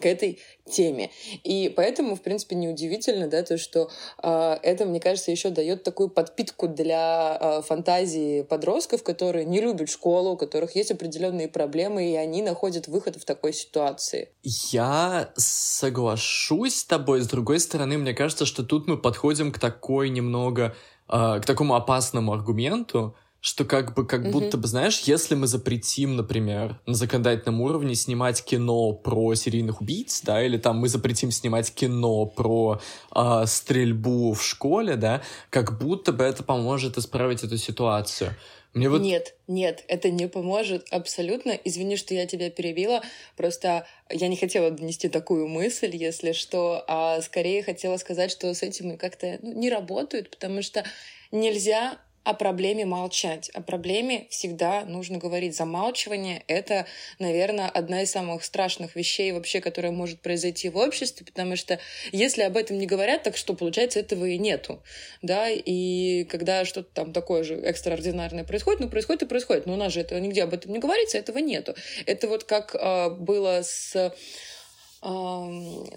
к 0.00 0.06
этой 0.06 0.38
теме. 0.70 1.10
И 1.42 1.72
поэтому, 1.74 2.16
в 2.16 2.22
принципе, 2.22 2.56
неудивительно, 2.56 3.28
да, 3.28 3.42
то, 3.42 3.58
что 3.58 3.90
э, 4.22 4.56
это, 4.62 4.86
мне 4.86 5.00
кажется, 5.00 5.30
еще 5.30 5.50
дает 5.50 5.82
такую 5.82 6.08
подпитку 6.08 6.68
для 6.68 7.38
э, 7.40 7.62
фантазии 7.62 8.42
подростков, 8.42 9.02
которые 9.02 9.44
не 9.44 9.60
любят 9.60 9.90
школу, 9.90 10.32
у 10.32 10.36
которых 10.36 10.74
есть 10.74 10.90
определенные 10.90 11.48
проблемы, 11.48 12.10
и 12.10 12.16
они 12.16 12.42
находят 12.42 12.88
выход 12.88 13.16
в 13.16 13.24
такой 13.24 13.52
ситуации. 13.52 14.30
Я 14.42 15.30
соглашусь 15.36 16.76
с 16.76 16.84
тобой. 16.84 17.20
С 17.20 17.28
другой 17.28 17.60
стороны, 17.60 17.98
мне 17.98 18.14
кажется, 18.14 18.46
что 18.46 18.62
тут 18.62 18.86
мы 18.86 18.96
подходим 18.96 19.52
к 19.52 19.58
такой 19.58 20.08
немного, 20.08 20.74
э, 21.08 21.40
к 21.40 21.44
такому 21.44 21.74
опасному 21.74 22.32
аргументу, 22.32 23.14
что 23.44 23.66
как 23.66 23.92
бы, 23.92 24.06
как 24.06 24.22
mm-hmm. 24.22 24.30
будто 24.30 24.56
бы, 24.56 24.66
знаешь, 24.66 25.00
если 25.00 25.34
мы 25.34 25.46
запретим, 25.46 26.16
например, 26.16 26.80
на 26.86 26.94
законодательном 26.94 27.60
уровне 27.60 27.94
снимать 27.94 28.42
кино 28.42 28.94
про 28.94 29.34
серийных 29.34 29.82
убийц, 29.82 30.22
да, 30.22 30.42
или 30.42 30.56
там 30.56 30.78
мы 30.78 30.88
запретим 30.88 31.30
снимать 31.30 31.70
кино 31.74 32.24
про 32.24 32.80
э, 33.14 33.44
стрельбу 33.46 34.32
в 34.32 34.42
школе, 34.42 34.96
да, 34.96 35.20
как 35.50 35.78
будто 35.78 36.12
бы 36.12 36.24
это 36.24 36.42
поможет 36.42 36.96
исправить 36.96 37.44
эту 37.44 37.58
ситуацию. 37.58 38.34
Мне 38.72 38.88
вот... 38.88 39.02
Нет, 39.02 39.34
нет, 39.46 39.84
это 39.88 40.10
не 40.10 40.26
поможет 40.26 40.86
абсолютно. 40.90 41.50
Извини, 41.50 41.98
что 41.98 42.14
я 42.14 42.24
тебя 42.24 42.48
перебила. 42.48 43.02
Просто 43.36 43.86
я 44.08 44.28
не 44.28 44.36
хотела 44.36 44.70
донести 44.70 45.10
такую 45.10 45.48
мысль, 45.48 45.94
если 45.94 46.32
что, 46.32 46.82
а 46.88 47.20
скорее 47.20 47.62
хотела 47.62 47.98
сказать, 47.98 48.30
что 48.30 48.54
с 48.54 48.62
этим 48.62 48.96
как-то 48.96 49.38
ну, 49.42 49.52
не 49.52 49.68
работают, 49.68 50.30
потому 50.30 50.62
что 50.62 50.82
нельзя 51.30 51.98
о 52.24 52.32
проблеме 52.32 52.86
молчать. 52.86 53.50
О 53.50 53.60
проблеме 53.60 54.26
всегда 54.30 54.84
нужно 54.86 55.18
говорить. 55.18 55.54
Замалчивание— 55.54 56.42
это, 56.48 56.86
наверное, 57.18 57.68
одна 57.68 58.02
из 58.02 58.10
самых 58.10 58.44
страшных 58.44 58.96
вещей 58.96 59.30
вообще, 59.32 59.60
которая 59.60 59.92
может 59.92 60.20
произойти 60.20 60.70
в 60.70 60.78
обществе, 60.78 61.26
потому 61.26 61.56
что 61.56 61.78
если 62.12 62.42
об 62.42 62.56
этом 62.56 62.78
не 62.78 62.86
говорят, 62.86 63.22
так 63.22 63.36
что, 63.36 63.54
получается, 63.54 64.00
этого 64.00 64.24
и 64.24 64.38
нету. 64.38 64.82
Да, 65.20 65.50
и 65.50 66.24
когда 66.24 66.64
что-то 66.64 66.88
там 66.94 67.12
такое 67.12 67.44
же 67.44 67.56
экстраординарное 67.56 68.44
происходит, 68.44 68.80
ну, 68.80 68.88
происходит 68.88 69.24
и 69.24 69.26
происходит. 69.26 69.66
Но 69.66 69.74
у 69.74 69.76
нас 69.76 69.92
же 69.92 70.00
это 70.00 70.18
нигде 70.18 70.42
об 70.44 70.54
этом 70.54 70.72
не 70.72 70.78
говорится, 70.78 71.18
этого 71.18 71.38
нету. 71.38 71.74
Это 72.06 72.26
вот 72.26 72.44
как 72.44 72.74
э, 72.74 73.10
было 73.10 73.60
с 73.62 73.94
э, 73.94 74.10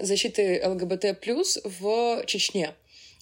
защитой 0.01 0.65
ЛГБТ+, 0.65 1.21
в 1.63 2.25
Чечне. 2.25 2.73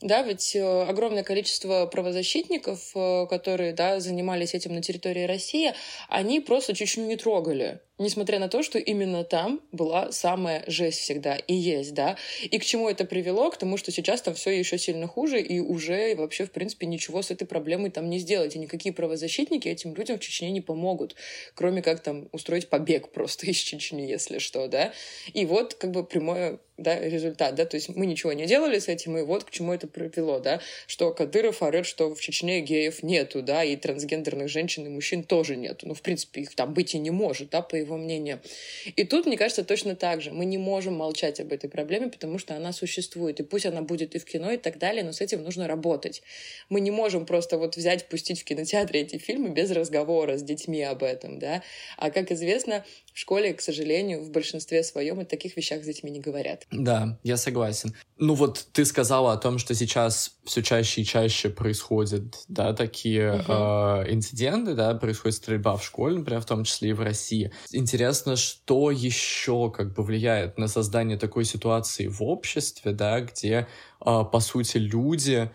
Да, 0.01 0.21
ведь 0.23 0.55
э, 0.55 0.83
огромное 0.83 1.23
количество 1.23 1.85
правозащитников, 1.85 2.91
э, 2.95 3.27
которые 3.27 3.73
да, 3.73 3.99
занимались 3.99 4.53
этим 4.53 4.75
на 4.75 4.81
территории 4.81 5.23
России, 5.23 5.73
они 6.09 6.41
просто 6.41 6.73
Чечню 6.73 7.05
не 7.05 7.15
трогали 7.15 7.79
несмотря 7.97 8.39
на 8.39 8.49
то, 8.49 8.63
что 8.63 8.77
именно 8.77 9.23
там 9.23 9.61
была 9.71 10.11
самая 10.11 10.63
жесть 10.67 10.99
всегда 10.99 11.35
и 11.35 11.53
есть, 11.53 11.93
да. 11.93 12.17
И 12.43 12.57
к 12.59 12.65
чему 12.65 12.89
это 12.89 13.05
привело? 13.05 13.49
К 13.49 13.57
тому, 13.57 13.77
что 13.77 13.91
сейчас 13.91 14.21
там 14.21 14.33
все 14.33 14.51
еще 14.51 14.77
сильно 14.77 15.07
хуже, 15.07 15.39
и 15.39 15.59
уже 15.59 16.15
вообще, 16.15 16.45
в 16.45 16.51
принципе, 16.51 16.85
ничего 16.85 17.21
с 17.21 17.31
этой 17.31 17.45
проблемой 17.45 17.91
там 17.91 18.09
не 18.09 18.19
сделать. 18.19 18.55
И 18.55 18.59
никакие 18.59 18.93
правозащитники 18.93 19.67
этим 19.67 19.95
людям 19.95 20.17
в 20.17 20.21
Чечне 20.21 20.51
не 20.51 20.61
помогут, 20.61 21.15
кроме 21.53 21.81
как 21.81 22.01
там 22.01 22.27
устроить 22.31 22.69
побег 22.69 23.09
просто 23.09 23.45
из 23.47 23.57
Чечни, 23.57 24.01
если 24.01 24.39
что, 24.39 24.67
да. 24.67 24.93
И 25.33 25.45
вот 25.45 25.75
как 25.75 25.91
бы 25.91 26.03
прямой 26.03 26.59
да, 26.77 26.99
результат, 26.99 27.55
да, 27.55 27.65
то 27.65 27.75
есть 27.75 27.95
мы 27.95 28.05
ничего 28.05 28.33
не 28.33 28.45
делали 28.45 28.79
с 28.79 28.87
этим, 28.87 29.17
и 29.17 29.21
вот 29.21 29.45
к 29.45 29.51
чему 29.51 29.73
это 29.73 29.87
привело, 29.87 30.39
да, 30.39 30.59
что 30.87 31.13
Кадыров 31.13 31.61
орет, 31.61 31.85
что 31.85 32.13
в 32.13 32.19
Чечне 32.19 32.59
геев 32.61 33.01
нету, 33.01 33.41
да, 33.41 33.63
и 33.63 33.77
трансгендерных 33.77 34.49
женщин 34.49 34.85
и 34.85 34.89
мужчин 34.89 35.23
тоже 35.23 35.55
нету, 35.55 35.87
ну, 35.87 35.93
в 35.93 36.01
принципе, 36.01 36.41
их 36.41 36.53
там 36.53 36.73
быть 36.73 36.93
и 36.93 36.99
не 36.99 37.11
может, 37.11 37.49
да, 37.49 37.61
по 37.61 37.81
его 37.85 37.97
мнению. 37.97 38.41
И 38.95 39.03
тут, 39.03 39.25
мне 39.25 39.37
кажется, 39.37 39.63
точно 39.63 39.95
так 39.95 40.21
же. 40.21 40.31
Мы 40.31 40.45
не 40.45 40.57
можем 40.57 40.95
молчать 40.95 41.39
об 41.39 41.51
этой 41.53 41.69
проблеме, 41.69 42.09
потому 42.09 42.37
что 42.37 42.55
она 42.55 42.73
существует. 42.73 43.39
И 43.39 43.43
пусть 43.43 43.65
она 43.65 43.81
будет 43.81 44.15
и 44.15 44.19
в 44.19 44.25
кино, 44.25 44.51
и 44.51 44.57
так 44.57 44.77
далее, 44.77 45.03
но 45.03 45.11
с 45.11 45.21
этим 45.21 45.43
нужно 45.43 45.67
работать. 45.67 46.21
Мы 46.69 46.81
не 46.81 46.91
можем 46.91 47.25
просто 47.25 47.57
вот 47.57 47.77
взять, 47.77 48.07
пустить 48.09 48.41
в 48.41 48.43
кинотеатре 48.43 49.01
эти 49.01 49.17
фильмы 49.17 49.49
без 49.49 49.71
разговора 49.71 50.37
с 50.37 50.43
детьми 50.43 50.81
об 50.83 51.03
этом, 51.03 51.39
да. 51.39 51.63
А 51.97 52.11
как 52.11 52.31
известно, 52.31 52.85
в 53.15 53.19
школе, 53.19 53.53
к 53.53 53.61
сожалению, 53.61 54.21
в 54.21 54.29
большинстве 54.29 54.83
своем 54.83 55.21
о 55.21 55.25
таких 55.25 55.55
вещах 55.55 55.83
с 55.83 55.85
детьми 55.85 56.11
не 56.11 56.19
говорят. 56.19 56.67
Да, 56.69 57.17
я 57.23 57.37
согласен. 57.37 57.95
Ну 58.17 58.33
вот 58.33 58.67
ты 58.73 58.83
сказала 58.83 59.31
о 59.31 59.37
том, 59.37 59.57
что 59.57 59.73
сейчас 59.73 60.35
все 60.43 60.61
чаще 60.61 61.01
и 61.01 61.05
чаще 61.05 61.49
происходят, 61.49 62.43
да, 62.49 62.73
такие 62.73 63.35
угу. 63.35 63.53
э, 63.53 64.13
инциденты, 64.13 64.73
да, 64.73 64.93
происходит 64.95 65.37
стрельба 65.37 65.77
в 65.77 65.85
школе, 65.85 66.17
например, 66.17 66.41
в 66.41 66.45
том 66.45 66.65
числе 66.65 66.89
и 66.89 66.93
в 66.93 66.99
России. 66.99 67.53
Интересно, 67.71 68.35
что 68.35 68.91
еще 68.91 69.71
как 69.71 69.93
бы 69.93 70.03
влияет 70.03 70.57
на 70.57 70.67
создание 70.67 71.17
такой 71.17 71.45
ситуации 71.45 72.07
в 72.07 72.21
обществе, 72.21 72.91
да, 72.91 73.21
где, 73.21 73.65
э, 74.05 74.23
по 74.29 74.39
сути, 74.41 74.75
люди 74.75 75.49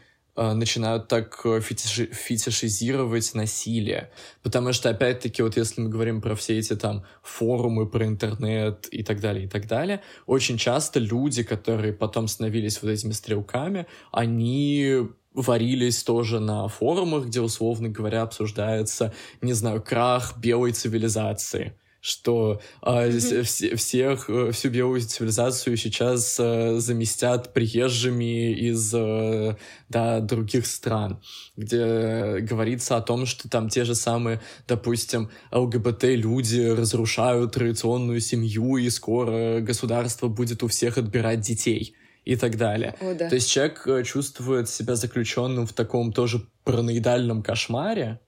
начинают 0.54 1.08
так 1.08 1.40
э, 1.44 1.60
фетиши 1.60 2.06
фетишизировать 2.06 3.34
насилие. 3.34 4.10
Потому 4.42 4.72
что, 4.72 4.88
опять-таки, 4.88 5.42
вот 5.42 5.56
если 5.56 5.82
мы 5.82 5.90
говорим 5.90 6.22
про 6.22 6.34
все 6.34 6.58
эти 6.58 6.74
там 6.76 7.04
форумы, 7.22 7.86
про 7.86 8.06
интернет 8.06 8.86
и 8.90 9.02
так 9.02 9.20
далее, 9.20 9.44
и 9.44 9.48
так 9.48 9.66
далее, 9.66 10.00
очень 10.26 10.56
часто 10.56 10.98
люди, 10.98 11.42
которые 11.42 11.92
потом 11.92 12.26
становились 12.26 12.80
вот 12.82 12.90
этими 12.90 13.12
стрелками, 13.12 13.86
они 14.12 15.08
варились 15.34 16.02
тоже 16.02 16.40
на 16.40 16.68
форумах, 16.68 17.26
где, 17.26 17.40
условно 17.40 17.88
говоря, 17.88 18.22
обсуждается, 18.22 19.12
не 19.42 19.52
знаю, 19.52 19.82
крах 19.82 20.38
белой 20.38 20.72
цивилизации 20.72 21.74
что 22.00 22.60
э, 22.82 23.10
mm-hmm. 23.10 23.76
всех, 23.76 24.30
э, 24.30 24.50
всю 24.52 24.70
белую 24.70 25.00
цивилизацию 25.02 25.76
сейчас 25.76 26.36
э, 26.40 26.78
заместят 26.78 27.52
приезжими 27.52 28.52
из 28.52 28.92
э, 28.94 29.56
да, 29.88 30.20
других 30.20 30.66
стран, 30.66 31.20
где 31.56 32.38
говорится 32.40 32.96
о 32.96 33.02
том, 33.02 33.26
что 33.26 33.48
там 33.48 33.68
те 33.68 33.84
же 33.84 33.94
самые, 33.94 34.40
допустим, 34.66 35.30
ЛГБТ-люди 35.52 36.70
разрушают 36.70 37.52
традиционную 37.52 38.20
семью, 38.20 38.78
и 38.78 38.88
скоро 38.88 39.60
государство 39.60 40.28
будет 40.28 40.62
у 40.62 40.68
всех 40.68 40.96
отбирать 40.96 41.40
детей 41.40 41.94
и 42.24 42.36
так 42.36 42.56
далее. 42.56 42.94
О, 43.00 43.14
да. 43.14 43.28
То 43.28 43.34
есть 43.34 43.50
человек 43.50 44.06
чувствует 44.06 44.68
себя 44.68 44.94
заключенным 44.94 45.66
в 45.66 45.72
таком 45.72 46.12
тоже 46.12 46.46
параноидальном 46.64 47.42
кошмаре, 47.42 48.20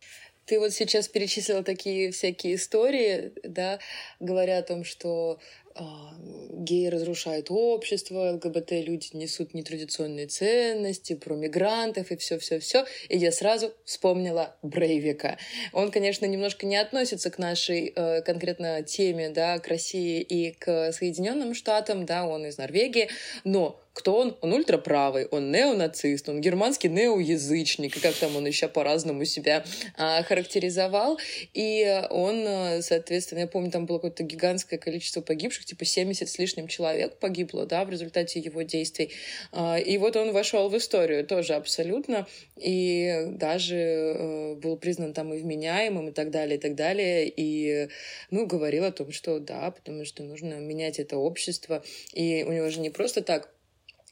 ты 0.47 0.59
вот 0.59 0.73
сейчас 0.73 1.09
перечислила 1.09 1.63
такие 1.63 2.11
всякие 2.11 2.57
истории, 2.57 3.33
да, 3.43 3.79
говоря 4.21 4.59
о 4.59 4.63
том, 4.63 4.85
что 4.85 5.39
а, 5.75 6.15
геи 6.51 6.89
разрушают 6.89 7.47
общество, 7.51 8.33
ЛГБТ-люди 8.33 9.09
несут 9.15 9.55
нетрадиционные 9.55 10.27
ценности, 10.27 11.15
про 11.15 11.35
мигрантов 11.35 12.11
и 12.11 12.17
все-все-все. 12.17 12.85
И 13.09 13.17
я 13.17 13.33
сразу 13.33 13.73
вспомнила 13.85 14.55
Брейвика. 14.63 15.39
Он, 15.73 15.91
конечно, 15.91 16.27
немножко 16.27 16.67
не 16.67 16.77
относится 16.77 17.31
к 17.31 17.39
нашей 17.39 17.93
э, 17.95 18.23
конкретно 18.23 18.83
теме, 18.83 19.31
да, 19.31 19.59
к 19.59 19.69
России 19.69 20.21
и 20.21 20.53
к 20.53 20.93
Соединенным 20.93 21.55
Штатам, 21.55 22.05
да, 22.05 22.27
он 22.27 22.45
из 22.47 22.59
Норвегии, 22.59 23.09
но 23.45 23.81
кто 23.93 24.17
он? 24.17 24.37
Он 24.41 24.53
ультраправый, 24.53 25.27
он 25.27 25.51
неонацист, 25.53 26.29
он 26.29 26.41
германский 26.41 26.89
неоязычник, 26.89 28.01
как 28.01 28.15
там 28.15 28.37
он 28.37 28.47
еще 28.47 28.69
по-разному 28.69 29.25
себя 29.25 29.65
а, 29.97 30.23
характеризовал. 30.23 31.19
И 31.53 32.03
он, 32.11 32.45
э, 32.47 32.83
соответственно, 32.83 33.41
я 33.41 33.47
помню, 33.47 33.71
там 33.71 33.87
было 33.87 33.99
какое-то 33.99 34.23
гигантское 34.23 34.79
количество 34.79 35.21
погибших, 35.21 35.67
типа 35.67 35.85
70 35.85 36.29
с 36.29 36.39
лишним 36.39 36.69
человек 36.69 37.19
погибло, 37.19 37.67
да, 37.67 37.85
в 37.85 37.91
результате 37.91 38.41
его 38.41 38.63
действий. 38.63 39.11
А, 39.53 39.79
и 39.79 39.99
вот 39.99 40.17
он 40.17 40.33
вошел 40.33 40.69
в 40.69 40.77
историю 40.77 41.27
тоже 41.27 41.55
абсолютно, 41.55 42.27
и 42.57 43.27
даже 43.29 43.77
э, 43.77 44.55
был 44.55 44.77
признан 44.77 45.13
там 45.13 45.35
и 45.35 45.39
вменяемым, 45.39 46.09
и 46.09 46.13
так 46.13 46.31
далее, 46.31 46.57
и 46.57 46.61
так 46.61 46.75
далее, 46.75 47.29
и, 47.29 47.89
ну, 48.31 48.47
говорил 48.47 48.85
о 48.85 48.93
том, 48.93 49.13
что 49.13 49.39
да, 49.39 49.71
потому 49.71 50.05
что 50.05 50.23
нужно 50.23 50.55
менять 50.55 50.99
это 50.99 51.19
общество, 51.19 51.85
и 52.15 52.45
у 52.49 52.53
него 52.53 52.71
же 52.71 52.81
не 52.81 52.91
просто 52.91 53.23
так 53.23 53.51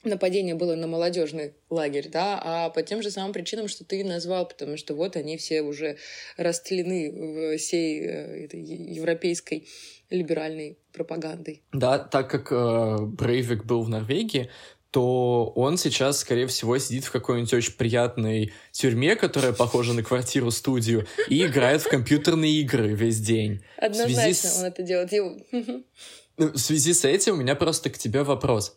нападение 0.05 0.55
было 0.55 0.75
на 0.75 0.87
молодежный 0.87 1.55
лагерь, 1.69 2.09
да, 2.09 2.41
а 2.43 2.71
по 2.71 2.83
тем 2.83 3.03
же 3.03 3.11
самым 3.11 3.33
причинам, 3.33 3.69
что 3.69 3.85
ты 3.85 4.05
назвал, 4.05 4.47
потому 4.49 4.77
что 4.77 4.95
вот 4.95 5.17
они 5.17 5.37
все 5.37 5.63
уже 5.63 5.97
растлены 6.37 7.57
всей 7.59 8.01
э, 8.01 8.45
этой 8.45 8.61
европейской 8.61 9.69
либеральной 10.11 10.79
пропагандой. 10.93 11.63
Да, 11.73 11.99
так 11.99 12.31
как 12.31 12.51
э, 12.51 12.97
Брейвик 13.01 13.65
был 13.65 13.83
в 13.83 13.89
Норвегии, 13.89 14.51
то 14.91 15.53
он 15.55 15.79
сейчас, 15.79 16.19
скорее 16.19 16.49
всего, 16.49 16.77
сидит 16.79 17.05
в 17.05 17.13
какой-нибудь 17.13 17.53
очень 17.55 17.75
приятной 17.75 18.53
тюрьме, 18.73 19.15
которая 19.15 19.53
похожа 19.53 19.93
на 19.93 20.03
квартиру-студию, 20.03 21.07
и 21.29 21.45
играет 21.47 21.83
в 21.83 21.89
компьютерные 21.89 22.61
игры 22.61 22.89
весь 22.95 23.21
день. 23.21 23.63
Однозначно 23.77 24.49
с... 24.49 24.59
он 24.59 24.65
это 24.67 24.83
делает. 24.83 25.13
В 26.37 26.57
связи 26.57 26.95
с 26.95 27.05
этим 27.05 27.35
у 27.35 27.37
меня 27.37 27.55
просто 27.55 27.91
к 27.91 27.99
тебе 27.99 28.23
вопрос. 28.23 28.75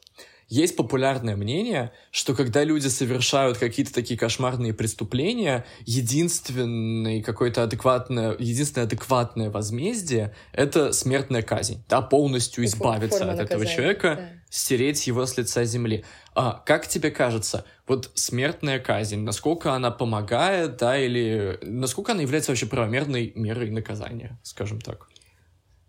Есть 0.53 0.75
популярное 0.75 1.35
мнение, 1.35 1.91
что 2.11 2.35
когда 2.35 2.63
люди 2.63 2.85
совершают 2.85 3.57
какие-то 3.57 3.91
такие 3.91 4.19
кошмарные 4.19 4.71
преступления, 4.71 5.65
единственное 5.83 7.23
какое-то 7.23 7.63
адекватное, 7.63 8.35
единственное 8.37 8.85
адекватное 8.85 9.49
возмездие— 9.49 10.35
это 10.53 10.93
смертная 10.93 11.41
казнь. 11.41 11.83
Да, 11.89 12.03
полностью 12.03 12.65
избавиться 12.65 13.17
Форма 13.17 13.33
от 13.33 13.39
этого 13.39 13.65
человека, 13.65 14.15
да. 14.15 14.41
стереть 14.51 15.07
его 15.07 15.25
с 15.25 15.35
лица 15.39 15.65
земли. 15.65 16.05
А 16.35 16.61
как 16.63 16.87
тебе 16.87 17.09
кажется, 17.09 17.65
вот 17.87 18.11
смертная 18.13 18.77
казнь, 18.77 19.21
насколько 19.21 19.73
она 19.73 19.89
помогает, 19.89 20.77
да, 20.77 20.99
или 20.99 21.57
насколько 21.63 22.11
она 22.11 22.21
является 22.21 22.51
вообще 22.51 22.67
правомерной 22.67 23.31
мерой 23.33 23.71
наказания, 23.71 24.39
скажем 24.43 24.81
так? 24.81 25.09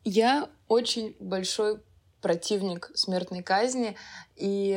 Я 0.04 0.48
очень 0.68 1.16
большой 1.20 1.80
противник 2.24 2.90
смертной 2.94 3.42
казни. 3.42 3.96
И 4.34 4.72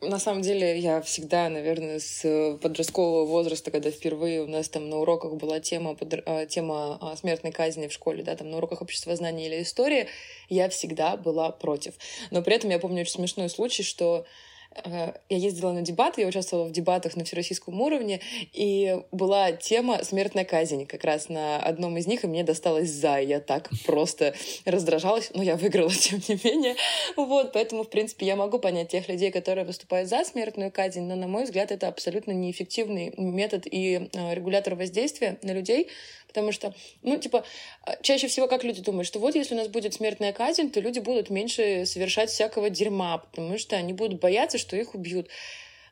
на 0.00 0.20
самом 0.20 0.42
деле 0.42 0.78
я 0.78 1.02
всегда, 1.02 1.48
наверное, 1.48 1.98
с 1.98 2.56
подросткового 2.62 3.26
возраста, 3.26 3.72
когда 3.72 3.90
впервые 3.90 4.42
у 4.42 4.46
нас 4.46 4.68
там 4.68 4.88
на 4.88 4.98
уроках 4.98 5.34
была 5.34 5.58
тема, 5.58 5.96
под, 5.96 6.22
а, 6.24 6.46
тема 6.46 6.98
а, 7.00 7.16
смертной 7.16 7.50
казни 7.50 7.88
в 7.88 7.92
школе, 7.92 8.22
да, 8.22 8.36
там 8.36 8.50
на 8.50 8.58
уроках 8.58 8.80
обществознания 8.80 9.48
или 9.48 9.62
истории, 9.62 10.06
я 10.48 10.68
всегда 10.68 11.16
была 11.16 11.50
против. 11.50 11.94
Но 12.30 12.42
при 12.42 12.54
этом 12.54 12.70
я 12.70 12.78
помню 12.78 13.00
очень 13.00 13.14
смешной 13.14 13.50
случай, 13.50 13.82
что 13.82 14.24
Э, 14.24 14.24
я 14.84 15.14
ездила 15.28 15.72
на 15.72 15.82
дебаты, 15.82 16.20
я 16.20 16.26
участвовала 16.28 16.66
в 16.66 16.72
дебатах 16.72 17.16
на 17.16 17.24
всероссийском 17.24 17.80
уровне, 17.80 18.20
и 18.52 19.00
была 19.12 19.52
тема 19.52 20.04
«Смертная 20.04 20.44
казнь» 20.44 20.86
как 20.86 21.04
раз 21.04 21.28
на 21.28 21.58
одном 21.58 21.96
из 21.96 22.06
них, 22.06 22.24
и 22.24 22.26
мне 22.26 22.44
досталось 22.44 22.90
«за», 22.90 23.18
я 23.18 23.40
так 23.40 23.70
просто 23.84 24.34
раздражалась, 24.64 25.30
но 25.34 25.42
я 25.42 25.56
выиграла, 25.56 25.90
тем 25.94 26.20
не 26.28 26.38
менее. 26.42 26.76
Вот, 27.16 27.52
поэтому, 27.52 27.84
в 27.84 27.90
принципе, 27.90 28.26
я 28.26 28.36
могу 28.36 28.58
понять 28.58 28.88
тех 28.88 29.08
людей, 29.08 29.30
которые 29.30 29.64
выступают 29.64 30.08
за 30.08 30.24
смертную 30.24 30.70
казнь, 30.70 31.02
но, 31.02 31.16
на 31.16 31.26
мой 31.26 31.44
взгляд, 31.44 31.72
это 31.72 31.88
абсолютно 31.88 32.32
неэффективный 32.32 33.12
метод 33.16 33.66
и 33.66 34.08
э, 34.12 34.34
регулятор 34.34 34.74
воздействия 34.74 35.38
на 35.42 35.52
людей, 35.52 35.88
Потому 36.38 36.52
что, 36.52 36.72
ну, 37.02 37.18
типа, 37.18 37.44
а, 37.82 37.96
чаще 38.00 38.28
всего 38.28 38.46
как 38.46 38.62
люди 38.62 38.80
думают, 38.80 39.08
что 39.08 39.18
вот 39.18 39.34
если 39.34 39.54
у 39.54 39.58
нас 39.58 39.66
будет 39.66 39.94
смертная 39.94 40.32
казнь, 40.32 40.70
то 40.70 40.78
люди 40.78 41.00
будут 41.00 41.30
меньше 41.30 41.84
совершать 41.84 42.30
всякого 42.30 42.70
дерьма, 42.70 43.18
потому 43.18 43.58
что 43.58 43.74
они 43.74 43.92
будут 43.92 44.20
бояться, 44.20 44.56
что 44.56 44.76
их 44.76 44.94
убьют. 44.94 45.26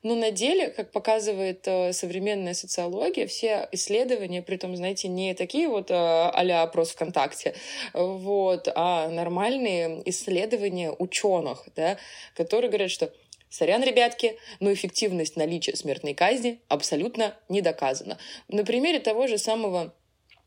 Но 0.05 0.15
на 0.15 0.31
деле, 0.31 0.69
как 0.69 0.93
показывает 0.93 1.67
э, 1.67 1.93
современная 1.93 2.55
социология, 2.55 3.27
все 3.27 3.69
исследования, 3.73 4.41
при 4.41 4.57
том, 4.57 4.77
знаете, 4.77 5.09
не 5.09 5.35
такие 5.35 5.67
вот 5.67 5.91
э, 5.91 5.95
а-ля 5.95 6.63
опрос 6.63 6.91
ВКонтакте, 6.91 7.57
вот, 7.93 8.69
а 8.73 9.09
нормальные 9.09 10.09
исследования 10.09 10.93
ученых, 10.97 11.65
да, 11.75 11.99
которые 12.37 12.69
говорят, 12.69 12.93
что 12.93 13.13
Сорян, 13.49 13.83
ребятки, 13.83 14.39
но 14.61 14.73
эффективность 14.73 15.37
наличия 15.37 15.75
смертной 15.77 16.15
казни 16.15 16.61
абсолютно 16.69 17.35
не 17.49 17.63
доказана. 17.63 18.19
На 18.49 18.65
примере 18.65 18.99
того 19.01 19.27
же 19.27 19.39
самого 19.39 19.95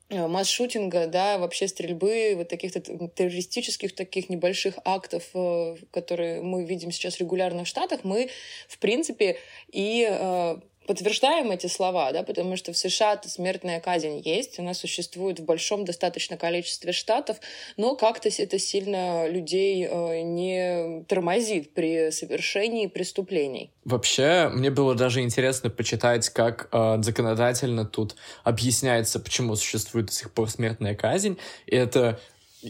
масс-шутинга, 0.09 1.07
да, 1.07 1.37
вообще 1.37 1.67
стрельбы, 1.67 2.33
вот 2.35 2.47
таких 2.47 2.73
террористических 2.73 3.93
таких 3.93 4.29
небольших 4.29 4.75
актов, 4.83 5.23
э, 5.33 5.75
которые 5.91 6.41
мы 6.41 6.65
видим 6.65 6.91
сейчас 6.91 7.19
регулярно 7.19 7.63
в 7.63 7.67
Штатах, 7.67 8.01
мы, 8.03 8.29
в 8.67 8.79
принципе, 8.79 9.37
и 9.71 10.07
э, 10.09 10.57
подтверждаем 10.89 11.51
эти 11.51 11.67
слова, 11.67 12.11
да, 12.11 12.23
потому 12.23 12.57
что 12.57 12.73
в 12.73 12.77
США 12.77 13.21
смертная 13.23 13.79
казнь 13.79 14.23
есть, 14.25 14.57
она 14.57 14.73
существует 14.73 15.39
в 15.39 15.45
большом 15.45 15.85
достаточно 15.85 16.35
количестве 16.35 16.93
штатов, 16.93 17.37
но 17.77 17.95
как-то 17.95 18.27
это 18.35 18.57
сильно 18.57 19.27
людей 19.27 19.85
э, 19.87 20.21
не 20.21 21.03
тормозит 21.03 21.75
при 21.75 22.09
совершении 22.09 22.87
преступлений. 22.87 23.69
Вообще, 23.85 24.49
мне 24.51 24.71
было 24.71 24.95
даже 24.95 25.21
интересно 25.21 25.69
почитать, 25.69 26.27
как 26.29 26.69
э, 26.71 26.97
законодательно 27.03 27.85
тут 27.85 28.15
объясняется, 28.43 29.19
почему 29.19 29.55
существует 29.55 30.07
до 30.07 30.13
сих 30.13 30.31
пор 30.31 30.49
смертная 30.49 30.95
казнь. 30.95 31.37
И 31.67 31.75
это 31.75 32.19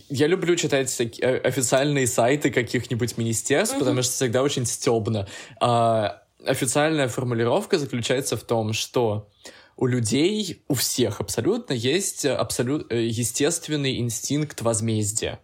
я 0.09 0.27
люблю 0.27 0.57
читать 0.57 0.93
э, 0.99 1.37
официальные 1.37 2.05
сайты 2.05 2.51
каких-нибудь 2.51 3.17
министерств, 3.17 3.75
mm-hmm. 3.75 3.79
потому 3.79 4.01
что 4.03 4.11
всегда 4.11 4.43
очень 4.43 4.65
стебно. 4.65 5.25
А, 5.61 6.21
официальная 6.45 7.07
формулировка 7.07 7.77
заключается 7.77 8.37
в 8.37 8.43
том, 8.43 8.73
что 8.73 9.29
у 9.75 9.85
людей, 9.85 10.63
у 10.67 10.73
всех 10.73 11.21
абсолютно, 11.21 11.73
есть 11.73 12.25
абсолют, 12.25 12.91
э, 12.91 13.05
естественный 13.05 13.99
инстинкт 13.99 14.61
возмездия. 14.61 15.39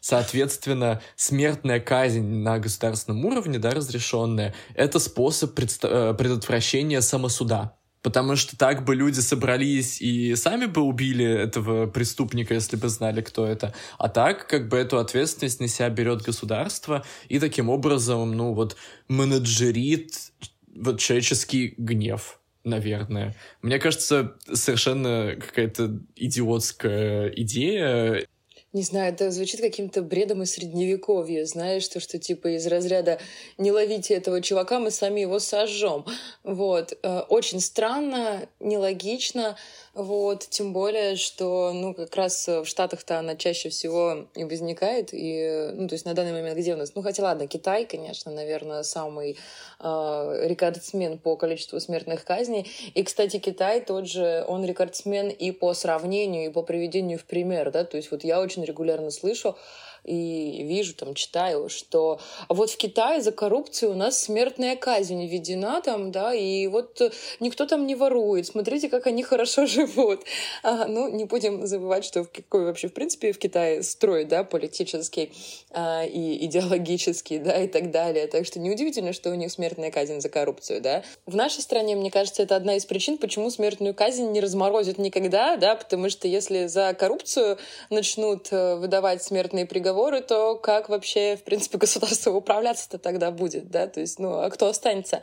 Соответственно, 0.00 1.02
смертная 1.16 1.80
казнь 1.80 2.24
на 2.24 2.58
государственном 2.58 3.24
уровне, 3.24 3.58
да, 3.58 3.72
разрешенная, 3.72 4.54
это 4.74 4.98
способ 5.00 5.58
э, 5.58 6.14
предотвращения 6.14 7.00
самосуда. 7.00 7.77
Потому 8.02 8.36
что 8.36 8.56
так 8.56 8.84
бы 8.84 8.94
люди 8.94 9.20
собрались 9.20 10.00
и 10.00 10.34
сами 10.36 10.66
бы 10.66 10.82
убили 10.82 11.26
этого 11.26 11.86
преступника, 11.86 12.54
если 12.54 12.76
бы 12.76 12.88
знали, 12.88 13.20
кто 13.20 13.46
это. 13.46 13.74
А 13.98 14.08
так, 14.08 14.46
как 14.46 14.68
бы 14.68 14.76
эту 14.76 14.98
ответственность 14.98 15.60
на 15.60 15.68
себя 15.68 15.88
берет 15.90 16.22
государство 16.22 17.04
и 17.28 17.38
таким 17.38 17.68
образом, 17.68 18.32
ну 18.32 18.54
вот, 18.54 18.76
менеджерит 19.08 20.32
вот 20.74 21.00
человеческий 21.00 21.74
гнев 21.76 22.38
наверное. 22.64 23.34
Мне 23.62 23.78
кажется, 23.78 24.36
совершенно 24.52 25.36
какая-то 25.36 26.00
идиотская 26.16 27.28
идея 27.28 28.26
не 28.72 28.82
знаю, 28.82 29.14
это 29.14 29.30
звучит 29.30 29.60
каким-то 29.60 30.02
бредом 30.02 30.42
из 30.42 30.52
средневековья, 30.52 31.46
знаешь, 31.46 31.88
то, 31.88 32.00
что 32.00 32.18
типа 32.18 32.56
из 32.56 32.66
разряда 32.66 33.18
«не 33.56 33.72
ловите 33.72 34.14
этого 34.14 34.42
чувака, 34.42 34.78
мы 34.78 34.90
сами 34.90 35.20
его 35.20 35.38
сожжем». 35.38 36.04
Вот. 36.44 36.92
Э, 37.02 37.20
очень 37.28 37.60
странно, 37.60 38.46
нелогично, 38.60 39.56
вот, 39.98 40.46
тем 40.48 40.72
более, 40.72 41.16
что, 41.16 41.72
ну, 41.72 41.92
как 41.92 42.14
раз 42.14 42.46
в 42.46 42.64
Штатах-то 42.64 43.18
она 43.18 43.34
чаще 43.34 43.68
всего 43.68 44.28
и 44.36 44.44
возникает, 44.44 45.10
и, 45.12 45.72
ну, 45.74 45.88
то 45.88 45.94
есть 45.94 46.06
на 46.06 46.14
данный 46.14 46.32
момент 46.32 46.56
где 46.56 46.74
у 46.74 46.76
нас? 46.76 46.94
Ну, 46.94 47.02
хотя 47.02 47.24
ладно, 47.24 47.48
Китай, 47.48 47.84
конечно, 47.84 48.30
наверное, 48.30 48.84
самый 48.84 49.36
э, 49.80 50.46
рекордсмен 50.46 51.18
по 51.18 51.34
количеству 51.34 51.80
смертных 51.80 52.24
казней. 52.24 52.70
И, 52.94 53.02
кстати, 53.02 53.38
Китай 53.38 53.80
тот 53.80 54.06
же, 54.06 54.44
он 54.46 54.64
рекордсмен 54.64 55.30
и 55.30 55.50
по 55.50 55.74
сравнению, 55.74 56.46
и 56.46 56.52
по 56.52 56.62
приведению 56.62 57.18
в 57.18 57.24
пример, 57.24 57.72
да, 57.72 57.82
то 57.82 57.96
есть 57.96 58.12
вот 58.12 58.22
я 58.22 58.40
очень 58.40 58.64
регулярно 58.64 59.10
слышу, 59.10 59.56
и 60.04 60.62
вижу, 60.64 60.94
там, 60.94 61.14
читаю, 61.14 61.68
что 61.68 62.20
а 62.48 62.54
вот 62.54 62.70
в 62.70 62.76
Китае 62.76 63.20
за 63.20 63.32
коррупцию 63.32 63.92
у 63.92 63.94
нас 63.94 64.22
смертная 64.22 64.76
казнь 64.76 65.26
введена 65.26 65.80
там, 65.82 66.10
да, 66.12 66.34
и 66.34 66.66
вот 66.66 67.00
никто 67.40 67.66
там 67.66 67.86
не 67.86 67.94
ворует, 67.94 68.46
смотрите, 68.46 68.88
как 68.88 69.06
они 69.06 69.22
хорошо 69.22 69.66
живут. 69.66 70.22
А, 70.62 70.86
ну, 70.86 71.08
не 71.08 71.24
будем 71.24 71.66
забывать, 71.66 72.04
что 72.04 72.24
в 72.24 72.30
какой 72.30 72.64
вообще, 72.64 72.88
в 72.88 72.94
принципе, 72.94 73.32
в 73.32 73.38
Китае 73.38 73.82
строй, 73.82 74.24
да, 74.24 74.44
политический 74.44 75.32
а, 75.70 76.04
и 76.04 76.44
идеологический, 76.46 77.38
да, 77.38 77.62
и 77.62 77.68
так 77.68 77.90
далее. 77.90 78.26
Так 78.26 78.46
что 78.46 78.58
неудивительно, 78.58 79.12
что 79.12 79.30
у 79.30 79.34
них 79.34 79.50
смертная 79.52 79.90
казнь 79.90 80.20
за 80.20 80.28
коррупцию, 80.28 80.80
да. 80.80 81.02
В 81.26 81.36
нашей 81.36 81.60
стране, 81.60 81.96
мне 81.96 82.10
кажется, 82.10 82.42
это 82.42 82.56
одна 82.56 82.76
из 82.76 82.86
причин, 82.86 83.18
почему 83.18 83.50
смертную 83.50 83.94
казнь 83.94 84.30
не 84.30 84.40
разморозят 84.40 84.98
никогда, 84.98 85.56
да, 85.56 85.76
потому 85.76 86.08
что 86.10 86.28
если 86.28 86.66
за 86.66 86.94
коррупцию 86.94 87.58
начнут 87.90 88.48
э, 88.50 88.76
выдавать 88.76 89.22
смертные 89.22 89.66
приговоры, 89.66 89.87
договоры, 89.88 90.20
то 90.20 90.56
как 90.56 90.88
вообще, 90.88 91.36
в 91.36 91.44
принципе, 91.44 91.78
государство 91.86 92.32
управляться-то 92.32 92.98
тогда 92.98 93.30
будет, 93.30 93.70
да, 93.70 93.86
то 93.86 94.00
есть, 94.00 94.18
ну, 94.18 94.40
а 94.40 94.50
кто 94.50 94.68
останется? 94.68 95.22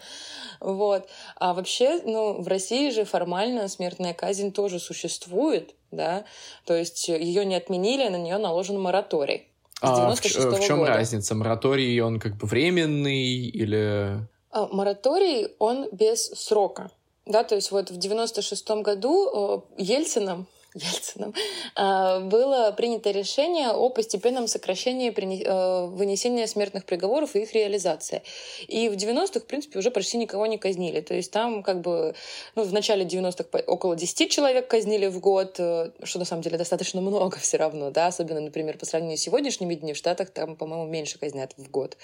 Вот. 0.60 1.08
А 1.36 1.54
вообще, 1.54 2.02
ну, 2.04 2.42
в 2.42 2.48
России 2.48 2.90
же 2.90 3.06
формально 3.06 3.68
смертная 3.68 4.14
казнь 4.14 4.52
тоже 4.52 4.80
существует, 4.80 5.76
да, 5.92 6.26
то 6.66 6.74
есть 6.74 7.08
ее 7.08 7.46
не 7.46 7.56
отменили, 7.56 8.08
на 8.08 8.18
нее 8.18 8.38
наложен 8.38 8.80
мораторий. 8.80 9.48
А 9.82 10.16
в, 10.16 10.20
в 10.20 10.62
чем 10.62 10.80
года. 10.80 10.94
разница? 10.94 11.36
Мораторий, 11.36 12.00
он 12.00 12.20
как 12.20 12.38
бы 12.38 12.48
временный 12.48 13.50
или... 13.50 14.26
А, 14.52 14.68
мораторий, 14.72 15.50
он 15.60 15.90
без 15.92 16.28
срока. 16.28 16.90
Да, 17.26 17.44
то 17.44 17.56
есть 17.56 17.72
вот 17.72 17.92
в 17.92 17.98
96-м 17.98 18.84
году 18.84 19.66
э, 19.78 19.82
Ельцином 19.82 20.48
Ельцином, 20.76 21.34
а, 21.76 22.20
было 22.20 22.72
принято 22.76 23.12
решение 23.12 23.70
о 23.70 23.90
постепенном 23.90 24.48
сокращении 24.48 25.10
э, 25.10 25.86
вынесения 25.88 26.48
смертных 26.48 26.86
приговоров 26.86 27.36
и 27.36 27.40
их 27.40 27.54
реализации. 27.54 28.22
И 28.68 28.90
в 28.90 28.94
90-х, 28.94 29.40
в 29.40 29.46
принципе, 29.46 29.80
уже 29.80 29.92
почти 29.92 30.18
никого 30.18 30.46
не 30.46 30.58
казнили. 30.58 31.02
То 31.02 31.14
есть 31.14 31.32
там 31.32 31.64
как 31.64 31.82
бы 31.82 32.16
ну, 32.56 32.64
в 32.64 32.74
начале 32.74 33.06
90-х 33.06 33.60
около 33.68 33.96
10 33.96 34.30
человек 34.30 34.68
казнили 34.68 35.08
в 35.08 35.20
год, 35.20 35.56
э, 35.60 35.92
что 36.04 36.20
на 36.20 36.26
самом 36.26 36.42
деле 36.42 36.58
достаточно 36.58 37.02
много 37.06 37.38
все 37.38 37.58
равно, 37.58 37.92
да, 37.92 38.08
особенно, 38.08 38.42
например, 38.42 38.78
по 38.78 38.86
сравнению 38.86 39.18
с 39.18 39.22
сегодняшними 39.22 39.76
днями 39.76 39.94
в 39.94 39.98
Штатах 39.98 40.30
там, 40.30 40.56
по-моему, 40.56 40.86
меньше 40.86 41.18
казнят 41.20 41.54
в 41.58 41.70
год 41.72 41.98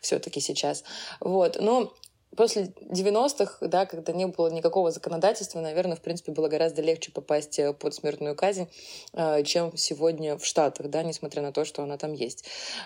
все-таки 0.00 0.40
сейчас. 0.40 0.84
Вот. 1.20 1.58
Но 1.60 1.92
после 2.36 2.72
90-х, 2.80 3.66
да, 3.66 3.86
когда 3.86 4.12
не 4.12 4.26
было 4.26 4.48
никакого 4.48 4.90
законодательства, 4.90 5.60
наверное, 5.60 5.96
в 5.96 6.00
принципе, 6.00 6.32
было 6.32 6.48
гораздо 6.48 6.82
легче 6.82 7.12
попасть 7.12 7.58
э, 7.58 7.72
под 7.72 7.94
смертную 7.94 8.34
казнь, 8.34 8.68
э, 9.12 9.42
чем 9.44 9.76
сегодня 9.76 10.36
в 10.36 10.44
Штатах, 10.44 10.88
да, 10.88 11.02
несмотря 11.02 11.42
на 11.42 11.52
то, 11.52 11.64
что 11.64 11.82
она 11.82 11.98
там 11.98 12.12
есть. 12.12 12.44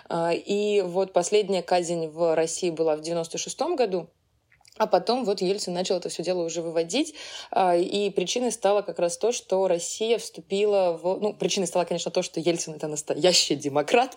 Э, 0.09 0.33
и 0.33 0.81
вот 0.81 1.13
последняя 1.13 1.61
казнь 1.61 2.07
в 2.07 2.35
России 2.35 2.69
была 2.69 2.95
в 2.95 3.01
96-м 3.01 3.75
году, 3.75 4.07
а 4.77 4.87
потом 4.87 5.25
вот 5.25 5.41
Ельцин 5.41 5.73
начал 5.73 5.97
это 5.97 6.09
все 6.09 6.23
дело 6.23 6.43
уже 6.43 6.61
выводить, 6.61 7.15
а, 7.51 7.75
и 7.75 8.09
причиной 8.09 8.51
стало 8.51 8.81
как 8.81 8.99
раз 8.99 9.17
то, 9.17 9.31
что 9.31 9.67
Россия 9.67 10.17
вступила 10.17 10.99
в... 11.01 11.19
Ну, 11.19 11.33
причиной 11.33 11.67
стало, 11.67 11.85
конечно, 11.85 12.11
то, 12.11 12.21
что 12.21 12.39
Ельцин— 12.39 12.73
это 12.75 12.87
настоящий 12.87 13.55
демократ, 13.55 14.15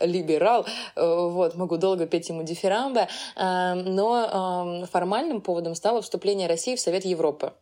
либерал, 0.00 0.66
э, 0.96 1.28
вот, 1.28 1.54
могу 1.54 1.76
долго 1.76 2.06
петь 2.06 2.28
ему 2.28 2.42
дифирамбы, 2.42 3.08
э, 3.36 3.74
но 3.74 4.86
формальным 4.90 5.40
поводом 5.40 5.74
стало 5.74 6.02
вступление 6.02 6.48
России 6.48 6.76
в 6.76 6.80
Совет 6.80 7.04
Европы 7.04 7.52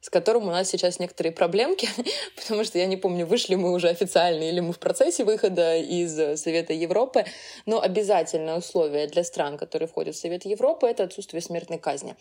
с 0.00 0.08
которым 0.08 0.48
у 0.48 0.50
нас 0.50 0.68
сейчас 0.68 0.98
некоторые 0.98 1.32
проблемки, 1.32 1.88
потому 2.36 2.64
что 2.64 2.78
я 2.78 2.86
не 2.86 2.96
помню, 2.96 3.26
вышли 3.26 3.54
мы 3.54 3.72
уже 3.72 3.88
официально 3.88 4.44
или 4.44 4.60
мы 4.60 4.72
в 4.72 4.78
процессе 4.78 5.24
выхода 5.24 5.76
из 5.76 6.40
Совета 6.40 6.72
Европы, 6.72 7.24
но 7.66 7.80
обязательное 7.80 8.58
условие 8.58 9.06
для 9.06 9.24
стран, 9.24 9.58
которые 9.58 9.88
входят 9.88 10.14
в 10.14 10.18
Совет 10.18 10.44
Европы, 10.44 10.86
это 10.86 11.04
отсутствие 11.04 11.42
смертной 11.42 11.78
казни. 11.78 12.16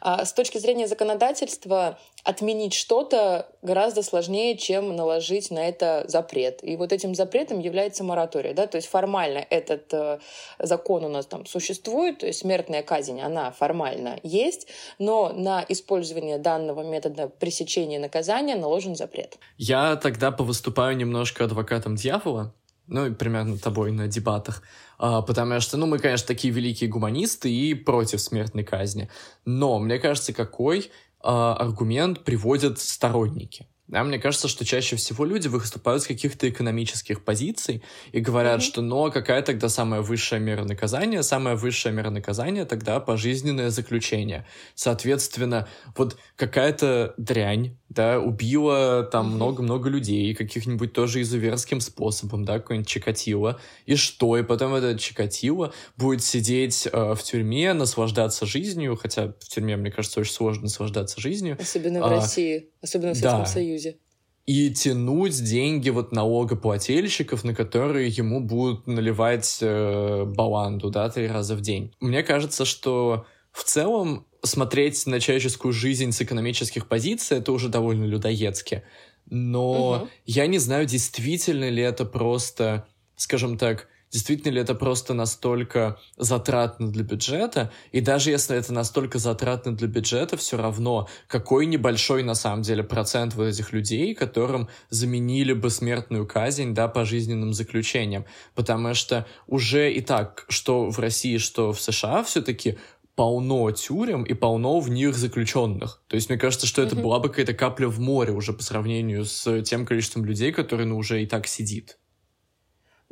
А 0.00 0.24
с 0.24 0.32
точки 0.32 0.58
зрения 0.58 0.86
законодательства 0.86 1.98
отменить 2.24 2.74
что-то 2.74 3.48
гораздо 3.62 4.02
сложнее, 4.02 4.56
чем 4.56 4.94
наложить 4.94 5.50
на 5.50 5.68
это 5.68 6.04
запрет. 6.06 6.62
И 6.62 6.76
вот 6.76 6.92
этим 6.92 7.14
запретом 7.14 7.58
является 7.58 8.04
мораторий. 8.04 8.52
Да? 8.52 8.66
То 8.66 8.76
есть 8.76 8.88
формально 8.88 9.44
этот 9.50 9.92
э, 9.92 10.18
закон 10.58 11.04
у 11.04 11.08
нас 11.08 11.26
там 11.26 11.46
существует, 11.46 12.18
то 12.18 12.26
есть 12.26 12.40
смертная 12.40 12.82
казнь, 12.82 13.20
она 13.20 13.50
формально 13.50 14.20
есть, 14.22 14.68
но 14.98 15.30
на 15.30 15.64
использование 15.68 16.38
данного 16.38 16.82
метода 16.82 17.21
пресечения 17.28 17.98
наказания 17.98 18.56
наложен 18.56 18.94
запрет. 18.94 19.38
Я 19.56 19.96
тогда 19.96 20.30
повыступаю 20.30 20.96
немножко 20.96 21.44
адвокатом 21.44 21.96
дьявола, 21.96 22.54
ну, 22.86 23.12
примерно 23.14 23.58
тобой 23.58 23.92
на 23.92 24.08
дебатах, 24.08 24.62
а, 24.98 25.22
потому 25.22 25.60
что, 25.60 25.76
ну, 25.76 25.86
мы, 25.86 25.98
конечно, 25.98 26.26
такие 26.26 26.52
великие 26.52 26.90
гуманисты 26.90 27.52
и 27.52 27.74
против 27.74 28.20
смертной 28.20 28.64
казни, 28.64 29.08
но, 29.44 29.78
мне 29.78 29.98
кажется, 29.98 30.32
какой 30.32 30.90
а, 31.20 31.54
аргумент 31.54 32.24
приводят 32.24 32.78
сторонники. 32.78 33.66
Да, 33.92 34.02
мне 34.04 34.18
кажется, 34.18 34.48
что 34.48 34.64
чаще 34.64 34.96
всего 34.96 35.26
люди 35.26 35.48
выступают 35.48 36.02
с 36.02 36.06
каких-то 36.06 36.48
экономических 36.48 37.22
позиций 37.22 37.82
и 38.12 38.20
говорят, 38.20 38.60
mm-hmm. 38.60 38.64
что 38.64 38.80
ну 38.80 39.12
какая 39.12 39.42
тогда 39.42 39.68
самая 39.68 40.00
высшая 40.00 40.40
мера 40.40 40.64
наказания? 40.64 41.22
Самая 41.22 41.56
высшая 41.56 41.92
мера 41.92 42.08
наказания 42.08 42.64
тогда 42.64 43.00
пожизненное 43.00 43.68
заключение. 43.68 44.46
Соответственно, 44.74 45.68
вот 45.94 46.16
какая-то 46.36 47.12
дрянь, 47.18 47.76
да, 47.90 48.18
убила 48.18 49.02
там 49.02 49.26
mm-hmm. 49.26 49.34
много-много 49.34 49.90
людей 49.90 50.34
каких-нибудь 50.34 50.94
тоже 50.94 51.20
изуверским 51.20 51.82
способом, 51.82 52.46
да, 52.46 52.60
какой-нибудь 52.60 52.88
Чикатило. 52.88 53.60
И 53.84 53.96
что? 53.96 54.38
И 54.38 54.42
потом 54.42 54.74
этот 54.74 55.00
Чикатило 55.00 55.74
будет 55.98 56.24
сидеть 56.24 56.88
э, 56.90 57.14
в 57.14 57.22
тюрьме, 57.22 57.74
наслаждаться 57.74 58.46
жизнью, 58.46 58.96
хотя 58.96 59.34
в 59.38 59.48
тюрьме, 59.50 59.76
мне 59.76 59.90
кажется, 59.90 60.18
очень 60.18 60.32
сложно 60.32 60.62
наслаждаться 60.62 61.20
жизнью. 61.20 61.58
Особенно 61.60 62.00
в 62.00 62.04
а, 62.04 62.08
России, 62.08 62.71
особенно 62.82 63.14
в 63.14 63.16
Советском 63.16 63.44
да. 63.44 63.46
Союзе. 63.46 63.98
И 64.44 64.70
тянуть 64.70 65.42
деньги 65.42 65.88
вот 65.90 66.10
налогоплательщиков, 66.10 67.44
на 67.44 67.54
которые 67.54 68.08
ему 68.08 68.40
будут 68.40 68.88
наливать 68.88 69.58
э, 69.60 70.24
баланду, 70.24 70.90
да, 70.90 71.08
три 71.08 71.28
раза 71.28 71.54
в 71.54 71.60
день. 71.60 71.94
Мне 72.00 72.24
кажется, 72.24 72.64
что 72.64 73.24
в 73.52 73.62
целом 73.62 74.26
смотреть 74.42 75.06
на 75.06 75.20
человеческую 75.20 75.72
жизнь 75.72 76.10
с 76.10 76.20
экономических 76.20 76.88
позиций 76.88 77.38
это 77.38 77.52
уже 77.52 77.68
довольно 77.68 78.04
людоедски. 78.04 78.82
Но 79.30 79.90
угу. 79.90 80.08
я 80.26 80.48
не 80.48 80.58
знаю, 80.58 80.86
действительно 80.86 81.68
ли 81.68 81.82
это 81.82 82.04
просто, 82.04 82.86
скажем 83.14 83.56
так, 83.56 83.88
действительно 84.12 84.52
ли 84.52 84.60
это 84.60 84.74
просто 84.74 85.14
настолько 85.14 85.98
затратно 86.16 86.92
для 86.92 87.02
бюджета, 87.02 87.72
и 87.90 88.00
даже 88.00 88.30
если 88.30 88.56
это 88.56 88.72
настолько 88.72 89.18
затратно 89.18 89.74
для 89.74 89.88
бюджета, 89.88 90.36
все 90.36 90.56
равно 90.58 91.08
какой 91.26 91.66
небольшой 91.66 92.22
на 92.22 92.34
самом 92.34 92.62
деле 92.62 92.84
процент 92.84 93.34
вот 93.34 93.44
этих 93.44 93.72
людей, 93.72 94.14
которым 94.14 94.68
заменили 94.90 95.54
бы 95.54 95.70
смертную 95.70 96.26
казнь, 96.26 96.74
да, 96.74 96.88
пожизненным 96.88 97.54
заключением, 97.54 98.26
потому 98.54 98.94
что 98.94 99.26
уже 99.46 99.90
и 99.90 100.02
так, 100.02 100.44
что 100.48 100.90
в 100.90 100.98
России, 100.98 101.38
что 101.38 101.72
в 101.72 101.80
США 101.80 102.22
все-таки 102.22 102.78
полно 103.14 103.70
тюрем 103.70 104.24
и 104.24 104.34
полно 104.34 104.80
в 104.80 104.90
них 104.90 105.14
заключенных. 105.14 106.02
То 106.08 106.16
есть 106.16 106.28
мне 106.28 106.38
кажется, 106.38 106.66
что 106.66 106.82
это 106.82 106.96
mm-hmm. 106.96 107.02
была 107.02 107.18
бы 107.18 107.28
какая-то 107.28 107.54
капля 107.54 107.88
в 107.88 107.98
море 107.98 108.32
уже 108.32 108.52
по 108.52 108.62
сравнению 108.62 109.24
с 109.24 109.62
тем 109.62 109.86
количеством 109.86 110.24
людей, 110.24 110.52
которые 110.52 110.86
ну, 110.86 110.96
уже 110.96 111.22
и 111.22 111.26
так 111.26 111.46
сидит. 111.46 111.98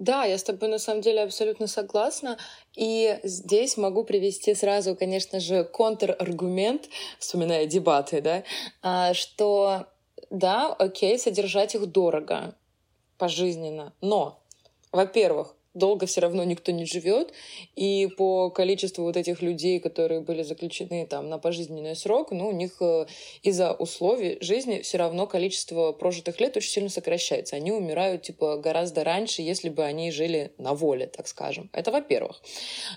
Да, 0.01 0.25
я 0.25 0.39
с 0.39 0.43
тобой 0.43 0.71
на 0.71 0.79
самом 0.79 1.03
деле 1.03 1.23
абсолютно 1.23 1.67
согласна. 1.67 2.39
И 2.75 3.21
здесь 3.23 3.77
могу 3.77 4.03
привести 4.03 4.55
сразу, 4.55 4.97
конечно 4.97 5.41
же, 5.41 5.63
контраргумент, 5.63 6.89
вспоминая 7.19 7.67
дебаты, 7.67 8.23
да, 8.23 8.43
а, 8.81 9.13
что 9.13 9.85
да, 10.31 10.73
окей, 10.73 11.19
содержать 11.19 11.75
их 11.75 11.85
дорого, 11.85 12.55
пожизненно, 13.19 13.93
но, 14.01 14.43
во-первых, 14.91 15.55
долго 15.75 16.07
все 16.07 16.21
равно 16.21 16.45
никто 16.45 16.73
не 16.73 16.85
живет, 16.85 17.33
и 17.77 18.09
по 18.17 18.51
количеству 18.51 19.05
вот 19.05 19.17
этих 19.17 19.43
людей, 19.43 19.79
которые 19.81 20.21
были 20.21 20.43
заключены 20.43 21.07
там 21.07 21.29
на 21.29 21.39
пожизненный 21.39 21.95
срок, 21.95 22.33
ну, 22.33 22.49
у 22.49 22.53
них 22.53 22.77
э, 22.81 23.07
из-за 23.43 23.73
условий 23.73 24.39
жизни 24.41 24.81
все 24.81 24.99
равно 24.99 25.27
количество 25.27 25.93
прожитых 25.93 26.41
лет 26.41 26.57
очень 26.57 26.71
сильно 26.71 26.89
сокращается. 26.89 27.57
Они 27.57 27.71
умирают, 27.71 28.23
типа, 28.23 28.57
гораздо 28.57 29.05
раньше, 29.05 29.43
если 29.43 29.69
бы 29.69 29.85
они 29.85 30.11
жили 30.11 30.53
на 30.59 30.75
воле, 30.75 31.07
так 31.07 31.29
скажем. 31.29 31.71
Это 31.73 31.91
во-первых. 31.91 32.43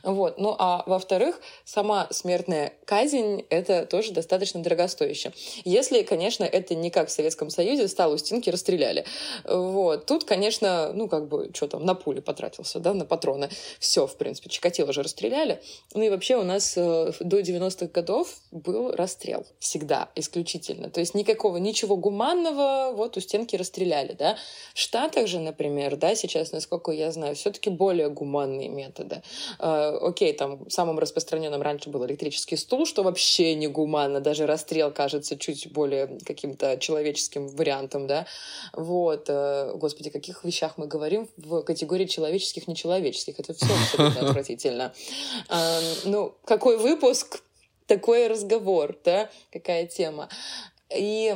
Вот. 0.04 0.38
Ну, 0.40 0.56
а 0.58 0.84
во-вторых, 0.88 1.40
сама 1.66 2.08
смертная 2.12 2.74
казнь— 2.86 3.45
это 3.50 3.86
тоже 3.86 4.14
достаточно 4.14 4.64
дорогостояще. 4.64 5.32
Если, 5.64 6.02
конечно, 6.02 6.44
это 6.44 6.74
не 6.76 6.90
как 6.90 7.10
в 7.10 7.12
Советском 7.12 7.50
Союзе, 7.50 7.88
стал 7.88 8.18
стенки, 8.18 8.50
расстреляли. 8.50 9.06
Вот. 9.45 10.06
Тут, 10.06 10.24
конечно, 10.24 10.91
ну, 10.94 11.08
как 11.08 11.28
бы, 11.28 11.52
что 11.54 11.68
там, 11.68 11.86
на 11.86 11.94
пули 11.94 12.20
потратил 12.20 12.62
потратился, 12.64 12.80
да, 12.80 12.94
на 12.94 13.06
патроны. 13.06 13.49
Все, 13.80 14.07
в 14.07 14.15
принципе, 14.15 14.49
Чикатило 14.49 14.94
же 14.94 15.03
расстреляли. 15.03 15.61
Ну 15.94 16.03
и 16.03 16.10
вообще 16.10 16.38
у 16.38 16.44
нас 16.44 16.73
э, 16.77 17.11
до 17.19 17.40
90-х 17.40 17.88
годов 17.88 18.27
был 18.52 18.91
расстрел. 18.91 19.45
Всегда, 19.60 20.10
исключительно. 20.15 20.90
То 20.90 20.99
есть 20.99 21.15
никакого, 21.15 21.57
ничего 21.57 21.98
гуманного 21.98 22.94
вот 22.95 23.18
у 23.18 23.22
стенки 23.22 23.56
расстреляли, 23.57 24.14
да. 24.14 24.38
В 24.73 24.80
Штатах 24.80 25.27
же, 25.27 25.40
например, 25.40 25.95
да, 25.98 26.15
сейчас, 26.15 26.52
насколько 26.52 26.91
я 26.91 27.11
знаю, 27.11 27.35
все-таки 27.35 27.69
более 27.69 28.10
гуманные 28.10 28.69
методы. 28.69 29.22
Э, 29.60 29.98
окей, 30.02 30.34
там 30.34 30.69
самым 30.69 30.99
распространенным 30.99 31.61
раньше 31.61 31.90
был 31.90 32.06
электрический 32.06 32.57
стул, 32.57 32.85
что 32.85 33.03
вообще 33.03 33.56
не 33.56 33.68
гуманно. 33.68 34.19
Даже 34.19 34.45
расстрел 34.45 34.91
кажется 34.91 35.38
чуть 35.38 35.72
более 35.72 36.07
каким-то 36.26 36.77
человеческим 36.77 37.48
вариантом, 37.48 38.07
да. 38.07 38.26
Вот. 38.73 39.26
Э, 39.27 39.73
господи, 39.76 40.10
о 40.10 40.11
каких 40.11 40.44
вещах 40.44 40.77
мы 40.77 40.88
говорим 40.88 41.27
в 41.38 41.64
категории 41.64 42.06
человеческих 42.06 42.53
человеческих, 42.54 42.68
нечеловеческих. 42.68 43.40
Это 43.40 43.54
все 43.54 43.66
абсолютно 43.66 44.22
отвратительно. 44.30 44.94
Ну, 46.06 46.36
какой 46.46 46.78
выпуск, 46.78 47.42
такой 47.88 48.28
разговор, 48.28 48.98
да, 49.04 49.30
какая 49.52 49.88
тема. 49.88 50.30
И 50.96 51.36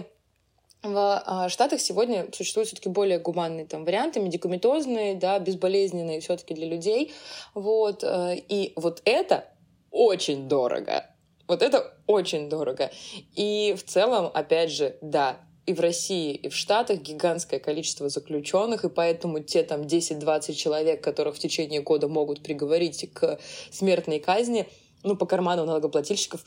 в 0.84 1.24
а, 1.26 1.50
Штатах 1.50 1.82
сегодня 1.82 2.28
существуют 2.32 2.68
все-таки 2.68 2.90
более 2.90 3.20
гуманные 3.20 3.66
там 3.66 3.84
варианты, 3.84 4.20
медикаментозные, 4.20 5.16
да, 5.16 5.40
безболезненные 5.40 6.20
все-таки 6.22 6.54
для 6.54 6.68
людей. 6.68 7.14
Вот. 7.56 8.04
Э, 8.04 8.36
и 8.36 8.74
вот 8.76 9.02
это 9.04 9.46
очень 9.90 10.48
дорого. 10.48 11.06
Вот 11.48 11.64
это 11.64 11.94
очень 12.06 12.50
дорого. 12.50 12.92
И 13.36 13.76
в 13.78 13.84
целом, 13.84 14.30
опять 14.34 14.72
же, 14.72 14.98
да, 15.02 15.40
и 15.68 15.74
в 15.74 15.82
России, 15.82 16.34
и 16.34 16.48
в 16.50 16.56
Штатах 16.56 17.02
гигантское 17.02 17.60
количество 17.60 18.08
заключенных, 18.10 18.86
и 18.86 18.90
поэтому 18.90 19.42
те 19.42 19.64
там 19.64 19.82
10-20 19.82 20.54
человек, 20.54 21.04
которых 21.04 21.36
в 21.36 21.40
течение 21.40 21.82
года 21.82 22.08
могут 22.08 22.42
приговорить 22.42 23.10
к 23.14 23.38
смертной 23.70 24.20
казни, 24.20 24.66
ну, 25.04 25.18
по 25.18 25.26
карману 25.26 25.66
налогоплательщиков 25.66 26.44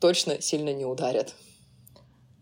точно 0.00 0.42
сильно 0.42 0.74
не 0.74 0.84
ударят. 0.84 1.34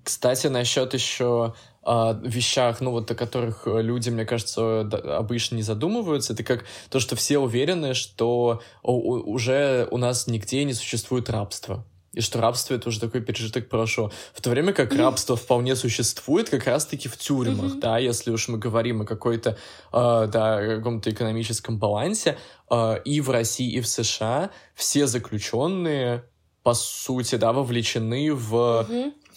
Кстати, 0.03 0.47
насчет 0.49 0.95
еще 0.95 1.55
о 1.83 2.13
вещах, 2.15 2.81
ну 2.81 2.93
вот 2.93 3.11
о 3.11 3.15
которых 3.15 3.67
люди, 3.67 4.09
мне 4.09 4.25
кажется, 4.25 4.81
обычно 4.81 5.57
не 5.57 5.63
задумываются, 5.63 6.33
это 6.33 6.45
как 6.45 6.65
то, 6.89 6.99
что 6.99 7.15
все 7.15 7.39
уверены, 7.39 7.93
что 7.93 8.63
уже 8.83 9.87
у 9.91 9.99
нас 9.99 10.27
нигде 10.27 10.65
не 10.65 10.73
существует 10.73 11.29
рабства. 11.29 11.85
И 12.13 12.21
что 12.21 12.41
рабство— 12.41 12.75
это 12.77 12.89
уже 12.89 13.01
такой 13.01 13.23
пережиток 13.23 13.69
прошлого. 13.69 14.13
В 14.35 14.41
то 14.41 14.51
время 14.51 14.73
как 14.73 14.95
рабство 14.95 15.35
вполне 15.35 15.77
существует 15.77 16.51
как 16.51 16.67
раз-таки 16.67 17.09
в 17.09 17.17
тюрьмах, 17.17 17.79
да, 17.79 17.99
если 17.99 18.31
уж 18.31 18.49
мы 18.49 18.59
говорим 18.59 19.03
о 19.03 19.07
какой-то, 19.07 19.57
э, 19.93 20.29
да, 20.31 20.77
каком-то 20.77 21.11
экономическом 21.11 21.79
балансе. 21.79 22.37
Э, 22.71 23.01
и 23.05 23.21
в 23.21 23.31
России, 23.31 23.73
и 23.73 23.81
в 23.81 23.89
США 23.89 24.51
все 24.75 25.07
заключенные, 25.07 26.25
по 26.63 26.75
сути, 26.75 27.37
да, 27.37 27.53
вовлечены 27.53 28.35
в 28.35 28.87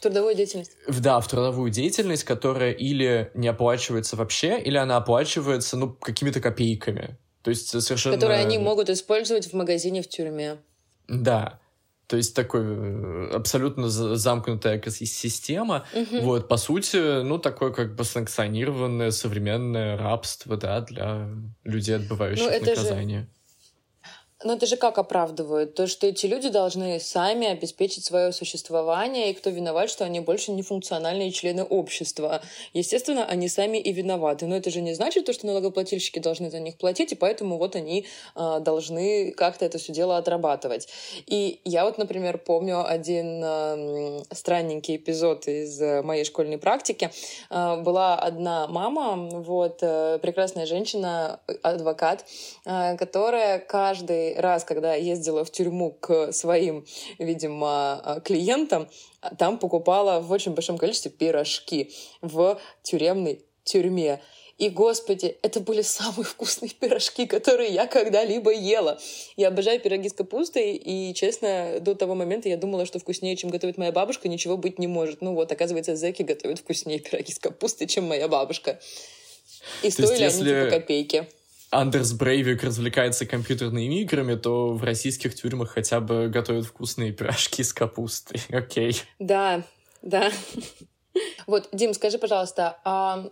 трудовую 0.06 0.36
деятельность. 0.36 0.72
Да, 0.88 1.20
в 1.20 1.28
трудовую 1.28 1.72
деятельность, 1.72 2.24
которая 2.24 2.72
или 2.72 3.32
не 3.34 3.48
оплачивается 3.48 4.16
вообще, 4.16 4.60
или 4.60 4.78
она 4.78 4.98
оплачивается, 4.98 5.78
ну, 5.78 5.90
какими-то 5.94 6.40
копейками. 6.42 7.18
То 7.42 7.50
есть 7.50 7.70
совершенно... 7.82 8.16
Которые 8.16 8.42
они 8.42 8.58
могут 8.58 8.90
использовать 8.90 9.48
в 9.48 9.54
магазине 9.54 10.02
в 10.02 10.08
тюрьме. 10.08 10.58
Да. 11.08 11.60
То 12.08 12.18
есть 12.18 12.36
такой 12.36 12.62
э, 12.64 13.30
абсолютно 13.34 13.90
замкнутая 13.90 14.82
система. 14.90 15.86
Угу. 15.94 16.22
Вот, 16.22 16.48
по 16.48 16.58
сути, 16.58 17.24
ну, 17.24 17.40
такое 17.40 17.72
как 17.72 17.96
бы 17.96 18.04
санкционированное 18.04 19.12
современное 19.12 19.98
рабство, 19.98 20.58
да, 20.58 20.82
для 20.82 21.30
людей, 21.64 21.96
отбывающих 21.96 22.46
ну, 22.46 22.60
наказание. 22.60 23.22
Же 23.22 23.35
но 24.46 24.54
это 24.54 24.68
же 24.68 24.78
как 24.78 25.00
оправдывают? 25.00 25.74
То, 25.74 25.88
что 25.88 26.06
эти 26.08 26.28
люди 26.28 26.50
должны 26.50 27.00
сами 27.00 27.48
обеспечить 27.48 28.06
свое 28.06 28.32
существование, 28.32 29.32
и 29.32 29.34
кто 29.34 29.50
виноват, 29.50 29.90
что 29.90 30.06
они 30.06 30.20
больше 30.20 30.52
не 30.52 30.62
функциональные 30.62 31.32
члены 31.32 31.64
общества. 31.64 32.42
Естественно, 32.74 33.26
они 33.26 33.50
сами 33.50 33.80
и 33.80 33.92
виноваты. 33.92 34.46
Но 34.46 34.56
это 34.56 34.70
же 34.70 34.82
не 34.82 34.94
значит, 34.94 35.26
то, 35.26 35.34
что 35.34 35.48
налогоплательщики 35.48 36.20
должны 36.20 36.52
за 36.52 36.60
них 36.60 36.78
платить, 36.78 37.12
и 37.12 37.16
поэтому 37.16 37.58
вот 37.58 37.76
они 37.76 38.06
э, 38.36 38.60
должны 38.62 39.32
как-то 39.32 39.66
это 39.66 39.80
все 39.80 39.92
дело 39.92 40.18
отрабатывать. 40.18 40.88
И 41.26 41.60
я 41.66 41.84
вот, 41.84 41.98
например, 41.98 42.38
помню 42.38 42.88
один 42.88 43.42
э, 43.44 44.20
странненький 44.32 44.98
эпизод 44.98 45.48
из 45.48 45.82
моей 46.04 46.24
школьной 46.24 46.60
практики. 46.60 47.10
Э, 47.50 47.78
была 47.82 48.16
одна 48.16 48.68
мама, 48.68 49.16
вот, 49.16 49.80
э, 49.82 50.20
прекрасная 50.22 50.68
женщина, 50.68 51.40
адвокат, 51.64 52.26
э, 52.66 52.96
которая 52.98 53.58
каждый 53.58 54.35
раз, 54.36 54.64
когда 54.64 54.96
ездила 54.96 55.44
в 55.44 55.52
тюрьму 55.52 55.92
к 55.92 56.32
своим, 56.32 56.86
видимо, 57.20 58.02
а, 58.04 58.20
клиентам, 58.20 58.90
там 59.38 59.58
покупала 59.60 60.20
в 60.20 60.32
очень 60.32 60.54
большом 60.54 60.78
количестве 60.78 61.12
пирожки 61.12 61.92
в 62.22 62.60
тюремной 62.84 63.46
тюрьме. 63.64 64.22
И, 64.58 64.70
господи, 64.70 65.38
это 65.42 65.60
были 65.60 65.82
самые 65.82 66.24
вкусные 66.24 66.70
пирожки, 66.70 67.26
которые 67.26 67.70
я 67.70 67.88
когда-либо 67.88 68.54
ела. 68.54 69.00
Я 69.36 69.50
обожаю 69.50 69.80
пироги 69.80 70.10
с 70.10 70.14
капустой, 70.14 70.76
и, 70.76 71.14
честно, 71.14 71.80
до 71.82 71.96
того 71.96 72.16
момента 72.16 72.48
я 72.48 72.58
думала, 72.58 72.86
что 72.86 73.00
вкуснее, 73.00 73.36
чем 73.36 73.50
готовит 73.50 73.78
моя 73.78 73.92
бабушка, 73.92 74.30
ничего 74.30 74.56
быть 74.56 74.80
не 74.80 74.88
может. 74.88 75.22
Ну 75.22 75.34
вот, 75.34 75.52
оказывается, 75.52 75.96
зэки 75.96 76.22
готовят 76.22 76.60
вкуснее 76.60 77.00
пироги 77.02 77.34
с 77.34 77.40
капустой, 77.40 77.88
чем 77.88 78.06
моя 78.06 78.28
бабушка. 78.28 78.80
И 79.84 79.92
То 79.92 80.04
стоили 80.04 80.24
есть, 80.24 80.36
они 80.40 80.50
если... 80.50 80.66
типа 80.66 80.80
копейки. 80.80 81.28
Андерс 81.76 82.14
Брейвик 82.14 82.64
развлекается 82.64 83.26
компьютерными 83.26 84.02
играми, 84.02 84.36
то 84.36 84.74
в 84.74 84.84
российских 84.84 85.36
тюрьмах 85.36 85.72
хотя 85.72 86.00
бы 86.00 86.28
готовят 86.28 86.66
вкусные 86.66 87.12
пирожки 87.12 87.64
с 87.64 87.74
капустой. 87.74 88.42
Окей. 88.50 89.02
Да, 89.20 89.64
да. 90.02 90.32
Вот, 91.48 91.70
Дим, 91.72 91.94
скажи, 91.94 92.18
пожалуйста, 92.18 92.80
а 92.84 93.30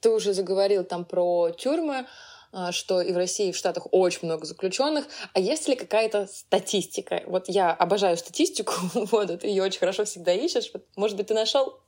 ты 0.00 0.10
уже 0.10 0.34
заговорил 0.34 0.84
там 0.84 1.04
про 1.04 1.50
тюрьмы, 1.50 2.06
а, 2.52 2.72
что 2.72 3.00
и 3.00 3.12
в 3.12 3.16
России, 3.16 3.48
и 3.48 3.52
в 3.52 3.56
Штатах 3.56 3.86
очень 3.90 4.20
много 4.22 4.46
заключенных. 4.46 5.06
А 5.32 5.40
есть 5.40 5.68
ли 5.68 5.74
какая-то 5.74 6.26
статистика? 6.26 7.22
Вот 7.26 7.48
я 7.48 7.72
обожаю 7.72 8.16
статистику, 8.16 8.74
вот, 8.94 9.40
ты 9.40 9.46
ее 9.46 9.62
очень 9.62 9.80
хорошо 9.80 10.04
всегда 10.04 10.32
ищешь. 10.32 10.70
Может 10.96 11.16
быть, 11.16 11.28
ты 11.28 11.34
нашел 11.34 11.80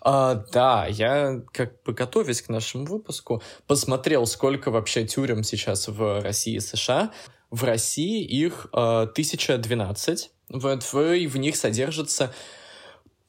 а, 0.00 0.34
да, 0.52 0.86
я, 0.86 1.42
как 1.52 1.82
бы 1.82 1.92
готовясь 1.92 2.42
к 2.42 2.48
нашему 2.48 2.86
выпуску, 2.86 3.42
посмотрел, 3.66 4.26
сколько 4.26 4.70
вообще 4.70 5.06
тюрем 5.06 5.42
сейчас 5.42 5.88
в 5.88 6.22
России 6.22 6.56
и 6.56 6.60
США. 6.60 7.12
В 7.50 7.64
России 7.64 8.24
их 8.24 8.68
а, 8.72 9.02
1012. 9.02 10.30
Вот, 10.50 10.82
в, 10.82 10.94
в 10.94 11.36
них 11.36 11.56
содержится 11.56 12.32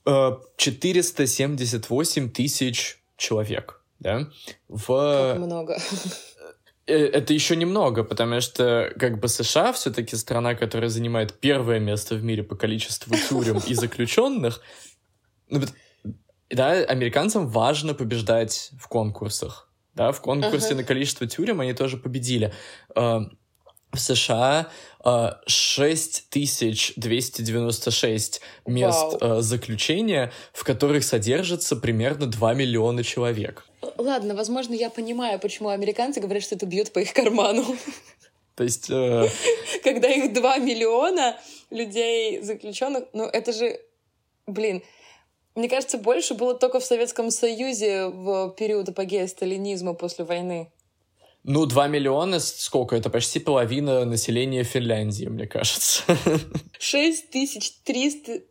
а, 0.05 0.39
478 0.57 2.31
тысяч 2.31 2.99
человек. 3.17 3.81
Да? 3.99 4.29
В... 4.67 5.33
Как 5.33 5.39
много. 5.39 5.77
Э, 6.89 7.05
это 7.05 7.33
еще 7.33 7.55
немного, 7.55 8.03
потому 8.03 8.41
что 8.41 8.91
как 8.97 9.19
бы 9.19 9.27
США 9.27 9.73
все-таки 9.73 10.15
страна, 10.15 10.55
которая 10.55 10.89
занимает 10.89 11.39
первое 11.39 11.79
место 11.79 12.15
в 12.15 12.23
мире 12.23 12.43
по 12.43 12.55
количеству 12.55 13.15
тюрем 13.15 13.59
и 13.67 13.73
заключенных. 13.75 14.61
Да, 16.49 16.71
американцам 16.71 17.47
важно 17.47 17.93
побеждать 17.93 18.71
в 18.79 18.87
конкурсах. 18.87 19.69
Да, 19.93 20.11
в 20.11 20.21
конкурсе 20.21 20.73
uh-huh. 20.73 20.77
на 20.77 20.83
количество 20.83 21.27
тюрем 21.27 21.61
они 21.61 21.73
тоже 21.73 21.97
победили. 21.97 22.51
Э, 22.95 23.19
в 23.91 23.99
США 23.99 24.67
6296 25.47 28.41
э, 28.65 28.69
мест 28.69 28.97
wow. 28.97 29.39
Э, 29.39 29.41
заключения, 29.41 30.31
в 30.53 30.63
которых 30.63 31.03
содержится 31.03 31.75
примерно 31.75 32.27
2 32.27 32.53
миллиона 32.53 33.03
человек. 33.03 33.65
Ладно, 33.97 34.35
возможно, 34.35 34.73
я 34.73 34.89
понимаю, 34.89 35.39
почему 35.39 35.69
американцы 35.69 36.19
говорят, 36.19 36.43
что 36.43 36.55
это 36.55 36.65
бьет 36.65 36.91
по 36.93 36.99
их 36.99 37.13
карману. 37.13 37.65
То 38.55 38.63
есть... 38.63 38.87
Когда 39.83 40.09
их 40.09 40.33
2 40.33 40.57
миллиона 40.57 41.37
людей 41.69 42.41
заключенных, 42.41 43.05
ну 43.13 43.25
это 43.25 43.53
же, 43.53 43.79
блин, 44.47 44.81
мне 45.55 45.69
кажется, 45.69 45.97
больше 45.97 46.33
было 46.33 46.53
только 46.53 46.79
в 46.79 46.85
Советском 46.85 47.31
Союзе 47.31 48.07
в 48.07 48.55
период 48.57 48.89
апогея 48.89 49.27
сталинизма 49.27 49.93
после 49.93 50.25
войны. 50.25 50.71
Ну, 51.43 51.65
2 51.65 51.87
миллиона, 51.87 52.39
сколько? 52.39 52.95
Это 52.95 53.09
почти 53.09 53.39
половина 53.39 54.05
населения 54.05 54.63
Финляндии, 54.63 55.25
мне 55.25 55.47
кажется. 55.47 56.03
6300 56.79 58.41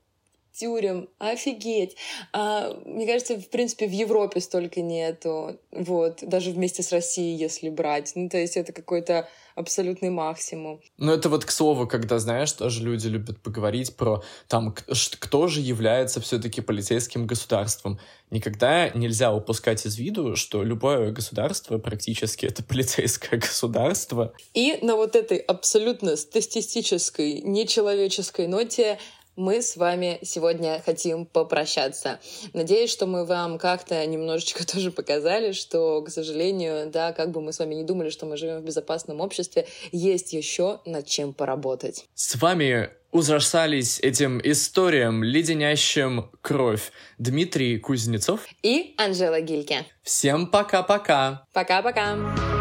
тюрем. 0.59 1.09
Офигеть. 1.19 1.97
А, 2.33 2.75
мне 2.85 3.07
кажется, 3.07 3.39
в 3.39 3.49
принципе, 3.49 3.87
в 3.87 3.93
Европе 3.93 4.41
столько 4.41 4.81
нету. 4.81 5.59
Вот. 5.71 6.19
Даже 6.23 6.51
вместе 6.51 6.83
с 6.83 6.93
Россией, 6.93 7.37
если 7.37 7.71
брать. 7.71 8.13
Ну, 8.15 8.29
то 8.29 8.39
есть 8.39 8.57
это 8.57 8.73
какой-то 8.73 9.29
абсолютный 9.59 10.11
максимум. 10.11 10.81
Ну, 10.99 11.13
это 11.13 11.29
вот 11.29 11.45
к 11.45 11.51
слову, 11.51 11.87
когда, 11.87 12.19
знаешь, 12.19 12.53
тоже 12.53 12.83
люди 12.83 13.09
любят 13.09 13.43
поговорить 13.43 13.97
про 13.97 14.23
там, 14.47 14.75
кто 15.19 15.49
же 15.49 15.61
является 15.61 16.21
все-таки 16.21 16.61
полицейским 16.61 17.27
государством. 17.27 17.99
Никогда 18.31 18.91
нельзя 18.91 19.33
упускать 19.33 19.85
из 19.87 19.97
виду, 19.97 20.37
что 20.37 20.63
любое 20.63 21.11
государство 21.11 21.79
практически 21.79 22.47
это 22.47 22.63
полицейское 22.63 23.41
государство. 23.41 24.33
И 24.55 24.79
на 24.83 24.97
вот 24.97 25.17
этой 25.17 25.39
абсолютно 25.39 26.17
статистической, 26.17 27.41
нечеловеческой 27.41 28.47
ноте 28.47 28.99
мы 29.39 29.63
с 29.63 29.77
вами 29.77 30.19
сегодня 30.23 30.83
хотим 30.85 31.25
попрощаться. 31.25 32.19
Надеюсь, 32.53 32.91
что 32.91 33.07
мы 33.07 33.25
вам 33.25 33.59
как-то 33.59 34.05
немножечко 34.05 34.67
тоже 34.73 34.91
показали, 34.91 35.53
что, 35.53 36.03
к 36.03 36.11
сожалению, 36.11 36.91
да, 36.91 37.13
как 37.13 37.31
бы 37.31 37.41
мы 37.41 37.53
с 37.53 37.61
вами 37.61 37.77
не 37.77 37.85
думали, 37.85 38.11
что 38.11 38.27
мы 38.27 38.37
живем 38.37 38.59
в 38.61 38.65
безопасном 38.65 39.21
обществе, 39.21 39.67
есть 39.93 40.33
еще 40.33 40.81
над 40.85 41.07
чем 41.07 41.33
поработать. 41.33 42.07
С 42.15 42.35
вами 42.35 42.91
ужасались 43.13 44.01
этим 44.01 44.41
историям, 44.43 45.23
леденящим 45.23 46.31
кровь 46.43 46.91
Дмитрий 47.19 47.79
Кузнецов 47.79 48.41
и 48.63 48.95
Анжела 48.99 49.41
Гильке. 49.41 49.87
Всем 50.03 50.49
пока-пока. 50.49 51.45
Пока-пока. 51.53 52.58